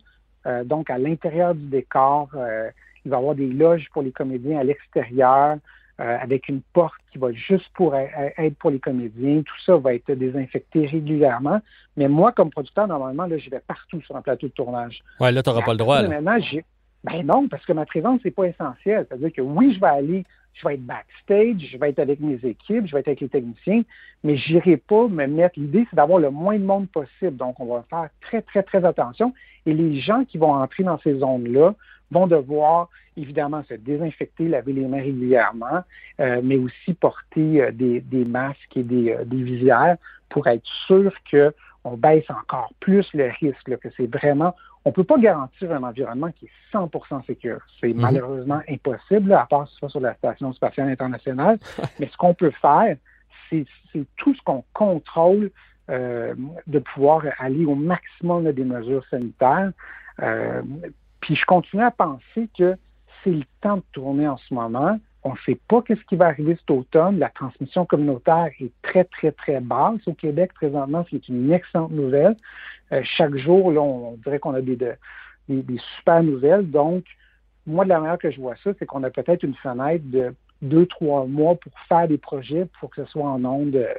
euh, 0.46 0.64
donc 0.64 0.90
à 0.90 0.98
l'intérieur 0.98 1.54
du 1.54 1.66
décor, 1.66 2.28
euh, 2.34 2.70
il 3.04 3.10
va 3.10 3.16
y 3.16 3.20
avoir 3.20 3.34
des 3.34 3.48
loges 3.48 3.88
pour 3.92 4.02
les 4.02 4.12
comédiens 4.12 4.58
à 4.58 4.64
l'extérieur, 4.64 5.58
euh, 6.00 6.18
avec 6.20 6.48
une 6.48 6.60
porte 6.72 7.00
qui 7.12 7.18
va 7.18 7.32
juste 7.32 7.68
pour 7.74 7.94
être 7.94 8.56
pour 8.58 8.70
les 8.70 8.80
comédiens. 8.80 9.42
Tout 9.42 9.60
ça 9.64 9.76
va 9.76 9.94
être 9.94 10.10
désinfecté 10.12 10.86
régulièrement. 10.86 11.60
Mais 11.96 12.08
moi, 12.08 12.32
comme 12.32 12.50
producteur, 12.50 12.88
normalement, 12.88 13.26
là, 13.26 13.38
je 13.38 13.48
vais 13.50 13.60
partout 13.60 14.00
sur 14.02 14.16
un 14.16 14.22
plateau 14.22 14.48
de 14.48 14.52
tournage. 14.52 15.02
Ouais, 15.20 15.30
là, 15.30 15.42
tu 15.42 15.50
n'auras 15.50 15.62
pas 15.62 15.72
le 15.72 15.78
droit. 15.78 16.02
Là. 16.02 16.08
Maintenant, 16.08 16.38
j'ai. 16.40 16.64
Ben 17.04 17.24
non, 17.24 17.48
parce 17.48 17.64
que 17.66 17.74
ma 17.74 17.84
présence, 17.84 18.20
c'est 18.22 18.30
pas 18.30 18.44
essentiel. 18.44 19.06
C'est-à-dire 19.06 19.30
que 19.30 19.42
oui, 19.42 19.74
je 19.74 19.80
vais 19.80 19.86
aller, 19.86 20.24
je 20.54 20.66
vais 20.66 20.74
être 20.74 20.86
backstage, 20.86 21.68
je 21.70 21.76
vais 21.76 21.90
être 21.90 21.98
avec 21.98 22.20
mes 22.20 22.38
équipes, 22.44 22.86
je 22.86 22.92
vais 22.92 23.00
être 23.00 23.08
avec 23.08 23.20
les 23.20 23.28
techniciens, 23.28 23.82
mais 24.22 24.36
j'irai 24.36 24.76
pas 24.76 25.08
me 25.08 25.26
mettre. 25.26 25.58
L'idée, 25.58 25.86
c'est 25.90 25.96
d'avoir 25.96 26.18
le 26.18 26.30
moins 26.30 26.58
de 26.58 26.64
monde 26.64 26.88
possible. 26.88 27.36
Donc, 27.36 27.58
on 27.60 27.66
va 27.66 27.84
faire 27.90 28.08
très, 28.20 28.42
très, 28.42 28.62
très 28.62 28.84
attention. 28.84 29.34
Et 29.66 29.74
les 29.74 30.00
gens 30.00 30.24
qui 30.24 30.38
vont 30.38 30.52
entrer 30.52 30.84
dans 30.84 30.98
ces 31.00 31.18
zones-là 31.18 31.74
vont 32.10 32.26
devoir 32.26 32.88
évidemment 33.16 33.62
se 33.68 33.74
désinfecter, 33.74 34.48
laver 34.48 34.72
les 34.72 34.86
mains 34.86 35.02
régulièrement, 35.02 35.82
euh, 36.20 36.40
mais 36.42 36.56
aussi 36.56 36.94
porter 36.94 37.62
euh, 37.62 37.70
des, 37.70 38.00
des 38.00 38.24
masques 38.24 38.76
et 38.76 38.82
des, 38.82 39.12
euh, 39.12 39.24
des 39.24 39.42
visières 39.42 39.96
pour 40.28 40.46
être 40.46 40.66
sûr 40.86 41.12
que 41.30 41.54
on 41.84 41.96
baisse 41.96 42.28
encore 42.30 42.72
plus 42.80 43.06
le 43.12 43.30
risque, 43.40 43.68
là, 43.68 43.76
que 43.76 43.88
c'est 43.96 44.10
vraiment, 44.10 44.54
on 44.84 44.92
peut 44.92 45.04
pas 45.04 45.18
garantir 45.18 45.72
un 45.72 45.82
environnement 45.82 46.30
qui 46.32 46.46
est 46.46 46.50
100% 46.72 47.24
sécure. 47.26 47.60
C'est 47.80 47.92
Mhm. 47.94 48.00
malheureusement 48.00 48.60
impossible, 48.68 49.30
là, 49.30 49.42
à 49.42 49.46
part 49.46 49.66
soit 49.68 49.88
sur 49.88 50.00
la 50.00 50.14
Station 50.14 50.52
spatiale 50.52 50.88
internationale. 50.90 51.58
Mais 51.98 52.08
ce 52.08 52.16
qu'on 52.16 52.34
peut 52.34 52.52
faire, 52.60 52.96
c'est 53.48 53.66
c'est 53.92 54.04
tout 54.16 54.34
ce 54.34 54.42
qu'on 54.42 54.64
contrôle 54.72 55.50
euh, 55.90 56.34
de 56.66 56.78
pouvoir 56.80 57.22
aller 57.38 57.64
au 57.64 57.74
maximum 57.74 58.44
là, 58.44 58.52
des 58.52 58.64
mesures 58.64 59.04
sanitaires. 59.10 59.70
Euh, 60.22 60.62
puis 61.20 61.36
je 61.36 61.44
continue 61.46 61.82
à 61.82 61.90
penser 61.90 62.48
que 62.58 62.76
c'est 63.22 63.30
le 63.30 63.44
temps 63.60 63.76
de 63.76 63.82
tourner 63.92 64.26
en 64.28 64.36
ce 64.36 64.52
moment. 64.52 64.98
On 65.24 65.30
ne 65.32 65.38
sait 65.46 65.58
pas 65.68 65.80
qu'est-ce 65.82 66.04
qui 66.08 66.16
va 66.16 66.26
arriver 66.26 66.54
cet 66.56 66.70
automne. 66.70 67.18
La 67.18 67.30
transmission 67.30 67.86
communautaire 67.86 68.50
est 68.60 68.70
très, 68.82 69.04
très, 69.04 69.32
très 69.32 69.60
basse 69.60 70.06
au 70.06 70.12
Québec 70.12 70.52
présentement, 70.52 71.04
ce 71.04 71.10
qui 71.10 71.16
est 71.16 71.28
une 71.28 71.50
excellente 71.50 71.92
nouvelle. 71.92 72.36
Euh, 72.92 73.00
chaque 73.04 73.34
jour, 73.36 73.66
on, 73.66 74.18
dirait 74.22 74.38
qu'on 74.38 74.54
a 74.54 74.60
des, 74.60 74.76
de- 74.76 74.94
des, 75.48 75.62
des 75.62 75.80
super 75.96 76.22
nouvelles. 76.22 76.70
Donc, 76.70 77.04
moi, 77.66 77.84
de 77.84 77.88
la 77.88 78.00
manière 78.00 78.18
que 78.18 78.30
je 78.30 78.38
vois 78.38 78.54
ça, 78.62 78.70
c'est 78.78 78.84
qu'on 78.84 79.02
a 79.02 79.10
peut-être 79.10 79.42
une 79.42 79.54
fenêtre 79.54 80.04
de 80.04 80.34
deux, 80.60 80.86
trois 80.86 81.26
mois 81.26 81.54
pour 81.56 81.72
faire 81.88 82.08
des 82.08 82.18
projets 82.18 82.66
pour 82.78 82.90
que 82.90 83.04
ce 83.04 83.10
soit 83.10 83.24
en 83.24 83.44
ondes 83.44 83.76
euh, 83.76 83.94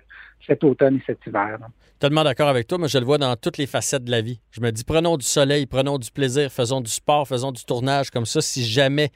cet 0.45 0.63
automne 0.63 0.97
et 0.97 1.03
cet 1.05 1.25
hiver. 1.25 1.57
Tellement 1.99 2.23
d'accord 2.23 2.49
avec 2.49 2.67
toi, 2.67 2.77
mais 2.77 2.87
je 2.87 2.97
le 2.97 3.05
vois 3.05 3.17
dans 3.17 3.35
toutes 3.35 3.57
les 3.57 3.67
facettes 3.67 4.03
de 4.03 4.11
la 4.11 4.21
vie. 4.21 4.39
Je 4.51 4.61
me 4.61 4.71
dis, 4.71 4.83
prenons 4.83 5.17
du 5.17 5.25
soleil, 5.25 5.65
prenons 5.65 5.97
du 5.97 6.11
plaisir, 6.11 6.51
faisons 6.51 6.81
du 6.81 6.91
sport, 6.91 7.27
faisons 7.27 7.51
du 7.51 7.63
tournage 7.65 8.11
comme 8.11 8.25
ça. 8.25 8.41
Si 8.41 8.63
jamais 8.63 9.11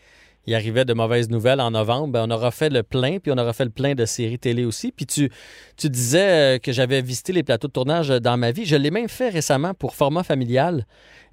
il 0.48 0.56
arrivait 0.56 0.86
de 0.86 0.94
mauvaises 0.94 1.30
nouvelles 1.30 1.60
en 1.62 1.72
novembre, 1.72 2.14
ben, 2.14 2.26
on 2.28 2.32
aura 2.32 2.52
fait 2.52 2.70
le 2.70 2.82
plein, 2.84 3.20
puis 3.20 3.32
on 3.32 3.38
aura 3.38 3.54
fait 3.54 3.66
le 3.66 3.70
plein 3.70 3.94
de 3.94 4.06
séries 4.06 4.40
télé 4.40 4.66
aussi. 4.66 4.92
Puis 4.92 5.06
tu, 5.06 5.30
tu 5.78 5.90
disais 5.90 6.56
euh, 6.56 6.58
que 6.60 6.72
j'avais 6.72 7.02
visité 7.02 7.34
les 7.34 7.44
plateaux 7.44 7.68
de 7.68 7.74
tournage 7.74 8.10
euh, 8.10 8.20
dans 8.20 8.38
ma 8.38 8.52
vie. 8.52 8.66
Je 8.66 8.76
l'ai 8.76 8.90
même 8.92 9.10
fait 9.10 9.30
récemment 9.30 9.74
pour 9.74 9.96
format 9.96 10.24
familial. 10.24 10.86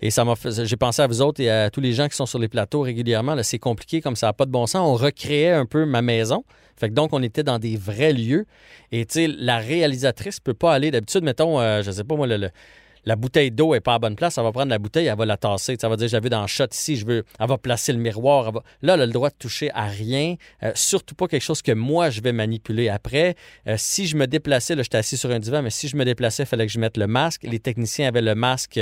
Et 0.02 0.10
ça 0.10 0.24
m'a 0.24 0.36
fait- 0.36 0.66
j'ai 0.66 0.76
pensé 0.76 1.00
à 1.00 1.06
vous 1.06 1.22
autres 1.22 1.40
et 1.40 1.48
à 1.48 1.70
tous 1.70 1.80
les 1.80 1.92
gens 1.92 2.08
qui 2.08 2.16
sont 2.16 2.26
sur 2.26 2.38
les 2.38 2.48
plateaux 2.48 2.82
régulièrement. 2.82 3.34
Là, 3.34 3.42
c'est 3.42 3.58
compliqué 3.58 4.00
comme 4.02 4.16
ça 4.16 4.26
n'a 4.26 4.32
pas 4.34 4.44
de 4.44 4.50
bon 4.50 4.66
sens. 4.66 4.86
On 4.86 4.94
recréait 5.02 5.52
un 5.52 5.64
peu 5.66 5.86
ma 5.86 6.02
maison. 6.02 6.44
Fait 6.78 6.90
donc, 6.90 7.14
on 7.14 7.22
était 7.22 7.42
dans 7.42 7.58
des 7.58 7.76
vrais 7.76 8.12
lieux. 8.12 8.44
Et 8.92 9.06
tu 9.06 9.14
sais, 9.14 9.26
la 9.28 9.56
réalisatrice 9.58 10.40
peut 10.40 10.52
pas 10.52 10.74
aller. 10.74 10.90
D'habitude, 10.90 11.22
mettons, 11.24 11.58
euh, 11.58 11.82
je 11.82 11.90
sais 11.90 12.04
pas 12.04 12.16
moi, 12.16 12.26
le- 12.26 12.50
la 13.06 13.16
bouteille 13.16 13.50
d'eau 13.50 13.74
est 13.74 13.80
pas 13.80 13.94
à 13.94 13.98
bonne 13.98 14.16
place. 14.16 14.36
Elle 14.36 14.44
va 14.44 14.52
prendre 14.52 14.68
la 14.70 14.78
bouteille, 14.78 15.06
elle 15.06 15.16
va 15.16 15.24
la 15.24 15.36
tasser. 15.36 15.76
Ça 15.80 15.88
va 15.88 15.96
dire, 15.96 16.08
j'avais 16.08 16.28
dans 16.28 16.42
le 16.42 16.46
shot 16.46 16.64
ici, 16.72 16.96
je 16.96 17.06
veux. 17.06 17.24
Elle 17.40 17.48
va 17.48 17.56
placer 17.56 17.92
le 17.92 17.98
miroir. 17.98 18.48
elle 18.48 18.54
va- 18.54 18.62
Là, 18.82 18.94
elle 18.94 19.02
a 19.02 19.06
le 19.06 19.12
droit 19.12 19.30
de 19.30 19.36
toucher 19.38 19.70
à 19.72 19.84
rien. 19.86 20.34
Euh, 20.62 20.72
surtout 20.74 21.14
pas 21.14 21.28
quelque 21.28 21.42
chose 21.42 21.62
que 21.62 21.72
moi, 21.72 22.10
je 22.10 22.20
vais 22.20 22.32
manipuler 22.32 22.88
après. 22.88 23.36
Euh, 23.68 23.76
si 23.78 24.06
je 24.06 24.16
me 24.16 24.26
déplaçais, 24.26 24.74
là, 24.74 24.82
j'étais 24.82 24.98
assis 24.98 25.16
sur 25.16 25.30
un 25.30 25.38
divan, 25.38 25.62
mais 25.62 25.70
si 25.70 25.88
je 25.88 25.96
me 25.96 26.04
déplaçais, 26.04 26.42
il 26.42 26.46
fallait 26.46 26.66
que 26.66 26.72
je 26.72 26.80
mette 26.80 26.96
le 26.96 27.06
masque. 27.06 27.44
Les 27.44 27.60
techniciens 27.60 28.08
avaient 28.08 28.22
le 28.22 28.34
masque 28.34 28.80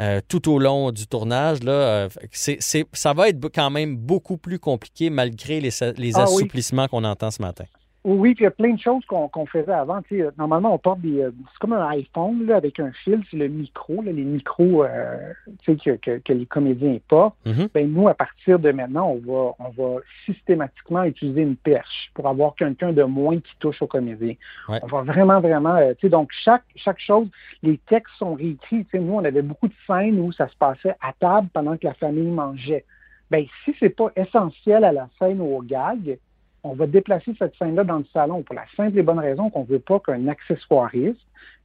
euh, 0.00 0.20
tout 0.28 0.50
au 0.50 0.58
long 0.58 0.90
du 0.90 1.06
tournage. 1.06 1.62
Là, 1.62 2.08
ça 2.92 3.12
va 3.12 3.28
être 3.28 3.48
quand 3.54 3.70
même 3.70 3.96
beaucoup 3.96 4.38
plus 4.38 4.58
compliqué 4.58 5.10
malgré 5.10 5.60
les, 5.60 5.70
les 5.98 6.12
Ah 6.16 6.24
oui. 6.28 6.34
assouplissements 6.36 6.88
qu'on 6.88 7.04
entend 7.04 7.30
ce 7.30 7.42
matin. 7.42 7.64
Oui, 8.04 8.34
puis 8.34 8.42
il 8.42 8.46
y 8.46 8.46
a 8.46 8.52
plein 8.52 8.74
de 8.74 8.80
choses 8.80 9.04
qu'on 9.06 9.28
qu'on 9.28 9.44
faisait 9.44 9.72
avant. 9.72 10.00
Tu 10.02 10.16
sais, 10.16 10.22
euh, 10.22 10.30
normalement, 10.38 10.72
on 10.72 10.78
porte 10.78 11.00
des. 11.00 11.20
euh, 11.20 11.32
c'est 11.52 11.58
comme 11.58 11.72
un 11.72 11.86
iPhone 11.88 12.46
là, 12.46 12.56
avec 12.56 12.78
un 12.78 12.92
fil, 12.92 13.22
c'est 13.30 13.36
le 13.36 13.48
micro, 13.48 14.02
là, 14.02 14.12
les 14.12 14.22
micros 14.22 14.84
euh, 14.84 15.32
tu 15.64 15.72
sais, 15.72 15.76
que, 15.76 15.96
que, 15.96 16.18
que 16.18 16.32
les 16.32 16.46
comédiens 16.46 16.98
portent. 17.08 17.36
Mhm. 17.44 17.68
Ben, 17.74 17.92
nous, 17.92 18.08
à 18.08 18.14
partir 18.14 18.58
de 18.60 18.70
maintenant, 18.70 19.08
on 19.10 19.16
va, 19.16 19.52
on 19.58 19.70
va 19.70 20.00
systématiquement 20.26 21.02
utiliser 21.04 21.42
une 21.42 21.56
perche 21.56 22.10
pour 22.14 22.28
avoir 22.28 22.54
quelqu'un 22.54 22.92
de 22.92 23.02
moins 23.02 23.36
qui 23.38 23.52
touche 23.58 23.82
aux 23.82 23.86
comédiens. 23.88 24.34
Ouais. 24.68 24.78
On 24.82 24.86
va 24.86 25.02
vraiment, 25.02 25.40
vraiment. 25.40 25.74
euh, 25.76 25.92
tu 25.94 26.02
sais, 26.02 26.08
donc, 26.08 26.30
chaque, 26.44 26.64
chaque 26.76 27.00
chose, 27.00 27.28
les 27.62 27.78
textes 27.88 28.14
sont 28.16 28.34
réécrits. 28.34 28.84
Tu 28.84 28.90
sais, 28.92 28.98
nous, 29.00 29.14
on 29.14 29.24
avait 29.24 29.42
beaucoup 29.42 29.68
de 29.68 29.74
scènes 29.86 30.20
où 30.20 30.30
ça 30.32 30.48
se 30.48 30.56
passait 30.56 30.94
à 31.00 31.12
table 31.18 31.48
pendant 31.52 31.76
que 31.76 31.86
la 31.86 31.94
famille 31.94 32.30
mangeait. 32.30 32.84
Ben, 33.30 33.44
si 33.64 33.74
c'est 33.78 33.90
pas 33.90 34.10
essentiel 34.16 34.84
à 34.84 34.92
la 34.92 35.08
scène 35.18 35.40
ou 35.40 35.56
au 35.56 35.62
gag, 35.62 36.18
on 36.64 36.74
va 36.74 36.86
déplacer 36.86 37.32
cette 37.38 37.54
scène-là 37.56 37.84
dans 37.84 37.98
le 37.98 38.06
salon 38.12 38.42
pour 38.42 38.54
la 38.54 38.64
simple 38.76 38.98
et 38.98 39.02
bonne 39.02 39.18
raison 39.18 39.50
qu'on 39.50 39.62
ne 39.62 39.68
veut 39.68 39.78
pas 39.78 40.00
qu'un 40.00 40.28
accessoiriste 40.28 41.20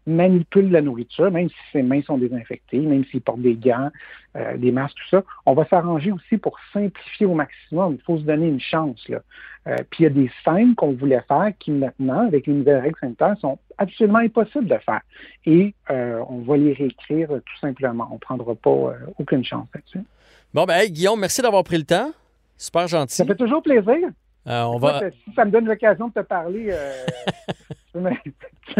manipule 0.05 0.69
la 0.69 0.81
nourriture, 0.81 1.31
même 1.31 1.49
si 1.49 1.55
ses 1.71 1.81
mains 1.81 2.01
sont 2.01 2.17
désinfectées, 2.17 2.79
même 2.79 3.05
s'il 3.05 3.21
porte 3.21 3.41
des 3.41 3.55
gants, 3.55 3.89
euh, 4.35 4.57
des 4.57 4.71
masques, 4.71 4.97
tout 4.97 5.17
ça. 5.17 5.23
On 5.45 5.53
va 5.53 5.65
s'arranger 5.65 6.11
aussi 6.11 6.37
pour 6.37 6.57
simplifier 6.73 7.25
au 7.25 7.33
maximum. 7.33 7.97
Il 7.99 8.03
faut 8.03 8.17
se 8.17 8.23
donner 8.23 8.47
une 8.47 8.59
chance. 8.59 9.07
Là. 9.07 9.19
Euh, 9.67 9.77
puis 9.89 10.01
il 10.01 10.03
y 10.03 10.05
a 10.07 10.09
des 10.09 10.29
scènes 10.43 10.75
qu'on 10.75 10.91
voulait 10.91 11.23
faire 11.27 11.53
qui 11.57 11.71
maintenant, 11.71 12.27
avec 12.27 12.47
les 12.47 12.53
nouvelles 12.53 12.81
règles 12.81 12.99
sanitaires, 12.99 13.35
sont 13.39 13.57
absolument 13.77 14.19
impossibles 14.19 14.67
de 14.67 14.77
faire. 14.79 15.01
Et 15.45 15.73
euh, 15.89 16.21
on 16.29 16.39
va 16.39 16.57
les 16.57 16.73
réécrire 16.73 17.29
tout 17.29 17.59
simplement. 17.61 18.07
On 18.11 18.15
ne 18.15 18.19
prendra 18.19 18.55
pas 18.55 18.95
aucune 19.17 19.45
chance 19.45 19.67
là-dessus. 19.73 20.03
Bon, 20.53 20.65
ben, 20.65 20.75
hey, 20.75 20.91
Guillaume, 20.91 21.19
merci 21.19 21.41
d'avoir 21.41 21.63
pris 21.63 21.77
le 21.77 21.85
temps. 21.85 22.11
Super 22.57 22.87
gentil. 22.87 23.15
Ça 23.15 23.25
fait 23.25 23.35
toujours 23.35 23.63
plaisir. 23.63 24.09
Euh, 24.47 24.63
on 24.63 24.77
va... 24.77 24.97
Écoute, 24.97 25.13
Si 25.27 25.33
ça 25.33 25.45
me 25.45 25.51
donne 25.51 25.65
l'occasion 25.65 26.07
de 26.09 26.13
te 26.13 26.19
parler, 26.19 26.67
euh, 26.71 27.05
tu 27.93 27.99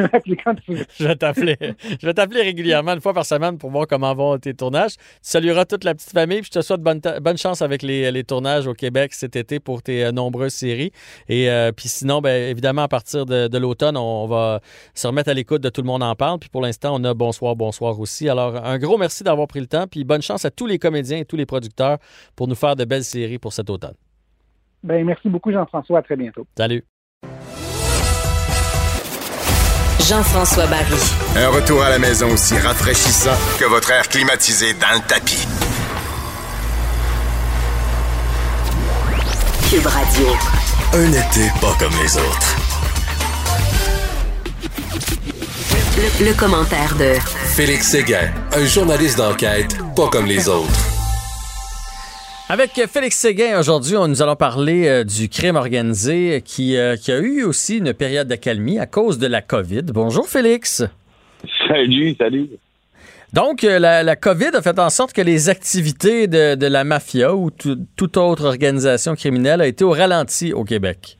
m'appeler 0.01 0.37
quand 0.43 0.55
tu 0.55 0.73
veux. 0.73 0.85
Je 0.97 1.07
vais 1.07 1.15
t'appeler. 1.15 1.57
Je 1.99 2.05
vais 2.05 2.13
t'appeler 2.13 2.41
régulièrement, 2.41 2.93
une 2.93 3.01
fois 3.01 3.13
par 3.13 3.25
semaine, 3.25 3.57
pour 3.57 3.69
voir 3.69 3.87
comment 3.87 4.13
vont 4.13 4.37
tes 4.37 4.53
tournages. 4.53 4.95
Tu 4.97 5.03
salueras 5.21 5.65
toute 5.65 5.83
la 5.83 5.93
petite 5.93 6.11
famille, 6.11 6.41
puis 6.41 6.49
je 6.53 6.59
te 6.59 6.63
souhaite 6.63 6.81
bonne, 6.81 7.37
chance 7.37 7.61
avec 7.61 7.81
les, 7.81 8.11
les 8.11 8.23
tournages 8.23 8.67
au 8.67 8.73
Québec 8.73 9.13
cet 9.13 9.35
été 9.35 9.59
pour 9.59 9.81
tes 9.81 10.05
euh, 10.05 10.11
nombreuses 10.11 10.53
séries. 10.53 10.91
Et 11.27 11.49
euh, 11.49 11.71
puis 11.71 11.89
sinon, 11.89 12.21
ben, 12.21 12.49
évidemment, 12.49 12.83
à 12.83 12.87
partir 12.87 13.25
de, 13.25 13.47
de 13.47 13.57
l'automne, 13.57 13.97
on 13.97 14.25
va 14.27 14.61
se 14.93 15.07
remettre 15.07 15.29
à 15.29 15.33
l'écoute 15.33 15.61
de 15.61 15.69
Tout 15.69 15.81
le 15.81 15.87
monde 15.87 16.03
en 16.03 16.15
parle. 16.15 16.39
Puis 16.39 16.49
pour 16.49 16.61
l'instant, 16.61 16.95
on 16.95 17.03
a 17.03 17.13
Bonsoir, 17.13 17.55
Bonsoir 17.55 17.99
aussi. 17.99 18.27
Alors, 18.29 18.55
un 18.55 18.77
gros 18.77 18.97
merci 18.97 19.23
d'avoir 19.23 19.47
pris 19.47 19.59
le 19.59 19.67
temps, 19.67 19.87
puis 19.87 20.03
bonne 20.03 20.21
chance 20.21 20.45
à 20.45 20.51
tous 20.51 20.65
les 20.65 20.79
comédiens 20.79 21.19
et 21.19 21.25
tous 21.25 21.35
les 21.35 21.45
producteurs 21.45 21.97
pour 22.35 22.47
nous 22.47 22.55
faire 22.55 22.75
de 22.75 22.85
belles 22.85 23.03
séries 23.03 23.39
pour 23.39 23.53
cet 23.53 23.69
automne. 23.69 23.95
Ben, 24.83 25.05
merci 25.05 25.29
beaucoup, 25.29 25.51
Jean-François. 25.51 25.99
À 25.99 26.01
très 26.01 26.15
bientôt. 26.15 26.45
Salut. 26.57 26.83
Jean-François 30.01 30.67
Barry. 30.67 30.99
Un 31.37 31.47
retour 31.49 31.81
à 31.81 31.89
la 31.89 31.97
maison 31.99 32.29
aussi 32.31 32.57
rafraîchissant 32.57 33.37
que 33.57 33.65
votre 33.65 33.89
air 33.91 34.09
climatisé 34.09 34.73
dans 34.73 34.99
le 34.99 35.07
tapis. 35.07 35.47
Cube 39.69 39.85
Radio. 39.87 40.27
Un 40.93 41.11
été 41.11 41.49
pas 41.61 41.73
comme 41.79 41.93
les 42.03 42.17
autres. 42.17 42.57
Le, 45.95 46.25
le 46.25 46.33
commentaire 46.33 46.95
de 46.95 47.13
Félix 47.55 47.87
Séguin, 47.91 48.29
un 48.51 48.65
journaliste 48.65 49.17
d'enquête 49.17 49.77
pas 49.95 50.09
comme 50.09 50.25
les 50.25 50.49
autres. 50.49 50.92
Avec 52.49 52.71
Félix 52.71 53.15
Séguin, 53.17 53.57
aujourd'hui, 53.59 53.93
nous 54.07 54.21
allons 54.21 54.35
parler 54.35 54.87
euh, 54.87 55.03
du 55.03 55.29
crime 55.29 55.55
organisé 55.55 56.41
qui, 56.45 56.75
euh, 56.75 56.95
qui 56.97 57.11
a 57.11 57.19
eu 57.19 57.43
aussi 57.43 57.77
une 57.77 57.93
période 57.93 58.27
d'accalmie 58.27 58.79
à 58.79 58.85
cause 58.85 59.17
de 59.17 59.27
la 59.27 59.41
COVID. 59.41 59.83
Bonjour 59.93 60.27
Félix. 60.27 60.83
Salut, 61.67 62.15
salut. 62.15 62.49
Donc, 63.31 63.63
euh, 63.63 63.79
la, 63.79 64.03
la 64.03 64.15
COVID 64.15 64.51
a 64.55 64.61
fait 64.61 64.77
en 64.77 64.89
sorte 64.89 65.13
que 65.13 65.21
les 65.21 65.49
activités 65.49 66.27
de, 66.27 66.55
de 66.55 66.67
la 66.67 66.83
mafia 66.83 67.33
ou 67.33 67.49
tout- 67.49 67.77
toute 67.95 68.17
autre 68.17 68.45
organisation 68.45 69.15
criminelle 69.15 69.61
a 69.61 69.67
été 69.67 69.83
au 69.83 69.91
ralenti 69.91 70.53
au 70.53 70.63
Québec. 70.65 71.17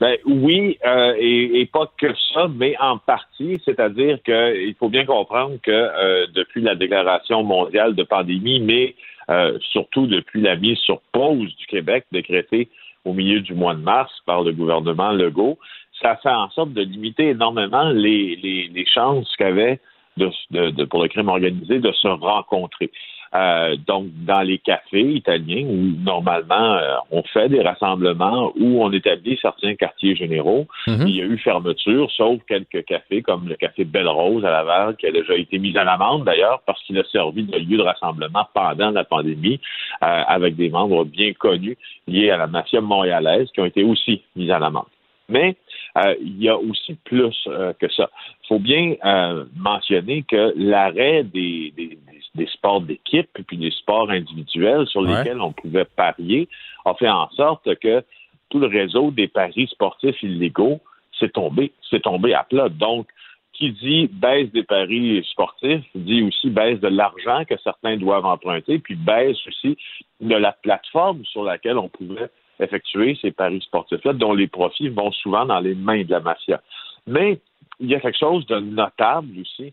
Ben 0.00 0.16
oui, 0.26 0.78
et, 1.18 1.60
et 1.60 1.66
pas 1.66 1.90
que 2.00 2.06
ça, 2.32 2.46
mais 2.54 2.76
en 2.78 2.98
partie, 2.98 3.60
c'est-à-dire 3.64 4.18
qu'il 4.24 4.74
faut 4.78 4.88
bien 4.88 5.04
comprendre 5.04 5.56
que 5.60 6.30
depuis 6.32 6.62
la 6.62 6.76
déclaration 6.76 7.42
mondiale 7.42 7.96
de 7.96 8.04
pandémie, 8.04 8.60
mais 8.60 8.94
euh, 9.30 9.58
surtout 9.70 10.06
depuis 10.06 10.40
la 10.40 10.56
mise 10.56 10.78
sur 10.78 11.00
pause 11.12 11.54
du 11.56 11.66
Québec 11.66 12.04
décrétée 12.12 12.68
au 13.04 13.12
milieu 13.12 13.40
du 13.40 13.54
mois 13.54 13.74
de 13.74 13.80
mars 13.80 14.12
par 14.26 14.42
le 14.42 14.52
gouvernement 14.52 15.12
Legault, 15.12 15.58
ça 16.00 16.16
fait 16.16 16.30
en 16.30 16.50
sorte 16.50 16.72
de 16.72 16.82
limiter 16.82 17.30
énormément 17.30 17.88
les, 17.90 18.36
les, 18.36 18.86
chances 18.86 19.34
qu'avait 19.36 19.80
de, 20.16 20.30
de, 20.50 20.70
de- 20.70 20.84
pour 20.84 21.02
le 21.02 21.08
crime 21.08 21.28
organisé 21.28 21.78
de 21.78 21.92
se 21.92 22.08
rencontrer. 22.08 22.90
Euh, 23.34 23.76
donc, 23.86 24.06
dans 24.24 24.40
les 24.40 24.58
cafés 24.58 25.12
italiens 25.12 25.66
où 25.66 26.02
normalement 26.02 26.74
euh, 26.74 26.96
on 27.10 27.22
fait 27.22 27.48
des 27.48 27.60
rassemblements, 27.60 28.52
où 28.56 28.82
on 28.82 28.90
établit 28.92 29.38
certains 29.40 29.74
quartiers 29.74 30.16
généraux, 30.16 30.66
il 30.86 31.10
y 31.10 31.20
a 31.20 31.24
eu 31.24 31.38
fermeture, 31.38 32.10
sauf 32.12 32.40
quelques 32.48 32.84
cafés 32.84 33.22
comme 33.22 33.48
le 33.48 33.56
café 33.56 33.84
Belle 33.84 34.08
Rose 34.08 34.44
à 34.44 34.50
Laval, 34.50 34.96
qui 34.96 35.06
a 35.06 35.12
déjà 35.12 35.34
été 35.34 35.58
mis 35.58 35.76
à 35.76 35.84
l'amende 35.84 36.24
d'ailleurs 36.24 36.62
parce 36.66 36.82
qu'il 36.84 36.98
a 36.98 37.04
servi 37.04 37.42
de 37.42 37.58
lieu 37.58 37.76
de 37.76 37.82
rassemblement 37.82 38.46
pendant 38.54 38.90
la 38.90 39.04
pandémie, 39.04 39.60
euh, 40.02 40.22
avec 40.26 40.56
des 40.56 40.70
membres 40.70 41.04
bien 41.04 41.32
connus 41.32 41.76
liés 42.06 42.30
à 42.30 42.36
la 42.36 42.46
mafia 42.46 42.80
montréalaise 42.80 43.48
qui 43.52 43.60
ont 43.60 43.66
été 43.66 43.84
aussi 43.84 44.22
mis 44.36 44.50
à 44.50 44.58
l'amende. 44.58 44.86
Mais 45.28 45.56
euh, 45.96 46.14
il 46.20 46.42
y 46.42 46.48
a 46.48 46.56
aussi 46.56 46.94
plus 47.04 47.36
euh, 47.46 47.72
que 47.78 47.90
ça. 47.92 48.10
Il 48.44 48.46
faut 48.48 48.58
bien 48.58 48.94
euh, 49.04 49.44
mentionner 49.56 50.22
que 50.22 50.54
l'arrêt 50.56 51.24
des, 51.24 51.72
des, 51.76 51.98
des 52.38 52.46
sports 52.46 52.80
d'équipe 52.80 53.28
et 53.38 53.42
puis 53.42 53.58
des 53.58 53.70
sports 53.70 54.10
individuels 54.10 54.86
sur 54.86 55.02
Ouais. 55.02 55.18
lesquels 55.18 55.40
on 55.40 55.52
pouvait 55.52 55.84
parier 55.84 56.48
a 56.86 56.94
fait 56.94 57.08
en 57.10 57.28
sorte 57.30 57.74
que 57.76 58.02
tout 58.48 58.58
le 58.58 58.66
réseau 58.66 59.10
des 59.10 59.28
paris 59.28 59.68
sportifs 59.70 60.22
illégaux 60.22 60.80
s'est 61.18 61.28
tombé, 61.28 61.72
s'est 61.90 62.00
tombé 62.00 62.32
à 62.32 62.44
plat. 62.44 62.68
Donc, 62.70 63.06
qui 63.52 63.72
dit 63.72 64.06
baisse 64.12 64.50
des 64.52 64.62
paris 64.62 65.22
sportifs 65.30 65.84
dit 65.94 66.22
aussi 66.22 66.48
baisse 66.48 66.78
de 66.80 66.88
l'argent 66.88 67.44
que 67.44 67.56
certains 67.62 67.96
doivent 67.96 68.24
emprunter, 68.24 68.78
puis 68.78 68.94
baisse 68.94 69.36
aussi 69.48 69.76
de 70.20 70.34
la 70.36 70.52
plateforme 70.52 71.24
sur 71.24 71.42
laquelle 71.42 71.76
on 71.76 71.88
pouvait 71.88 72.30
effectuer 72.60 73.18
ces 73.20 73.32
paris 73.32 73.60
sportifs-là, 73.62 74.12
dont 74.12 74.32
les 74.32 74.46
profits 74.46 74.88
vont 74.88 75.12
souvent 75.12 75.44
dans 75.44 75.60
les 75.60 75.74
mains 75.74 76.04
de 76.04 76.10
la 76.10 76.20
mafia. 76.20 76.60
Mais 77.06 77.40
il 77.80 77.88
y 77.88 77.94
a 77.94 78.00
quelque 78.00 78.18
chose 78.18 78.46
de 78.46 78.58
notable 78.60 79.28
aussi. 79.40 79.72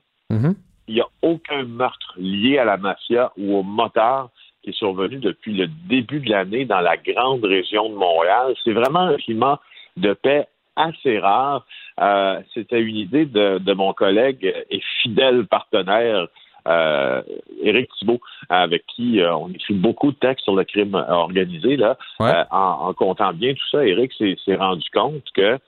Il 0.88 0.96
n'y 0.96 1.02
a 1.02 1.08
aucun 1.22 1.64
meurtre 1.64 2.14
lié 2.18 2.58
à 2.58 2.66
la 2.66 2.78
mafia 2.78 3.32
ou 3.38 3.58
au 3.58 3.64
motard 3.64 4.30
qui 4.64 4.70
est 4.72 4.74
survenu 4.74 5.18
depuis 5.18 5.54
le 5.54 5.68
début 5.88 6.20
de 6.20 6.30
l'année 6.30 6.66
dans 6.66 6.82
la 6.82 6.98
grande 6.98 7.44
région 7.46 7.90
de 7.90 7.96
Montréal. 7.96 8.54
C'est 8.64 8.74
vraiment 8.74 9.02
un 9.02 9.18
climat 9.18 9.60
de 9.98 10.14
paix 10.14 10.48
assez 10.76 11.20
rare. 11.20 11.66
Euh, 12.02 12.40
C'était 12.54 12.82
une 12.82 12.96
idée 12.98 13.26
de, 13.26 13.60
de 13.60 13.74
mon 13.74 13.94
collègue 13.94 14.54
et 14.70 14.82
fidèle 15.02 15.46
partenaire 15.48 16.28
euh, 16.68 17.22
Éric 17.62 17.92
Thibault, 18.00 18.20
avec 18.50 18.86
qui 18.88 19.22
euh, 19.22 19.36
on 19.36 19.50
écrit 19.50 19.76
beaucoup 19.76 20.12
de 20.12 20.18
textes 20.18 20.46
sur 20.46 20.56
le 20.56 20.64
crime 20.64 20.96
organisé. 20.96 21.78
Là, 21.78 21.96
Euh, 22.34 22.44
en, 22.50 22.88
en 22.90 22.94
comptant 22.94 23.34
bien 23.34 23.54
tout 23.54 23.68
ça, 23.72 23.86
Éric 23.86 24.14
s'est 24.14 24.36
s'est 24.44 24.56
rendu 24.56 24.90
compte 24.92 25.24
que 25.36 25.60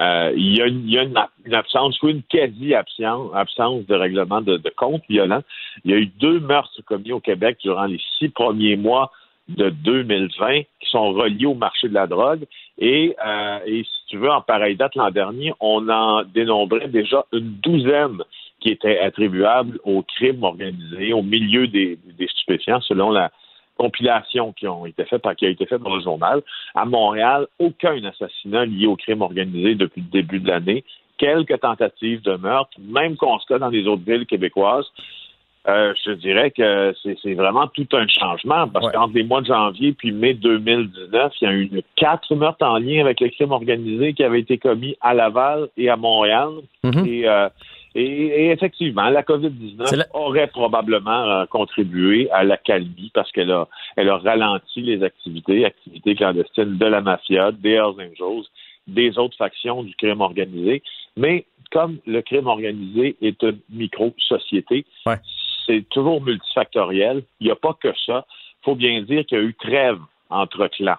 il 0.00 0.56
y 0.56 0.62
a, 0.62 0.66
une, 0.66 0.88
y 0.88 0.98
a 0.98 1.02
une, 1.02 1.16
ab- 1.16 1.28
une 1.44 1.54
absence 1.54 2.00
ou 2.02 2.08
une 2.08 2.22
quasi-absence 2.22 3.30
absence 3.34 3.86
de 3.86 3.94
règlement 3.94 4.40
de, 4.40 4.56
de 4.56 4.70
comptes 4.76 5.02
violents. 5.08 5.42
Il 5.84 5.90
y 5.90 5.94
a 5.94 5.98
eu 5.98 6.06
deux 6.06 6.40
meurtres 6.40 6.82
commis 6.86 7.12
au 7.12 7.20
Québec 7.20 7.58
durant 7.62 7.86
les 7.86 8.00
six 8.18 8.28
premiers 8.28 8.76
mois 8.76 9.10
de 9.48 9.70
2020 9.70 10.62
qui 10.80 10.90
sont 10.90 11.12
reliés 11.12 11.46
au 11.46 11.54
marché 11.54 11.88
de 11.88 11.94
la 11.94 12.06
drogue. 12.06 12.44
Et, 12.78 13.16
euh, 13.26 13.58
et 13.66 13.82
si 13.82 14.06
tu 14.08 14.18
veux, 14.18 14.30
en 14.30 14.40
pareille 14.42 14.76
date 14.76 14.94
l'an 14.94 15.10
dernier, 15.10 15.52
on 15.60 15.88
en 15.88 16.22
dénombrait 16.22 16.88
déjà 16.88 17.24
une 17.32 17.54
douzaine 17.62 18.18
qui 18.60 18.70
étaient 18.70 18.98
attribuables 18.98 19.78
au 19.84 20.02
crime 20.02 20.42
organisé, 20.42 21.12
au 21.12 21.22
milieu 21.22 21.66
des, 21.66 21.98
des 22.18 22.26
stupéfiants, 22.28 22.80
selon 22.82 23.10
la 23.10 23.30
compilation 23.78 24.52
qui, 24.52 24.66
ont 24.66 24.84
été 24.84 25.04
fait 25.04 25.18
par, 25.18 25.34
qui 25.36 25.46
a 25.46 25.48
été 25.48 25.64
faite 25.64 25.82
par 25.82 25.94
le 25.94 26.02
journal. 26.02 26.42
À 26.74 26.84
Montréal, 26.84 27.46
aucun 27.58 28.02
assassinat 28.04 28.66
lié 28.66 28.86
au 28.86 28.96
crime 28.96 29.22
organisé 29.22 29.74
depuis 29.74 30.02
le 30.02 30.08
début 30.08 30.40
de 30.40 30.48
l'année. 30.48 30.84
Quelques 31.16 31.60
tentatives 31.60 32.22
de 32.22 32.36
meurtre, 32.36 32.76
même 32.78 33.16
constat 33.16 33.58
dans 33.58 33.70
les 33.70 33.86
autres 33.86 34.02
villes 34.04 34.26
québécoises. 34.26 34.86
Euh, 35.68 35.92
je 36.06 36.12
dirais 36.12 36.50
que 36.50 36.94
c'est 37.02 37.34
vraiment 37.34 37.66
tout 37.66 37.86
un 37.92 38.06
changement 38.06 38.68
parce 38.68 38.90
qu'entre 38.90 39.14
les 39.14 39.24
mois 39.24 39.42
de 39.42 39.46
janvier 39.46 39.92
puis 39.92 40.12
mai 40.12 40.32
2019, 40.32 41.32
il 41.40 41.44
y 41.44 41.46
a 41.46 41.54
eu 41.54 41.70
quatre 41.96 42.34
meurtres 42.34 42.64
en 42.64 42.78
lien 42.78 43.00
avec 43.00 43.20
le 43.20 43.28
crime 43.28 43.52
organisé 43.52 44.14
qui 44.14 44.24
avaient 44.24 44.40
été 44.40 44.56
commis 44.56 44.96
à 45.02 45.12
Laval 45.12 45.68
et 45.76 45.90
à 45.90 45.96
Montréal. 45.96 46.48
Et, 46.84 47.28
euh, 47.28 47.48
et, 47.98 48.44
et 48.44 48.50
effectivement, 48.50 49.08
la 49.10 49.22
COVID-19 49.22 50.04
aurait 50.14 50.46
probablement 50.46 51.24
euh, 51.24 51.46
contribué 51.46 52.30
à 52.30 52.44
l'accalmie 52.44 53.10
parce 53.12 53.30
qu'elle 53.32 53.50
a, 53.50 53.66
elle 53.96 54.08
a 54.08 54.18
ralenti 54.18 54.82
les 54.82 55.02
activités, 55.02 55.64
activités 55.64 56.14
clandestines 56.14 56.78
de 56.78 56.86
la 56.86 57.00
mafia, 57.00 57.50
des 57.50 57.72
Hells 57.72 57.98
Angels, 57.98 58.44
des 58.86 59.18
autres 59.18 59.36
factions 59.36 59.82
du 59.82 59.94
crime 59.96 60.20
organisé. 60.20 60.82
Mais 61.16 61.44
comme 61.72 61.98
le 62.06 62.22
crime 62.22 62.46
organisé 62.46 63.16
est 63.20 63.42
une 63.42 63.58
micro-société, 63.70 64.86
c'est 65.66 65.88
toujours 65.90 66.22
multifactoriel. 66.22 67.24
Il 67.40 67.46
n'y 67.46 67.50
a 67.50 67.56
pas 67.56 67.76
que 67.82 67.92
ça. 68.06 68.26
Il 68.62 68.64
faut 68.64 68.76
bien 68.76 69.02
dire 69.02 69.26
qu'il 69.26 69.38
y 69.38 69.40
a 69.40 69.44
eu 69.44 69.54
trêve 69.54 69.98
entre 70.30 70.66
clans. 70.68 70.98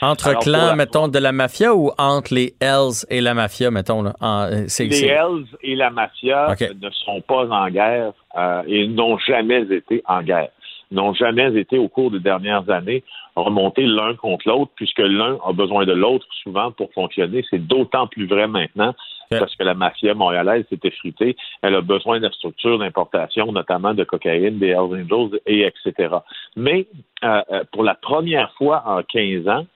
Entre 0.00 0.28
Alors, 0.28 0.42
clans, 0.42 0.66
la- 0.68 0.76
mettons, 0.76 1.08
de 1.08 1.18
la 1.18 1.30
mafia 1.32 1.74
ou 1.74 1.90
entre 1.98 2.32
les 2.32 2.54
Hells 2.60 3.04
et 3.10 3.20
la 3.20 3.34
mafia, 3.34 3.70
mettons? 3.70 4.02
Là, 4.02 4.14
En- 4.20 4.44
euh, 4.50 4.66
Les 4.78 5.04
Hells 5.04 5.44
et 5.62 5.76
la 5.76 5.90
mafia 5.90 6.54
ne 6.58 6.90
sont 6.90 7.20
pas 7.20 7.46
en 7.50 7.68
guerre 7.68 8.12
euh, 8.38 8.62
et 8.66 8.86
n'ont 8.88 9.18
jamais 9.18 9.62
été 9.70 10.02
en 10.06 10.22
guerre. 10.22 10.48
n'ont 10.90 11.14
jamais 11.14 11.54
été, 11.58 11.78
au 11.78 11.88
cours 11.88 12.10
des 12.10 12.20
dernières 12.20 12.68
années, 12.68 13.02
remontés 13.34 13.86
l'un 13.86 14.14
contre 14.14 14.46
l'autre, 14.46 14.72
puisque 14.76 14.98
l'un 14.98 15.38
a 15.46 15.52
besoin 15.54 15.86
de 15.86 15.92
l'autre 15.92 16.26
souvent 16.42 16.70
pour 16.70 16.92
fonctionner. 16.92 17.42
C'est 17.48 17.66
d'autant 17.66 18.06
plus 18.06 18.26
vrai 18.26 18.46
maintenant 18.46 18.94
parce 19.38 19.54
que 19.56 19.64
la 19.64 19.74
mafia 19.74 20.14
montréalaise 20.14 20.64
s'est 20.68 20.80
effritée. 20.84 21.36
Elle 21.62 21.74
a 21.74 21.80
besoin 21.80 22.20
de 22.20 22.28
structures 22.30 22.78
d'importation, 22.78 23.50
notamment 23.52 23.94
de 23.94 24.04
cocaïne, 24.04 24.58
des 24.58 24.68
Hells 24.68 25.06
Angels, 25.10 25.40
et 25.46 25.62
etc. 25.62 26.16
Mais 26.56 26.86
euh, 27.24 27.42
euh, 27.50 27.64
pour 27.72 27.84
la 27.84 27.94
première 27.94 28.52
fois 28.54 28.82
en 28.86 29.02
15 29.02 29.48
ans, 29.48 29.66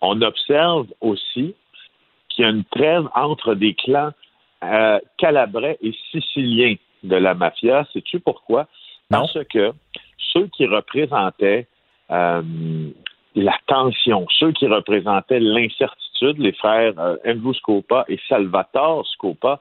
on 0.00 0.20
observe 0.22 0.86
aussi 1.00 1.54
qu'il 2.28 2.44
y 2.44 2.46
a 2.46 2.50
une 2.50 2.64
trêve 2.64 3.08
entre 3.14 3.54
des 3.54 3.74
clans 3.74 4.12
euh, 4.64 4.98
calabrais 5.18 5.78
et 5.82 5.94
siciliens 6.10 6.76
de 7.02 7.16
la 7.16 7.34
mafia. 7.34 7.86
Sais-tu 7.92 8.20
pourquoi? 8.20 8.66
Parce 9.08 9.38
que 9.52 9.72
ceux 10.32 10.48
qui 10.48 10.66
représentaient 10.66 11.66
euh, 12.10 12.42
la 13.36 13.56
tension, 13.66 14.26
ceux 14.38 14.50
qui 14.52 14.66
représentaient 14.66 15.40
l'incertitude, 15.40 16.38
les 16.38 16.52
frères 16.52 16.94
euh, 16.98 17.16
Andrew 17.26 17.52
Scopa 17.52 18.04
et 18.08 18.18
Salvatore 18.28 19.06
Scopa, 19.06 19.60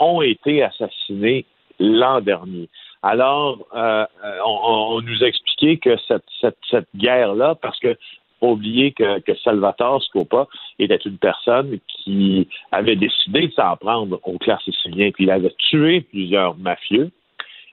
ont 0.00 0.20
été 0.20 0.62
assassinés 0.62 1.46
l'an 1.78 2.20
dernier. 2.20 2.68
Alors, 3.02 3.58
euh, 3.74 4.04
on, 4.44 4.96
on, 4.96 5.00
nous 5.00 5.22
a 5.22 5.28
expliqué 5.28 5.78
que 5.78 5.96
cette, 6.08 6.24
cette, 6.40 6.58
cette 6.68 6.88
guerre-là, 6.96 7.54
parce 7.54 7.78
que 7.78 7.96
faut 8.40 8.52
oublier 8.52 8.92
que, 8.92 9.20
que, 9.20 9.34
Salvatore 9.36 10.02
Scopa 10.02 10.48
était 10.78 10.96
une 10.96 11.18
personne 11.18 11.78
qui 11.88 12.48
avait 12.72 12.96
décidé 12.96 13.48
de 13.48 13.52
s'en 13.52 13.76
prendre 13.76 14.18
aux 14.24 14.38
classes 14.38 14.64
siciliens, 14.64 15.10
puis 15.12 15.24
il 15.24 15.30
avait 15.30 15.54
tué 15.70 16.00
plusieurs 16.00 16.56
mafieux. 16.56 17.10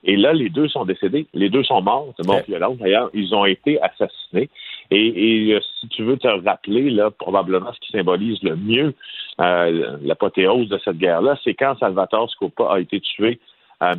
Et 0.03 0.15
là, 0.15 0.33
les 0.33 0.49
deux 0.49 0.67
sont 0.67 0.85
décédés. 0.85 1.27
Les 1.33 1.49
deux 1.49 1.63
sont 1.63 1.81
morts. 1.81 2.13
C'est 2.17 2.25
mort 2.25 2.41
violent. 2.47 2.75
D'ailleurs, 2.79 3.09
ils 3.13 3.35
ont 3.35 3.45
été 3.45 3.79
assassinés. 3.81 4.49
Et, 4.91 5.51
et, 5.51 5.59
si 5.79 5.87
tu 5.87 6.03
veux 6.03 6.17
te 6.17 6.27
rappeler, 6.27 6.89
là, 6.89 7.09
probablement 7.11 7.71
ce 7.73 7.79
qui 7.79 7.91
symbolise 7.91 8.43
le 8.43 8.55
mieux 8.57 8.93
euh, 9.39 9.97
l'apothéose 10.03 10.67
de 10.67 10.77
cette 10.83 10.97
guerre-là, 10.97 11.37
c'est 11.43 11.53
quand 11.53 11.77
Salvatore 11.79 12.29
Scopa 12.29 12.73
a 12.73 12.79
été 12.79 12.99
tué 12.99 13.39
euh, 13.81 13.93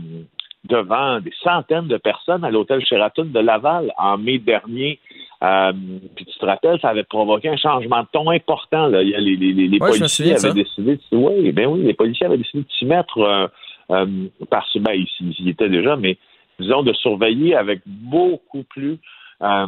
devant 0.65 1.21
des 1.21 1.33
centaines 1.43 1.89
de 1.89 1.97
personnes 1.97 2.45
à 2.45 2.51
l'hôtel 2.51 2.85
Sheraton 2.85 3.25
de 3.25 3.41
Laval 3.41 3.93
en 3.97 4.19
mai 4.19 4.39
dernier. 4.39 5.01
Euh, 5.43 5.73
puis 6.15 6.25
tu 6.25 6.39
te 6.39 6.47
rappelles, 6.47 6.79
ça 6.81 6.91
avait 6.91 7.03
provoqué 7.03 7.49
un 7.49 7.57
changement 7.57 8.03
de 8.03 8.09
ton 8.13 8.31
important. 8.31 8.87
Là. 8.87 9.03
Les, 9.03 9.19
les, 9.19 9.37
les, 9.37 9.69
les 9.69 9.79
Ouais, 9.81 9.91
policiers 9.91 10.35
avaient 10.37 10.53
décidé 10.53 10.97
de 10.97 11.17
oui, 11.17 11.51
ben 11.53 11.67
oui, 11.67 11.83
les 11.83 11.95
policiers 11.95 12.27
avaient 12.27 12.37
décidé 12.37 12.63
de 12.63 12.71
s'y 12.79 12.85
mettre 12.85 13.19
euh, 13.19 13.49
euh, 13.91 14.07
parce 14.51 14.73
que 14.73 14.79
ben, 14.79 14.93
ils, 14.93 15.09
ils 15.21 15.47
y 15.47 15.51
étaient 15.51 15.69
déjà, 15.69 15.97
mais 15.97 16.17
disons 16.61 16.83
de 16.83 16.93
surveiller 16.93 17.57
avec 17.57 17.81
beaucoup 17.87 18.63
plus 18.63 18.99
euh, 19.43 19.67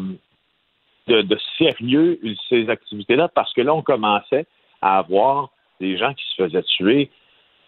de, 1.07 1.39
sérieux 1.59 2.19
ces 2.49 2.69
activités-là, 2.69 3.29
parce 3.29 3.53
que 3.53 3.61
là, 3.61 3.75
on 3.75 3.83
commençait 3.83 4.47
à 4.81 4.99
avoir 4.99 5.51
des 5.81 5.97
gens 5.97 6.15
qui 6.15 6.25
se 6.31 6.43
faisaient 6.43 6.63
tuer 6.63 7.11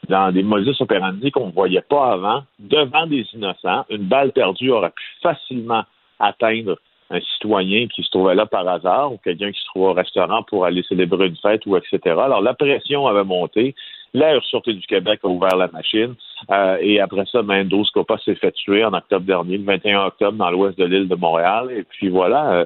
dans 0.08 0.32
des 0.32 0.42
modus 0.42 0.76
operandi 0.80 1.30
qu'on 1.30 1.48
ne 1.48 1.52
voyait 1.52 1.82
pas 1.82 2.12
avant, 2.12 2.44
devant 2.58 3.06
des 3.06 3.26
innocents. 3.32 3.84
Une 3.90 4.04
balle 4.04 4.32
perdue 4.32 4.70
aurait 4.70 4.90
pu 4.90 5.04
facilement 5.22 5.84
atteindre 6.18 6.78
un 7.10 7.20
citoyen 7.20 7.86
qui 7.88 8.02
se 8.02 8.10
trouvait 8.10 8.34
là 8.34 8.46
par 8.46 8.66
hasard 8.66 9.12
ou 9.12 9.18
quelqu'un 9.18 9.52
qui 9.52 9.60
se 9.60 9.66
trouvait 9.66 9.90
au 9.90 9.92
restaurant 9.92 10.42
pour 10.42 10.64
aller 10.64 10.82
célébrer 10.82 11.28
une 11.28 11.36
fête 11.36 11.64
ou 11.66 11.76
etc. 11.76 11.98
Alors 12.04 12.40
la 12.40 12.54
pression 12.54 13.06
avait 13.06 13.24
monté. 13.24 13.74
L'air 14.16 14.42
Sûreté 14.44 14.72
du 14.72 14.86
Québec 14.86 15.20
a 15.24 15.28
ouvert 15.28 15.56
la 15.56 15.68
machine. 15.68 16.14
Euh, 16.50 16.78
et 16.80 17.00
après 17.00 17.26
ça, 17.30 17.42
Mendo 17.42 17.84
Scopa 17.84 18.16
s'est 18.24 18.34
fait 18.34 18.52
tuer 18.52 18.82
en 18.82 18.94
octobre 18.94 19.26
dernier, 19.26 19.58
le 19.58 19.64
21 19.64 20.06
octobre, 20.06 20.38
dans 20.38 20.50
l'ouest 20.50 20.78
de 20.78 20.86
l'île 20.86 21.06
de 21.06 21.14
Montréal. 21.16 21.70
Et 21.70 21.82
puis 21.82 22.08
voilà, 22.08 22.50
euh, 22.50 22.64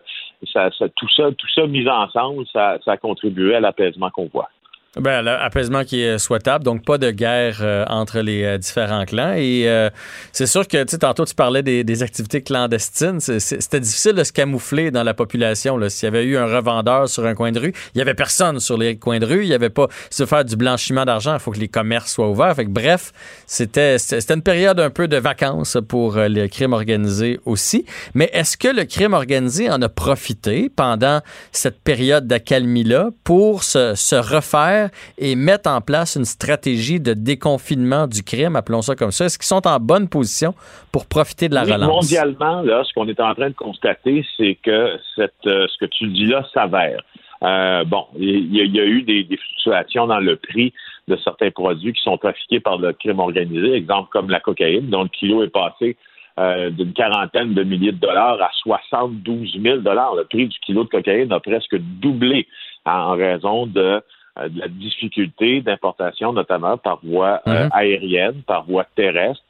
ça, 0.53 0.71
ça, 0.79 0.89
tout 0.95 1.09
ça, 1.09 1.33
tout 1.37 1.49
ça 1.53 1.67
mis 1.67 1.89
ensemble, 1.89 2.47
ça, 2.53 2.79
ça 2.85 2.93
a 2.93 2.97
contribué 2.97 3.57
à 3.57 3.61
l'apaisement 3.61 4.11
qu'on 4.11 4.31
voit. 4.33 4.49
Ben, 4.97 5.23
l'apaisement 5.23 5.85
qui 5.85 6.01
est 6.01 6.19
souhaitable, 6.19 6.65
donc 6.65 6.85
pas 6.85 6.99
de 6.99 7.13
guerre 7.13 7.59
euh, 7.61 7.85
entre 7.87 8.19
les 8.19 8.43
euh, 8.43 8.59
différents 8.59 9.05
clans. 9.05 9.35
Et 9.37 9.69
euh, 9.69 9.89
c'est 10.33 10.49
sûr 10.49 10.67
que, 10.67 10.83
tu 10.83 10.99
tantôt 10.99 11.25
tu 11.25 11.37
parlais 11.37 11.63
des, 11.63 12.03
activités 12.03 12.43
clandestines. 12.43 13.21
C'était 13.21 13.79
difficile 13.79 14.15
de 14.15 14.25
se 14.25 14.33
camoufler 14.33 14.91
dans 14.91 15.05
la 15.05 15.15
population. 15.15 15.79
S'il 15.89 16.07
y 16.07 16.09
avait 16.09 16.25
eu 16.25 16.37
un 16.37 16.47
revendeur 16.47 17.09
sur 17.09 17.25
un 17.25 17.37
coin 17.37 17.53
de 17.53 17.61
rue, 17.61 17.73
il 17.95 17.99
y 17.99 18.01
avait 18.01 18.15
personne 18.15 18.59
sur 18.59 18.77
les 18.77 18.97
coins 18.97 19.21
de 19.21 19.27
rue. 19.27 19.45
Il 19.45 19.49
y 19.49 19.55
avait 19.55 19.71
pas 19.71 19.87
se 20.11 20.27
faire 20.27 20.45
du 20.45 20.57
blanchiment 20.57 21.05
d'argent. 21.05 21.35
Il 21.35 21.41
faut 21.41 21.53
que 21.53 21.61
les 21.61 21.69
commerces 21.69 22.13
soient 22.13 22.29
ouverts. 22.29 22.57
Fait 22.57 22.65
que, 22.65 22.71
bref, 22.71 23.13
c'était 23.47 23.97
une 24.29 24.43
période 24.43 24.81
un 24.81 24.91
peu 24.91 25.07
de 25.07 25.19
vacances 25.19 25.79
pour 25.87 26.17
euh, 26.17 26.27
le 26.27 26.49
crime 26.49 26.73
organisé 26.73 27.39
aussi. 27.45 27.85
Mais 28.15 28.29
est-ce 28.33 28.57
que 28.57 28.67
le 28.67 28.85
crime 28.87 29.13
organisé 29.13 29.71
en 29.71 29.81
a 29.83 29.89
profité 29.89 30.69
pendant 30.69 31.21
cette 31.53 31.81
période 31.81 32.27
d'accalmie-là 32.27 33.11
pour 33.23 33.63
se, 33.63 33.95
se 33.95 34.17
refaire 34.17 34.80
et 35.19 35.35
mettre 35.37 35.69
en 35.71 35.81
place 35.81 36.17
une 36.17 36.25
stratégie 36.25 37.01
de 37.01 37.15
déconfinement 37.15 38.07
du 38.07 38.23
crime, 38.23 38.57
appelons 38.57 38.83
ça 38.83 38.95
comme 38.97 39.11
ça? 39.11 39.27
Est-ce 39.27 39.39
qu'ils 39.39 39.47
sont 39.47 39.67
en 39.67 39.79
bonne 39.81 40.09
position 40.09 40.55
pour 40.93 41.07
profiter 41.07 41.49
de 41.49 41.55
la 41.55 41.65
Oui, 41.65 41.73
relance? 41.73 41.89
Mondialement, 41.89 42.63
là, 42.63 42.83
ce 42.85 42.93
qu'on 42.95 43.09
est 43.09 43.21
en 43.21 43.35
train 43.35 43.49
de 43.51 43.55
constater, 43.55 44.25
c'est 44.37 44.57
que 44.63 44.97
cette, 45.17 45.33
euh, 45.47 45.67
ce 45.69 45.79
que 45.79 45.87
tu 45.91 46.07
dis 46.09 46.27
là 46.27 46.47
s'avère. 46.55 47.01
Euh, 47.43 47.85
bon, 47.85 48.05
il 48.19 48.55
y, 48.55 48.61
a- 48.61 48.65
il 48.65 48.75
y 48.75 48.81
a 48.81 48.85
eu 48.85 49.03
des, 49.03 49.25
des 49.25 49.37
fluctuations 49.39 50.07
dans 50.07 50.19
le 50.21 50.37
prix 50.37 50.73
de 51.09 51.17
certains 51.25 51.51
produits 51.51 51.93
qui 51.95 52.03
sont 52.03 52.19
trafiqués 52.19 52.61
par 52.61 52.77
le 52.79 52.93
crime 52.93 53.19
organisé, 53.19 53.73
exemple 53.73 54.11
comme 54.13 54.29
la 54.31 54.41
cocaïne, 54.41 54.91
dont 54.91 55.03
le 55.05 55.09
kilo 55.09 55.43
est 55.43 55.49
passé 55.49 55.97
euh, 56.39 56.71
d'une 56.71 56.93
quarantaine 56.93 57.55
de 57.55 57.63
milliers 57.65 57.93
de 57.93 57.99
dollars 57.99 58.41
à 58.41 58.51
72 58.63 59.57
000 59.61 59.79
dollars. 59.79 60.15
Le 60.15 60.25
prix 60.25 60.47
du 60.49 60.59
kilo 60.61 60.85
de 60.85 60.89
cocaïne 60.91 61.33
a 61.33 61.41
presque 61.41 61.77
doublé 61.79 62.47
en, 62.85 63.13
raison 63.13 63.67
de, 63.67 64.01
de 64.37 64.59
la 64.61 64.69
difficulté 64.69 65.61
d'importation, 65.61 66.33
notamment 66.33 66.77
par 66.79 66.99
voie 67.03 67.41
euh, 67.47 67.65
Mhm. 67.65 67.71
aérienne, 67.73 68.43
par 68.47 68.65
voie 68.65 68.85
terrestre 68.95 69.43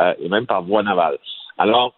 euh, 0.00 0.14
et 0.22 0.28
même 0.28 0.46
par 0.46 0.62
voie 0.62 0.82
navale. 0.82 1.18
Alors, 1.58 1.92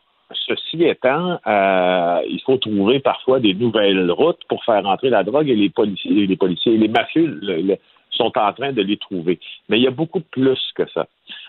ceci 0.46 0.84
étant, 0.84 1.38
euh, 1.46 2.20
il 2.28 2.40
faut 2.46 2.56
trouver 2.56 3.00
parfois 3.00 3.40
des 3.40 3.54
nouvelles 3.54 4.10
routes 4.10 4.40
pour 4.48 4.64
faire 4.64 4.86
entrer 4.86 5.10
la 5.10 5.22
drogue 5.24 5.48
et 5.48 5.56
les 5.56 5.70
policiers, 5.70 6.26
les 6.26 6.36
policiers, 6.36 6.76
les 6.76 6.88
mafieux 6.88 7.26
le- 7.42 7.60
le- 7.62 7.76
sont 8.12 8.32
en 8.36 8.52
train 8.52 8.72
de 8.72 8.82
les 8.82 8.96
trouver. 8.96 9.38
Mais 9.68 9.78
il 9.78 9.84
y 9.84 9.86
a 9.86 9.92
beaucoup 9.92 10.20
plus 10.20 10.58
que 10.74 10.88
ça. 10.90 11.06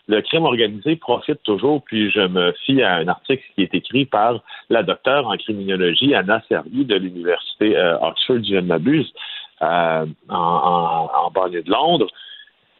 Le 0.08 0.22
crime 0.22 0.44
organisé 0.44 0.96
profite 0.96 1.42
toujours, 1.44 1.84
puis 1.84 2.12
je 2.12 2.22
me 2.22 2.52
fie 2.66 2.82
à 2.84 2.96
un 2.96 3.08
article 3.08 3.44
qui 3.56 3.64
est 3.64 3.74
écrit 3.74 4.06
par 4.06 4.42
la 4.70 4.84
docteure 4.84 5.28
en 5.28 5.38
criminologie 5.38 6.14
Anna 6.16 6.42
Servi 6.50 6.86
de 6.86 6.96
l'université 6.96 7.76
euh, 7.78 7.98
Oxford, 8.00 8.38
si 8.44 8.52
je 8.52 8.56
ne 8.58 8.62
m'abuse, 8.62 9.12
euh, 9.12 9.41
en, 9.62 10.06
en, 10.30 11.10
en 11.26 11.32
banlieue 11.32 11.64
de 11.64 11.72
Londres. 11.72 12.08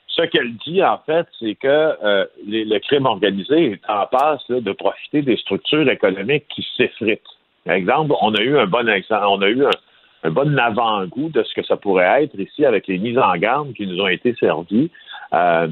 Ce 0.08 0.24
qu'elle 0.24 0.56
dit, 0.58 0.84
en 0.84 0.98
fait, 1.06 1.26
c'est 1.40 1.56
que 1.56 1.68
euh, 1.68 2.26
le 2.46 2.80
crime 2.80 3.06
organisé 3.06 3.74
est 3.74 3.90
en 3.90 4.06
passe 4.08 4.46
de 4.50 4.72
profiter 4.74 5.22
des 5.22 5.38
structures 5.38 5.90
économiques 5.90 6.48
qui 6.50 6.68
s'effritent. 6.76 7.22
Par 7.66 7.76
exemple, 7.76 8.14
on 8.22 8.34
a 8.36 8.42
eu 8.42 8.58
un 8.58 8.66
bon 8.66 8.90
exemple, 8.90 9.44
a 9.44 9.50
eu 9.50 9.66
un, 9.66 9.70
un 10.24 10.32
bon 10.32 10.58
avant-goût 10.58 11.30
de 11.30 11.44
ce 11.44 11.54
que 11.54 11.66
ça 11.66 11.78
pourrait 11.78 12.24
être 12.24 12.40
ici 12.40 12.66
avec 12.66 12.88
les 12.88 12.98
mises 12.98 13.18
en 13.18 13.36
garde 13.38 13.74
qui 13.74 13.88
nous 13.88 14.00
ont 14.00 14.08
été 14.08 14.36
servies 14.36 14.92
euh, 15.34 15.68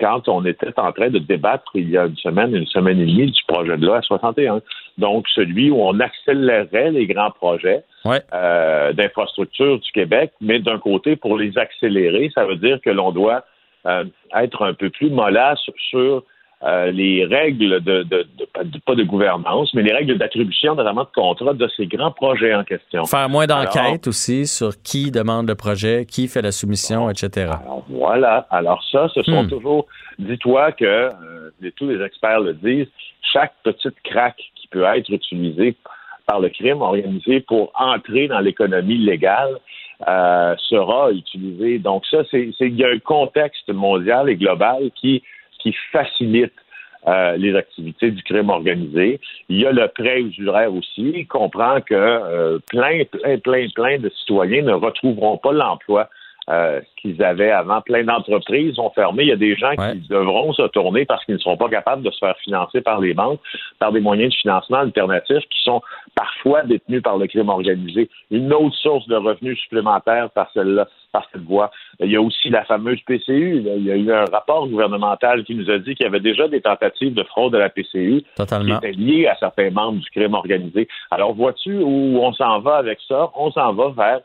quand 0.00 0.28
on 0.28 0.44
était 0.46 0.72
en 0.78 0.90
train 0.92 1.10
de 1.10 1.18
débattre 1.18 1.70
il 1.74 1.90
y 1.90 1.98
a 1.98 2.06
une 2.06 2.16
semaine, 2.16 2.54
une 2.54 2.66
semaine 2.66 2.98
et 2.98 3.06
demie 3.06 3.30
du 3.30 3.42
projet 3.46 3.76
de 3.76 3.86
loi 3.86 4.00
61. 4.00 4.62
Donc, 4.96 5.28
celui 5.28 5.70
où 5.70 5.82
on 5.82 6.00
accélérait 6.00 6.90
les 6.90 7.06
grands 7.06 7.30
projets 7.30 7.84
euh, 8.06 8.92
d'infrastructure 8.94 9.78
du 9.78 9.92
Québec, 9.92 10.32
mais 10.40 10.60
d'un 10.60 10.78
côté, 10.78 11.16
pour 11.16 11.36
les 11.36 11.56
accélérer, 11.58 12.30
ça 12.34 12.46
veut 12.46 12.56
dire 12.56 12.80
que 12.80 12.90
l'on 12.90 13.12
doit 13.12 13.44
euh, 13.86 14.04
être 14.34 14.62
un 14.64 14.72
peu 14.72 14.88
plus 14.88 15.10
mollasse 15.10 15.60
sur 15.90 16.24
euh, 16.64 16.90
les 16.92 17.24
règles 17.24 17.80
de, 17.80 18.02
de, 18.04 18.22
de- 18.38 18.44
pas 18.52 18.62
de- 18.64 18.78
pas 18.78 18.94
de 18.94 19.02
gouvernance, 19.02 19.72
mais 19.74 19.82
les 19.82 19.92
règles 19.92 20.16
d'attribution, 20.16 20.74
notamment 20.74 21.02
de 21.04 21.08
contrat 21.14 21.54
de 21.54 21.68
ces 21.76 21.86
grands 21.86 22.12
projets 22.12 22.54
en 22.54 22.62
question. 22.64 23.04
Faire 23.04 23.28
moins 23.28 23.44
Alors, 23.48 23.64
d'enquêtes 23.64 24.06
aussi 24.06 24.46
sur 24.46 24.70
qui 24.82 25.10
demande 25.10 25.48
le 25.48 25.54
projet, 25.56 26.06
qui 26.06 26.28
fait 26.28 26.42
la 26.42 26.52
soumission, 26.52 27.10
etc. 27.10 27.50
Voilà. 27.88 28.46
Alors 28.50 28.82
ça, 28.92 29.08
ce 29.14 29.22
sont 29.24 29.42
Hmm. 29.44 29.48
toujours, 29.48 29.86
dis-toi 30.18 30.72
que 30.72 30.84
euh, 30.84 31.10
tous 31.76 31.88
les 31.88 32.00
experts 32.04 32.40
le 32.40 32.54
disent, 32.54 32.88
chaque 33.32 33.54
petite 33.64 33.96
craque 34.04 34.42
qui 34.56 34.68
peut 34.68 34.84
être 34.84 35.10
utilisée 35.10 35.74
par 36.26 36.38
le 36.40 36.48
crime 36.50 36.80
organisé 36.82 37.40
pour 37.40 37.72
entrer 37.76 38.28
dans 38.28 38.38
l'économie 38.40 38.98
légale 38.98 39.58
euh, 40.08 40.54
sera 40.68 41.10
utilisée. 41.12 41.78
Donc 41.78 42.04
ça, 42.10 42.18
c'est 42.30 42.50
c'est- 42.58 42.66
il 42.68 42.76
y 42.76 42.84
a 42.84 42.88
un 42.88 42.98
contexte 42.98 43.68
mondial 43.72 44.28
et 44.28 44.36
global 44.36 44.90
qui 45.00 45.22
qui 45.62 45.74
facilite 45.92 46.52
euh, 47.06 47.36
les 47.36 47.54
activités 47.56 48.10
du 48.10 48.22
crime 48.22 48.50
organisé. 48.50 49.20
Il 49.48 49.60
y 49.60 49.66
a 49.66 49.72
le 49.72 49.88
prêt 49.88 50.20
usuraire 50.22 50.72
aussi. 50.72 51.12
Il 51.14 51.26
comprend 51.26 51.80
que 51.80 51.94
euh, 51.94 52.58
plein, 52.70 53.02
plein, 53.10 53.38
plein, 53.38 53.66
plein 53.74 53.98
de 53.98 54.08
citoyens 54.10 54.62
ne 54.62 54.72
retrouveront 54.72 55.36
pas 55.38 55.52
l'emploi 55.52 56.08
euh, 56.50 56.80
qu'ils 56.96 57.22
avaient 57.22 57.50
avant. 57.50 57.80
Plein 57.82 58.04
d'entreprises 58.04 58.78
ont 58.78 58.90
fermé. 58.90 59.24
Il 59.24 59.28
y 59.28 59.32
a 59.32 59.36
des 59.36 59.54
gens 59.56 59.72
qui 59.76 60.08
devront 60.08 60.52
se 60.52 60.62
tourner 60.68 61.04
parce 61.04 61.24
qu'ils 61.24 61.34
ne 61.34 61.40
seront 61.40 61.56
pas 61.56 61.68
capables 61.68 62.02
de 62.02 62.10
se 62.10 62.18
faire 62.18 62.36
financer 62.38 62.80
par 62.80 63.00
les 63.00 63.14
banques, 63.14 63.40
par 63.78 63.92
des 63.92 64.00
moyens 64.00 64.32
de 64.32 64.36
financement 64.36 64.78
alternatifs 64.78 65.44
qui 65.50 65.62
sont 65.62 65.82
parfois 66.14 66.62
détenus 66.62 67.02
par 67.02 67.18
le 67.18 67.26
crime 67.26 67.48
organisé. 67.48 68.10
Une 68.30 68.52
autre 68.52 68.74
source 68.76 69.06
de 69.06 69.16
revenus 69.16 69.58
supplémentaires 69.60 70.30
par 70.30 70.50
celle-là, 70.52 70.88
par 71.12 71.28
cette 71.32 71.42
voie. 71.42 71.70
Il 72.00 72.10
y 72.10 72.16
a 72.16 72.20
aussi 72.20 72.50
la 72.50 72.64
fameuse 72.64 73.00
PCU. 73.02 73.62
Il 73.64 73.84
y 73.84 73.92
a 73.92 73.96
eu 73.96 74.12
un 74.12 74.24
rapport 74.24 74.66
gouvernemental 74.66 75.44
qui 75.44 75.54
nous 75.54 75.70
a 75.70 75.78
dit 75.78 75.94
qu'il 75.94 76.04
y 76.04 76.08
avait 76.08 76.20
déjà 76.20 76.48
des 76.48 76.60
tentatives 76.60 77.14
de 77.14 77.22
fraude 77.22 77.54
à 77.54 77.58
la 77.58 77.68
PCU 77.68 78.24
Totalement. 78.36 78.80
qui 78.80 78.86
étaient 78.86 78.98
liées 78.98 79.26
à 79.26 79.36
certains 79.36 79.70
membres 79.70 80.00
du 80.00 80.10
crime 80.10 80.34
organisé. 80.34 80.88
Alors, 81.10 81.34
vois-tu 81.34 81.78
où 81.78 82.18
on 82.20 82.32
s'en 82.32 82.60
va 82.60 82.76
avec 82.76 82.98
ça? 83.06 83.30
On 83.36 83.52
s'en 83.52 83.72
va 83.74 83.90
vers 83.90 84.20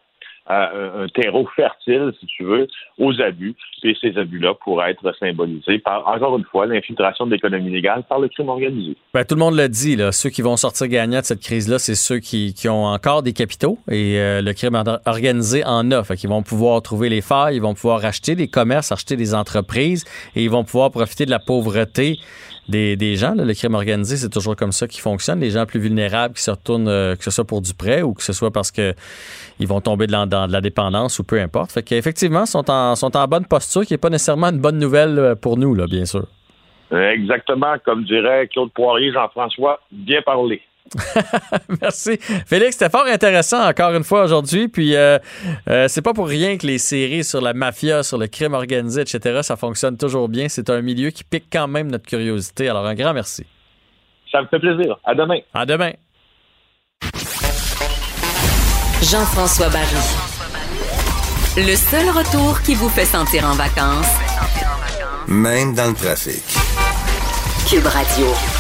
euh, 0.50 1.06
un 1.06 1.08
terreau 1.10 1.48
fertile, 1.56 2.12
si 2.20 2.26
tu 2.26 2.44
veux, 2.44 2.68
aux 2.98 3.20
abus. 3.22 3.56
Et 3.84 3.96
ces 4.02 4.18
abus-là 4.18 4.54
pourraient 4.56 4.92
être 4.92 5.14
symbolisés 5.20 5.80
par, 5.80 6.08
encore 6.08 6.38
une 6.38 6.46
fois, 6.46 6.66
l'infiltration 6.66 7.26
de 7.26 7.32
l'économie 7.32 7.72
légale 7.72 8.04
par 8.10 8.20
le 8.20 8.28
crime 8.28 8.50
organisé. 8.50 8.96
Ben, 9.14 9.24
tout 9.24 9.36
le 9.36 9.40
monde 9.40 9.56
le 9.56 9.70
dit, 9.70 9.96
là. 9.96 10.12
ceux 10.12 10.30
qui 10.30 10.42
vont 10.42 10.58
sortir 10.58 10.88
gagnants 10.88 11.20
de 11.20 11.26
cette 11.26 11.42
crise-là, 11.42 11.80
c'est 11.80 11.96
ceux 11.96 12.20
qui, 12.20 12.54
qui 12.54 12.68
ont 12.70 12.86
encore 12.86 13.24
des 13.24 13.34
capitaux 13.34 13.78
et 13.90 14.20
euh, 14.20 14.42
le 14.42 14.54
crime 14.54 14.76
or- 14.76 15.00
organisé 15.06 15.64
en 15.66 15.92
a. 15.92 16.04
Fait 16.04 16.16
qu'ils 16.16 16.30
vont 16.30 16.44
pouvoir 16.44 16.82
trouver 16.82 17.10
les 17.10 17.22
failles, 17.22 17.56
ils 17.58 17.62
vont 17.62 17.74
pouvoir 17.74 18.04
acheter 18.04 18.36
des 18.36 18.48
commerces, 18.48 18.92
acheter 18.92 19.16
des 19.16 19.36
entreprises 19.36 20.06
et 20.36 20.44
ils 20.44 20.50
vont 20.50 20.64
pouvoir 20.64 20.92
profiter 20.92 21.26
de 21.26 21.32
la 21.32 21.40
pauvreté 21.40 22.18
des, 22.70 22.96
des 22.96 23.16
gens. 23.16 23.34
là. 23.34 23.46
Le 23.46 23.54
crime 23.54 23.76
organisé, 23.76 24.18
c'est 24.18 24.30
toujours 24.30 24.56
comme 24.56 24.72
ça 24.72 24.88
qui 24.88 25.00
fonctionne. 25.00 25.40
Les 25.40 25.52
gens 25.52 25.66
plus 25.66 25.80
vulnérables 25.80 26.36
qui 26.36 26.44
se 26.44 26.52
retournent, 26.52 26.88
euh, 26.88 27.16
que 27.16 27.24
ce 27.24 27.32
soit 27.32 27.46
pour 27.46 27.62
du 27.62 27.74
prêt 27.74 28.02
ou 28.02 28.14
que 28.14 28.24
ce 28.24 28.34
soit 28.34 28.52
parce 28.52 28.72
que 28.72 28.94
ils 29.60 29.68
vont 29.68 29.82
tomber 29.82 30.08
dans, 30.08 30.28
de 30.28 30.52
la 30.52 30.62
dépendance 30.62 31.20
ou 31.20 31.24
peu 31.24 31.40
importe. 31.40 31.72
Fait 31.72 31.84
qu'effectivement, 31.84 32.46
sont 32.46 32.70
en, 32.70 32.96
sont 32.96 33.16
en 33.16 33.28
bonne 33.28 33.46
posture, 33.46 33.86
qui 33.86 33.94
n'est 33.94 33.98
pas 33.98 34.10
nécessairement 34.10 34.48
une 34.48 34.60
bonne 34.60 34.80
nouvelle 34.80 35.18
euh, 35.20 35.36
pour 35.36 35.58
nous, 35.58 35.74
là, 35.76 35.86
bien 35.88 36.06
sûr. 36.06 36.26
Exactement, 36.92 37.76
comme 37.84 38.06
dirait 38.06 38.48
Claude 38.48 38.72
Poirier, 38.72 39.12
Jean-François, 39.12 39.82
bien 39.92 40.22
parlé. 40.22 40.62
Merci. 41.82 42.18
Félix, 42.46 42.78
c'était 42.78 42.90
fort 42.90 43.06
intéressant 43.06 43.68
encore 43.68 43.94
une 43.94 44.04
fois 44.04 44.24
aujourd'hui. 44.24 44.68
Puis, 44.68 44.96
euh, 44.96 45.18
euh, 45.70 45.88
c'est 45.88 46.02
pas 46.02 46.14
pour 46.14 46.28
rien 46.28 46.58
que 46.58 46.66
les 46.66 46.78
séries 46.78 47.24
sur 47.24 47.42
la 47.42 47.54
mafia, 47.54 48.04
sur 48.04 48.18
le 48.18 48.28
crime 48.28 48.54
organisé, 48.54 49.02
etc., 49.02 49.40
ça 49.42 49.56
fonctionne 49.56 49.98
toujours 49.98 50.30
bien. 50.30 50.48
C'est 50.50 50.70
un 50.70 50.82
milieu 50.82 51.10
qui 51.10 51.24
pique 51.24 51.48
quand 51.52 51.68
même 51.68 51.92
notre 51.92 52.06
curiosité. 52.06 52.70
Alors, 52.70 52.86
un 52.86 52.96
grand 52.96 53.14
merci. 53.14 53.46
Ça 54.32 54.42
me 54.42 54.48
fait 54.48 54.60
plaisir. 54.60 54.98
À 55.06 55.16
demain. 55.16 55.40
À 55.54 55.66
demain. 55.66 55.92
Jean-François 59.02 59.70
Barry. 59.70 59.86
Le 61.58 61.76
seul 61.76 62.10
retour 62.10 62.62
qui 62.62 62.76
vous 62.76 62.90
fait 62.90 63.06
sentir 63.06 63.46
en 63.46 63.54
vacances, 63.54 64.14
Même 65.28 65.74
dans 65.74 65.88
le 65.88 65.96
trafic. 65.96 66.44
Cube 67.70 67.86
Radio. 67.86 68.57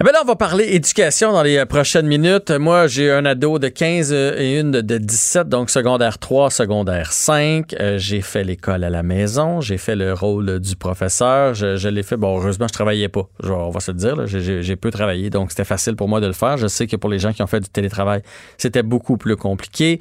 Eh 0.00 0.04
ben 0.04 0.12
là, 0.12 0.20
on 0.22 0.26
va 0.26 0.36
parler 0.36 0.62
éducation 0.74 1.32
dans 1.32 1.42
les 1.42 1.56
euh, 1.56 1.66
prochaines 1.66 2.06
minutes. 2.06 2.52
Moi, 2.52 2.86
j'ai 2.86 3.10
un 3.10 3.24
ado 3.24 3.58
de 3.58 3.66
15 3.66 4.12
et 4.12 4.56
une 4.56 4.70
de 4.70 4.96
17, 4.96 5.48
donc 5.48 5.70
secondaire 5.70 6.18
3, 6.18 6.52
secondaire 6.52 7.12
5. 7.12 7.74
Euh, 7.80 7.98
j'ai 7.98 8.20
fait 8.20 8.44
l'école 8.44 8.84
à 8.84 8.90
la 8.90 9.02
maison. 9.02 9.60
J'ai 9.60 9.76
fait 9.76 9.96
le 9.96 10.12
rôle 10.12 10.60
du 10.60 10.76
professeur. 10.76 11.54
Je, 11.54 11.88
l'ai 11.88 12.04
fait. 12.04 12.16
Bon, 12.16 12.38
heureusement, 12.38 12.68
je 12.68 12.74
travaillais 12.74 13.08
pas. 13.08 13.28
On 13.42 13.70
va 13.70 13.80
se 13.80 13.90
le 13.90 13.96
dire. 13.96 14.24
j'ai 14.28 14.76
peu 14.76 14.92
travaillé, 14.92 15.30
donc 15.30 15.50
c'était 15.50 15.64
facile 15.64 15.96
pour 15.96 16.06
moi 16.06 16.20
de 16.20 16.28
le 16.28 16.32
faire. 16.32 16.58
Je 16.58 16.68
sais 16.68 16.86
que 16.86 16.94
pour 16.94 17.10
les 17.10 17.18
gens 17.18 17.32
qui 17.32 17.42
ont 17.42 17.48
fait 17.48 17.58
du 17.58 17.68
télétravail, 17.68 18.22
c'était 18.56 18.84
beaucoup 18.84 19.16
plus 19.16 19.34
compliqué. 19.34 19.98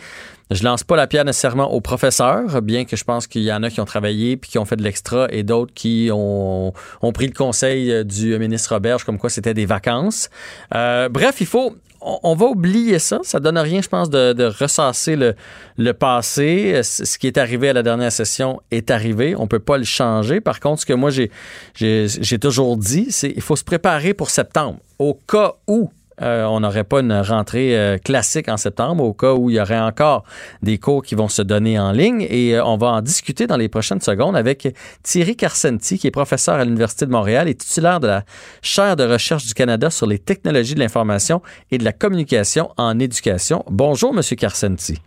Je 0.50 0.64
lance 0.64 0.84
pas 0.84 0.96
la 0.96 1.08
pierre 1.08 1.26
nécessairement 1.26 1.74
aux 1.74 1.82
professeurs, 1.82 2.62
bien 2.62 2.86
que 2.86 2.96
je 2.96 3.04
pense 3.04 3.28
qu'il 3.28 3.42
y 3.42 3.52
en 3.52 3.64
a 3.64 3.70
qui 3.70 3.82
ont 3.82 3.86
travaillé 3.86 4.38
puis 4.38 4.52
qui 4.52 4.58
ont 4.58 4.66
fait 4.66 4.78
de 4.78 4.84
l'extra 4.84 5.28
et 5.30 5.44
d'autres 5.44 5.74
qui 5.74 6.10
ont, 6.14 6.74
ont 7.02 7.12
pris 7.12 7.28
le 7.28 7.34
conseil 7.34 7.92
euh, 7.92 8.04
du 8.04 8.38
ministre 8.40 8.74
Roberge 8.74 9.04
comme 9.04 9.18
quoi 9.18 9.30
c'était 9.30 9.54
des 9.54 9.66
vacances. 9.66 10.30
Euh, 10.74 11.10
bref, 11.10 11.42
il 11.42 11.48
faut, 11.48 11.76
on, 12.02 12.36
va 12.36 12.46
oublier 12.46 13.00
ça. 13.00 13.20
Ça 13.24 13.40
donne 13.40 13.58
rien, 13.58 13.82
je 13.82 13.90
pense, 13.90 14.10
de, 14.10 14.34
de 14.34 14.46
ressasser 14.46 15.16
le, 15.16 15.36
le 15.78 15.94
passé. 15.94 16.74
Euh, 16.76 16.84
Ce 16.84 17.18
qui 17.18 17.28
est 17.28 17.38
arrivé 17.38 17.70
à 17.70 17.74
la 17.74 17.84
dernière 17.84 18.12
session 18.12 18.62
est 18.72 18.90
arrivé. 18.90 19.36
On 19.38 19.48
peut 19.48 19.60
pas 19.60 19.78
le 19.78 19.84
changer. 19.84 20.40
Par 20.40 20.60
contre, 20.60 20.82
ce 20.82 20.86
que 20.86 20.94
moi 20.94 21.10
j'ai 21.10 22.40
toujours 22.40 22.78
dit, 22.78 23.08
c'est 23.10 23.34
il 23.36 23.42
faut 23.42 23.56
se 23.56 23.64
préparer 23.64 24.14
pour 24.14 24.30
septembre. 24.30 24.80
Au 25.00 25.14
cas 25.14 25.56
où 25.68 25.92
euh, 26.22 26.46
on 26.46 26.62
n'aurait 26.62 26.84
pas 26.84 27.02
une 27.02 27.14
rentrée 27.14 27.78
euh, 27.78 27.98
classique 27.98 28.50
en 28.50 28.58
septembre, 28.58 29.04
au 29.04 29.14
cas 29.14 29.34
où 29.34 29.50
il 29.50 29.58
y 29.58 29.62
aurait 29.62 29.80
encore 29.80 30.24
des 30.64 30.80
cours 30.80 31.04
qui 31.04 31.14
vont 31.14 31.28
se 31.28 31.44
donner 31.44 31.78
en 31.80 31.92
ligne. 31.92 32.26
Et 32.30 32.56
euh, 32.56 32.66
on 32.66 32.78
va 32.78 32.88
en 32.88 33.02
discuter 33.02 33.46
dans 33.46 33.58
les 33.58 33.70
prochaines 33.70 34.02
secondes 34.02 34.36
avec 34.36 34.68
Thierry 35.04 35.36
Carcenti, 35.36 36.00
qui 36.00 36.08
est 36.08 36.12
professeur 36.12 36.56
à 36.56 36.66
l'Université 36.66 37.06
de 37.06 37.12
Montréal 37.12 37.48
et 37.48 37.56
titulaire 37.56 38.00
de 38.00 38.08
la 38.08 38.24
chaire 38.62 38.96
de 38.96 39.04
recherche 39.04 39.46
du 39.46 39.54
Canada 39.54 39.90
sur 39.90 40.08
les 40.08 40.18
technologies 40.18 40.74
de 40.74 40.80
l'information 40.80 41.42
et 41.70 41.78
de 41.78 41.84
la 41.84 41.94
communication 41.94 42.72
en 42.78 42.98
éducation. 43.00 43.64
Bonjour, 43.70 44.14
Monsieur 44.14 44.36
Carcenti. 44.36 45.00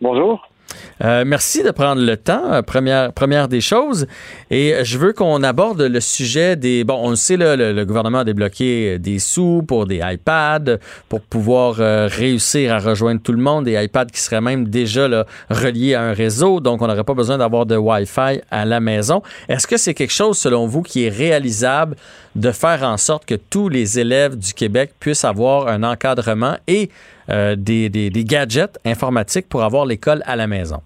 Bonjour. 0.00 0.48
Euh, 1.02 1.24
merci 1.26 1.62
de 1.62 1.70
prendre 1.70 2.02
le 2.02 2.16
temps, 2.16 2.52
euh, 2.52 2.62
première, 2.62 3.48
des 3.48 3.60
choses. 3.60 4.06
Et 4.50 4.74
euh, 4.74 4.84
je 4.84 4.98
veux 4.98 5.12
qu'on 5.12 5.42
aborde 5.42 5.80
le 5.80 6.00
sujet 6.00 6.56
des... 6.56 6.84
Bon, 6.84 6.98
on 7.02 7.10
le 7.10 7.16
sait, 7.16 7.36
le, 7.38 7.84
gouvernement 7.84 8.18
a 8.18 8.24
débloqué 8.24 8.98
des 8.98 9.18
sous 9.18 9.62
pour 9.66 9.86
des 9.86 10.00
iPads, 10.04 10.78
pour 11.08 11.20
pouvoir 11.22 11.76
réussir 11.76 12.74
à 12.74 12.78
rejoindre 12.78 13.20
tout 13.22 13.32
le 13.32 13.42
monde, 13.42 13.64
des 13.64 13.82
iPads 13.82 14.06
qui 14.06 14.20
seraient 14.20 14.40
même 14.40 14.68
déjà 14.68 15.08
reliés 15.48 15.94
à 15.94 16.02
un 16.02 16.12
réseau, 16.12 16.60
donc 16.60 16.82
on 16.82 16.86
n'aurait 16.86 17.04
pas 17.04 17.14
besoin 17.14 17.38
d'avoir 17.38 17.66
de 17.66 17.76
Wi-Fi 17.76 18.40
à 18.50 18.64
la 18.64 18.80
maison. 18.80 19.22
Est-ce 19.48 19.66
que 19.66 19.76
c'est 19.76 19.94
quelque 19.94 20.12
chose, 20.12 20.38
selon 20.38 20.66
vous, 20.66 20.82
qui 20.82 21.04
est 21.04 21.08
réalisable 21.08 21.96
de 22.36 22.52
faire 22.52 22.82
en 22.82 22.96
sorte 22.96 23.24
que 23.24 23.34
tous 23.34 23.68
les 23.68 23.98
élèves 23.98 24.36
du 24.36 24.52
Québec 24.52 24.92
puissent 25.00 25.24
avoir 25.24 25.68
un 25.68 25.82
encadrement 25.82 26.56
et 26.68 26.90
euh, 27.28 27.56
des, 27.56 28.10
gadgets 28.24 28.78
informatiques 28.84 29.48
pour 29.48 29.62
avoir 29.62 29.86
l'école 29.86 30.22
à 30.26 30.36
la 30.36 30.46
maison? 30.46 30.78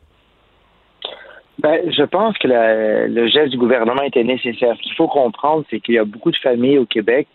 Ben, 1.59 1.81
je 1.91 2.03
pense 2.03 2.37
que 2.39 2.49
le 2.49 3.29
geste 3.29 3.51
du 3.51 3.59
gouvernement 3.59 4.03
était 4.03 4.25
nécessaire. 4.25 4.75
Ce 4.77 4.83
qu'il 4.83 4.95
faut 4.95 5.09
comprendre, 5.09 5.65
c'est 5.71 5.81
qu'il 5.81 5.95
y 5.95 5.99
a 5.99 6.05
beaucoup 6.05 6.31
de 6.31 6.37
familles 6.37 6.79
au 6.79 6.87
Québec 6.87 7.29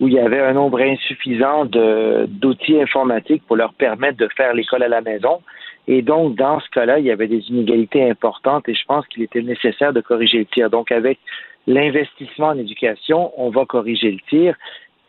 où 0.00 0.08
il 0.08 0.14
y 0.14 0.18
avait 0.18 0.40
un 0.40 0.52
nombre 0.52 0.80
insuffisant 0.80 1.64
d'outils 1.64 2.80
informatiques 2.80 3.44
pour 3.46 3.56
leur 3.56 3.72
permettre 3.74 4.18
de 4.18 4.28
faire 4.36 4.52
l'école 4.52 4.82
à 4.82 4.88
la 4.88 5.00
maison. 5.00 5.40
Et 5.88 6.02
donc, 6.02 6.36
dans 6.36 6.60
ce 6.60 6.68
cas-là, 6.70 6.98
il 6.98 7.06
y 7.06 7.10
avait 7.10 7.28
des 7.28 7.42
inégalités 7.48 8.08
importantes 8.08 8.68
et 8.68 8.74
je 8.74 8.84
pense 8.86 9.06
qu'il 9.08 9.22
était 9.22 9.42
nécessaire 9.42 9.92
de 9.92 10.00
corriger 10.00 10.38
le 10.38 10.46
tir. 10.46 10.70
Donc, 10.70 10.92
avec 10.92 11.18
l'investissement 11.66 12.48
en 12.48 12.58
éducation, 12.58 13.32
on 13.36 13.50
va 13.50 13.64
corriger 13.64 14.10
le 14.10 14.18
tir. 14.28 14.56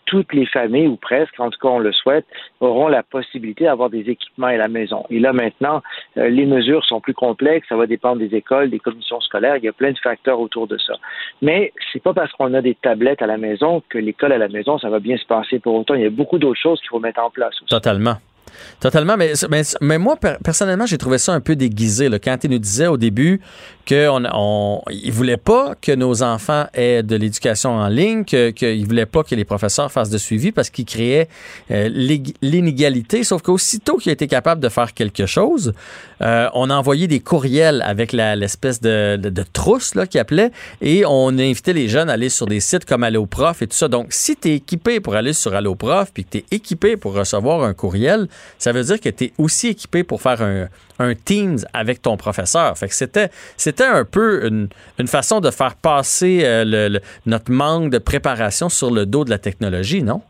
Toutes 0.05 0.33
les 0.33 0.45
familles, 0.45 0.87
ou 0.87 0.95
presque, 0.95 1.39
en 1.39 1.49
tout 1.49 1.59
cas 1.59 1.69
on 1.69 1.79
le 1.79 1.91
souhaite, 1.91 2.25
auront 2.59 2.87
la 2.87 3.03
possibilité 3.03 3.65
d'avoir 3.65 3.89
des 3.89 4.09
équipements 4.09 4.47
à 4.47 4.57
la 4.57 4.67
maison. 4.67 5.05
Et 5.09 5.19
là 5.19 5.33
maintenant, 5.33 5.81
euh, 6.17 6.29
les 6.29 6.45
mesures 6.45 6.85
sont 6.85 7.01
plus 7.01 7.13
complexes, 7.13 7.67
ça 7.69 7.75
va 7.75 7.87
dépendre 7.87 8.17
des 8.17 8.35
écoles, 8.35 8.69
des 8.69 8.79
commissions 8.79 9.21
scolaires, 9.21 9.57
il 9.57 9.63
y 9.63 9.67
a 9.67 9.73
plein 9.73 9.91
de 9.91 9.99
facteurs 9.99 10.39
autour 10.39 10.67
de 10.67 10.77
ça. 10.77 10.93
Mais 11.41 11.71
c'est 11.91 12.01
pas 12.01 12.13
parce 12.13 12.31
qu'on 12.33 12.53
a 12.53 12.61
des 12.61 12.75
tablettes 12.75 13.21
à 13.21 13.27
la 13.27 13.37
maison 13.37 13.81
que 13.89 13.97
l'école 13.97 14.31
à 14.31 14.37
la 14.37 14.49
maison, 14.49 14.77
ça 14.77 14.89
va 14.89 14.99
bien 14.99 15.17
se 15.17 15.25
passer 15.25 15.59
pour 15.59 15.75
autant. 15.75 15.95
Il 15.95 16.01
y 16.01 16.05
a 16.05 16.09
beaucoup 16.09 16.37
d'autres 16.37 16.59
choses 16.59 16.79
qu'il 16.79 16.89
faut 16.89 16.99
mettre 16.99 17.21
en 17.21 17.29
place. 17.29 17.55
aussi. 17.61 17.69
Totalement. 17.69 18.15
Totalement, 18.79 19.15
mais, 19.17 19.33
mais, 19.49 19.61
mais 19.81 19.97
moi, 19.97 20.15
per- 20.17 20.35
personnellement, 20.43 20.85
j'ai 20.85 20.97
trouvé 20.97 21.17
ça 21.17 21.33
un 21.33 21.39
peu 21.39 21.55
déguisé. 21.55 22.09
Là, 22.09 22.19
quand 22.19 22.37
il 22.43 22.49
nous 22.51 22.59
disait 22.59 22.87
au 22.87 22.97
début 22.97 23.39
qu'il 23.85 24.09
on, 24.33 24.81
il 24.91 25.11
voulait 25.11 25.37
pas 25.37 25.75
que 25.81 25.91
nos 25.93 26.23
enfants 26.23 26.67
aient 26.73 27.03
de 27.03 27.15
l'éducation 27.15 27.71
en 27.71 27.87
ligne, 27.87 28.23
que- 28.25 28.51
qu'il 28.51 28.81
ne 28.81 28.85
voulait 28.85 29.05
pas 29.05 29.23
que 29.23 29.35
les 29.35 29.45
professeurs 29.45 29.91
fassent 29.91 30.09
de 30.09 30.17
suivi 30.17 30.51
parce 30.51 30.69
qu'il 30.69 30.85
créait 30.85 31.27
euh, 31.71 31.89
l'inégalité. 32.41 33.23
Sauf 33.23 33.41
qu'aussitôt 33.41 33.97
qu'il 33.97 34.09
a 34.09 34.13
été 34.13 34.27
capable 34.27 34.61
de 34.61 34.69
faire 34.69 34.93
quelque 34.93 35.25
chose, 35.25 35.73
euh, 36.21 36.49
on 36.53 36.69
a 36.69 36.75
envoyé 36.75 37.07
des 37.07 37.19
courriels 37.19 37.81
avec 37.85 38.13
l'espèce 38.13 38.79
de, 38.81 39.17
de, 39.17 39.43
trousse 39.51 39.93
qu'il 40.09 40.19
appelait 40.19 40.51
et 40.81 41.05
on 41.05 41.37
a 41.37 41.41
invité 41.41 41.73
les 41.73 41.87
jeunes 41.89 42.09
à 42.09 42.13
aller 42.13 42.29
sur 42.29 42.45
des 42.47 42.59
sites 42.59 42.85
comme 42.85 43.03
AlloProf 43.03 43.61
et 43.61 43.67
tout 43.67 43.75
ça. 43.75 43.87
Donc, 43.87 44.07
si 44.11 44.35
tu 44.35 44.49
es 44.49 44.55
équipé 44.55 44.99
pour 44.99 45.15
aller 45.15 45.33
sur 45.33 45.53
AlloProf 45.53 46.11
puis 46.13 46.23
que 46.25 46.29
tu 46.31 46.37
es 46.39 46.45
équipé 46.51 46.95
pour 46.97 47.13
recevoir 47.13 47.63
un 47.63 47.73
courriel, 47.73 48.27
ça 48.57 48.71
veut 48.71 48.83
dire 48.83 48.99
que 48.99 49.09
tu 49.09 49.25
es 49.25 49.31
aussi 49.37 49.69
équipé 49.69 50.03
pour 50.03 50.21
faire 50.21 50.41
un, 50.41 50.67
un 50.99 51.13
Teams 51.15 51.59
avec 51.73 52.01
ton 52.01 52.17
professeur. 52.17 52.77
Fait 52.77 52.87
que 52.87 52.93
c'était, 52.95 53.29
c'était 53.57 53.85
un 53.85 54.05
peu 54.05 54.45
une, 54.47 54.69
une 54.99 55.07
façon 55.07 55.39
de 55.39 55.51
faire 55.51 55.75
passer 55.75 56.41
euh, 56.43 56.63
le- 56.65 56.87
le- 56.89 56.99
notre 57.25 57.51
manque 57.51 57.89
de 57.91 57.97
préparation 57.97 58.69
sur 58.69 58.91
le 58.91 59.05
dos 59.05 59.25
de 59.25 59.29
la 59.29 59.37
technologie, 59.39 60.03
non? 60.03 60.21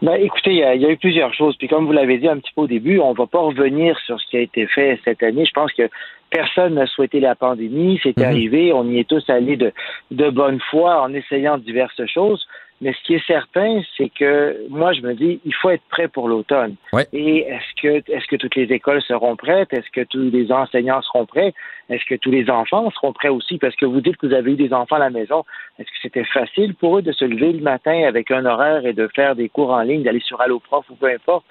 Ben, 0.00 0.14
écoutez, 0.14 0.50
il 0.52 0.58
y, 0.58 0.62
a, 0.62 0.74
il 0.74 0.82
y 0.82 0.86
a 0.86 0.90
eu 0.90 0.96
plusieurs 0.96 1.34
choses. 1.34 1.56
Puis 1.56 1.68
comme 1.68 1.86
vous 1.86 1.92
l'avez 1.92 2.18
dit 2.18 2.28
un 2.28 2.38
petit 2.38 2.52
peu 2.54 2.62
au 2.62 2.66
début, 2.66 2.98
on 3.00 3.12
ne 3.12 3.16
va 3.16 3.26
pas 3.26 3.40
revenir 3.40 3.98
sur 4.06 4.20
ce 4.20 4.26
qui 4.30 4.36
a 4.36 4.40
été 4.40 4.66
fait 4.68 4.98
cette 5.04 5.22
année. 5.22 5.44
Je 5.44 5.50
pense 5.52 5.72
que 5.72 5.88
personne 6.30 6.74
n'a 6.74 6.86
souhaité 6.86 7.20
la 7.20 7.34
pandémie. 7.34 7.98
C'est 8.02 8.16
Mhm. 8.16 8.24
arrivé. 8.24 8.72
On 8.72 8.88
y 8.88 8.98
est 9.00 9.08
tous 9.08 9.24
allés 9.28 9.56
de, 9.56 9.72
de 10.10 10.30
bonne 10.30 10.60
foi 10.70 11.02
en 11.02 11.12
essayant 11.12 11.58
diverses 11.58 12.00
choses. 12.06 12.46
Mais 12.80 12.92
ce 12.92 13.02
qui 13.04 13.14
est 13.14 13.26
certain, 13.26 13.80
c'est 13.96 14.08
que 14.08 14.66
moi, 14.68 14.92
je 14.92 15.00
me 15.00 15.14
dis, 15.14 15.40
il 15.44 15.54
faut 15.54 15.70
être 15.70 15.82
prêt 15.90 16.06
pour 16.06 16.28
l'automne. 16.28 16.76
Et 17.12 17.40
est-ce 17.40 17.82
que, 17.82 18.12
est-ce 18.12 18.26
que 18.28 18.36
toutes 18.36 18.54
les 18.54 18.72
écoles 18.72 19.02
seront 19.02 19.34
prêtes? 19.34 19.72
Est-ce 19.72 19.90
que 19.90 20.02
tous 20.04 20.30
les 20.30 20.52
enseignants 20.52 21.02
seront 21.02 21.26
prêts? 21.26 21.52
Est-ce 21.90 22.04
que 22.04 22.14
tous 22.14 22.30
les 22.30 22.48
enfants 22.48 22.88
seront 22.92 23.12
prêts 23.12 23.28
aussi? 23.28 23.58
Parce 23.58 23.74
que 23.74 23.84
vous 23.84 24.00
dites 24.00 24.16
que 24.16 24.28
vous 24.28 24.34
avez 24.34 24.52
eu 24.52 24.56
des 24.56 24.72
enfants 24.72 24.96
à 24.96 25.00
la 25.00 25.10
maison. 25.10 25.44
Est-ce 25.78 25.88
que 25.88 25.98
c'était 26.02 26.24
facile 26.24 26.74
pour 26.74 26.98
eux 26.98 27.02
de 27.02 27.12
se 27.12 27.24
lever 27.24 27.52
le 27.52 27.62
matin 27.62 28.04
avec 28.06 28.30
un 28.30 28.46
horaire 28.46 28.86
et 28.86 28.92
de 28.92 29.08
faire 29.08 29.34
des 29.34 29.48
cours 29.48 29.70
en 29.70 29.82
ligne, 29.82 30.04
d'aller 30.04 30.20
sur 30.20 30.40
AlloProf 30.40 30.88
ou 30.90 30.94
peu 30.94 31.06
importe? 31.06 31.44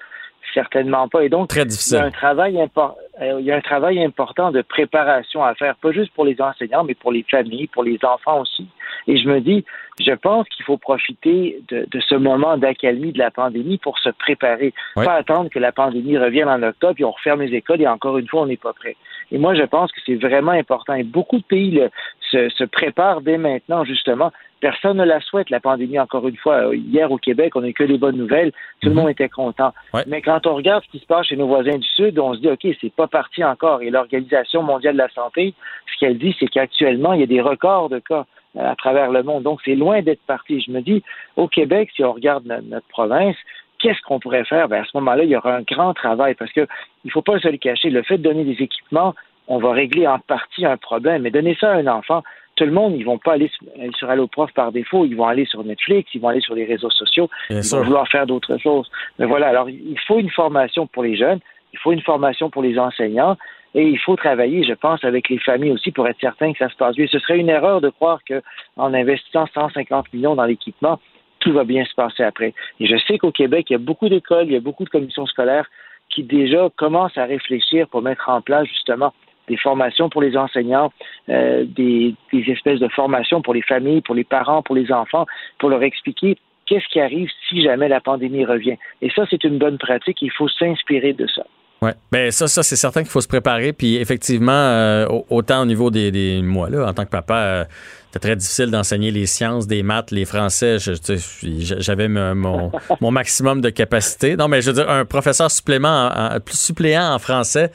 Certainement 0.53 1.07
pas. 1.07 1.23
Et 1.23 1.29
donc, 1.29 1.49
Très 1.49 1.63
il 1.63 1.93
y 1.93 1.95
a 1.95 2.03
un 2.05 2.11
travail 2.11 2.55
impor- 2.55 2.95
euh, 3.21 3.37
il 3.39 3.45
y 3.45 3.51
a 3.51 3.55
un 3.55 3.61
travail 3.61 4.03
important 4.03 4.51
de 4.51 4.61
préparation 4.61 5.43
à 5.43 5.53
faire, 5.55 5.75
pas 5.75 5.91
juste 5.91 6.11
pour 6.13 6.25
les 6.25 6.39
enseignants, 6.41 6.83
mais 6.83 6.95
pour 6.95 7.11
les 7.11 7.23
familles, 7.29 7.67
pour 7.67 7.83
les 7.83 7.99
enfants 8.03 8.41
aussi. 8.41 8.67
Et 9.07 9.17
je 9.17 9.27
me 9.27 9.39
dis, 9.39 9.65
je 9.99 10.11
pense 10.11 10.47
qu'il 10.49 10.65
faut 10.65 10.77
profiter 10.77 11.59
de, 11.69 11.87
de 11.89 11.99
ce 11.99 12.15
moment 12.15 12.57
d'accalmie 12.57 13.11
de 13.11 13.19
la 13.19 13.31
pandémie 13.31 13.77
pour 13.77 13.97
se 13.99 14.09
préparer. 14.09 14.73
Ouais. 14.95 15.05
Pas 15.05 15.13
attendre 15.13 15.49
que 15.49 15.59
la 15.59 15.71
pandémie 15.71 16.17
revienne 16.17 16.49
en 16.49 16.61
octobre, 16.63 16.95
puis 16.95 17.05
on 17.05 17.11
referme 17.11 17.41
les 17.41 17.55
écoles 17.55 17.81
et 17.81 17.87
encore 17.87 18.17
une 18.17 18.27
fois, 18.27 18.41
on 18.41 18.47
n'est 18.47 18.57
pas 18.57 18.73
prêt. 18.73 18.95
Et 19.31 19.37
moi, 19.37 19.55
je 19.55 19.63
pense 19.63 19.91
que 19.91 19.99
c'est 20.05 20.15
vraiment 20.15 20.51
important. 20.51 20.93
Et 20.93 21.03
beaucoup 21.03 21.37
de 21.37 21.43
pays 21.43 21.71
le- 21.71 21.89
se, 22.31 22.49
se 22.49 22.63
préparent 22.63 23.21
dès 23.21 23.37
maintenant, 23.37 23.83
justement. 23.85 24.31
Personne 24.59 24.97
ne 24.97 25.03
la 25.05 25.21
souhaite, 25.21 25.49
la 25.49 25.59
pandémie, 25.59 25.99
encore 25.99 26.27
une 26.27 26.35
fois. 26.37 26.69
Euh, 26.69 26.75
Hier, 26.75 27.11
au 27.11 27.17
Québec, 27.17 27.55
on 27.55 27.61
n'a 27.61 27.71
que 27.73 27.83
des 27.83 27.97
bonnes 27.97 28.17
nouvelles. 28.17 28.51
Tout 28.81 28.89
le 28.89 28.95
monde 28.95 29.09
était 29.09 29.29
content. 29.29 29.71
Mais 30.07 30.21
quand 30.21 30.47
on 30.47 30.55
regarde 30.55 30.83
ce 30.85 30.89
qui 30.91 30.99
se 30.99 31.05
passe 31.05 31.27
chez 31.27 31.35
nos 31.35 31.47
voisins 31.47 31.77
du 31.77 31.87
Sud, 31.87 32.17
on 32.19 32.33
se 32.33 32.39
dit, 32.39 32.49
OK, 32.49 32.65
c'est 32.81 32.91
pas 32.93 33.07
parti 33.07 33.43
encore. 33.43 33.81
Et 33.83 33.89
l'Organisation 33.91 34.63
mondiale 34.63 34.93
de 34.93 34.99
la 34.99 35.09
santé, 35.09 35.53
ce 35.93 35.99
qu'elle 35.99 36.17
dit, 36.17 36.35
c'est 36.39 36.47
qu'actuellement, 36.47 37.13
il 37.13 37.19
y 37.19 37.23
a 37.23 37.27
des 37.27 37.41
records 37.41 37.89
de 37.89 37.99
cas 37.99 38.25
euh, 38.57 38.71
à 38.71 38.75
travers 38.75 39.11
le 39.11 39.21
monde. 39.23 39.43
Donc, 39.43 39.59
c'est 39.63 39.75
loin 39.75 40.01
d'être 40.01 40.21
parti. 40.25 40.59
Je 40.61 40.71
me 40.71 40.81
dis, 40.81 41.03
au 41.35 41.47
Québec, 41.47 41.89
si 41.95 42.03
on 42.03 42.13
regarde 42.13 42.45
no- 42.45 42.55
notre 42.63 42.87
province, 42.87 43.35
qu'est-ce 43.79 44.01
qu'on 44.01 44.19
pourrait 44.19 44.45
faire? 44.45 44.67
Ben, 44.67 44.81
à 44.81 44.85
ce 44.85 44.91
moment-là, 44.97 45.23
il 45.23 45.29
y 45.29 45.35
aura 45.35 45.55
un 45.55 45.61
grand 45.61 45.93
travail 45.93 46.35
parce 46.35 46.51
que 46.51 46.67
il 47.05 47.11
faut 47.11 47.21
pas 47.21 47.39
se 47.39 47.47
le 47.47 47.57
cacher. 47.57 47.89
Le 47.89 48.03
fait 48.03 48.17
de 48.17 48.23
donner 48.23 48.43
des 48.43 48.61
équipements, 48.63 49.13
on 49.47 49.59
va 49.59 49.71
régler 49.71 50.07
en 50.07 50.19
partie 50.19 50.65
un 50.65 50.77
problème. 50.77 51.21
Mais 51.23 51.31
donner 51.31 51.55
ça 51.59 51.71
à 51.71 51.75
un 51.77 51.87
enfant, 51.87 52.23
tout 52.55 52.65
le 52.65 52.71
monde, 52.71 52.95
ils 52.97 53.03
vont 53.05 53.17
pas 53.19 53.33
aller 53.33 53.49
sur- 53.49 53.67
aller 53.79 53.91
sur 53.97 54.09
AlloProf 54.09 54.51
par 54.53 54.71
défaut. 54.71 55.05
Ils 55.05 55.15
vont 55.15 55.27
aller 55.27 55.45
sur 55.45 55.63
Netflix, 55.63 56.09
ils 56.13 56.21
vont 56.21 56.29
aller 56.29 56.41
sur 56.41 56.55
les 56.55 56.65
réseaux 56.65 56.89
sociaux, 56.89 57.29
Bien 57.49 57.59
ils 57.59 57.63
sûr. 57.63 57.77
vont 57.77 57.83
vouloir 57.85 58.07
faire 58.07 58.25
d'autres 58.25 58.57
choses. 58.57 58.89
Mais 59.19 59.25
voilà, 59.25 59.47
alors 59.47 59.69
il 59.69 59.99
faut 60.07 60.19
une 60.19 60.31
formation 60.31 60.87
pour 60.87 61.03
les 61.03 61.15
jeunes, 61.15 61.39
il 61.73 61.79
faut 61.79 61.91
une 61.91 62.01
formation 62.01 62.49
pour 62.49 62.63
les 62.63 62.77
enseignants 62.79 63.37
et 63.75 63.83
il 63.83 63.99
faut 63.99 64.15
travailler, 64.15 64.63
je 64.63 64.73
pense, 64.73 65.03
avec 65.03 65.29
les 65.29 65.37
familles 65.37 65.71
aussi 65.71 65.91
pour 65.91 66.07
être 66.07 66.19
certain 66.19 66.51
que 66.51 66.57
ça 66.57 66.69
se 66.69 66.75
passe 66.75 66.95
bien. 66.95 67.05
Ce 67.11 67.19
serait 67.19 67.37
une 67.37 67.49
erreur 67.49 67.79
de 67.79 67.89
croire 67.89 68.19
que 68.27 68.41
en 68.75 68.93
investissant 68.93 69.45
150 69.53 70.11
millions 70.13 70.33
dans 70.35 70.45
l'équipement, 70.45 70.99
tout 71.47 71.53
va 71.53 71.63
bien 71.63 71.85
se 71.85 71.95
passer 71.95 72.23
après. 72.23 72.53
Et 72.81 72.87
je 72.87 72.97
sais 73.07 73.17
qu'au 73.17 73.31
Québec, 73.31 73.67
il 73.69 73.73
y 73.73 73.75
a 73.77 73.79
beaucoup 73.79 74.09
d'écoles, 74.09 74.47
il 74.47 74.51
y 74.51 74.57
a 74.57 74.59
beaucoup 74.59 74.83
de 74.83 74.89
commissions 74.89 75.25
scolaires 75.25 75.65
qui 76.09 76.23
déjà 76.23 76.69
commencent 76.75 77.17
à 77.17 77.23
réfléchir 77.23 77.87
pour 77.87 78.01
mettre 78.01 78.27
en 78.27 78.41
place 78.41 78.67
justement 78.67 79.13
des 79.47 79.55
formations 79.55 80.09
pour 80.09 80.21
les 80.21 80.35
enseignants, 80.35 80.91
euh, 81.29 81.63
des, 81.65 82.15
des 82.33 82.51
espèces 82.51 82.81
de 82.81 82.89
formations 82.89 83.41
pour 83.41 83.53
les 83.53 83.61
familles, 83.61 84.01
pour 84.01 84.13
les 84.13 84.25
parents, 84.25 84.61
pour 84.61 84.75
les 84.75 84.91
enfants, 84.91 85.25
pour 85.57 85.69
leur 85.69 85.83
expliquer 85.83 86.37
qu'est-ce 86.65 86.87
qui 86.89 86.99
arrive 86.99 87.29
si 87.47 87.61
jamais 87.61 87.87
la 87.87 88.01
pandémie 88.01 88.43
revient. 88.43 88.75
Et 89.01 89.09
ça, 89.11 89.25
c'est 89.29 89.45
une 89.45 89.57
bonne 89.57 89.77
pratique. 89.77 90.21
Il 90.21 90.31
faut 90.31 90.49
s'inspirer 90.49 91.13
de 91.13 91.27
ça. 91.27 91.45
Oui, 91.81 91.91
ben 92.11 92.31
ça, 92.31 92.47
ça 92.47 92.63
c'est 92.63 92.75
certain 92.75 93.01
qu'il 93.01 93.11
faut 93.11 93.21
se 93.21 93.27
préparer. 93.27 93.71
Puis 93.71 93.97
effectivement, 93.97 94.51
euh, 94.51 95.05
au- 95.07 95.25
autant 95.29 95.61
au 95.61 95.65
niveau 95.65 95.91
des, 95.91 96.11
des 96.11 96.41
moi 96.41 96.69
là, 96.71 96.87
en 96.87 96.93
tant 96.93 97.05
que 97.05 97.11
papa, 97.11 97.35
euh, 97.35 97.65
c'était 98.07 98.19
très 98.29 98.35
difficile 98.35 98.71
d'enseigner 98.71 99.11
les 99.11 99.27
sciences, 99.27 99.67
des 99.67 99.83
maths, 99.83 100.09
les 100.09 100.25
français. 100.25 100.77
J'avais 100.79 102.07
mon, 102.07 102.71
mon, 103.01 103.11
maximum 103.11 103.61
de 103.61 103.69
capacité. 103.69 104.35
Non, 104.37 104.47
mais 104.47 104.61
je 104.61 104.71
veux 104.71 104.73
dire, 104.81 104.89
un 104.89 105.05
professeur 105.05 105.51
supplément, 105.51 106.07
en- 106.11 106.39
suppléant 106.49 107.13
en 107.13 107.19
français 107.19 107.71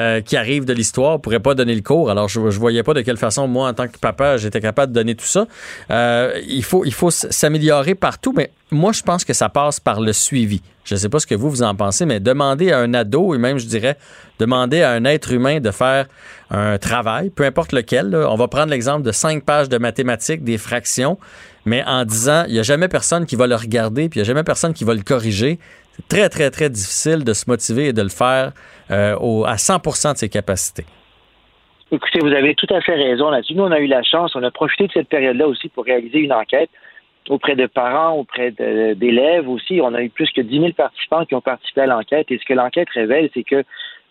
euh, 0.00 0.20
qui 0.20 0.36
arrive 0.36 0.64
de 0.64 0.72
l'histoire 0.72 1.20
pourrait 1.20 1.38
pas 1.38 1.54
donner 1.54 1.76
le 1.76 1.82
cours. 1.82 2.10
Alors 2.10 2.28
je, 2.28 2.50
je 2.50 2.58
voyais 2.58 2.82
pas 2.82 2.94
de 2.94 3.02
quelle 3.02 3.18
façon 3.18 3.46
moi, 3.46 3.68
en 3.68 3.74
tant 3.74 3.86
que 3.86 3.98
papa, 3.98 4.36
j'étais 4.36 4.60
capable 4.60 4.92
de 4.92 4.98
donner 4.98 5.14
tout 5.14 5.26
ça. 5.26 5.46
Euh, 5.92 6.40
il 6.48 6.64
faut, 6.64 6.84
il 6.84 6.92
faut 6.94 7.10
s'améliorer 7.12 7.94
partout, 7.94 8.32
mais 8.36 8.50
moi 8.74 8.92
je 8.92 9.02
pense 9.02 9.24
que 9.24 9.32
ça 9.32 9.48
passe 9.48 9.80
par 9.80 10.00
le 10.00 10.12
suivi. 10.12 10.62
Je 10.84 10.94
ne 10.94 10.98
sais 10.98 11.08
pas 11.08 11.18
ce 11.18 11.26
que 11.26 11.34
vous 11.34 11.48
vous 11.48 11.62
en 11.62 11.74
pensez, 11.74 12.04
mais 12.04 12.20
demander 12.20 12.72
à 12.72 12.78
un 12.78 12.92
ado 12.92 13.34
et 13.34 13.38
même 13.38 13.58
je 13.58 13.66
dirais 13.66 13.96
demander 14.38 14.82
à 14.82 14.90
un 14.90 15.04
être 15.04 15.32
humain 15.32 15.60
de 15.60 15.70
faire 15.70 16.06
un 16.50 16.76
travail, 16.78 17.30
peu 17.30 17.44
importe 17.44 17.72
lequel. 17.72 18.14
On 18.14 18.36
va 18.36 18.48
prendre 18.48 18.70
l'exemple 18.70 19.02
de 19.02 19.12
cinq 19.12 19.44
pages 19.44 19.68
de 19.68 19.78
mathématiques, 19.78 20.44
des 20.44 20.58
fractions, 20.58 21.18
mais 21.64 21.82
en 21.86 22.04
disant 22.04 22.44
il 22.46 22.54
n'y 22.54 22.58
a 22.58 22.62
jamais 22.62 22.88
personne 22.88 23.24
qui 23.24 23.36
va 23.36 23.46
le 23.46 23.56
regarder, 23.56 24.08
puis 24.08 24.20
il 24.20 24.22
n'y 24.22 24.26
a 24.26 24.32
jamais 24.32 24.44
personne 24.44 24.74
qui 24.74 24.84
va 24.84 24.94
le 24.94 25.02
corriger. 25.02 25.58
C'est 25.92 26.08
très 26.08 26.28
très 26.28 26.50
très 26.50 26.68
difficile 26.68 27.24
de 27.24 27.32
se 27.32 27.48
motiver 27.48 27.86
et 27.86 27.92
de 27.92 28.02
le 28.02 28.08
faire 28.08 28.52
euh, 28.90 29.44
à 29.44 29.56
100% 29.56 30.12
de 30.12 30.18
ses 30.18 30.28
capacités. 30.28 30.84
Écoutez, 31.92 32.18
vous 32.20 32.32
avez 32.32 32.54
tout 32.54 32.66
à 32.74 32.80
fait 32.80 32.94
raison 32.94 33.30
là-dessus. 33.30 33.54
Nous, 33.54 33.62
on 33.62 33.70
a 33.70 33.78
eu 33.78 33.86
la 33.86 34.02
chance, 34.02 34.34
on 34.34 34.42
a 34.42 34.50
profité 34.50 34.88
de 34.88 34.92
cette 34.92 35.08
période-là 35.08 35.46
aussi 35.46 35.68
pour 35.68 35.84
réaliser 35.84 36.18
une 36.18 36.32
enquête 36.32 36.70
auprès 37.28 37.56
de 37.56 37.66
parents, 37.66 38.18
auprès 38.18 38.50
d'élèves 38.50 39.48
aussi. 39.48 39.80
On 39.82 39.94
a 39.94 40.02
eu 40.02 40.10
plus 40.10 40.30
que 40.30 40.40
10 40.40 40.60
000 40.60 40.72
participants 40.72 41.24
qui 41.24 41.34
ont 41.34 41.40
participé 41.40 41.82
à 41.82 41.86
l'enquête. 41.86 42.30
Et 42.30 42.38
ce 42.38 42.44
que 42.44 42.54
l'enquête 42.54 42.88
révèle, 42.90 43.30
c'est 43.34 43.44
que 43.44 43.64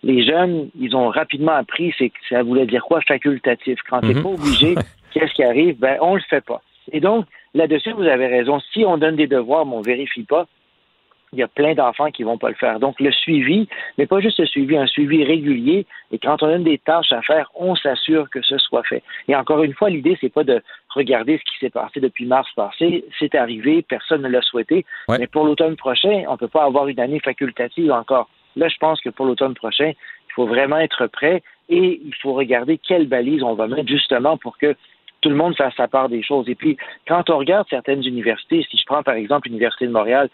les 0.03 0.25
jeunes, 0.25 0.69
ils 0.79 0.95
ont 0.95 1.09
rapidement 1.09 1.53
appris, 1.53 1.93
c'est 1.97 2.09
que 2.09 2.17
ça 2.29 2.43
voulait 2.43 2.65
dire 2.65 2.83
quoi 2.83 3.01
facultatif. 3.01 3.79
Quand 3.89 4.01
t'es 4.01 4.13
Mhm. 4.15 4.23
pas 4.23 4.29
obligé, 4.29 4.75
qu'est-ce 5.13 5.33
qui 5.33 5.43
arrive? 5.43 5.77
Ben, 5.79 5.97
on 6.01 6.15
le 6.15 6.21
fait 6.29 6.43
pas. 6.43 6.61
Et 6.91 6.99
donc, 6.99 7.25
là-dessus, 7.53 7.91
vous 7.93 8.03
avez 8.03 8.27
raison. 8.27 8.59
Si 8.73 8.83
on 8.85 8.97
donne 8.97 9.15
des 9.15 9.27
devoirs, 9.27 9.65
mais 9.65 9.75
on 9.75 9.81
vérifie 9.81 10.23
pas, 10.23 10.47
il 11.33 11.39
y 11.39 11.43
a 11.43 11.47
plein 11.47 11.73
d'enfants 11.73 12.11
qui 12.11 12.23
vont 12.23 12.37
pas 12.37 12.49
le 12.49 12.55
faire. 12.55 12.79
Donc, 12.79 12.99
le 12.99 13.11
suivi, 13.11 13.67
mais 13.97 14.05
pas 14.05 14.19
juste 14.19 14.39
le 14.39 14.45
suivi, 14.45 14.77
un 14.77 14.87
suivi 14.87 15.23
régulier. 15.23 15.85
Et 16.11 16.19
quand 16.19 16.41
on 16.43 16.47
donne 16.47 16.63
des 16.63 16.77
tâches 16.77 17.11
à 17.11 17.21
faire, 17.21 17.49
on 17.55 17.75
s'assure 17.75 18.29
que 18.29 18.41
ce 18.41 18.57
soit 18.57 18.83
fait. 18.83 19.03
Et 19.27 19.35
encore 19.35 19.63
une 19.63 19.73
fois, 19.73 19.89
l'idée, 19.89 20.17
c'est 20.21 20.33
pas 20.33 20.43
de 20.43 20.61
regarder 20.89 21.37
ce 21.37 21.51
qui 21.51 21.59
s'est 21.59 21.69
passé 21.69 21.99
depuis 21.99 22.25
mars 22.25 22.49
passé. 22.55 23.05
C'est 23.19 23.35
arrivé, 23.35 23.81
personne 23.81 24.21
ne 24.21 24.29
l'a 24.29 24.41
souhaité. 24.41 24.85
Ouais. 25.07 25.17
Mais 25.19 25.27
pour 25.27 25.45
l'automne 25.45 25.75
prochain, 25.75 26.23
on 26.27 26.37
peut 26.37 26.47
pas 26.47 26.63
avoir 26.63 26.87
une 26.87 26.99
année 26.99 27.19
facultative 27.19 27.91
encore. 27.91 28.29
Là, 28.55 28.67
je 28.67 28.77
pense 28.77 29.01
que 29.01 29.09
pour 29.09 29.25
l'automne 29.25 29.55
prochain, 29.55 29.91
il 29.91 30.33
faut 30.33 30.45
vraiment 30.45 30.77
être 30.77 31.07
prêt 31.07 31.41
et 31.69 32.01
il 32.03 32.13
faut 32.15 32.33
regarder 32.33 32.77
quelles 32.77 33.07
balises 33.07 33.43
on 33.43 33.55
va 33.55 33.67
mettre 33.67 33.87
justement 33.87 34.37
pour 34.37 34.57
que 34.57 34.75
tout 35.21 35.29
le 35.29 35.35
monde 35.35 35.55
fasse 35.55 35.73
sa 35.75 35.87
part 35.87 36.09
des 36.09 36.21
choses. 36.21 36.47
Et 36.49 36.55
puis, 36.55 36.77
quand 37.07 37.29
on 37.29 37.37
regarde 37.37 37.65
certaines 37.69 38.05
universités, 38.05 38.65
si 38.69 38.77
je 38.77 38.85
prends 38.85 39.03
par 39.03 39.15
exemple 39.15 39.47
l'Université 39.47 39.87
de 39.87 39.91
Montréal, 39.91 40.29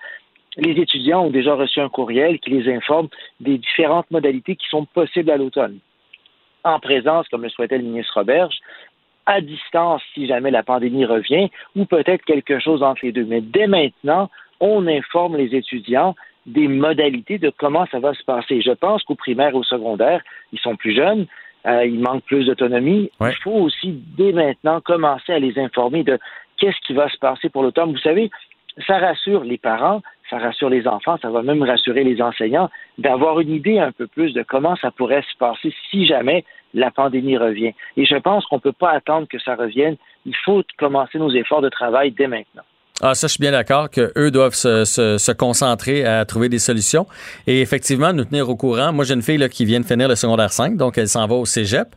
les 0.58 0.72
étudiants 0.82 1.26
ont 1.26 1.30
déjà 1.30 1.54
reçu 1.54 1.80
un 1.80 1.90
courriel 1.90 2.40
qui 2.40 2.50
les 2.50 2.74
informe 2.74 3.08
des 3.40 3.58
différentes 3.58 4.10
modalités 4.12 4.56
qui 4.56 4.68
sont 4.70 4.86
possibles 4.86 5.32
à 5.32 5.38
l'automne. 5.38 5.80
En 6.64 6.80
présence, 6.80 7.28
comme 7.30 7.44
le 7.44 7.50
souhaitait 7.50 7.78
le 7.78 7.84
ministre 7.84 8.16
Roberge, 8.16 8.58
à 9.26 9.42
distance 9.42 10.02
si 10.14 10.28
jamais 10.28 10.52
la 10.52 10.64
pandémie 10.64 11.06
revient, 11.06 11.50
ou 11.76 11.86
peut-être 11.86 12.26
quelque 12.26 12.60
chose 12.60 12.82
entre 12.82 13.06
les 13.06 13.12
deux. 13.12 13.26
Mais 13.26 13.42
dès 13.42 13.68
maintenant, 13.68 14.30
on 14.60 14.88
informe 14.88 15.38
les 15.38 15.56
étudiants 15.56 16.16
des 16.46 16.68
modalités 16.68 17.38
de 17.38 17.52
comment 17.56 17.86
ça 17.92 18.00
va 18.00 18.14
se 18.14 18.24
passer. 18.24 18.62
Je 18.62 18.72
pense 18.72 19.04
qu'au 19.04 19.16
primaire 19.16 19.50
et 19.50 19.58
au 19.58 19.64
secondaire, 19.64 20.22
ils 20.52 20.60
sont 20.60 20.76
plus 20.76 20.96
jeunes, 20.96 21.28
euh, 21.68 21.86
ils 21.86 22.00
manquent 22.00 22.24
plus 22.24 22.46
d'autonomie. 22.46 23.12
Il 23.22 23.36
faut 23.44 23.52
aussi 23.52 24.02
dès 24.18 24.32
maintenant 24.32 24.82
commencer 24.82 25.34
à 25.34 25.40
les 25.40 25.60
informer 25.60 26.04
de 26.04 26.18
qu'est-ce 26.58 26.80
qui 26.86 26.94
va 26.94 27.10
se 27.10 27.18
passer 27.18 27.50
pour 27.50 27.64
l'automne. 27.64 27.92
Vous 27.92 28.00
savez, 28.00 28.32
ça 28.88 28.98
rassure 28.98 29.44
les 29.44 29.58
parents, 29.58 30.02
ça 30.30 30.38
rassure 30.38 30.70
les 30.70 30.88
enfants, 30.88 31.18
ça 31.22 31.30
va 31.30 31.42
même 31.42 31.64
rassurer 31.64 32.04
les 32.04 32.22
enseignants 32.22 32.70
d'avoir 32.98 33.40
une 33.40 33.52
idée 33.52 33.80
un 33.80 33.92
peu 33.92 34.08
plus 34.08 34.34
de 34.34 34.44
comment 34.44 34.76
ça 34.78 34.92
pourrait 34.92 35.24
se 35.24 35.38
passer 35.38 35.74
si 35.90 36.06
jamais 36.06 36.44
la 36.74 36.92
pandémie 36.92 37.38
revient. 37.38 37.74
Et 37.98 38.06
je 38.06 38.16
pense 38.16 38.46
qu'on 38.46 38.58
ne 38.58 38.62
peut 38.62 38.72
pas 38.72 38.92
attendre 38.92 39.28
que 39.28 39.40
ça 39.40 39.56
revienne. 39.56 39.96
Il 40.26 40.36
faut 40.46 40.64
commencer 40.78 41.18
nos 41.18 41.32
efforts 41.32 41.62
de 41.62 41.70
travail 41.70 42.12
dès 42.12 42.28
maintenant. 42.28 42.64
Ah, 43.02 43.16
ça, 43.16 43.28
je 43.28 43.32
suis 43.32 43.42
bien 43.42 43.52
d'accord 43.52 43.90
qu'eux 43.90 44.30
doivent 44.30 44.56
se, 44.56 45.32
concentrer 45.32 46.06
à 46.06 46.26
trouver 46.26 46.50
des 46.50 46.60
solutions 46.60 47.08
et 47.48 47.62
effectivement 47.62 48.12
nous 48.12 48.26
tenir 48.26 48.50
au 48.50 48.58
courant. 48.58 48.92
Moi, 48.92 49.06
j'ai 49.06 49.14
une 49.14 49.22
fille 49.22 49.38
là, 49.38 49.48
qui 49.48 49.64
vient 49.64 49.80
de 49.80 49.86
finir 49.86 50.10
le 50.10 50.16
secondaire 50.16 50.52
5, 50.52 50.76
donc 50.76 50.98
elle 50.98 51.08
s'en 51.08 51.26
va 51.26 51.36
au 51.36 51.46
cégep. 51.46 51.88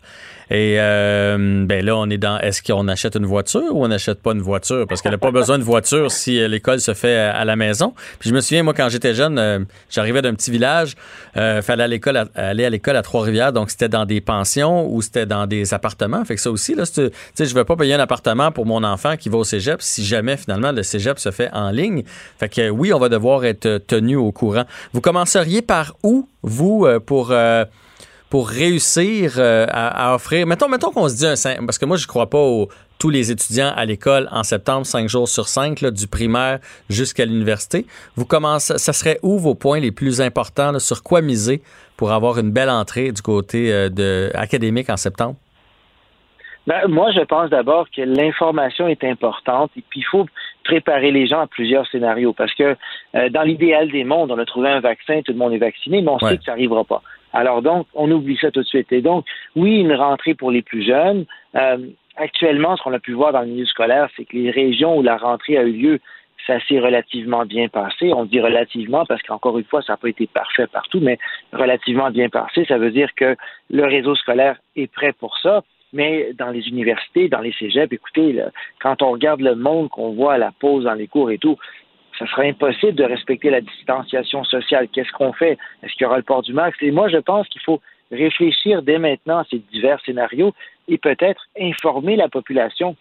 Et 0.54 0.76
euh, 0.78 1.64
ben 1.64 1.82
là, 1.82 1.96
on 1.96 2.10
est 2.10 2.18
dans 2.18 2.38
est-ce 2.38 2.62
qu'on 2.62 2.86
achète 2.86 3.16
une 3.16 3.24
voiture 3.24 3.74
ou 3.74 3.82
on 3.86 3.88
n'achète 3.88 4.20
pas 4.20 4.32
une 4.32 4.42
voiture? 4.42 4.86
Parce 4.86 5.00
qu'elle 5.00 5.12
n'a 5.12 5.16
pas 5.18 5.30
besoin 5.40 5.56
de 5.58 5.62
voiture 5.62 6.10
si 6.10 6.38
euh, 6.38 6.46
l'école 6.46 6.78
se 6.78 6.92
fait 6.92 7.16
à, 7.16 7.34
à 7.34 7.44
la 7.46 7.56
maison. 7.56 7.94
Puis 8.18 8.28
je 8.28 8.34
me 8.34 8.40
souviens, 8.42 8.62
moi, 8.62 8.74
quand 8.74 8.90
j'étais 8.90 9.14
jeune, 9.14 9.38
euh, 9.38 9.60
j'arrivais 9.88 10.20
d'un 10.20 10.34
petit 10.34 10.50
village, 10.50 10.94
euh, 11.38 11.62
fallait 11.62 11.84
à 11.84 11.88
l'école 11.88 12.18
à- 12.18 12.26
aller 12.34 12.66
à 12.66 12.70
l'école 12.70 12.96
à 12.96 13.02
Trois-Rivières, 13.02 13.54
donc 13.54 13.70
c'était 13.70 13.88
dans 13.88 14.04
des 14.04 14.20
pensions 14.20 14.86
ou 14.92 15.00
c'était 15.00 15.24
dans 15.24 15.46
des 15.46 15.72
appartements. 15.72 16.22
Fait 16.26 16.34
que 16.34 16.40
ça 16.42 16.50
aussi, 16.50 16.74
là, 16.74 16.84
tu 16.86 17.08
sais, 17.34 17.44
je 17.46 17.54
veux 17.54 17.64
pas 17.64 17.76
payer 17.76 17.94
un 17.94 18.00
appartement 18.00 18.52
pour 18.52 18.66
mon 18.66 18.84
enfant 18.84 19.16
qui 19.16 19.30
va 19.30 19.38
au 19.38 19.44
cégep 19.44 19.80
si 19.80 20.04
jamais 20.04 20.36
finalement 20.36 20.70
le 20.72 20.82
cégep 20.82 21.18
se 21.18 21.30
fait 21.30 21.48
en 21.54 21.70
ligne. 21.70 22.02
Fait 22.38 22.50
que 22.50 22.68
oui, 22.68 22.92
on 22.92 22.98
va 22.98 23.08
devoir 23.08 23.46
être 23.46 23.78
tenu 23.86 24.16
au 24.16 24.32
courant. 24.32 24.64
Vous 24.92 25.00
commenceriez 25.00 25.62
par 25.62 25.94
où, 26.02 26.28
vous, 26.42 26.84
euh, 26.84 27.00
pour 27.00 27.30
euh, 27.30 27.64
pour 28.32 28.48
réussir 28.48 29.34
euh, 29.36 29.66
à, 29.68 30.08
à 30.08 30.14
offrir. 30.14 30.46
Mettons, 30.46 30.66
mettons 30.66 30.90
qu'on 30.90 31.06
se 31.06 31.16
dit 31.16 31.26
un 31.26 31.66
parce 31.66 31.76
que 31.76 31.84
moi 31.84 31.98
je 31.98 32.06
crois 32.06 32.30
pas 32.30 32.38
au 32.38 32.68
tous 32.98 33.10
les 33.10 33.30
étudiants 33.30 33.70
à 33.76 33.84
l'école 33.84 34.26
en 34.32 34.42
septembre, 34.42 34.86
cinq 34.86 35.06
jours 35.06 35.28
sur 35.28 35.48
cinq, 35.48 35.82
là, 35.82 35.90
du 35.90 36.06
primaire 36.06 36.58
jusqu'à 36.88 37.26
l'université. 37.26 37.84
Vous 38.16 38.24
commencez, 38.24 38.78
ça 38.78 38.94
serait 38.94 39.18
où 39.22 39.38
vos 39.38 39.54
points 39.54 39.80
les 39.80 39.92
plus 39.92 40.22
importants, 40.22 40.72
là, 40.72 40.78
sur 40.78 41.02
quoi 41.02 41.20
miser 41.20 41.60
pour 41.98 42.10
avoir 42.10 42.38
une 42.38 42.52
belle 42.52 42.70
entrée 42.70 43.12
du 43.12 43.20
côté 43.20 43.70
euh, 43.70 43.90
de, 43.90 44.30
académique 44.34 44.88
en 44.88 44.96
septembre? 44.96 45.36
Ben, 46.66 46.88
moi, 46.88 47.10
je 47.12 47.20
pense 47.20 47.50
d'abord 47.50 47.86
que 47.94 48.00
l'information 48.00 48.88
est 48.88 49.04
importante 49.04 49.72
et 49.76 49.84
puis 49.90 50.00
il 50.00 50.06
faut 50.10 50.24
préparer 50.64 51.10
les 51.10 51.26
gens 51.26 51.40
à 51.40 51.46
plusieurs 51.46 51.86
scénarios 51.88 52.32
parce 52.32 52.54
que 52.54 52.76
euh, 53.14 53.28
dans 53.28 53.42
l'idéal 53.42 53.90
des 53.90 54.04
mondes, 54.04 54.30
on 54.30 54.38
a 54.38 54.46
trouvé 54.46 54.70
un 54.70 54.80
vaccin, 54.80 55.20
tout 55.22 55.32
le 55.32 55.38
monde 55.38 55.52
est 55.52 55.58
vacciné, 55.58 56.00
mais 56.00 56.08
on 56.08 56.16
Ouais. 56.24 56.30
sait 56.30 56.38
que 56.38 56.44
ça 56.44 56.52
n'arrivera 56.52 56.84
pas. 56.84 57.02
Alors 57.32 57.62
donc, 57.62 57.86
on 57.94 58.10
oublie 58.10 58.36
ça 58.36 58.50
tout 58.50 58.60
de 58.60 58.66
suite. 58.66 58.92
Et 58.92 59.00
donc, 59.02 59.24
oui, 59.56 59.76
une 59.76 59.94
rentrée 59.94 60.34
pour 60.34 60.50
les 60.50 60.62
plus 60.62 60.82
jeunes. 60.84 61.24
Euh, 61.56 61.78
actuellement, 62.16 62.76
ce 62.76 62.82
qu'on 62.82 62.92
a 62.92 62.98
pu 62.98 63.12
voir 63.12 63.32
dans 63.32 63.40
le 63.40 63.48
milieu 63.48 63.66
scolaire, 63.66 64.08
c'est 64.16 64.24
que 64.24 64.36
les 64.36 64.50
régions 64.50 64.96
où 64.98 65.02
la 65.02 65.16
rentrée 65.16 65.56
a 65.56 65.62
eu 65.62 65.72
lieu, 65.72 66.00
ça 66.46 66.58
s'est 66.66 66.80
relativement 66.80 67.46
bien 67.46 67.68
passé. 67.68 68.12
On 68.12 68.24
dit 68.24 68.40
relativement 68.40 69.06
parce 69.06 69.22
qu'encore 69.22 69.58
une 69.58 69.64
fois, 69.64 69.82
ça 69.82 69.94
n'a 69.94 69.96
pas 69.96 70.08
été 70.08 70.26
parfait 70.26 70.66
partout, 70.66 71.00
mais 71.00 71.18
relativement 71.52 72.10
bien 72.10 72.28
passé. 72.28 72.64
Ça 72.66 72.78
veut 72.78 72.90
dire 72.90 73.10
que 73.14 73.36
le 73.70 73.84
réseau 73.84 74.14
scolaire 74.16 74.56
est 74.76 74.90
prêt 74.92 75.12
pour 75.12 75.38
ça. 75.38 75.62
Mais 75.94 76.32
dans 76.38 76.48
les 76.48 76.68
universités, 76.68 77.28
dans 77.28 77.40
les 77.40 77.52
cégeps, 77.52 77.92
écoutez, 77.92 78.42
quand 78.80 79.02
on 79.02 79.10
regarde 79.12 79.42
le 79.42 79.54
monde 79.54 79.90
qu'on 79.90 80.12
voit 80.12 80.34
à 80.34 80.38
la 80.38 80.50
pause 80.50 80.84
dans 80.84 80.94
les 80.94 81.06
cours 81.06 81.30
et 81.30 81.36
tout, 81.36 81.58
ça 82.22 82.30
sera 82.30 82.42
impossible 82.42 82.94
de 82.94 83.04
respecter 83.04 83.50
la 83.50 83.60
distanciation 83.60 84.44
sociale. 84.44 84.86
Qu'est-ce 84.92 85.10
qu'on 85.12 85.32
fait? 85.32 85.58
Est-ce 85.82 85.92
qu'il 85.94 86.02
y 86.02 86.06
aura 86.06 86.18
le 86.18 86.22
port 86.22 86.42
du 86.42 86.52
masque? 86.52 86.80
Et 86.82 86.92
moi, 86.92 87.08
je 87.08 87.18
pense 87.18 87.48
qu'il 87.48 87.60
faut 87.62 87.80
réfléchir 88.12 88.82
dès 88.82 88.98
maintenant 88.98 89.38
à 89.38 89.44
ces 89.50 89.58
divers 89.72 90.00
scénarios 90.04 90.52
et 90.86 90.98
peut-être 90.98 91.42
informer 91.58 92.14
la 92.14 92.28
population, 92.28 92.94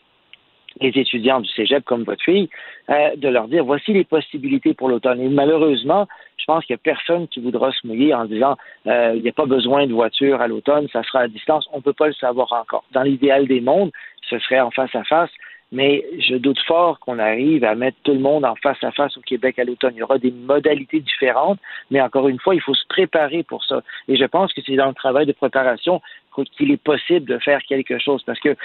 les 0.79 0.89
étudiants 0.89 1.41
du 1.41 1.49
cégep 1.49 1.83
comme 1.83 2.03
votre 2.03 2.23
fille, 2.23 2.49
euh, 2.89 3.15
de 3.15 3.27
leur 3.27 3.47
dire 3.47 3.63
voici 3.63 3.93
les 3.93 4.05
possibilités 4.05 4.73
pour 4.73 4.89
l'automne. 4.89 5.21
Et 5.21 5.29
malheureusement, 5.29 6.07
je 6.37 6.45
pense 6.45 6.65
qu'il 6.65 6.73
n'y 6.73 6.79
a 6.79 6.95
personne 6.95 7.27
qui 7.27 7.41
voudra 7.41 7.71
se 7.73 7.85
mouiller 7.85 8.15
en 8.15 8.25
disant 8.25 8.57
euh, 8.87 9.13
il 9.15 9.21
n'y 9.21 9.29
a 9.29 9.33
pas 9.33 9.45
besoin 9.45 9.85
de 9.85 9.93
voiture 9.93 10.41
à 10.41 10.47
l'automne, 10.47 10.87
ça 10.91 11.03
sera 11.03 11.19
à 11.19 11.27
distance. 11.27 11.67
On 11.73 11.77
ne 11.77 11.83
peut 11.83 11.93
pas 11.93 12.07
le 12.07 12.13
savoir 12.13 12.51
encore. 12.53 12.85
Dans 12.91 13.03
l'idéal 13.03 13.47
des 13.47 13.61
mondes, 13.61 13.91
ce 14.27 14.39
serait 14.39 14.61
en 14.61 14.71
face 14.71 14.95
à 14.95 15.03
face. 15.03 15.29
Mais 15.71 16.05
je 16.19 16.35
doute 16.35 16.59
fort 16.67 16.99
qu'on 16.99 17.19
arrive 17.19 17.63
à 17.63 17.75
mettre 17.75 17.97
tout 18.03 18.13
le 18.13 18.19
monde 18.19 18.43
en 18.43 18.55
face 18.55 18.83
à 18.83 18.91
face 18.91 19.15
au 19.17 19.21
Québec 19.21 19.57
à 19.59 19.63
l'automne. 19.63 19.93
Il 19.95 19.99
y 19.99 20.03
aura 20.03 20.17
des 20.17 20.31
modalités 20.31 20.99
différentes, 20.99 21.59
mais 21.89 22.01
encore 22.01 22.27
une 22.27 22.39
fois, 22.39 22.55
il 22.55 22.61
faut 22.61 22.73
se 22.73 22.85
préparer 22.87 23.43
pour 23.43 23.63
ça. 23.63 23.81
Et 24.07 24.17
je 24.17 24.25
pense 24.25 24.53
que 24.53 24.61
c'est 24.65 24.75
dans 24.75 24.89
le 24.89 24.93
travail 24.93 25.25
de 25.25 25.31
préparation 25.31 26.01
qu'il 26.57 26.71
est 26.71 26.83
possible 26.83 27.25
de 27.25 27.37
faire 27.39 27.61
quelque 27.63 27.99
chose. 27.99 28.21
Parce 28.23 28.39
que 28.39 28.55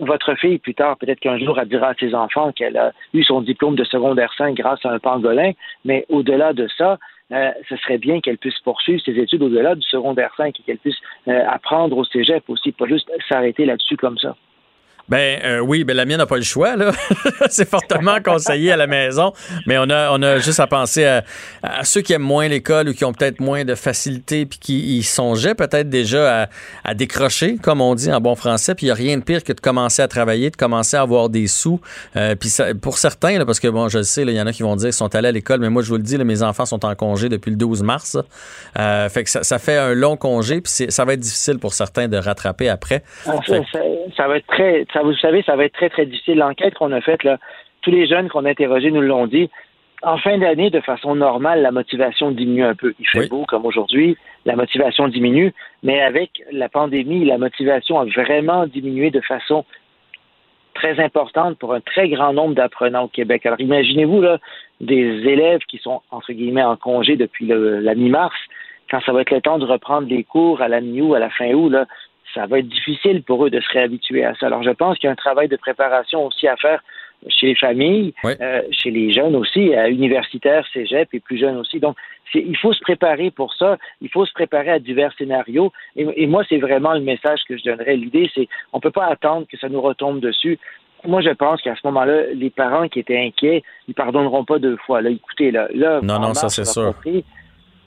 votre 0.00 0.34
fille, 0.36 0.58
plus 0.58 0.74
tard, 0.74 0.96
peut-être 0.96 1.20
qu'un 1.20 1.38
jour, 1.38 1.58
elle 1.58 1.68
dira 1.68 1.88
à 1.88 1.94
ses 1.94 2.14
enfants 2.14 2.52
qu'elle 2.52 2.76
a 2.76 2.92
eu 3.12 3.22
son 3.24 3.42
diplôme 3.42 3.76
de 3.76 3.84
secondaire 3.84 4.32
5 4.36 4.54
grâce 4.54 4.84
à 4.86 4.90
un 4.90 4.98
pangolin, 4.98 5.52
mais 5.84 6.06
au-delà 6.08 6.52
de 6.52 6.66
ça, 6.78 6.98
euh, 7.32 7.50
ce 7.68 7.76
serait 7.76 7.98
bien 7.98 8.20
qu'elle 8.20 8.38
puisse 8.38 8.58
poursuivre 8.60 9.02
ses 9.04 9.18
études 9.18 9.42
au-delà 9.42 9.74
du 9.74 9.82
secondaire 9.82 10.32
5 10.36 10.58
et 10.58 10.62
qu'elle 10.62 10.78
puisse 10.78 10.96
euh, 11.28 11.44
apprendre 11.48 11.96
au 11.96 12.04
cégep 12.04 12.44
aussi, 12.48 12.72
pas 12.72 12.86
juste 12.86 13.10
s'arrêter 13.28 13.64
là-dessus 13.64 13.96
comme 13.96 14.18
ça. 14.18 14.36
Ben 15.12 15.38
euh, 15.44 15.58
oui, 15.60 15.84
ben 15.84 15.94
la 15.94 16.06
mienne 16.06 16.16
n'a 16.18 16.26
pas 16.26 16.36
le 16.38 16.42
choix 16.42 16.74
là. 16.74 16.90
c'est 17.50 17.68
fortement 17.68 18.16
conseillé 18.24 18.72
à 18.72 18.76
la 18.78 18.86
maison, 18.86 19.34
mais 19.66 19.76
on 19.78 19.90
a 19.90 20.10
on 20.10 20.22
a 20.22 20.38
juste 20.38 20.58
à 20.58 20.66
penser 20.66 21.04
à, 21.04 21.22
à 21.62 21.84
ceux 21.84 22.00
qui 22.00 22.14
aiment 22.14 22.22
moins 22.22 22.48
l'école 22.48 22.88
ou 22.88 22.94
qui 22.94 23.04
ont 23.04 23.12
peut-être 23.12 23.38
moins 23.40 23.64
de 23.66 23.74
facilité 23.74 24.46
puis 24.46 24.58
qui 24.58 24.96
y 24.98 25.02
songeaient 25.02 25.54
peut-être 25.54 25.90
déjà 25.90 26.42
à, 26.44 26.48
à 26.84 26.94
décrocher 26.94 27.56
comme 27.62 27.82
on 27.82 27.94
dit 27.94 28.10
en 28.10 28.20
bon 28.22 28.34
français, 28.36 28.74
puis 28.74 28.86
il 28.86 28.88
y 28.88 28.92
a 28.92 28.94
rien 28.94 29.18
de 29.18 29.22
pire 29.22 29.44
que 29.44 29.52
de 29.52 29.60
commencer 29.60 30.00
à 30.00 30.08
travailler, 30.08 30.48
de 30.50 30.56
commencer 30.56 30.96
à 30.96 31.02
avoir 31.02 31.28
des 31.28 31.46
sous. 31.46 31.78
Euh, 32.16 32.34
puis 32.34 32.48
ça- 32.48 32.74
pour 32.74 32.96
certains 32.96 33.38
là, 33.38 33.44
parce 33.44 33.60
que 33.60 33.68
bon, 33.68 33.88
je 33.90 33.98
le 33.98 34.04
sais, 34.04 34.22
il 34.22 34.30
y 34.30 34.40
en 34.40 34.46
a 34.46 34.52
qui 34.52 34.62
vont 34.62 34.76
dire 34.76 34.86
qu'ils 34.86 34.92
sont 34.94 35.14
allés 35.14 35.28
à 35.28 35.32
l'école, 35.32 35.60
mais 35.60 35.68
moi 35.68 35.82
je 35.82 35.88
vous 35.90 35.96
le 35.98 36.02
dis, 36.02 36.16
là, 36.16 36.24
mes 36.24 36.42
enfants 36.42 36.64
sont 36.64 36.84
en 36.86 36.94
congé 36.94 37.28
depuis 37.28 37.50
le 37.50 37.56
12 37.58 37.82
mars. 37.82 38.16
Euh, 38.78 39.08
fait 39.10 39.24
que 39.24 39.30
ça, 39.30 39.42
ça 39.42 39.58
fait 39.58 39.76
un 39.76 39.92
long 39.92 40.16
congé, 40.16 40.62
puis 40.62 40.72
ça 40.88 41.04
va 41.04 41.12
être 41.12 41.20
difficile 41.20 41.58
pour 41.58 41.74
certains 41.74 42.08
de 42.08 42.16
rattraper 42.16 42.70
après. 42.70 43.02
Ah, 43.26 43.32
ça 44.16 44.28
va 44.28 44.36
être 44.38 44.46
très, 44.46 44.86
ça, 44.92 45.01
vous 45.02 45.14
savez, 45.14 45.42
ça 45.42 45.56
va 45.56 45.64
être 45.64 45.74
très, 45.74 45.90
très 45.90 46.06
difficile. 46.06 46.38
L'enquête 46.38 46.74
qu'on 46.74 46.92
a 46.92 47.00
faite, 47.00 47.24
là, 47.24 47.38
tous 47.82 47.90
les 47.90 48.06
jeunes 48.06 48.28
qu'on 48.28 48.44
a 48.44 48.50
interrogés 48.50 48.90
nous 48.90 49.00
l'ont 49.00 49.26
dit. 49.26 49.50
En 50.02 50.18
fin 50.18 50.36
d'année, 50.38 50.70
de 50.70 50.80
façon 50.80 51.14
normale, 51.14 51.62
la 51.62 51.70
motivation 51.70 52.32
diminue 52.32 52.64
un 52.64 52.74
peu. 52.74 52.92
Il 52.98 53.06
fait 53.08 53.28
beau 53.28 53.44
comme 53.46 53.64
aujourd'hui, 53.64 54.16
la 54.44 54.56
motivation 54.56 55.06
diminue, 55.06 55.52
mais 55.84 56.00
avec 56.00 56.42
la 56.50 56.68
pandémie, 56.68 57.24
la 57.24 57.38
motivation 57.38 58.00
a 58.00 58.04
vraiment 58.04 58.66
diminué 58.66 59.10
de 59.10 59.20
façon 59.20 59.64
très 60.74 60.98
importante 60.98 61.58
pour 61.58 61.74
un 61.74 61.80
très 61.80 62.08
grand 62.08 62.32
nombre 62.32 62.54
d'apprenants 62.54 63.04
au 63.04 63.08
Québec. 63.08 63.46
Alors 63.46 63.60
imaginez-vous 63.60 64.20
là, 64.22 64.38
des 64.80 64.98
élèves 65.28 65.60
qui 65.68 65.78
sont 65.78 66.00
entre 66.10 66.32
guillemets 66.32 66.64
en 66.64 66.76
congé 66.76 67.16
depuis 67.16 67.46
le- 67.46 67.78
la 67.78 67.94
mi-mars, 67.94 68.34
quand 68.90 69.00
ça 69.02 69.12
va 69.12 69.20
être 69.20 69.30
le 69.30 69.40
temps 69.40 69.58
de 69.58 69.66
reprendre 69.66 70.08
les 70.08 70.24
cours 70.24 70.62
à 70.62 70.68
la 70.68 70.80
mi-août, 70.80 71.14
à 71.14 71.18
la 71.18 71.30
fin 71.30 71.52
août, 71.52 71.68
là, 71.68 71.86
ça 72.34 72.46
va 72.46 72.58
être 72.58 72.68
difficile 72.68 73.22
pour 73.22 73.44
eux 73.44 73.50
de 73.50 73.60
se 73.60 73.68
réhabituer 73.70 74.24
à 74.24 74.34
ça. 74.34 74.46
Alors 74.46 74.62
je 74.62 74.70
pense 74.70 74.98
qu'il 74.98 75.06
y 75.06 75.10
a 75.10 75.12
un 75.12 75.16
travail 75.16 75.48
de 75.48 75.56
préparation 75.56 76.26
aussi 76.26 76.48
à 76.48 76.56
faire 76.56 76.82
chez 77.28 77.46
les 77.46 77.54
familles, 77.54 78.14
euh, 78.24 78.62
chez 78.70 78.90
les 78.90 79.12
jeunes 79.12 79.36
aussi, 79.36 79.74
à 79.74 79.88
universitaires, 79.88 80.66
cégep 80.72 81.08
et 81.12 81.20
plus 81.20 81.38
jeunes 81.38 81.56
aussi. 81.56 81.78
Donc, 81.78 81.96
il 82.34 82.56
faut 82.56 82.72
se 82.72 82.80
préparer 82.80 83.30
pour 83.30 83.54
ça. 83.54 83.78
Il 84.00 84.08
faut 84.08 84.24
se 84.24 84.32
préparer 84.32 84.70
à 84.70 84.78
divers 84.78 85.12
scénarios. 85.16 85.72
Et, 85.96 86.06
et 86.16 86.26
moi, 86.26 86.42
c'est 86.48 86.58
vraiment 86.58 86.94
le 86.94 87.00
message 87.00 87.40
que 87.48 87.56
je 87.56 87.64
donnerais. 87.64 87.96
L'idée, 87.96 88.30
c'est 88.34 88.48
on 88.72 88.80
peut 88.80 88.90
pas 88.90 89.06
attendre 89.06 89.46
que 89.46 89.58
ça 89.58 89.68
nous 89.68 89.80
retombe 89.80 90.20
dessus. 90.20 90.58
Moi, 91.04 91.20
je 91.20 91.30
pense 91.30 91.60
qu'à 91.62 91.74
ce 91.74 91.80
moment-là, 91.84 92.32
les 92.32 92.50
parents 92.50 92.88
qui 92.88 93.00
étaient 93.00 93.18
inquiets, 93.18 93.62
ils 93.88 93.94
pardonneront 93.94 94.44
pas 94.44 94.58
deux 94.58 94.76
fois. 94.76 95.02
Là, 95.02 95.10
écoutez, 95.10 95.50
là, 95.50 95.68
là 95.74 96.00
Non, 96.02 96.20
non, 96.20 96.34
ça, 96.34 96.48
c'est 96.48 96.64
sûr. 96.64 96.94
compris. 96.94 97.24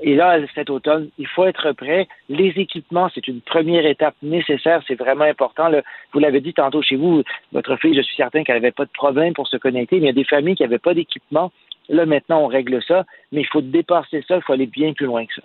Et 0.02 0.16
là, 0.16 0.38
cet 0.54 0.70
automne, 0.70 1.10
il 1.18 1.28
faut 1.28 1.46
être 1.46 1.72
prêt. 1.72 2.08
Les 2.28 2.50
équipements, 2.58 3.10
c'est 3.14 3.28
une 3.28 3.42
première 3.42 3.86
étape 3.86 4.16
nécessaire. 4.22 4.82
C'est 4.88 5.00
vraiment 5.00 5.24
important. 5.24 5.72
Vous 6.12 6.20
l'avez 6.20 6.42
dit 6.42 6.54
tantôt 6.54 6.82
chez 6.82 6.98
vous, 6.98 7.24
votre 7.54 7.78
fille, 7.78 7.96
je 7.96 8.02
suis 8.02 8.16
certain 8.16 8.44
qu'elle 8.44 8.56
n'avait 8.56 8.72
pas 8.72 8.86
de 8.86 8.92
problème 8.92 9.34
pour 9.34 9.48
se 9.48 9.58
connecter, 9.58 9.98
mais 9.98 10.04
il 10.04 10.08
y 10.08 10.10
a 10.10 10.14
des 10.14 10.26
familles 10.26 10.56
qui 10.56 10.64
n'avaient 10.64 10.80
pas 10.80 10.94
d'équipement. 10.94 11.52
Là, 11.88 12.06
maintenant, 12.06 12.42
on 12.42 12.48
règle 12.48 12.82
ça, 12.84 13.06
mais 13.32 13.42
il 13.42 13.48
faut 13.48 13.62
dépasser 13.62 14.24
ça. 14.28 14.38
Il 14.38 14.42
faut 14.42 14.54
aller 14.54 14.68
bien 14.68 14.94
plus 14.94 15.06
loin 15.06 15.26
que 15.26 15.34
ça. 15.36 15.42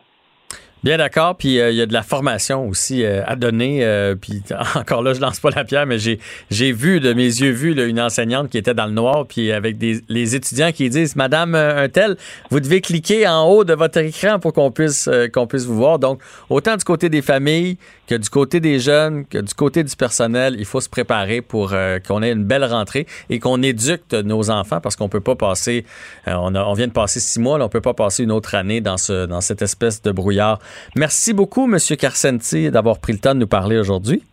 Bien 0.83 0.97
d'accord, 0.97 1.37
puis 1.37 1.61
euh, 1.61 1.71
il 1.71 1.77
y 1.77 1.83
a 1.83 1.87
de 1.87 1.93
la 1.93 2.03
formation 2.03 2.67
aussi 2.67 3.05
euh, 3.05 3.23
à 3.27 3.37
donner. 3.37 3.85
euh, 3.85 4.15
puis 4.15 4.43
encore 4.75 5.03
là, 5.03 5.13
je 5.13 5.21
lance 5.21 5.39
pas 5.39 5.51
la 5.51 5.65
pierre, 5.65 5.85
mais 5.85 5.99
j'ai 5.99 6.19
j'ai 6.51 6.73
vu 6.73 7.01
de 7.01 7.13
mes 7.13 7.25
yeux 7.25 7.51
vus 7.51 7.75
là, 7.75 7.85
une 7.85 8.01
enseignante 8.01 8.49
qui 8.49 8.57
était 8.57 8.73
dans 8.73 8.87
le 8.87 8.93
noir, 8.93 9.27
puis 9.27 9.53
avec 9.53 9.77
des 9.77 10.01
les 10.09 10.35
étudiants 10.35 10.73
qui 10.73 10.89
disent 10.89 11.17
Madame 11.17 11.55
un 11.55 11.89
tel, 11.91 12.17
vous 12.51 12.61
devez 12.61 12.81
cliquer 12.81 13.29
en 13.29 13.45
haut 13.45 13.65
de 13.65 13.75
votre 13.75 13.99
écran 13.99 14.39
pour 14.39 14.55
qu'on 14.55 14.71
puisse 14.71 15.09
qu'on 15.35 15.47
puisse 15.47 15.65
vous 15.65 15.77
voir. 15.77 15.99
Donc 15.99 16.23
autant 16.49 16.77
du 16.77 16.85
côté 16.85 17.11
des 17.11 17.23
familles 17.23 17.77
que 18.11 18.17
du 18.17 18.29
côté 18.29 18.59
des 18.59 18.81
jeunes, 18.81 19.25
que 19.25 19.39
du 19.39 19.55
côté 19.55 19.85
du 19.85 19.95
personnel, 19.95 20.57
il 20.59 20.65
faut 20.65 20.81
se 20.81 20.89
préparer 20.89 21.43
pour 21.43 21.73
euh, 21.73 22.01
qu'on 22.01 22.25
ait 22.25 22.33
une 22.33 22.43
belle 22.43 22.65
rentrée 22.65 23.07
et 23.29 23.39
qu'on 23.39 23.63
éduque 23.63 24.13
nos 24.25 24.51
enfants 24.51 24.81
parce 24.81 24.97
qu'on 24.97 25.09
peut 25.09 25.21
pas 25.21 25.37
passer. 25.37 25.85
euh, 26.27 26.35
on, 26.35 26.73
vient 26.75 26.89
de 26.89 26.93
passer 26.93 27.21
six 27.21 27.39
mois, 27.39 27.57
là, 27.57 27.67
on 27.67 27.69
peut 27.69 27.81
pas 27.81 27.95
passer 27.95 28.25
une 28.25 28.33
autre 28.33 28.57
année 28.57 28.81
dans 28.81 28.97
cette 28.97 29.63
espèce 29.63 30.03
de 30.03 30.11
brouillard. 30.11 30.59
Merci 30.97 31.33
beaucoup, 31.33 31.69
Monsieur 31.69 31.95
Carcenti, 31.95 32.69
d'avoir 32.73 32.99
pris 32.99 33.13
le 33.13 33.21
temps 33.21 33.35
de 33.35 33.39
nous 33.39 33.47
parler 33.47 33.79
aujourd'hui. 33.79 34.25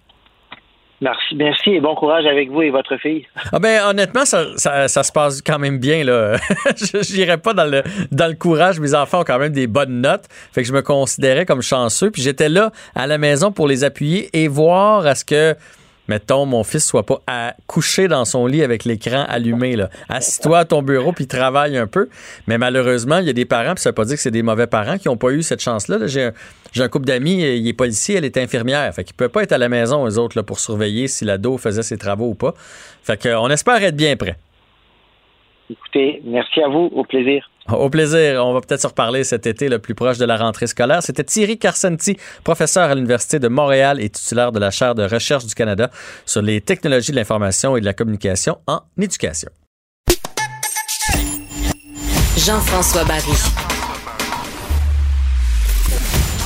Merci, 0.99 1.35
merci 1.35 1.69
et 1.71 1.79
bon 1.79 1.93
courage 1.93 2.25
avec 2.25 2.49
vous 2.49 2.63
et 2.63 2.71
votre 2.71 2.97
fille. 2.97 3.27
Ah 3.51 3.59
ben 3.59 3.83
honnêtement, 3.87 4.25
ça, 4.25 4.57
ça, 4.57 5.03
se 5.03 5.11
passe 5.11 5.43
quand 5.43 5.59
même 5.59 5.77
bien 5.77 6.03
là. 6.03 6.37
je 6.75 7.15
n'irais 7.15 7.37
pas 7.37 7.53
dans 7.53 7.65
le 7.65 7.83
dans 8.11 8.27
le 8.27 8.33
courage. 8.33 8.79
Mes 8.79 8.95
enfants 8.95 9.21
ont 9.21 9.23
quand 9.23 9.37
même 9.37 9.51
des 9.51 9.67
bonnes 9.67 10.01
notes, 10.01 10.25
fait 10.51 10.63
que 10.63 10.67
je 10.67 10.73
me 10.73 10.81
considérais 10.81 11.45
comme 11.45 11.61
chanceux. 11.61 12.09
Puis 12.09 12.23
j'étais 12.23 12.49
là 12.49 12.71
à 12.95 13.05
la 13.05 13.19
maison 13.19 13.51
pour 13.51 13.67
les 13.67 13.83
appuyer 13.83 14.29
et 14.33 14.47
voir 14.47 15.05
à 15.05 15.13
ce 15.13 15.23
que 15.23 15.55
mettons 16.07 16.45
mon 16.45 16.63
fils 16.63 16.85
soit 16.85 17.05
pas 17.05 17.19
à 17.27 17.55
coucher 17.67 18.07
dans 18.07 18.25
son 18.25 18.45
lit 18.45 18.63
avec 18.63 18.85
l'écran 18.85 19.25
allumé 19.27 19.75
là. 19.75 19.89
Assis-toi 20.09 20.59
à 20.59 20.65
ton 20.65 20.81
bureau 20.81 21.11
puis 21.11 21.27
travaille 21.27 21.77
un 21.77 21.88
peu. 21.88 22.09
Mais 22.47 22.57
malheureusement, 22.57 23.17
il 23.17 23.27
y 23.27 23.29
a 23.29 23.34
des 23.34 23.45
parents, 23.45 23.73
puis 23.73 23.81
ça 23.81 23.89
veut 23.89 23.95
pas 23.95 24.05
dire 24.05 24.15
que 24.15 24.21
c'est 24.21 24.31
des 24.31 24.43
mauvais 24.43 24.67
parents 24.67 24.97
qui 24.97 25.09
ont 25.09 25.17
pas 25.17 25.31
eu 25.31 25.43
cette 25.43 25.61
chance-là. 25.61 25.97
là. 25.97 26.07
J'ai 26.07 26.23
un, 26.23 26.34
un 26.79 26.89
couple 26.89 27.05
d'amis, 27.05 27.43
euh, 27.43 27.55
il 27.55 27.67
est 27.67 27.73
policier, 27.73 28.15
elle 28.15 28.25
est 28.25 28.38
infirmière. 28.38 28.93
Fait 28.93 29.03
qu'ils 29.03 29.15
peuvent 29.15 29.29
pas 29.29 29.43
être 29.43 29.51
à 29.51 29.57
la 29.57 29.69
maison, 29.69 30.07
eux 30.07 30.17
autres, 30.17 30.41
pour 30.41 30.59
surveiller 30.59 31.07
si 31.07 31.25
l'ado 31.25 31.57
faisait 31.57 31.84
ses 31.84 31.97
travaux 31.97 32.29
ou 32.29 32.35
pas. 32.35 32.53
Fait 33.03 33.19
que, 33.19 33.29
euh, 33.29 33.39
on 33.39 33.49
espère 33.49 33.81
être 33.84 33.95
bien 33.95 34.15
prêt. 34.15 34.38
Écoutez, 35.69 36.21
merci 36.23 36.61
à 36.61 36.69
vous, 36.69 36.89
au 36.93 37.03
plaisir. 37.03 37.49
Au 37.72 37.89
plaisir. 37.89 38.45
On 38.45 38.53
va 38.53 38.61
peut-être 38.61 38.81
se 38.81 38.88
reparler 38.88 39.23
cet 39.23 39.45
été, 39.45 39.68
le 39.68 39.80
plus 39.80 39.94
proche 39.94 40.18
de 40.18 40.26
la 40.26 40.38
rentrée 40.38 40.68
scolaire. 40.68 41.03
C'était 41.03 41.23
Thierry 41.23 41.57
Carcenti, 41.57 42.18
professeur 42.44 42.89
à 42.89 42.95
l'Université 42.95 43.39
de 43.39 43.48
Montréal 43.48 44.02
et 44.02 44.10
titulaire 44.10 44.52
de 44.52 44.60
la 44.60 44.72
chaire 44.72 44.95
de 44.95 45.03
recherche 45.03 45.45
du 45.45 45.53
Canada 45.53 45.89
sur 46.26 46.41
les 46.41 46.61
technologies 46.61 47.11
de 47.11 47.18
l'information 47.18 47.76
et 47.76 47.81
de 47.81 47.85
la 47.85 47.94
communication 47.94 48.57
en 48.68 48.81
éducation. 48.98 49.49
Jean-François 52.38 53.03
Barry. 53.03 53.34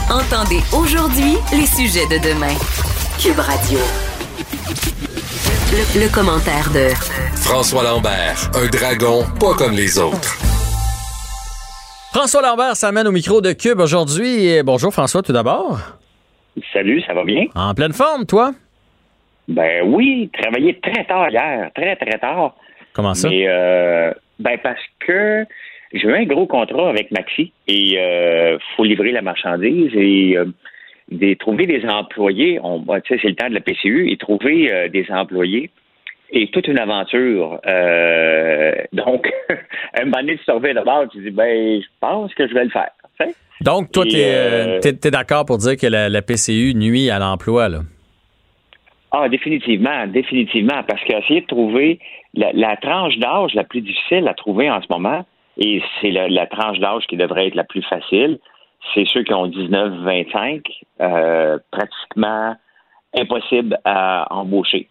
Entendez 0.09 0.61
aujourd'hui 0.73 1.37
les 1.53 1.67
sujets 1.67 2.07
de 2.07 2.17
demain. 2.17 2.55
Cube 3.19 3.39
Radio. 3.39 3.79
Le, 5.71 6.01
le 6.01 6.09
commentaire 6.09 6.69
de 6.71 6.89
François 7.35 7.83
Lambert, 7.83 8.51
un 8.55 8.67
dragon 8.67 9.25
pas 9.39 9.53
comme 9.53 9.73
les 9.73 9.97
autres. 9.97 10.50
François 12.13 12.41
Lambert 12.41 12.75
s'amène 12.75 13.07
au 13.07 13.11
micro 13.13 13.39
de 13.39 13.53
Cube 13.53 13.79
aujourd'hui. 13.79 14.61
Bonjour 14.65 14.91
François, 14.91 15.21
tout 15.21 15.31
d'abord. 15.31 15.79
Salut, 16.73 17.01
ça 17.07 17.13
va 17.13 17.23
bien? 17.23 17.45
En 17.55 17.73
pleine 17.73 17.93
forme, 17.93 18.25
toi? 18.25 18.51
Ben 19.47 19.83
oui, 19.85 20.29
travaillé 20.33 20.77
très 20.81 21.05
tard 21.05 21.29
hier, 21.29 21.71
très 21.73 21.95
très 21.95 22.19
tard. 22.19 22.53
Comment 22.91 23.13
ça? 23.13 23.29
Mais 23.29 23.45
euh, 23.47 24.11
ben 24.39 24.57
parce 24.61 24.81
que 24.99 25.45
j'ai 25.93 26.05
eu 26.05 26.13
un 26.13 26.25
gros 26.25 26.47
contrat 26.47 26.89
avec 26.89 27.11
Maxi 27.11 27.53
et 27.69 27.97
euh, 27.97 28.57
faut 28.75 28.83
livrer 28.83 29.13
la 29.13 29.21
marchandise 29.21 29.91
et 29.95 30.35
euh, 30.35 30.47
des, 31.09 31.37
trouver 31.37 31.65
des 31.65 31.85
employés. 31.87 32.59
On, 32.61 32.83
tu 32.99 33.13
sais, 33.15 33.19
c'est 33.21 33.29
le 33.29 33.35
temps 33.35 33.47
de 33.47 33.53
la 33.53 33.61
PCU 33.61 34.11
et 34.11 34.17
trouver 34.17 34.89
des 34.89 35.05
employés 35.11 35.69
et 36.31 36.47
toute 36.47 36.67
une 36.67 36.79
aventure. 36.79 37.59
Euh, 37.65 38.73
donc, 38.93 39.31
un 39.99 40.05
moment 40.05 40.17
donné, 40.17 40.37
tu 40.37 40.51
de 40.51 40.83
bord, 40.83 41.05
tu 41.11 41.21
dis 41.21 41.31
ben 41.31 41.81
je 41.81 41.87
pense 41.99 42.33
que 42.33 42.47
je 42.47 42.53
vais 42.53 42.65
le 42.65 42.69
faire. 42.69 42.91
Tu? 43.19 43.27
Donc, 43.61 43.91
toi, 43.91 44.05
Et, 44.07 44.11
t'es 44.11 44.25
euh, 44.25 44.79
t'es 44.79 45.11
d'accord 45.11 45.45
pour 45.45 45.57
dire 45.57 45.77
que 45.77 45.87
la, 45.87 46.09
la 46.09 46.21
PCU 46.21 46.73
nuit 46.73 47.09
à 47.09 47.19
l'emploi, 47.19 47.69
là? 47.69 47.79
Ah, 49.11 49.27
définitivement, 49.27 50.07
définitivement, 50.07 50.83
parce 50.87 51.03
qu'essayer 51.03 51.41
de 51.41 51.45
trouver 51.45 51.99
la, 52.33 52.53
la 52.53 52.77
tranche 52.77 53.17
d'âge 53.17 53.53
la 53.53 53.65
plus 53.65 53.81
difficile 53.81 54.27
à 54.27 54.33
trouver 54.33 54.71
en 54.71 54.81
ce 54.81 54.87
moment, 54.89 55.25
et 55.57 55.81
c'est 55.99 56.11
la, 56.11 56.29
la 56.29 56.47
tranche 56.47 56.79
d'âge 56.79 57.05
qui 57.07 57.17
devrait 57.17 57.47
être 57.47 57.55
la 57.55 57.65
plus 57.65 57.83
facile, 57.83 58.39
c'est 58.93 59.05
ceux 59.05 59.23
qui 59.23 59.33
ont 59.33 59.47
19-25, 59.47 60.61
euh, 61.01 61.59
pratiquement 61.71 62.55
impossible 63.13 63.77
à 63.83 64.27
embaucher. 64.33 64.87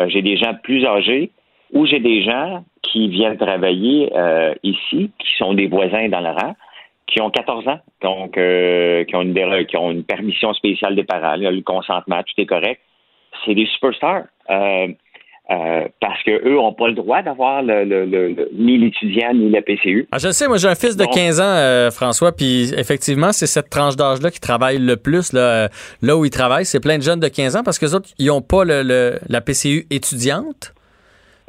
Euh, 0.00 0.08
j'ai 0.08 0.22
des 0.22 0.36
gens 0.36 0.54
plus 0.62 0.84
âgés 0.86 1.30
ou 1.72 1.86
j'ai 1.86 2.00
des 2.00 2.22
gens 2.22 2.64
qui 2.82 3.08
viennent 3.08 3.36
travailler 3.36 4.10
euh, 4.16 4.54
ici, 4.62 5.10
qui 5.18 5.36
sont 5.36 5.54
des 5.54 5.68
voisins 5.68 6.08
dans 6.08 6.20
le 6.20 6.30
rang, 6.30 6.56
qui 7.06 7.20
ont 7.20 7.30
14 7.30 7.68
ans, 7.68 7.80
donc 8.02 8.36
euh, 8.38 9.04
qui, 9.04 9.14
ont 9.14 9.22
une, 9.22 10.04
permission 10.04 10.52
spéciale 10.54 10.94
des 10.94 11.04
parents, 11.04 11.36
le 11.36 11.60
consentement, 11.60 12.22
tout 12.22 12.40
est 12.40 12.46
correct. 12.46 12.80
C'est 13.44 13.54
des 13.54 13.66
superstars. 13.66 14.24
Euh, 14.48 14.88
euh, 15.50 15.88
parce 16.00 16.22
que 16.22 16.30
eux 16.46 16.54
n'ont 16.54 16.72
pas 16.74 16.86
le 16.88 16.94
droit 16.94 17.22
d'avoir 17.22 17.62
le, 17.62 17.84
le- 17.84 18.04
le- 18.06 18.28
le- 18.28 18.48
ni 18.54 18.78
l'étudiant 18.78 19.32
ni 19.34 19.50
la 19.50 19.62
PCU. 19.62 20.06
Ah, 20.12 20.18
je 20.18 20.28
le 20.28 20.32
sais, 20.32 20.46
moi 20.46 20.58
j'ai 20.58 20.68
un 20.68 20.74
fils 20.76 20.96
de 20.96 21.04
Bon. 21.04 21.10
15 21.10 21.40
ans, 21.40 21.44
euh, 21.44 21.90
François, 21.90 22.30
puis 22.32 22.72
effectivement, 22.76 23.32
c'est 23.32 23.46
cette 23.48 23.68
tranche 23.68 23.96
d'âge-là 23.96 24.30
qui 24.30 24.40
travaille 24.40 24.78
le 24.78 24.96
plus. 24.96 25.32
Là, 25.32 25.40
euh, 25.40 25.68
là 26.02 26.16
où 26.16 26.24
ils 26.24 26.30
travaillent, 26.30 26.64
c'est 26.66 26.78
plein 26.80 26.98
de 26.98 27.02
jeunes 27.02 27.18
de 27.20 27.28
15 27.28 27.56
ans 27.56 27.62
parce 27.64 27.78
que 27.80 27.86
autres, 27.94 28.08
ils 28.18 28.26
n'ont 28.26 28.42
pas 28.42 28.64
la 28.64 29.40
PCU 29.40 29.86
étudiante. 29.90 30.72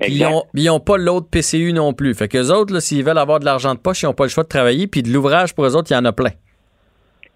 Ils 0.08 0.14
Exact. 0.24 0.34
ont, 0.34 0.44
ils 0.56 0.70
ont 0.72 0.80
pas 0.80 0.98
l'autre 0.98 1.28
PCU 1.30 1.74
non 1.74 1.94
plus. 1.94 2.16
Fait 2.16 2.28
que 2.28 2.36
les 2.40 2.50
autres, 2.50 2.80
s'ils 2.80 3.04
veulent 3.04 3.20
avoir 3.20 3.40
de 3.40 3.46
l'argent 3.46 3.76
de 3.76 3.80
poche, 3.80 4.02
ils 4.02 4.08
n'ont 4.08 4.14
pas 4.14 4.24
le 4.24 4.30
choix 4.30 4.44
de 4.44 4.50
travailler. 4.50 4.88
Puis 4.88 5.04
de 5.04 5.10
l'ouvrage 5.10 5.54
pour 5.54 5.64
eux 5.64 5.76
autres, 5.76 5.92
il 5.92 5.94
y 5.94 5.98
en 5.98 6.06
a 6.06 6.12
plein. 6.12 6.32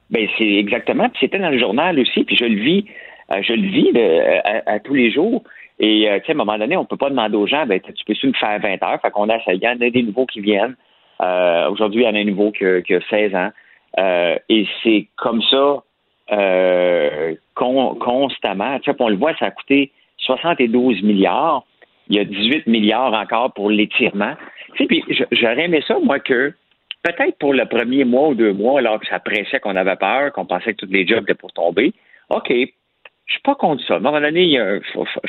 Ben 0.10 0.28
c'est 0.40 0.46
exactement. 0.56 1.08
Puis 1.10 1.20
c'était 1.22 1.38
dans 1.38 1.50
le 1.52 1.60
journal 1.60 2.00
aussi. 2.00 2.24
Puis 2.24 2.36
je 2.36 2.46
le 2.46 2.60
vis, 2.60 2.86
je 3.30 3.54
le 3.54 3.68
vis 3.70 3.92
à 4.66 4.80
tous 4.80 4.96
les 4.96 5.12
jours. 5.12 5.44
Et 5.80 6.10
euh, 6.10 6.19
à 6.26 6.31
un 6.31 6.34
moment 6.35 6.57
donné, 6.57 6.77
on 6.77 6.85
peut 6.85 6.97
pas 6.97 7.10
demander 7.10 7.35
aux 7.35 7.47
gens, 7.47 7.65
ben 7.65 7.80
tu 7.80 8.06
peux-tu 8.06 8.27
me 8.27 8.34
faire 8.34 8.60
20 8.60 8.81
heures. 8.84 9.02
Fait 9.02 9.11
qu'on 9.11 9.30
a. 9.30 9.38
Il 9.47 9.61
y 9.64 9.68
en 9.68 9.72
a 9.81 9.89
des 9.89 10.03
nouveaux 10.03 10.26
qui 10.26 10.39
viennent. 10.41 10.76
Euh, 11.22 11.69
Aujourd'hui, 11.69 12.03
il 12.03 12.06
y 12.06 12.10
en 12.10 12.15
a 12.15 12.19
un 12.19 12.23
nouveau 12.26 12.52
qui, 12.52 12.65
a- 12.65 12.81
qui 12.81 12.93
a 12.95 13.02
16 13.10 13.35
ans. 13.35 13.49
Euh, 13.99 14.35
et 14.49 14.68
c'est 14.84 15.07
comme 15.18 15.41
ça 15.43 15.84
euh, 16.31 17.35
con- 17.53 17.95
constamment. 17.95 18.77
On 18.99 19.10
le 19.10 19.15
voit, 19.18 19.35
ça 19.38 19.45
a 19.47 19.52
coûté 19.52 19.91
72 20.18 21.02
milliards. 21.03 21.64
Il 22.10 22.15
y 22.18 22.19
a 22.19 22.23
18 22.26 22.68
milliards 22.68 23.14
encore 23.14 23.53
pour 23.53 23.69
l'étirement. 23.69 24.34
J'aurais 25.31 25.65
aimé 25.65 25.81
ça, 25.88 25.97
moi, 26.03 26.19
que 26.19 26.53
peut-être 27.03 27.38
pour 27.39 27.53
le 27.53 27.65
premier 27.65 28.03
mois 28.03 28.30
ou 28.30 28.35
deux 28.35 28.53
mois, 28.53 28.80
alors 28.80 28.99
que 28.99 29.07
ça 29.07 29.19
pressait, 29.19 29.60
qu'on 29.60 29.76
avait 29.76 29.95
peur, 29.95 30.31
qu'on 30.34 30.45
pensait 30.45 30.73
que 30.73 30.85
tous 30.85 30.91
les 30.91 31.06
jobs 31.07 31.23
étaient 31.23 31.34
pour 31.34 31.52
tomber. 31.53 31.93
OK, 32.30 32.52
je 33.26 33.34
suis 33.34 33.41
pas 33.41 33.56
contre 33.56 33.84
ça. 33.88 33.95
À 33.95 33.97
un 33.97 34.02
moment 34.02 34.22
donné, 34.22 34.43
il 34.43 34.81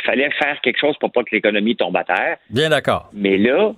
fallait 0.05 0.31
faire 0.31 0.61
quelque 0.61 0.79
chose 0.79 0.97
pour 0.99 1.11
pas 1.13 1.23
que 1.23 1.35
l'économie 1.35 1.77
tombe 1.77 1.97
à 1.97 2.05
terre. 2.05 2.37
Bien 2.51 2.69
d'accord. 2.69 3.09
Mais 3.13 3.39
là, 3.39 3.73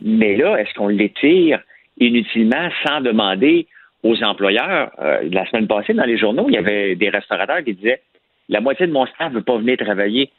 mais 0.00 0.36
là, 0.36 0.56
est-ce 0.56 0.72
qu'on 0.74 0.88
l'étire 0.88 1.60
inutilement 1.98 2.68
sans 2.86 3.00
demander 3.00 3.66
aux 4.02 4.22
employeurs? 4.22 4.90
Euh, 5.00 5.28
la 5.30 5.44
semaine 5.46 5.66
passée, 5.66 5.94
dans 5.94 6.04
les 6.04 6.18
journaux, 6.18 6.46
il 6.48 6.54
y 6.54 6.58
avait 6.58 6.94
des 6.94 7.08
restaurateurs 7.08 7.64
qui 7.64 7.74
disaient 7.74 8.00
la 8.48 8.60
moitié 8.60 8.86
de 8.86 8.92
mon 8.92 9.06
staff 9.06 9.30
ne 9.30 9.38
veut 9.38 9.42
pas 9.42 9.56
venir 9.56 9.76
travailler. 9.76 10.30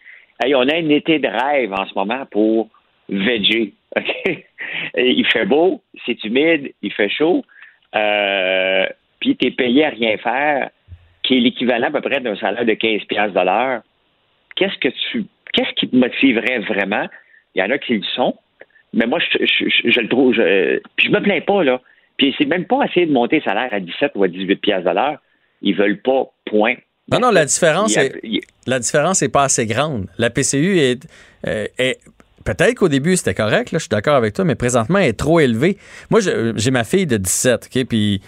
Hey, 0.43 0.53
on 0.55 0.67
a 0.67 0.75
un 0.75 0.89
été 0.89 1.19
de 1.19 1.27
rêve 1.27 1.73
en 1.73 1.85
ce 1.85 1.93
moment 1.95 2.25
pour 2.29 2.69
veger. 3.09 3.73
OK? 3.95 4.43
Et 4.95 5.11
il 5.11 5.25
fait 5.25 5.45
beau, 5.45 5.81
c'est 6.05 6.21
humide, 6.23 6.73
il 6.81 6.91
fait 6.91 7.09
chaud, 7.09 7.43
euh, 7.95 8.85
puis 9.19 9.37
tu 9.37 9.47
es 9.47 9.51
payé 9.51 9.85
à 9.85 9.89
rien 9.89 10.17
faire, 10.17 10.69
qui 11.27 11.37
est 11.37 11.39
l'équivalent 11.39 11.87
à 11.87 11.91
peu 11.91 12.01
près 12.01 12.19
d'un 12.21 12.35
salaire 12.35 12.65
de 12.65 12.73
15 12.73 13.01
piastres 13.07 13.33
de 13.39 13.45
l'heure. 13.45 13.81
Qu'est-ce 14.55 14.77
que 14.79 14.89
tu 15.11 15.25
qu'est-ce 15.53 15.73
qui 15.75 15.87
te 15.89 15.95
motiverait 15.95 16.59
vraiment? 16.59 17.07
Il 17.55 17.59
y 17.59 17.63
en 17.63 17.71
a 17.71 17.77
qui 17.77 17.95
le 17.95 18.03
sont, 18.15 18.35
mais 18.93 19.05
moi, 19.07 19.19
je, 19.19 19.45
je- 19.45 19.65
je- 19.69 19.89
je 19.89 19.99
le 20.01 20.09
trouve. 20.09 20.33
Je, 20.33 20.79
puis 20.97 21.07
je 21.07 21.11
me 21.11 21.21
plains 21.21 21.41
pas, 21.41 21.63
là. 21.63 21.81
Puis 22.17 22.33
c'est 22.37 22.45
même 22.45 22.65
pas 22.65 22.83
essayer 22.85 23.05
de 23.05 23.11
monter 23.11 23.37
le 23.37 23.41
salaire 23.43 23.69
à 23.73 23.79
17 23.79 24.11
ou 24.15 24.23
à 24.23 24.27
18 24.27 24.55
piastres 24.57 24.89
de 24.89 24.95
l'heure. 24.95 25.17
Ils 25.61 25.75
veulent 25.75 26.01
pas, 26.01 26.25
point. 26.45 26.75
Non, 27.11 27.19
non, 27.19 27.31
la 27.31 27.45
différence 27.45 27.97
a- 27.97 28.05
est, 28.05 28.41
la 28.67 28.79
différence 28.79 29.21
est 29.21 29.29
pas 29.29 29.43
assez 29.43 29.65
grande. 29.65 30.07
La 30.17 30.29
PCU 30.29 30.77
est, 30.79 31.05
euh, 31.47 31.65
est- 31.77 31.99
peut-être 32.43 32.75
qu'au 32.75 32.89
début 32.89 33.15
c'était 33.15 33.33
correct, 33.33 33.71
là, 33.71 33.77
je 33.79 33.83
suis 33.83 33.89
d'accord 33.89 34.15
avec 34.15 34.33
toi, 34.33 34.43
mais 34.45 34.55
présentement 34.55 34.99
elle 34.99 35.09
est 35.09 35.19
trop 35.19 35.39
élevée. 35.39 35.77
Moi, 36.09 36.19
j'ai 36.55 36.71
ma 36.71 36.83
fille 36.83 37.05
de 37.07 37.17
17, 37.17 37.69
ok, 37.73 37.85
puis 37.87 38.21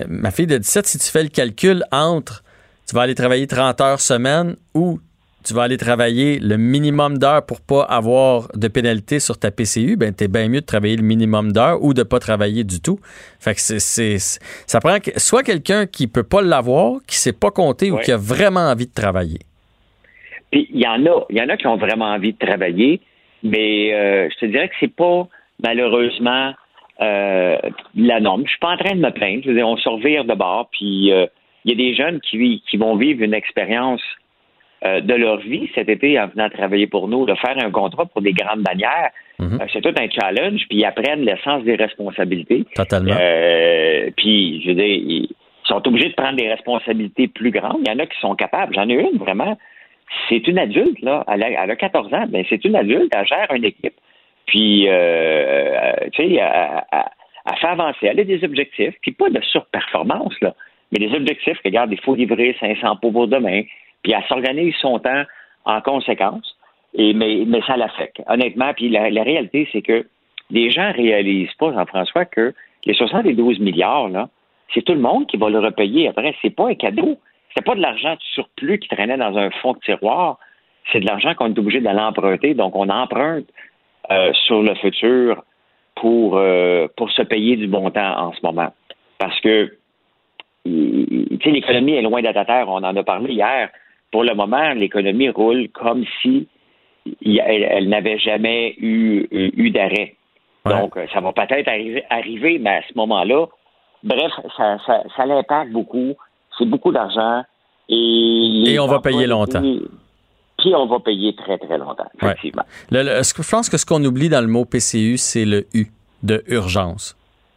euh, 0.00 0.04
ma 0.08 0.30
fille 0.30 0.46
de 0.46 0.58
17, 0.58 0.86
si 0.86 0.98
tu 0.98 1.10
fais 1.10 1.22
le 1.22 1.28
calcul 1.28 1.84
entre, 1.92 2.43
tu 2.88 2.94
vas 2.94 3.02
aller 3.02 3.14
travailler 3.14 3.46
30 3.46 3.80
heures 3.80 4.00
semaine 4.00 4.56
ou 4.74 4.98
tu 5.46 5.52
vas 5.52 5.64
aller 5.64 5.76
travailler 5.76 6.38
le 6.38 6.56
minimum 6.56 7.18
d'heures 7.18 7.44
pour 7.44 7.60
pas 7.60 7.82
avoir 7.82 8.48
de 8.54 8.66
pénalité 8.68 9.20
sur 9.20 9.38
ta 9.38 9.50
PCU, 9.50 9.96
ben 9.96 10.14
t'es 10.14 10.26
bien 10.26 10.48
mieux 10.48 10.62
de 10.62 10.66
travailler 10.66 10.96
le 10.96 11.02
minimum 11.02 11.52
d'heures 11.52 11.82
ou 11.82 11.92
de 11.92 12.02
pas 12.02 12.18
travailler 12.18 12.64
du 12.64 12.80
tout. 12.80 12.98
Fait 13.40 13.54
que 13.54 13.60
c'est, 13.60 14.16
ça 14.18 14.80
prend 14.80 14.98
que- 15.00 15.18
soit 15.20 15.42
quelqu'un 15.42 15.86
qui 15.86 16.06
peut 16.06 16.22
pas 16.22 16.40
l'avoir, 16.40 17.00
qui 17.06 17.16
sait 17.16 17.34
pas 17.34 17.50
compter 17.50 17.90
ou 17.90 17.98
qui 17.98 18.10
a 18.10 18.16
vraiment 18.16 18.70
envie 18.70 18.86
de 18.86 18.94
travailler. 18.94 19.40
Puis 20.50 20.66
il 20.72 20.80
y 20.80 20.86
en 20.86 21.04
a, 21.04 21.24
il 21.28 21.36
y 21.36 21.42
en 21.42 21.48
a 21.48 21.56
qui 21.58 21.66
ont 21.66 21.76
vraiment 21.76 22.06
envie 22.12 22.32
de 22.32 22.38
travailler, 22.38 23.00
mais 23.42 23.92
euh, 23.92 24.28
je 24.32 24.38
te 24.38 24.46
dirais 24.46 24.68
que 24.68 24.74
c'est 24.80 24.94
pas 24.94 25.28
malheureusement 25.62 26.54
euh, 27.02 27.56
la 27.96 28.20
norme. 28.20 28.44
Je 28.44 28.50
suis 28.50 28.58
pas 28.60 28.70
en 28.70 28.76
train 28.76 28.94
de 28.94 29.00
me 29.00 29.10
plaindre. 29.10 29.42
Je 29.44 29.48
veux 29.50 29.56
dire, 29.56 29.68
on 29.68 29.76
se 29.76 29.88
revire 29.88 30.24
de 30.24 30.34
bord, 30.34 30.68
puis 30.70 31.12
euh, 31.12 31.26
il 31.64 31.70
y 31.70 31.74
a 31.74 31.76
des 31.76 31.94
jeunes 31.94 32.20
qui, 32.20 32.62
qui 32.68 32.76
vont 32.76 32.96
vivre 32.96 33.22
une 33.22 33.34
expérience 33.34 34.02
euh, 34.84 35.00
de 35.00 35.14
leur 35.14 35.38
vie 35.38 35.70
cet 35.74 35.88
été 35.88 36.20
en 36.20 36.26
venant 36.26 36.50
travailler 36.50 36.86
pour 36.86 37.08
nous, 37.08 37.24
de 37.24 37.34
faire 37.36 37.56
un 37.58 37.70
contrat 37.70 38.04
pour 38.06 38.20
des 38.20 38.32
grandes 38.32 38.60
bannières. 38.62 39.10
Mhm. 39.38 39.58
Euh, 39.60 39.66
c'est 39.72 39.80
tout 39.80 39.94
un 39.98 40.08
challenge, 40.10 40.60
puis 40.68 40.78
ils 40.78 40.84
apprennent 40.84 41.24
le 41.24 41.36
sens 41.42 41.64
des 41.64 41.74
responsabilités. 41.76 42.64
Totalement. 42.74 43.14
Euh, 43.18 44.10
puis, 44.16 44.60
je 44.62 44.68
veux 44.68 44.74
dire, 44.74 44.84
ils 44.86 45.28
sont 45.64 45.86
obligés 45.88 46.10
de 46.10 46.14
prendre 46.14 46.36
des 46.36 46.48
responsabilités 46.50 47.28
plus 47.28 47.50
grandes. 47.50 47.78
Il 47.80 47.88
y 47.88 47.90
en 47.94 47.98
a 47.98 48.06
qui 48.06 48.18
sont 48.20 48.34
capables. 48.34 48.74
J'en 48.74 48.88
ai 48.88 48.94
une, 48.94 49.16
vraiment. 49.18 49.56
C'est 50.28 50.46
une 50.46 50.58
adulte, 50.58 51.00
là. 51.00 51.24
Elle 51.32 51.42
a, 51.42 51.64
elle 51.64 51.70
a 51.70 51.76
14 51.76 52.12
ans. 52.12 52.26
mais 52.30 52.44
c'est 52.50 52.62
une 52.66 52.76
adulte. 52.76 53.10
Elle 53.16 53.26
gère 53.26 53.50
une 53.54 53.64
équipe. 53.64 53.94
Puis, 54.46 54.84
euh, 54.88 55.92
tu 56.12 56.22
sais, 56.28 56.34
elle, 56.34 56.82
elle- 56.92 57.04
elle 57.46 57.56
fait 57.58 57.66
avancer. 57.66 58.06
Elle 58.06 58.20
a 58.20 58.24
des 58.24 58.44
objectifs. 58.44 58.94
Puis, 59.00 59.12
pas 59.12 59.30
de 59.30 59.40
surperformance, 59.40 60.34
là. 60.42 60.54
Mais 60.92 60.98
des 60.98 61.14
objectifs 61.14 61.58
regarde, 61.64 61.92
il 61.92 62.00
faut 62.00 62.14
livrer 62.14 62.56
500 62.60 62.96
pots 62.96 63.10
pour 63.10 63.28
demain. 63.28 63.62
Puis, 64.02 64.12
elle 64.12 64.24
s'organise 64.28 64.74
son 64.80 64.98
temps 64.98 65.24
en 65.64 65.80
conséquence. 65.80 66.56
Et, 66.94 67.12
mais, 67.12 67.60
ça 67.66 67.76
l'affecte, 67.76 68.22
honnêtement. 68.28 68.72
Puis, 68.74 68.88
la, 68.88 69.22
réalité, 69.22 69.68
c'est 69.72 69.82
que 69.82 70.06
les 70.50 70.70
gens 70.70 70.92
réalisent 70.92 71.54
pas, 71.58 71.72
Jean-François, 71.72 72.24
que 72.24 72.54
les 72.84 72.94
72 72.94 73.58
milliards, 73.58 74.08
là, 74.08 74.28
c'est 74.72 74.82
tout 74.82 74.94
le 74.94 75.00
monde 75.00 75.26
qui 75.26 75.36
va 75.36 75.50
le 75.50 75.58
repayer 75.58 76.08
après. 76.08 76.34
C'est 76.42 76.54
pas 76.54 76.68
un 76.68 76.74
cadeau. 76.74 77.18
C'est 77.54 77.64
pas 77.64 77.74
de 77.74 77.80
l'argent 77.80 78.14
de 78.14 78.20
surplus 78.34 78.78
qui 78.78 78.88
traînait 78.88 79.16
dans 79.16 79.36
un 79.36 79.50
fond 79.50 79.72
de 79.72 79.78
tiroir. 79.80 80.38
C'est 80.92 81.00
de 81.00 81.06
l'argent 81.06 81.34
qu'on 81.34 81.52
est 81.52 81.58
obligé 81.58 81.80
d'aller 81.80 82.00
emprunter. 82.00 82.54
Donc, 82.54 82.76
on 82.76 82.88
emprunte 82.88 83.46
euh, 84.10 84.32
sur 84.46 84.62
le 84.62 84.74
futur 84.74 85.42
pour, 85.94 86.36
euh, 86.36 86.88
pour 86.96 87.10
se 87.10 87.22
payer 87.22 87.56
du 87.56 87.66
bon 87.66 87.90
temps 87.90 88.18
en 88.18 88.32
ce 88.32 88.40
moment. 88.42 88.72
Parce 89.18 89.38
que, 89.40 89.76
l'économie 90.64 91.92
est 91.92 92.02
loin 92.02 92.22
d'être 92.22 92.36
à 92.36 92.44
terre. 92.44 92.68
On 92.68 92.76
en 92.82 92.96
a 92.96 93.02
parlé 93.02 93.32
hier. 93.34 93.68
Pour 94.10 94.24
le 94.24 94.34
moment, 94.34 94.72
l'économie 94.74 95.28
roule 95.30 95.68
comme 95.70 96.04
si 96.22 96.48
elle, 97.24 97.66
elle 97.68 97.88
n'avait 97.88 98.18
jamais 98.18 98.74
eu, 98.78 99.26
eu, 99.30 99.50
eu 99.56 99.70
d'arrêt. 99.70 100.14
Donc, 100.64 100.96
euh, 100.96 101.04
ça 101.12 101.20
va 101.20 101.32
peut-être 101.32 101.68
arriver, 101.68 102.02
arriver, 102.08 102.58
mais 102.58 102.70
à 102.76 102.82
ce 102.88 102.94
moment-là, 102.96 103.46
bref, 104.02 104.32
ça, 104.56 104.78
ça, 104.86 105.02
ça 105.14 105.26
l'impacte 105.26 105.70
beaucoup. 105.72 106.14
C'est 106.58 106.64
beaucoup 106.64 106.90
d'argent. 106.92 107.42
Et, 107.90 108.62
Et 108.66 108.78
on 108.78 108.86
va 108.86 109.00
payer 109.00 109.26
longtemps. 109.26 109.60
puis 110.56 110.74
on 110.74 110.86
va 110.86 111.00
payer 111.00 111.34
très, 111.36 111.58
très 111.58 111.76
longtemps, 111.76 112.06
Ouais. 112.22 112.28
effectivement. 112.30 112.62
Le- 112.90 113.02
le- 113.02 113.22
je 113.22 113.50
pense 113.50 113.68
que 113.68 113.76
ce 113.76 113.84
qu'on 113.84 114.02
oublie 114.04 114.30
dans 114.30 114.40
le 114.40 114.46
mot 114.46 114.64
PCU, 114.64 115.18
c'est 115.18 115.44
le 115.44 115.66
U 115.74 115.88
de 116.22 116.42
urgence. 116.48 117.14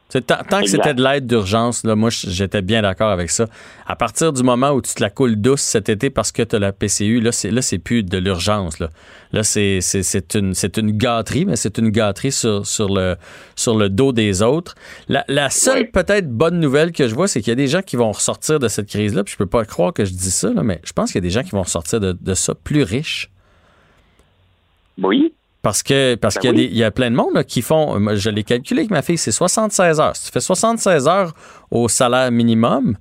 Tant, 0.09 0.21
tant 0.49 0.61
que 0.61 0.67
c'était 0.67 0.93
de 0.93 1.03
l'aide 1.03 1.27
d'urgence, 1.27 1.83
là, 1.83 1.95
moi, 1.95 2.09
j'étais 2.09 2.61
bien 2.61 2.81
d'accord 2.81 3.09
avec 3.09 3.29
ça. 3.29 3.47
À 3.85 3.97
partir 3.97 4.31
du 4.31 4.41
moment 4.41 4.71
où 4.71 4.81
tu 4.81 4.93
te 4.93 5.01
la 5.01 5.09
coules 5.09 5.35
douce 5.35 5.59
cet 5.59 5.89
été 5.89 6.09
parce 6.09 6.31
que 6.31 6.43
tu 6.43 6.55
as 6.55 6.59
la 6.59 6.71
PCU, 6.71 7.19
là, 7.19 7.33
c'est, 7.33 7.51
là, 7.51 7.61
c'est 7.61 7.77
plus 7.77 8.03
de 8.03 8.17
l'urgence. 8.17 8.79
Là, 8.79 8.89
là 9.33 9.43
c'est, 9.43 9.81
c'est, 9.81 10.03
c'est, 10.03 10.35
une, 10.35 10.53
c'est 10.53 10.77
une 10.77 10.91
gâterie, 10.91 11.43
mais 11.43 11.57
c'est 11.57 11.77
une 11.77 11.89
gâterie 11.89 12.31
sur, 12.31 12.65
sur, 12.65 12.87
le, 12.87 13.17
sur 13.57 13.75
le 13.77 13.89
dos 13.89 14.13
des 14.13 14.41
autres. 14.41 14.75
La, 15.09 15.25
la 15.27 15.49
seule 15.49 15.91
peut-être 15.91 16.29
bonne 16.29 16.61
nouvelle 16.61 16.93
que 16.93 17.09
je 17.09 17.13
vois, 17.13 17.27
c'est 17.27 17.41
qu'il 17.41 17.51
y 17.51 17.53
a 17.53 17.55
des 17.55 17.67
gens 17.67 17.81
qui 17.81 17.97
vont 17.97 18.13
ressortir 18.13 18.59
de 18.59 18.69
cette 18.69 18.87
crise-là. 18.87 19.25
Puis 19.25 19.33
je 19.33 19.37
peux 19.37 19.45
pas 19.45 19.65
croire 19.65 19.91
que 19.91 20.05
je 20.05 20.13
dis 20.13 20.31
ça, 20.31 20.53
là, 20.53 20.63
mais 20.63 20.79
je 20.85 20.93
pense 20.93 21.11
qu'il 21.11 21.19
y 21.19 21.25
a 21.25 21.27
des 21.27 21.33
gens 21.33 21.43
qui 21.43 21.51
vont 21.51 21.63
ressortir 21.63 21.99
de, 21.99 22.13
de 22.13 22.33
ça 22.33 22.55
plus 22.55 22.83
riches. 22.83 23.29
Oui. 25.03 25.33
Parce 25.61 25.83
que 25.83 26.15
parce 26.15 26.35
Ben 26.35 26.41
qu'il 26.41 26.49
y, 26.49 26.53
a 26.53 26.55
oui. 26.55 26.67
des- 26.67 26.73
il 26.73 26.77
y 26.77 26.83
a 26.83 26.91
plein 26.91 27.09
de 27.11 27.15
monde 27.15 27.33
là, 27.33 27.43
qui 27.43 27.61
font. 27.61 27.99
moi, 27.99 28.15
Je 28.15 28.29
l'ai 28.29 28.43
calculé 28.43 28.81
avec 28.81 28.91
ma 28.91 29.01
fille, 29.01 29.17
c'est 29.17 29.31
76 29.31 29.99
heures. 29.99 30.15
Si 30.15 30.27
tu 30.27 30.31
fais 30.31 30.39
76 30.39 31.07
heures 31.07 31.33
au 31.71 31.87
salaire 31.89 32.31
minimum, 32.31 32.95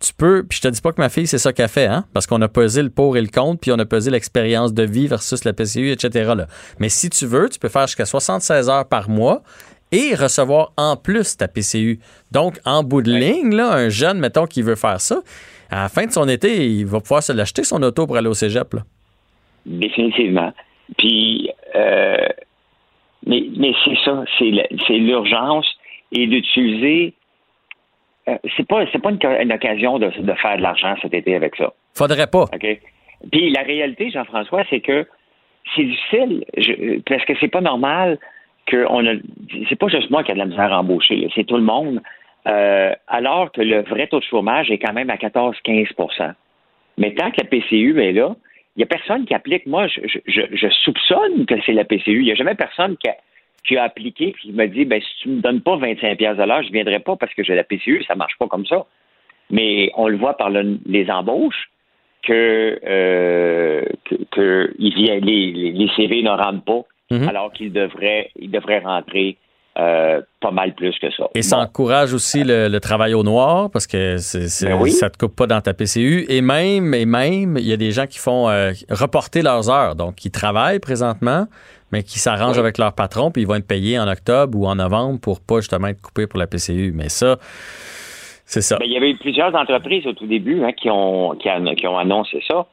tu 0.00 0.12
peux. 0.12 0.42
Puis 0.42 0.58
je 0.58 0.62
te 0.62 0.68
dis 0.68 0.80
pas 0.80 0.90
que 0.92 1.00
ma 1.00 1.08
fille, 1.08 1.26
c'est 1.28 1.38
ça 1.38 1.52
qu'elle 1.52 1.68
fait, 1.68 1.86
hein? 1.86 2.04
Parce 2.12 2.26
qu'on 2.26 2.42
a 2.42 2.48
pesé 2.48 2.82
le 2.82 2.90
pour 2.90 3.16
et 3.16 3.22
le 3.22 3.28
contre, 3.28 3.60
puis 3.60 3.70
on 3.72 3.78
a 3.78 3.84
pesé 3.84 4.10
l'expérience 4.10 4.74
de 4.74 4.82
vie 4.82 5.06
versus 5.06 5.44
la 5.44 5.52
PCU, 5.52 5.90
etc. 5.92 6.32
Là. 6.36 6.48
Mais 6.80 6.88
si 6.88 7.08
tu 7.08 7.24
veux, 7.24 7.48
tu 7.48 7.58
peux 7.60 7.68
faire 7.68 7.86
jusqu'à 7.86 8.04
76 8.04 8.68
heures 8.68 8.86
par 8.88 9.08
mois 9.08 9.42
et 9.92 10.14
recevoir 10.16 10.72
en 10.76 10.96
plus 10.96 11.36
ta 11.36 11.46
PCU. 11.48 12.00
Donc, 12.32 12.58
en 12.64 12.82
bout 12.82 13.02
de 13.02 13.12
ligne, 13.12 13.54
là, 13.54 13.72
un 13.74 13.88
jeune, 13.90 14.18
mettons, 14.18 14.46
qui 14.46 14.62
veut 14.62 14.74
faire 14.74 15.00
ça, 15.00 15.20
à 15.70 15.82
la 15.82 15.88
fin 15.88 16.04
de 16.06 16.10
son 16.12 16.28
été, 16.28 16.66
il 16.66 16.84
va 16.86 17.00
pouvoir 17.00 17.22
se 17.22 17.32
l'acheter 17.32 17.62
son 17.62 17.80
auto 17.82 18.06
pour 18.06 18.16
aller 18.16 18.28
au 18.28 18.34
cégep. 18.34 18.74
Là. 18.74 18.80
Définitivement. 19.66 20.52
Puis, 20.98 21.50
euh, 21.74 22.28
mais, 23.26 23.44
mais 23.56 23.72
c'est 23.84 23.96
ça, 24.04 24.24
c'est 24.38 24.98
l'urgence 24.98 25.66
et 26.12 26.26
d'utiliser. 26.26 27.14
euh, 28.28 28.36
c'est 28.56 28.66
pas 28.66 28.84
c'est 28.92 29.00
pas 29.00 29.10
une, 29.10 29.18
une 29.40 29.52
occasion 29.52 29.98
de, 29.98 30.08
de 30.18 30.32
faire 30.34 30.56
de 30.56 30.62
l'argent 30.62 30.94
cet 31.02 31.14
été 31.14 31.34
avec 31.34 31.56
ça. 31.56 31.72
Faudrait 31.94 32.26
pas. 32.26 32.44
OK? 32.52 32.80
Puis 33.30 33.50
la 33.50 33.62
réalité, 33.62 34.10
Jean-François, 34.10 34.64
c'est 34.70 34.80
que 34.80 35.06
c'est 35.76 35.84
difficile 35.84 36.44
je- 36.56 36.98
parce 37.02 37.24
que 37.24 37.34
c'est 37.40 37.48
pas 37.48 37.60
normal 37.60 38.18
que 38.66 38.84
on 38.90 39.06
a. 39.06 39.14
C'est 39.68 39.78
pas 39.78 39.88
juste 39.88 40.10
moi 40.10 40.24
qui 40.24 40.32
a 40.32 40.34
de 40.34 40.38
la 40.40 40.46
misère 40.46 40.72
à 40.72 40.80
embaucher, 40.80 41.28
c'est 41.34 41.44
tout 41.44 41.56
le 41.56 41.62
monde. 41.62 42.00
Euh, 42.48 42.92
alors 43.06 43.52
que 43.52 43.60
le 43.62 43.82
vrai 43.82 44.08
taux 44.08 44.18
de 44.18 44.24
chômage 44.24 44.68
est 44.72 44.78
quand 44.78 44.92
même 44.92 45.10
à 45.10 45.16
14-15% 45.16 46.32
Mais 46.98 47.14
tant 47.14 47.30
que 47.30 47.36
la 47.40 47.44
PCU 47.44 48.02
est 48.02 48.12
là, 48.12 48.34
il 48.76 48.80
n'y 48.80 48.84
a 48.84 48.86
personne 48.86 49.24
qui 49.26 49.34
applique. 49.34 49.66
Moi, 49.66 49.86
je, 49.88 50.00
je- 50.06 50.18
je- 50.26 50.56
je 50.56 50.68
soupçonne 50.84 51.46
que 51.46 51.54
c'est 51.66 51.72
la 51.72 51.84
PCU. 51.84 52.20
Il 52.20 52.24
n'y 52.24 52.32
a 52.32 52.34
jamais 52.36 52.54
personne 52.54 52.96
qui 52.96 53.08
a, 53.08 53.16
qui 53.64 53.76
a 53.76 53.84
appliqué 53.84 54.28
et 54.28 54.32
qui 54.32 54.52
me 54.52 54.66
dit 54.66 54.84
ben, 54.84 55.00
si 55.00 55.08
tu 55.22 55.28
ne 55.28 55.36
me 55.36 55.40
donnes 55.40 55.60
pas 55.60 55.76
25 55.76 56.16
pièces 56.18 56.36
de 56.36 56.42
l'heure, 56.42 56.62
je 56.62 56.68
ne 56.68 56.72
viendrai 56.72 56.98
pas 57.00 57.16
parce 57.16 57.32
que 57.34 57.42
j'ai 57.44 57.54
la 57.54 57.64
PCU. 57.64 58.02
Ça 58.08 58.14
ne 58.14 58.18
marche 58.18 58.36
pas 58.38 58.48
comme 58.48 58.66
ça. 58.66 58.86
Mais 59.50 59.90
on 59.96 60.08
le 60.08 60.16
voit 60.16 60.36
par 60.36 60.48
le- 60.50 60.78
les 60.86 61.10
embauches 61.10 61.68
que, 62.22 62.80
euh, 62.86 63.82
que, 64.04 64.14
que 64.30 64.74
il 64.78 64.94
vient- 64.94 65.18
les, 65.20 65.52
les- 65.52 65.72
les 65.72 65.88
CV 65.96 66.22
ne 66.22 66.30
rentrent 66.30 66.64
pas 66.64 66.82
Mhm. 67.10 67.28
alors 67.28 67.52
qu'ils 67.52 67.72
devraient, 67.72 68.30
ils 68.38 68.50
devraient 68.50 68.78
rentrer 68.78 69.36
euh, 69.78 70.20
pas 70.40 70.50
mal 70.50 70.74
plus 70.74 70.98
que 70.98 71.10
ça. 71.12 71.28
Et 71.34 71.42
ça 71.42 71.58
encourage 71.58 72.12
aussi 72.12 72.44
le, 72.44 72.68
le 72.68 72.80
travail 72.80 73.14
au 73.14 73.22
noir 73.22 73.70
parce 73.70 73.86
que 73.86 74.18
c'est, 74.18 74.66
Ben 74.66 74.78
oui. 74.80 74.90
ça 74.90 75.08
te 75.08 75.16
coupe 75.16 75.34
pas 75.34 75.46
dans 75.46 75.60
ta 75.60 75.72
PCU. 75.72 76.26
Et 76.28 76.42
même, 76.42 76.92
et 76.94 77.06
même, 77.06 77.56
il 77.58 77.66
y 77.66 77.72
a 77.72 77.76
des 77.78 77.90
gens 77.90 78.06
qui 78.06 78.18
font 78.18 78.48
euh, 78.50 78.72
reporter 78.90 79.40
leurs 79.42 79.70
heures. 79.70 79.94
Donc, 79.96 80.16
qui 80.16 80.30
travaillent 80.30 80.78
présentement, 80.80 81.46
mais 81.90 82.02
qui 82.02 82.18
s'arrangent 82.18 82.58
avec 82.58 82.76
leur 82.76 82.92
patron, 82.94 83.30
puis 83.30 83.42
ils 83.42 83.48
vont 83.48 83.54
être 83.54 83.66
payés 83.66 83.98
en 83.98 84.08
octobre 84.08 84.58
ou 84.58 84.66
en 84.66 84.74
novembre 84.74 85.18
pour 85.20 85.40
pas 85.40 85.56
justement 85.60 85.88
être 85.88 86.02
coupés 86.02 86.26
pour 86.26 86.38
la 86.38 86.46
PCU. 86.46 86.92
Mais 86.94 87.08
ça, 87.08 87.36
c'est 88.44 88.60
ça. 88.62 88.76
Ben, 88.78 88.84
il 88.86 88.92
y 88.92 88.96
avait 88.96 89.10
eu 89.12 89.16
plusieurs 89.16 89.54
entreprises 89.54 90.06
au 90.06 90.12
tout 90.12 90.26
début 90.26 90.62
hein, 90.64 90.72
qui, 90.72 90.90
ont, 90.90 91.34
qui, 91.36 91.48
an- 91.50 91.74
qui 91.74 91.86
ont 91.86 91.96
annoncé 91.98 92.42
ça. 92.46 92.66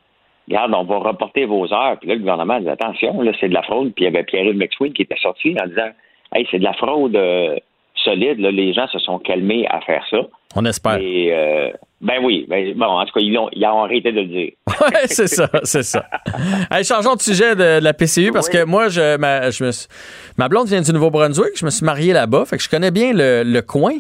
Regarde, 0.50 0.74
on 0.74 0.84
va 0.84 0.98
reporter 0.98 1.46
vos 1.46 1.72
heures. 1.74 1.98
Puis 2.00 2.10
là, 2.10 2.16
le 2.16 2.22
gouvernement 2.22 2.60
dit 2.60 2.68
attention, 2.70 3.22
là, 3.22 3.32
c'est 3.40 3.50
de 3.50 3.54
la 3.54 3.62
fraude. 3.64 3.94
Puis 3.94 4.04
il 4.04 4.06
y 4.06 4.08
avait 4.08 4.24
Pierre-Yves 4.24 4.58
McSween 4.58 4.92
qui 4.94 5.04
était 5.04 5.16
sorti 5.22 5.56
en 5.64 5.68
disant 5.68 5.90
Hey, 6.34 6.48
c'est 6.52 6.60
de 6.60 6.64
la 6.64 6.74
fraude 6.74 7.16
euh, 7.16 7.56
solide. 7.96 8.40
Là, 8.40 8.52
les 8.52 8.74
gens 8.74 8.88
se 8.88 9.00
sont 9.00 9.20
calmés 9.20 9.68
à 9.68 9.82
faire 9.82 10.06
ça. 10.10 10.22
On 10.56 10.66
espère. 10.66 10.98
Et, 10.98 11.32
euh, 11.34 11.70
ben 12.02 12.16
oui. 12.24 12.46
Ben, 12.50 12.74
bon, 12.76 12.86
en 12.86 13.06
tout 13.06 13.12
cas, 13.14 13.20
ils 13.20 13.38
ont, 13.38 13.50
ils 13.54 13.66
ont 13.66 13.84
arrêté 13.84 14.12
de 14.12 14.22
le 14.22 14.26
dire. 14.28 14.52
Ouais, 14.82 15.08
c'est 15.08 15.28
ça, 15.28 15.50
c'est 15.64 15.84
ça. 15.84 16.06
Hey, 16.72 16.84
changeons 16.86 17.16
de 17.16 17.22
sujet 17.22 17.56
de, 17.56 17.80
de 17.80 17.84
la 17.84 17.94
PCU 17.94 18.32
parce 18.32 18.48
que 18.48 18.64
moi, 18.64 18.88
je, 18.88 19.18
ma, 19.18 19.50
je 19.52 19.64
me 19.66 19.72
suis- 19.72 19.88
ma 20.38 20.48
blonde 20.48 20.68
vient 20.68 20.80
du 20.82 20.94
Nouveau-Brunswick, 20.94 21.58
je 21.58 21.66
me 21.66 21.70
suis 21.70 21.84
marié 21.86 22.14
là-bas, 22.14 22.46
fait 22.46 22.56
que 22.58 22.64
je 22.64 22.70
connais 22.70 22.92
bien 22.92 23.12
le, 23.14 23.44
le 23.44 23.62
coin. 23.62 23.92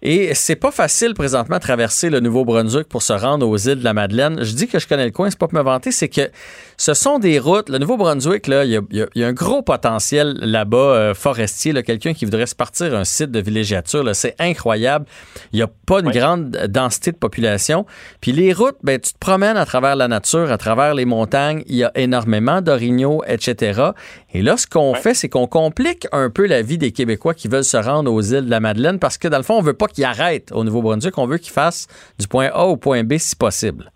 Et 0.00 0.32
c'est 0.34 0.56
pas 0.56 0.70
facile 0.70 1.12
présentement 1.14 1.56
de 1.56 1.60
traverser 1.60 2.08
le 2.08 2.20
Nouveau-Brunswick 2.20 2.88
pour 2.88 3.02
se 3.02 3.12
rendre 3.12 3.46
aux 3.46 3.56
îles 3.58 3.80
de 3.80 3.84
la 3.84 3.92
Madeleine. 3.92 4.42
Je 4.42 4.54
dis 4.54 4.66
que 4.66 4.78
je 4.78 4.86
connais 4.88 5.04
le 5.04 5.10
coin, 5.10 5.28
c'est 5.28 5.38
pas 5.38 5.46
pour 5.48 5.58
me 5.58 5.64
vanter, 5.64 5.90
c'est 5.92 6.08
que 6.08 6.30
ce 6.78 6.94
sont 6.94 7.18
des 7.18 7.38
routes. 7.38 7.68
Le 7.68 7.78
Nouveau-Brunswick, 7.78 8.46
là, 8.46 8.64
il 8.64 8.70
y 8.70 8.76
a, 8.76 8.80
y 8.92 9.20
y 9.20 9.24
un 9.24 9.32
gros 9.34 9.60
potentiel 9.62 10.38
là-bas 10.40 10.76
euh, 10.78 11.14
forestier. 11.14 11.72
là, 11.72 11.82
Quelqu'un 11.82 12.14
qui 12.14 12.24
voudrait 12.24 12.46
se 12.46 12.54
partir 12.54 12.94
un 12.94 13.04
site 13.04 13.30
de 13.30 13.40
villégiature, 13.40 14.04
c'est 14.14 14.36
incroyable. 14.38 15.04
Il 15.52 15.56
n'y 15.56 15.62
a 15.62 15.68
pas 15.86 16.00
une 16.00 16.10
grande 16.10 16.50
densité 16.68 17.12
de 17.12 17.16
population. 17.16 17.86
Puis 18.20 18.32
les 18.32 18.52
routes, 18.52 18.76
ben, 18.82 19.00
tu 19.00 19.12
te 19.12 19.18
promènes 19.18 19.56
à 19.56 19.64
travers 19.64 19.96
la 19.96 20.08
nature, 20.08 20.50
à 20.50 20.58
travers 20.58 20.94
les 20.94 21.04
montagnes. 21.04 21.62
Il 21.66 21.76
y 21.76 21.84
a 21.84 21.90
énormément 21.94 22.60
d'orignaux, 22.60 23.22
etc. 23.26 23.90
Et 24.32 24.42
là, 24.42 24.56
ce 24.56 24.66
qu'on 24.66 24.94
fait, 24.94 25.14
c'est 25.14 25.28
qu'on 25.28 25.46
complique 25.46 26.06
un 26.12 26.30
peu 26.30 26.46
la 26.46 26.62
vie 26.62 26.78
des 26.78 26.92
Québécois 26.92 27.34
qui 27.34 27.48
veulent 27.48 27.64
se 27.64 27.76
rendre 27.76 28.12
aux 28.12 28.22
îles 28.22 28.46
de 28.46 28.50
la 28.50 28.60
Madeleine 28.60 28.98
parce 28.98 29.18
que, 29.18 29.28
dans 29.28 29.38
le 29.38 29.42
fond, 29.42 29.58
on 29.58 29.62
veut 29.62 29.76
pas 29.76 29.86
qu'ils 29.86 30.04
arrêtent 30.04 30.52
au 30.52 30.64
Nouveau-Brunswick. 30.64 31.16
On 31.18 31.26
veut 31.26 31.38
qu'ils 31.38 31.52
fassent 31.52 31.86
du 32.18 32.28
point 32.28 32.50
A 32.52 32.64
au 32.64 32.76
point 32.76 33.04
B 33.04 33.14
si 33.18 33.36
possible. 33.36 33.90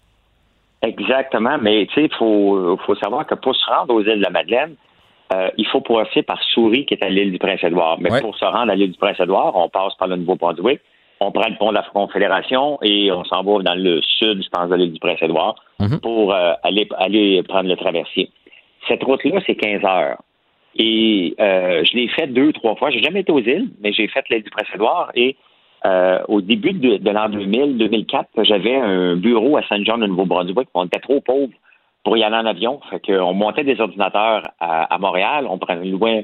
Exactement, 0.80 1.58
mais 1.60 1.86
tu 1.86 1.94
sais, 1.94 2.04
il 2.04 2.14
faut, 2.16 2.78
faut 2.86 2.94
savoir 2.96 3.26
que 3.26 3.34
pour 3.34 3.56
se 3.56 3.66
rendre 3.66 3.94
aux 3.94 4.00
îles 4.00 4.18
de 4.18 4.22
la 4.22 4.30
Madeleine, 4.30 4.76
euh, 5.32 5.50
il 5.58 5.66
faut 5.66 5.80
passer 5.80 6.22
par 6.22 6.42
Souris, 6.42 6.86
qui 6.86 6.94
est 6.94 7.02
à 7.02 7.08
l'île 7.08 7.32
du 7.32 7.38
Prince-Édouard. 7.38 7.98
Mais 8.00 8.20
pour 8.20 8.36
se 8.36 8.44
rendre 8.44 8.70
à 8.70 8.74
l'île 8.74 8.92
du 8.92 8.98
Prince-Édouard, 8.98 9.54
on 9.56 9.68
passe 9.68 9.94
par 9.98 10.08
le 10.08 10.16
Nouveau-Brunswick, 10.16 10.80
on 11.20 11.32
prend 11.32 11.48
le 11.48 11.56
pont 11.56 11.70
de 11.70 11.74
la 11.74 11.82
Confédération 11.92 12.78
et 12.82 13.10
on 13.12 13.24
s'en 13.24 13.42
va 13.42 13.62
dans 13.62 13.74
le 13.74 14.00
sud, 14.02 14.42
je 14.42 14.48
pense, 14.50 14.68
de 14.70 14.74
l'île 14.76 14.92
du 14.92 15.00
Prince-Édouard 15.00 15.56
Mhm. 15.80 16.00
pour 16.00 16.32
euh, 16.34 16.52
aller, 16.62 16.88
aller 16.98 17.42
prendre 17.44 17.68
le 17.68 17.76
traversier. 17.76 18.30
Cette 18.88 19.02
route-là, 19.04 19.40
c'est 19.46 19.54
15 19.54 19.84
heures. 19.84 20.18
Et 20.76 21.34
euh, 21.40 21.82
je 21.84 21.96
l'ai 21.96 22.08
fait 22.08 22.26
deux, 22.28 22.52
trois 22.52 22.76
fois. 22.76 22.90
J'ai 22.90 23.02
jamais 23.02 23.20
été 23.20 23.32
aux 23.32 23.40
îles, 23.40 23.70
mais 23.80 23.92
j'ai 23.92 24.06
fait 24.08 24.24
l'île 24.30 24.42
du 24.44 24.50
Prince-Édouard 24.50 25.10
et 25.14 25.36
euh, 25.86 26.18
au 26.28 26.40
début 26.40 26.72
de, 26.72 26.96
de 26.96 27.10
l'an 27.10 27.28
2000, 27.28 27.78
2004, 27.78 28.42
j'avais 28.42 28.74
un 28.76 29.14
bureau 29.16 29.56
à 29.56 29.62
Saint 29.68 29.82
John, 29.84 30.02
au 30.02 30.06
Nouveau-Brunswick. 30.08 30.68
On 30.74 30.86
était 30.86 30.98
trop 30.98 31.20
pauvres 31.20 31.52
pour 32.04 32.16
y 32.16 32.22
aller 32.24 32.36
en 32.36 32.46
avion. 32.46 32.80
Fait 32.90 33.00
qu'on 33.04 33.32
montait 33.34 33.64
des 33.64 33.80
ordinateurs 33.80 34.42
à, 34.60 34.92
à 34.92 34.98
Montréal, 34.98 35.46
on 35.48 35.58
prenait 35.58 35.86
loin 35.88 36.22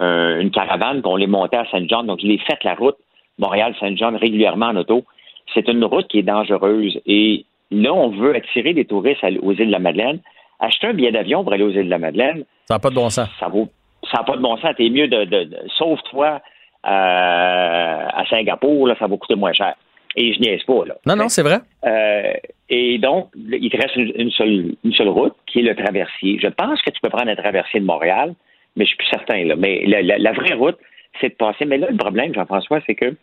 euh, 0.00 0.40
une 0.40 0.50
caravane, 0.50 1.02
puis 1.02 1.10
on 1.12 1.16
les 1.16 1.26
montait 1.26 1.56
à 1.58 1.66
Saint 1.70 1.86
John. 1.86 2.06
Donc, 2.06 2.20
je 2.20 2.26
l'ai 2.26 2.38
fait 2.38 2.62
la 2.64 2.74
route 2.74 2.96
Montréal-Saint 3.38 3.96
John 3.96 4.16
régulièrement 4.16 4.66
en 4.66 4.76
auto. 4.76 5.04
C'est 5.52 5.68
une 5.68 5.84
route 5.84 6.08
qui 6.08 6.18
est 6.20 6.22
dangereuse. 6.22 7.00
Et 7.06 7.44
là, 7.70 7.92
on 7.92 8.08
veut 8.10 8.34
attirer 8.34 8.72
des 8.74 8.84
touristes 8.84 9.24
aux 9.42 9.52
îles 9.52 9.66
de 9.66 9.72
la 9.72 9.78
Madeleine. 9.78 10.20
Acheter 10.60 10.86
un 10.88 10.94
billet 10.94 11.12
d'avion 11.12 11.42
pour 11.44 11.52
aller 11.52 11.64
aux 11.64 11.70
îles 11.70 11.84
de 11.86 11.90
la 11.90 11.98
Madeleine, 11.98 12.44
Ça 12.68 12.74
n'a 12.74 12.78
pas 12.78 12.90
de 12.90 12.94
bon 12.94 13.10
sens. 13.10 13.28
ça 13.38 13.48
vaut 13.48 13.68
ça 14.10 14.18
n'a 14.18 14.24
pas 14.24 14.36
de 14.36 14.42
bon 14.42 14.56
sens. 14.58 14.74
T'es 14.76 14.88
mieux 14.90 15.08
de, 15.08 15.24
de, 15.24 15.44
de- 15.44 15.58
sauve-toi 15.78 16.40
euh, 16.86 18.06
à 18.12 18.24
Singapour, 18.28 18.86
là, 18.86 18.94
ça 18.98 19.06
va 19.06 19.16
coûter 19.16 19.34
moins 19.34 19.52
cher. 19.52 19.74
Et 20.16 20.32
je 20.32 20.38
niaise 20.40 20.62
pas, 20.64 20.84
là. 20.86 20.94
Non, 21.06 21.16
non, 21.16 21.28
c'est 21.28 21.42
vrai. 21.42 21.58
Euh, 21.84 22.32
et 22.68 22.98
donc, 22.98 23.30
il 23.34 23.68
te 23.70 23.76
reste 23.76 23.96
une, 23.96 24.12
une 24.16 24.30
seule, 24.30 24.74
une 24.84 24.92
seule 24.92 25.08
route, 25.08 25.34
qui 25.46 25.58
est 25.60 25.62
le 25.62 25.74
traversier. 25.74 26.38
Je 26.40 26.46
pense 26.48 26.80
que 26.82 26.90
tu 26.90 27.00
peux 27.02 27.08
prendre 27.10 27.30
un 27.30 27.34
traversier 27.34 27.80
de 27.80 27.84
Montréal, 27.84 28.34
mais 28.76 28.84
je 28.84 28.88
suis 28.90 28.96
plus 28.98 29.08
certain. 29.08 29.42
Là. 29.44 29.56
Mais 29.56 29.84
la, 29.86 30.02
la- 30.02 30.18
la 30.18 30.32
vraie 30.32 30.54
route, 30.54 30.78
c'est 31.20 31.30
de 31.30 31.34
passer. 31.34 31.64
Mais 31.64 31.78
là, 31.78 31.88
le 31.90 31.96
problème, 31.96 32.34
Jean-François, 32.34 32.80
c'est 32.86 32.94
que 32.94 33.14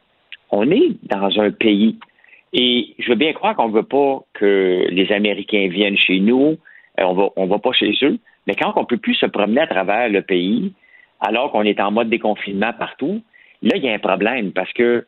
on 0.51 0.69
est 0.69 0.91
dans 1.03 1.39
un 1.39 1.51
pays. 1.51 1.97
Et 2.53 2.93
je 2.99 3.09
veux 3.09 3.15
bien 3.15 3.33
croire 3.33 3.55
qu'on 3.55 3.69
ne 3.69 3.73
veut 3.73 3.83
pas 3.83 4.19
que 4.33 4.85
les 4.89 5.11
Américains 5.11 5.67
viennent 5.69 5.97
chez 5.97 6.19
nous. 6.19 6.57
euh, 6.99 7.03
on 7.03 7.13
va, 7.13 7.29
on 7.37 7.45
va 7.45 7.59
pas 7.59 7.71
chez 7.71 7.93
eux. 8.03 8.17
Mais 8.47 8.55
quand 8.55 8.73
on 8.75 8.81
ne 8.81 8.85
peut 8.85 8.97
plus 8.97 9.15
se 9.15 9.25
promener 9.25 9.61
à 9.61 9.67
travers 9.67 10.09
le 10.09 10.21
pays, 10.21 10.73
alors 11.21 11.51
qu'on 11.51 11.63
est 11.63 11.79
en 11.79 11.91
mode 11.91 12.09
déconfinement 12.09 12.73
partout, 12.73 13.21
là, 13.61 13.77
il 13.77 13.83
y 13.83 13.89
a 13.89 13.93
un 13.93 13.99
problème 13.99 14.51
parce 14.51 14.71
que 14.73 15.05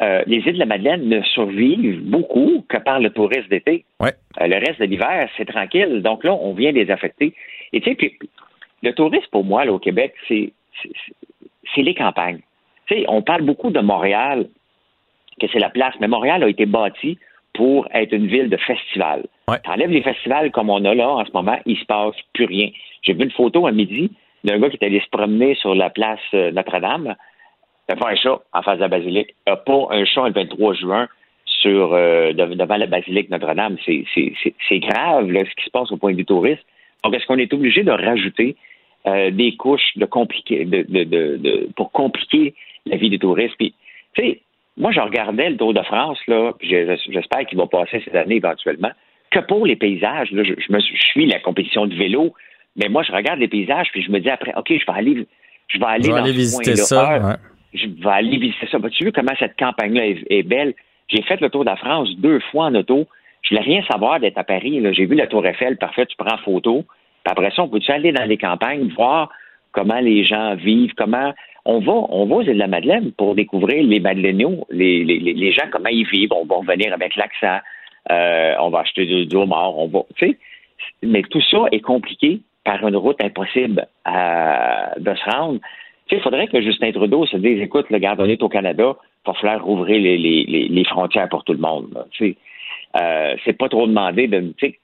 euh, 0.00 0.22
les 0.26 0.38
îles 0.38 0.54
de 0.54 0.58
la 0.58 0.66
Madeleine 0.66 1.08
ne 1.08 1.22
survivent 1.22 2.02
beaucoup 2.02 2.64
que 2.68 2.76
par 2.76 3.00
le 3.00 3.10
tourisme 3.10 3.48
d'été. 3.48 3.84
Ouais. 4.00 4.12
Euh, 4.40 4.46
le 4.46 4.56
reste 4.56 4.80
de 4.80 4.86
l'hiver, 4.86 5.28
c'est 5.36 5.46
tranquille. 5.46 6.02
Donc 6.02 6.24
là, 6.24 6.34
on 6.34 6.52
vient 6.52 6.72
les 6.72 6.90
affecter. 6.90 7.32
Et 7.72 7.80
tu 7.80 7.90
sais, 7.90 7.96
puis, 7.96 8.18
le 8.82 8.92
tourisme, 8.92 9.26
pour 9.30 9.44
moi, 9.44 9.64
là, 9.64 9.72
au 9.72 9.78
Québec, 9.78 10.14
c'est 10.28 10.52
c'est- 11.74 11.82
les 11.82 11.94
campagnes. 11.94 12.40
On 13.08 13.22
parle 13.22 13.42
beaucoup 13.42 13.70
de 13.70 13.80
Montréal, 13.80 14.46
que 15.40 15.46
c'est 15.52 15.58
la 15.58 15.70
place, 15.70 15.94
mais 16.00 16.08
Montréal 16.08 16.42
a 16.44 16.48
été 16.48 16.66
bâti 16.66 17.18
pour 17.54 17.86
être 17.92 18.12
une 18.12 18.26
ville 18.26 18.48
de 18.50 18.56
festival. 18.56 19.24
Ouais. 19.48 19.58
T'enlèves 19.64 19.90
les 19.90 20.02
festivals 20.02 20.50
comme 20.50 20.70
on 20.70 20.84
a 20.84 20.94
là 20.94 21.08
en 21.08 21.24
ce 21.24 21.30
moment, 21.32 21.58
il 21.66 21.76
se 21.78 21.84
passe 21.84 22.14
plus 22.32 22.44
rien. 22.46 22.68
J'ai 23.02 23.14
vu 23.14 23.24
une 23.24 23.30
photo 23.30 23.66
à 23.66 23.72
midi 23.72 24.10
d'un 24.44 24.58
gars 24.58 24.68
qui 24.70 24.76
est 24.80 24.84
allé 24.86 25.00
se 25.00 25.08
promener 25.10 25.54
sur 25.54 25.74
la 25.74 25.90
place 25.90 26.20
euh, 26.34 26.50
Notre-Dame. 26.52 27.14
Il 27.88 27.92
a 27.92 27.96
fait 27.96 28.06
un 28.12 28.16
chat 28.16 28.40
en 28.52 28.62
face 28.62 28.76
de 28.76 28.82
la 28.82 28.88
basilique. 28.88 29.34
Il 29.46 29.50
n'y 29.50 29.52
a 29.52 29.56
pas 29.56 29.86
un 29.90 30.04
chat 30.04 30.26
le 30.28 30.32
23 30.32 30.74
juin 30.74 31.08
sur, 31.44 31.92
euh, 31.94 32.32
de- 32.32 32.54
devant 32.54 32.76
la 32.76 32.86
basilique 32.86 33.30
Notre-Dame. 33.30 33.76
C'est- 33.84 34.04
grave 34.80 35.30
là, 35.30 35.44
ce 35.44 35.54
qui 35.56 35.64
se 35.64 35.70
passe 35.70 35.90
au 35.92 35.96
point 35.96 36.12
de 36.12 36.16
vue 36.16 36.24
tourisme. 36.24 36.62
Donc, 37.02 37.14
est-ce 37.14 37.26
qu'on 37.26 37.38
est 37.38 37.52
obligé 37.52 37.82
de 37.82 37.90
rajouter 37.92 38.56
euh, 39.06 39.30
des 39.30 39.56
couches 39.56 39.96
de 39.96 40.04
compliquer, 40.06 40.64
de, 40.64 40.82
de, 40.88 41.04
de, 41.04 41.36
de- 41.36 41.68
pour 41.76 41.92
compliquer 41.92 42.54
la 42.86 42.96
vie 42.96 43.10
des 43.10 43.18
touristes? 43.18 43.54
Puis, 43.58 43.74
tu 44.14 44.22
sais, 44.22 44.40
moi, 44.76 44.90
je 44.92 45.00
regardais 45.00 45.50
le 45.50 45.56
Tour 45.56 45.72
de 45.74 45.82
France, 45.82 46.18
là, 46.26 46.52
j'espère 46.60 47.46
qu'il 47.46 47.58
va 47.58 47.66
passer 47.66 48.00
cette 48.04 48.14
année 48.14 48.36
éventuellement, 48.36 48.90
que 49.30 49.38
pour 49.40 49.66
les 49.66 49.76
paysages. 49.76 50.30
Là, 50.32 50.42
je, 50.44 50.54
je 50.58 50.72
me 50.72 50.80
suis- 50.80 50.96
je 50.96 51.04
suis 51.06 51.26
la 51.26 51.38
compétition 51.40 51.86
de 51.86 51.94
vélo, 51.94 52.34
mais 52.76 52.88
moi, 52.88 53.02
je 53.02 53.12
regarde 53.12 53.38
les 53.40 53.48
paysages, 53.48 53.88
puis 53.92 54.02
je 54.02 54.10
me 54.10 54.18
dis 54.20 54.30
après, 54.30 54.52
OK, 54.56 54.68
je 54.68 54.84
vais 54.86 54.98
aller, 54.98 55.26
je 55.68 55.78
vais 55.78 55.84
aller, 55.84 56.02
Je 56.04 56.08
vais 56.08 56.14
dans 56.18 56.22
aller 56.24 56.32
ce 56.32 56.36
visiter 56.38 56.76
ça. 56.76 57.08
Ah, 57.08 57.28
ouais. 57.28 57.34
je 57.72 57.86
vais 57.86 58.10
aller 58.10 58.36
visiter 58.38 58.66
ça. 58.70 58.78
Vas-tu 58.78 59.04
vu 59.04 59.12
comment 59.12 59.32
cette 59.38 59.56
campagne-là 59.58 60.06
est, 60.06 60.24
est 60.30 60.42
belle? 60.42 60.74
J'ai 61.08 61.22
fait 61.22 61.40
le 61.40 61.50
Tour 61.50 61.64
de 61.64 61.74
France 61.76 62.08
deux 62.18 62.40
fois 62.50 62.66
en 62.66 62.74
auto. 62.74 63.06
Je 63.42 63.50
voulais 63.50 63.62
rien 63.62 63.82
savoir 63.84 64.18
d'être 64.20 64.38
à 64.38 64.44
Paris. 64.44 64.82
J'ai 64.92 65.04
vu 65.06 65.14
la 65.14 65.26
Tour 65.26 65.46
Eiffel, 65.46 65.76
parfait, 65.76 66.06
tu 66.06 66.16
prends 66.16 66.38
photo. 66.38 66.84
Puis 67.24 67.32
après 67.32 67.50
ça, 67.50 67.62
on 67.62 67.68
peut-tu 67.68 67.90
aller 67.90 68.12
dans 68.12 68.24
les 68.28 68.36
campagnes, 68.36 68.88
voir 68.88 69.30
comment 69.72 70.00
les 70.00 70.24
gens 70.24 70.54
vivent, 70.54 70.92
comment 70.96 71.32
on 71.64 71.80
va, 71.80 71.92
on 71.92 72.26
va 72.26 72.36
aux 72.36 72.42
îles 72.42 72.54
de 72.54 72.58
la 72.58 72.66
Madeleine 72.66 73.12
pour 73.12 73.34
découvrir 73.34 73.82
les 73.82 73.98
Madeleiniaux, 73.98 74.66
les, 74.70 75.02
les, 75.04 75.18
les- 75.18 75.52
gens, 75.52 75.64
comment 75.72 75.88
ils 75.88 76.06
vivent. 76.06 76.32
On 76.32 76.44
va 76.44 76.56
revenir 76.56 76.92
avec 76.92 77.16
l'accent. 77.16 77.58
Euh, 78.10 78.54
on 78.60 78.68
va 78.68 78.80
acheter 78.80 79.06
du, 79.06 79.24
du 79.26 79.36
homard. 79.36 79.76
On 79.78 79.88
va, 79.88 80.00
tu 80.16 80.28
sais. 80.28 80.38
Mais 81.02 81.22
tout 81.22 81.40
ça 81.50 81.64
est 81.72 81.80
compliqué 81.80 82.40
par 82.64 82.86
une 82.86 82.96
route 82.96 83.22
impossible 83.22 83.86
à- 84.04 84.92
de 84.98 85.14
se 85.14 85.30
rendre. 85.30 85.58
Tu 86.06 86.14
sais, 86.14 86.20
il 86.20 86.22
faudrait 86.22 86.48
que 86.48 86.60
Justin 86.60 86.92
Trudeau 86.92 87.24
se 87.24 87.38
dise, 87.38 87.60
écoute, 87.62 87.86
le 87.88 87.98
garde 87.98 88.20
on 88.20 88.26
est 88.26 88.42
au 88.42 88.48
Canada, 88.50 88.94
il 89.26 89.30
va 89.30 89.34
falloir 89.34 89.64
rouvrir 89.64 89.98
les, 89.98 90.18
les, 90.18 90.44
les, 90.68 90.84
frontières 90.84 91.30
pour 91.30 91.44
tout 91.44 91.54
le 91.54 91.58
monde. 91.60 92.04
Tu 92.10 92.32
sais, 92.32 92.36
euh, 93.00 93.36
c'est 93.44 93.56
pas 93.56 93.70
trop 93.70 93.86
demandé 93.86 94.28
de, 94.28 94.52
tu 94.58 94.66
sais, 94.68 94.78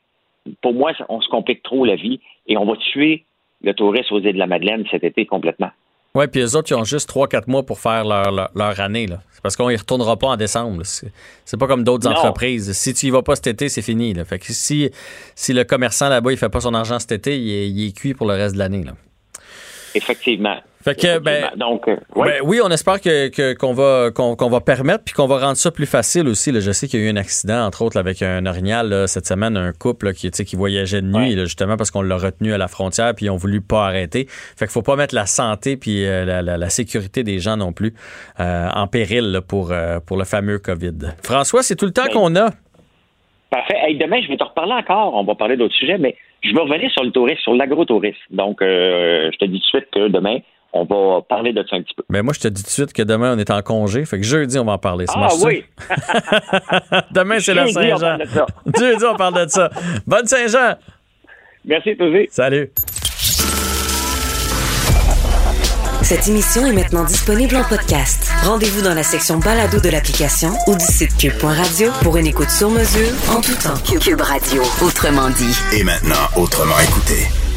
pour 0.61 0.75
moi, 0.75 0.93
on 1.09 1.21
se 1.21 1.29
complique 1.29 1.63
trop 1.63 1.85
la 1.85 1.97
vie 1.97 2.21
et 2.47 2.57
on 2.57 2.65
va 2.65 2.77
tuer 2.77 3.25
le 3.63 3.75
tourisme 3.75 4.15
aux 4.15 4.21
îles 4.21 4.33
de 4.33 4.39
la 4.39 4.47
Madeleine 4.47 4.85
cet 4.91 5.05
été 5.05 5.27
complètement. 5.27 5.71
Oui, 6.15 6.27
puis 6.27 6.41
les 6.41 6.57
autres, 6.57 6.73
ils 6.73 6.75
ont 6.75 6.85
juste 6.85 7.09
3-4 7.09 7.45
mois 7.47 7.63
pour 7.65 7.79
faire 7.79 8.05
leur, 8.05 8.33
leur, 8.33 8.51
leur 8.55 8.81
année. 8.81 9.07
C'est 9.31 9.43
parce 9.43 9.55
qu'on 9.55 9.71
y 9.71 9.77
retournera 9.77 10.17
pas 10.17 10.27
en 10.29 10.37
décembre. 10.37 10.83
C'est 10.85 11.57
pas 11.57 11.69
comme 11.69 11.85
d'autres 11.85 12.09
entreprises. 12.09 12.73
Si 12.73 12.95
tu 12.95 13.07
y 13.07 13.11
vas 13.11 13.23
pas 13.23 13.37
cet 13.37 13.47
été, 13.47 13.69
c'est 13.69 13.83
fini. 13.83 14.13
Là. 14.13 14.25
Fait 14.25 14.41
que 14.41 14.47
si, 14.53 14.91
si 15.37 15.53
le 15.53 15.63
commerçant 15.63 16.09
là-bas, 16.09 16.33
il 16.33 16.37
fait 16.37 16.49
pas 16.49 16.61
son 16.61 16.75
argent 16.75 16.99
cet 16.99 17.13
été, 17.13 17.39
il 17.39 17.51
est, 17.51 17.71
il 17.71 17.89
est 17.89 17.97
cuit 17.97 18.15
pour 18.15 18.27
le 18.27 18.35
reste 18.35 18.55
de 18.55 18.59
l'année. 18.59 18.85
Effectivement. 19.95 20.57
Fait 20.83 20.95
que, 20.99 21.19
ben. 21.19 21.51
Donc, 21.57 21.87
euh, 21.89 21.97
ouais. 22.17 22.29
Ben 22.29 22.41
oui, 22.43 22.59
on 22.65 22.71
espère 22.71 23.01
que, 23.03 23.29
que- 23.29 23.53
qu'on 23.55 23.75
va 23.75 24.11
qu'on, 24.15 24.35
qu'on 24.35 24.49
va 24.49 24.61
permettre 24.63 25.05
puis 25.05 25.13
qu'on 25.13 25.27
va 25.27 25.39
rendre 25.39 25.57
ça 25.59 25.71
plus 25.71 25.85
facile 25.85 26.27
aussi. 26.27 26.53
là. 26.53 26.61
Je 26.61 26.71
sais 26.73 26.89
qu'il 26.89 27.01
y 27.01 27.03
a 27.03 27.07
eu 27.07 27.11
un 27.11 27.17
accident 27.17 27.67
entre 27.67 27.83
autres 27.83 27.97
là, 27.97 28.01
avec 28.01 28.23
un 28.23 28.47
orignal 28.47 28.89
là, 28.89 29.07
cette 29.07 29.27
semaine, 29.27 29.59
un 29.59 29.73
couple 29.73 30.07
là, 30.07 30.13
qui 30.15 30.31
qui 30.31 30.57
voyageait 30.57 31.03
de 31.03 31.07
nuit 31.07 31.33
justement 31.33 31.77
parce 31.77 31.91
qu'on 31.91 32.01
l'a 32.01 32.17
retenu 32.17 32.55
à 32.55 32.59
la 32.59 32.67
frontière 32.69 33.15
puis 33.15 33.27
ils 33.27 33.31
ont 33.31 33.37
voulu 33.37 33.61
pas 33.61 33.87
arrêter. 33.89 34.25
Fait 34.29 34.65
qu'il 34.65 34.73
faut 34.73 34.81
pas 34.81 34.97
mettre 34.97 35.15
la 35.15 35.27
santé 35.27 35.77
puis 35.77 36.07
euh, 36.07 36.25
la, 36.25 36.41
la- 36.41 36.57
la 36.57 36.71
sécurité 36.71 37.25
des 37.25 37.41
gens 37.41 37.59
non 37.59 37.73
plus 37.75 37.93
euh, 38.41 38.69
en 38.75 38.87
péril 38.87 39.41
pour 39.47 39.75
pour 40.07 40.17
le 40.17 40.25
fameux 40.25 40.59
Covid. 40.59 40.97
François, 41.23 41.63
c'est 41.63 41.77
tout 41.77 41.87
le 41.87 41.93
temps 41.93 42.05
Ben, 42.07 42.13
qu'on 42.15 42.37
a. 42.37 42.51
Parfait. 43.51 43.77
Hey, 43.83 43.99
demain, 43.99 44.21
je 44.23 44.29
vais 44.29 44.37
te 44.37 44.45
reparler 44.45 44.73
encore. 44.75 45.13
On 45.15 45.25
va 45.25 45.35
parler 45.35 45.57
d'autres 45.57 45.75
sujets, 45.75 45.99
mais 45.99 46.17
je 46.43 46.55
vais 46.55 46.61
revenir 46.61 46.91
sur 46.93 47.03
le 47.03 47.11
tourisme, 47.11 47.41
sur 47.43 47.55
l'agrotourisme. 47.55 48.17
Donc, 48.31 48.63
euh, 48.63 49.29
je 49.33 49.37
te 49.39 49.45
dis 49.45 49.61
tout 49.61 49.77
de 49.79 49.81
suite 49.81 49.91
que 49.93 50.09
demain, 50.09 50.39
on 50.73 50.85
va 50.85 51.23
parler 51.23 51.53
de 51.53 51.65
ça 51.69 51.77
un 51.77 51.83
petit 51.83 51.95
peu. 51.95 52.03
Ben 52.09 52.23
moi, 52.23 52.33
je 52.35 52.41
te 52.41 52.49
dis 52.49 52.63
tout 52.63 52.69
de 52.69 52.73
suite 52.73 52.93
que 52.93 53.03
demain, 53.03 53.35
on 53.35 53.39
est 53.39 53.51
en 53.51 53.61
congé. 53.63 54.05
Fait 54.05 54.19
que 54.19 54.25
jeudi, 54.25 54.59
on 54.59 54.65
va 54.65 54.73
en 54.73 54.79
parler. 54.79 55.07
Ça 55.07 55.15
Ah 55.17 55.29
oui! 55.43 55.65
demain, 57.11 57.39
c'est 57.41 57.55
la 57.55 57.67
Jeudi, 57.67 57.79
on 57.93 57.99
Saint-Jean. 57.99 57.99
parle 58.01 58.21
de 58.21 58.27
ça. 58.29 58.47
jeudi, 58.79 59.05
on 59.05 59.17
parle 59.17 59.45
de 59.47 59.51
ça. 59.51 59.71
Bonne 60.07 60.27
Saint-Jean! 60.27 60.75
Merci, 61.65 61.97
Tosé. 61.97 62.29
Salut! 62.31 62.71
Cette 66.03 66.27
émission 66.29 66.67
est 66.67 66.73
maintenant 66.73 67.05
disponible 67.05 67.55
en 67.57 67.63
podcast. 67.63 68.31
Rendez-vous 68.45 68.83
dans 68.83 68.95
la 68.95 69.03
section 69.03 69.39
balado 69.39 69.79
de 69.81 69.89
l'application 69.91 70.51
ou 70.67 70.75
du 70.75 70.85
site 70.85 71.17
cube.radio 71.17 71.91
pour 72.03 72.17
une 72.17 72.27
écoute 72.27 72.51
sur 72.51 72.71
mesure 72.71 73.11
en 73.31 73.41
tout 73.41 73.55
temps. 73.63 73.79
Cube 74.01 74.21
Radio, 74.21 74.63
autrement 74.83 75.29
dit. 75.31 75.55
Et 75.79 75.85
maintenant, 75.85 76.27
autrement 76.37 76.79
écouté. 76.81 77.50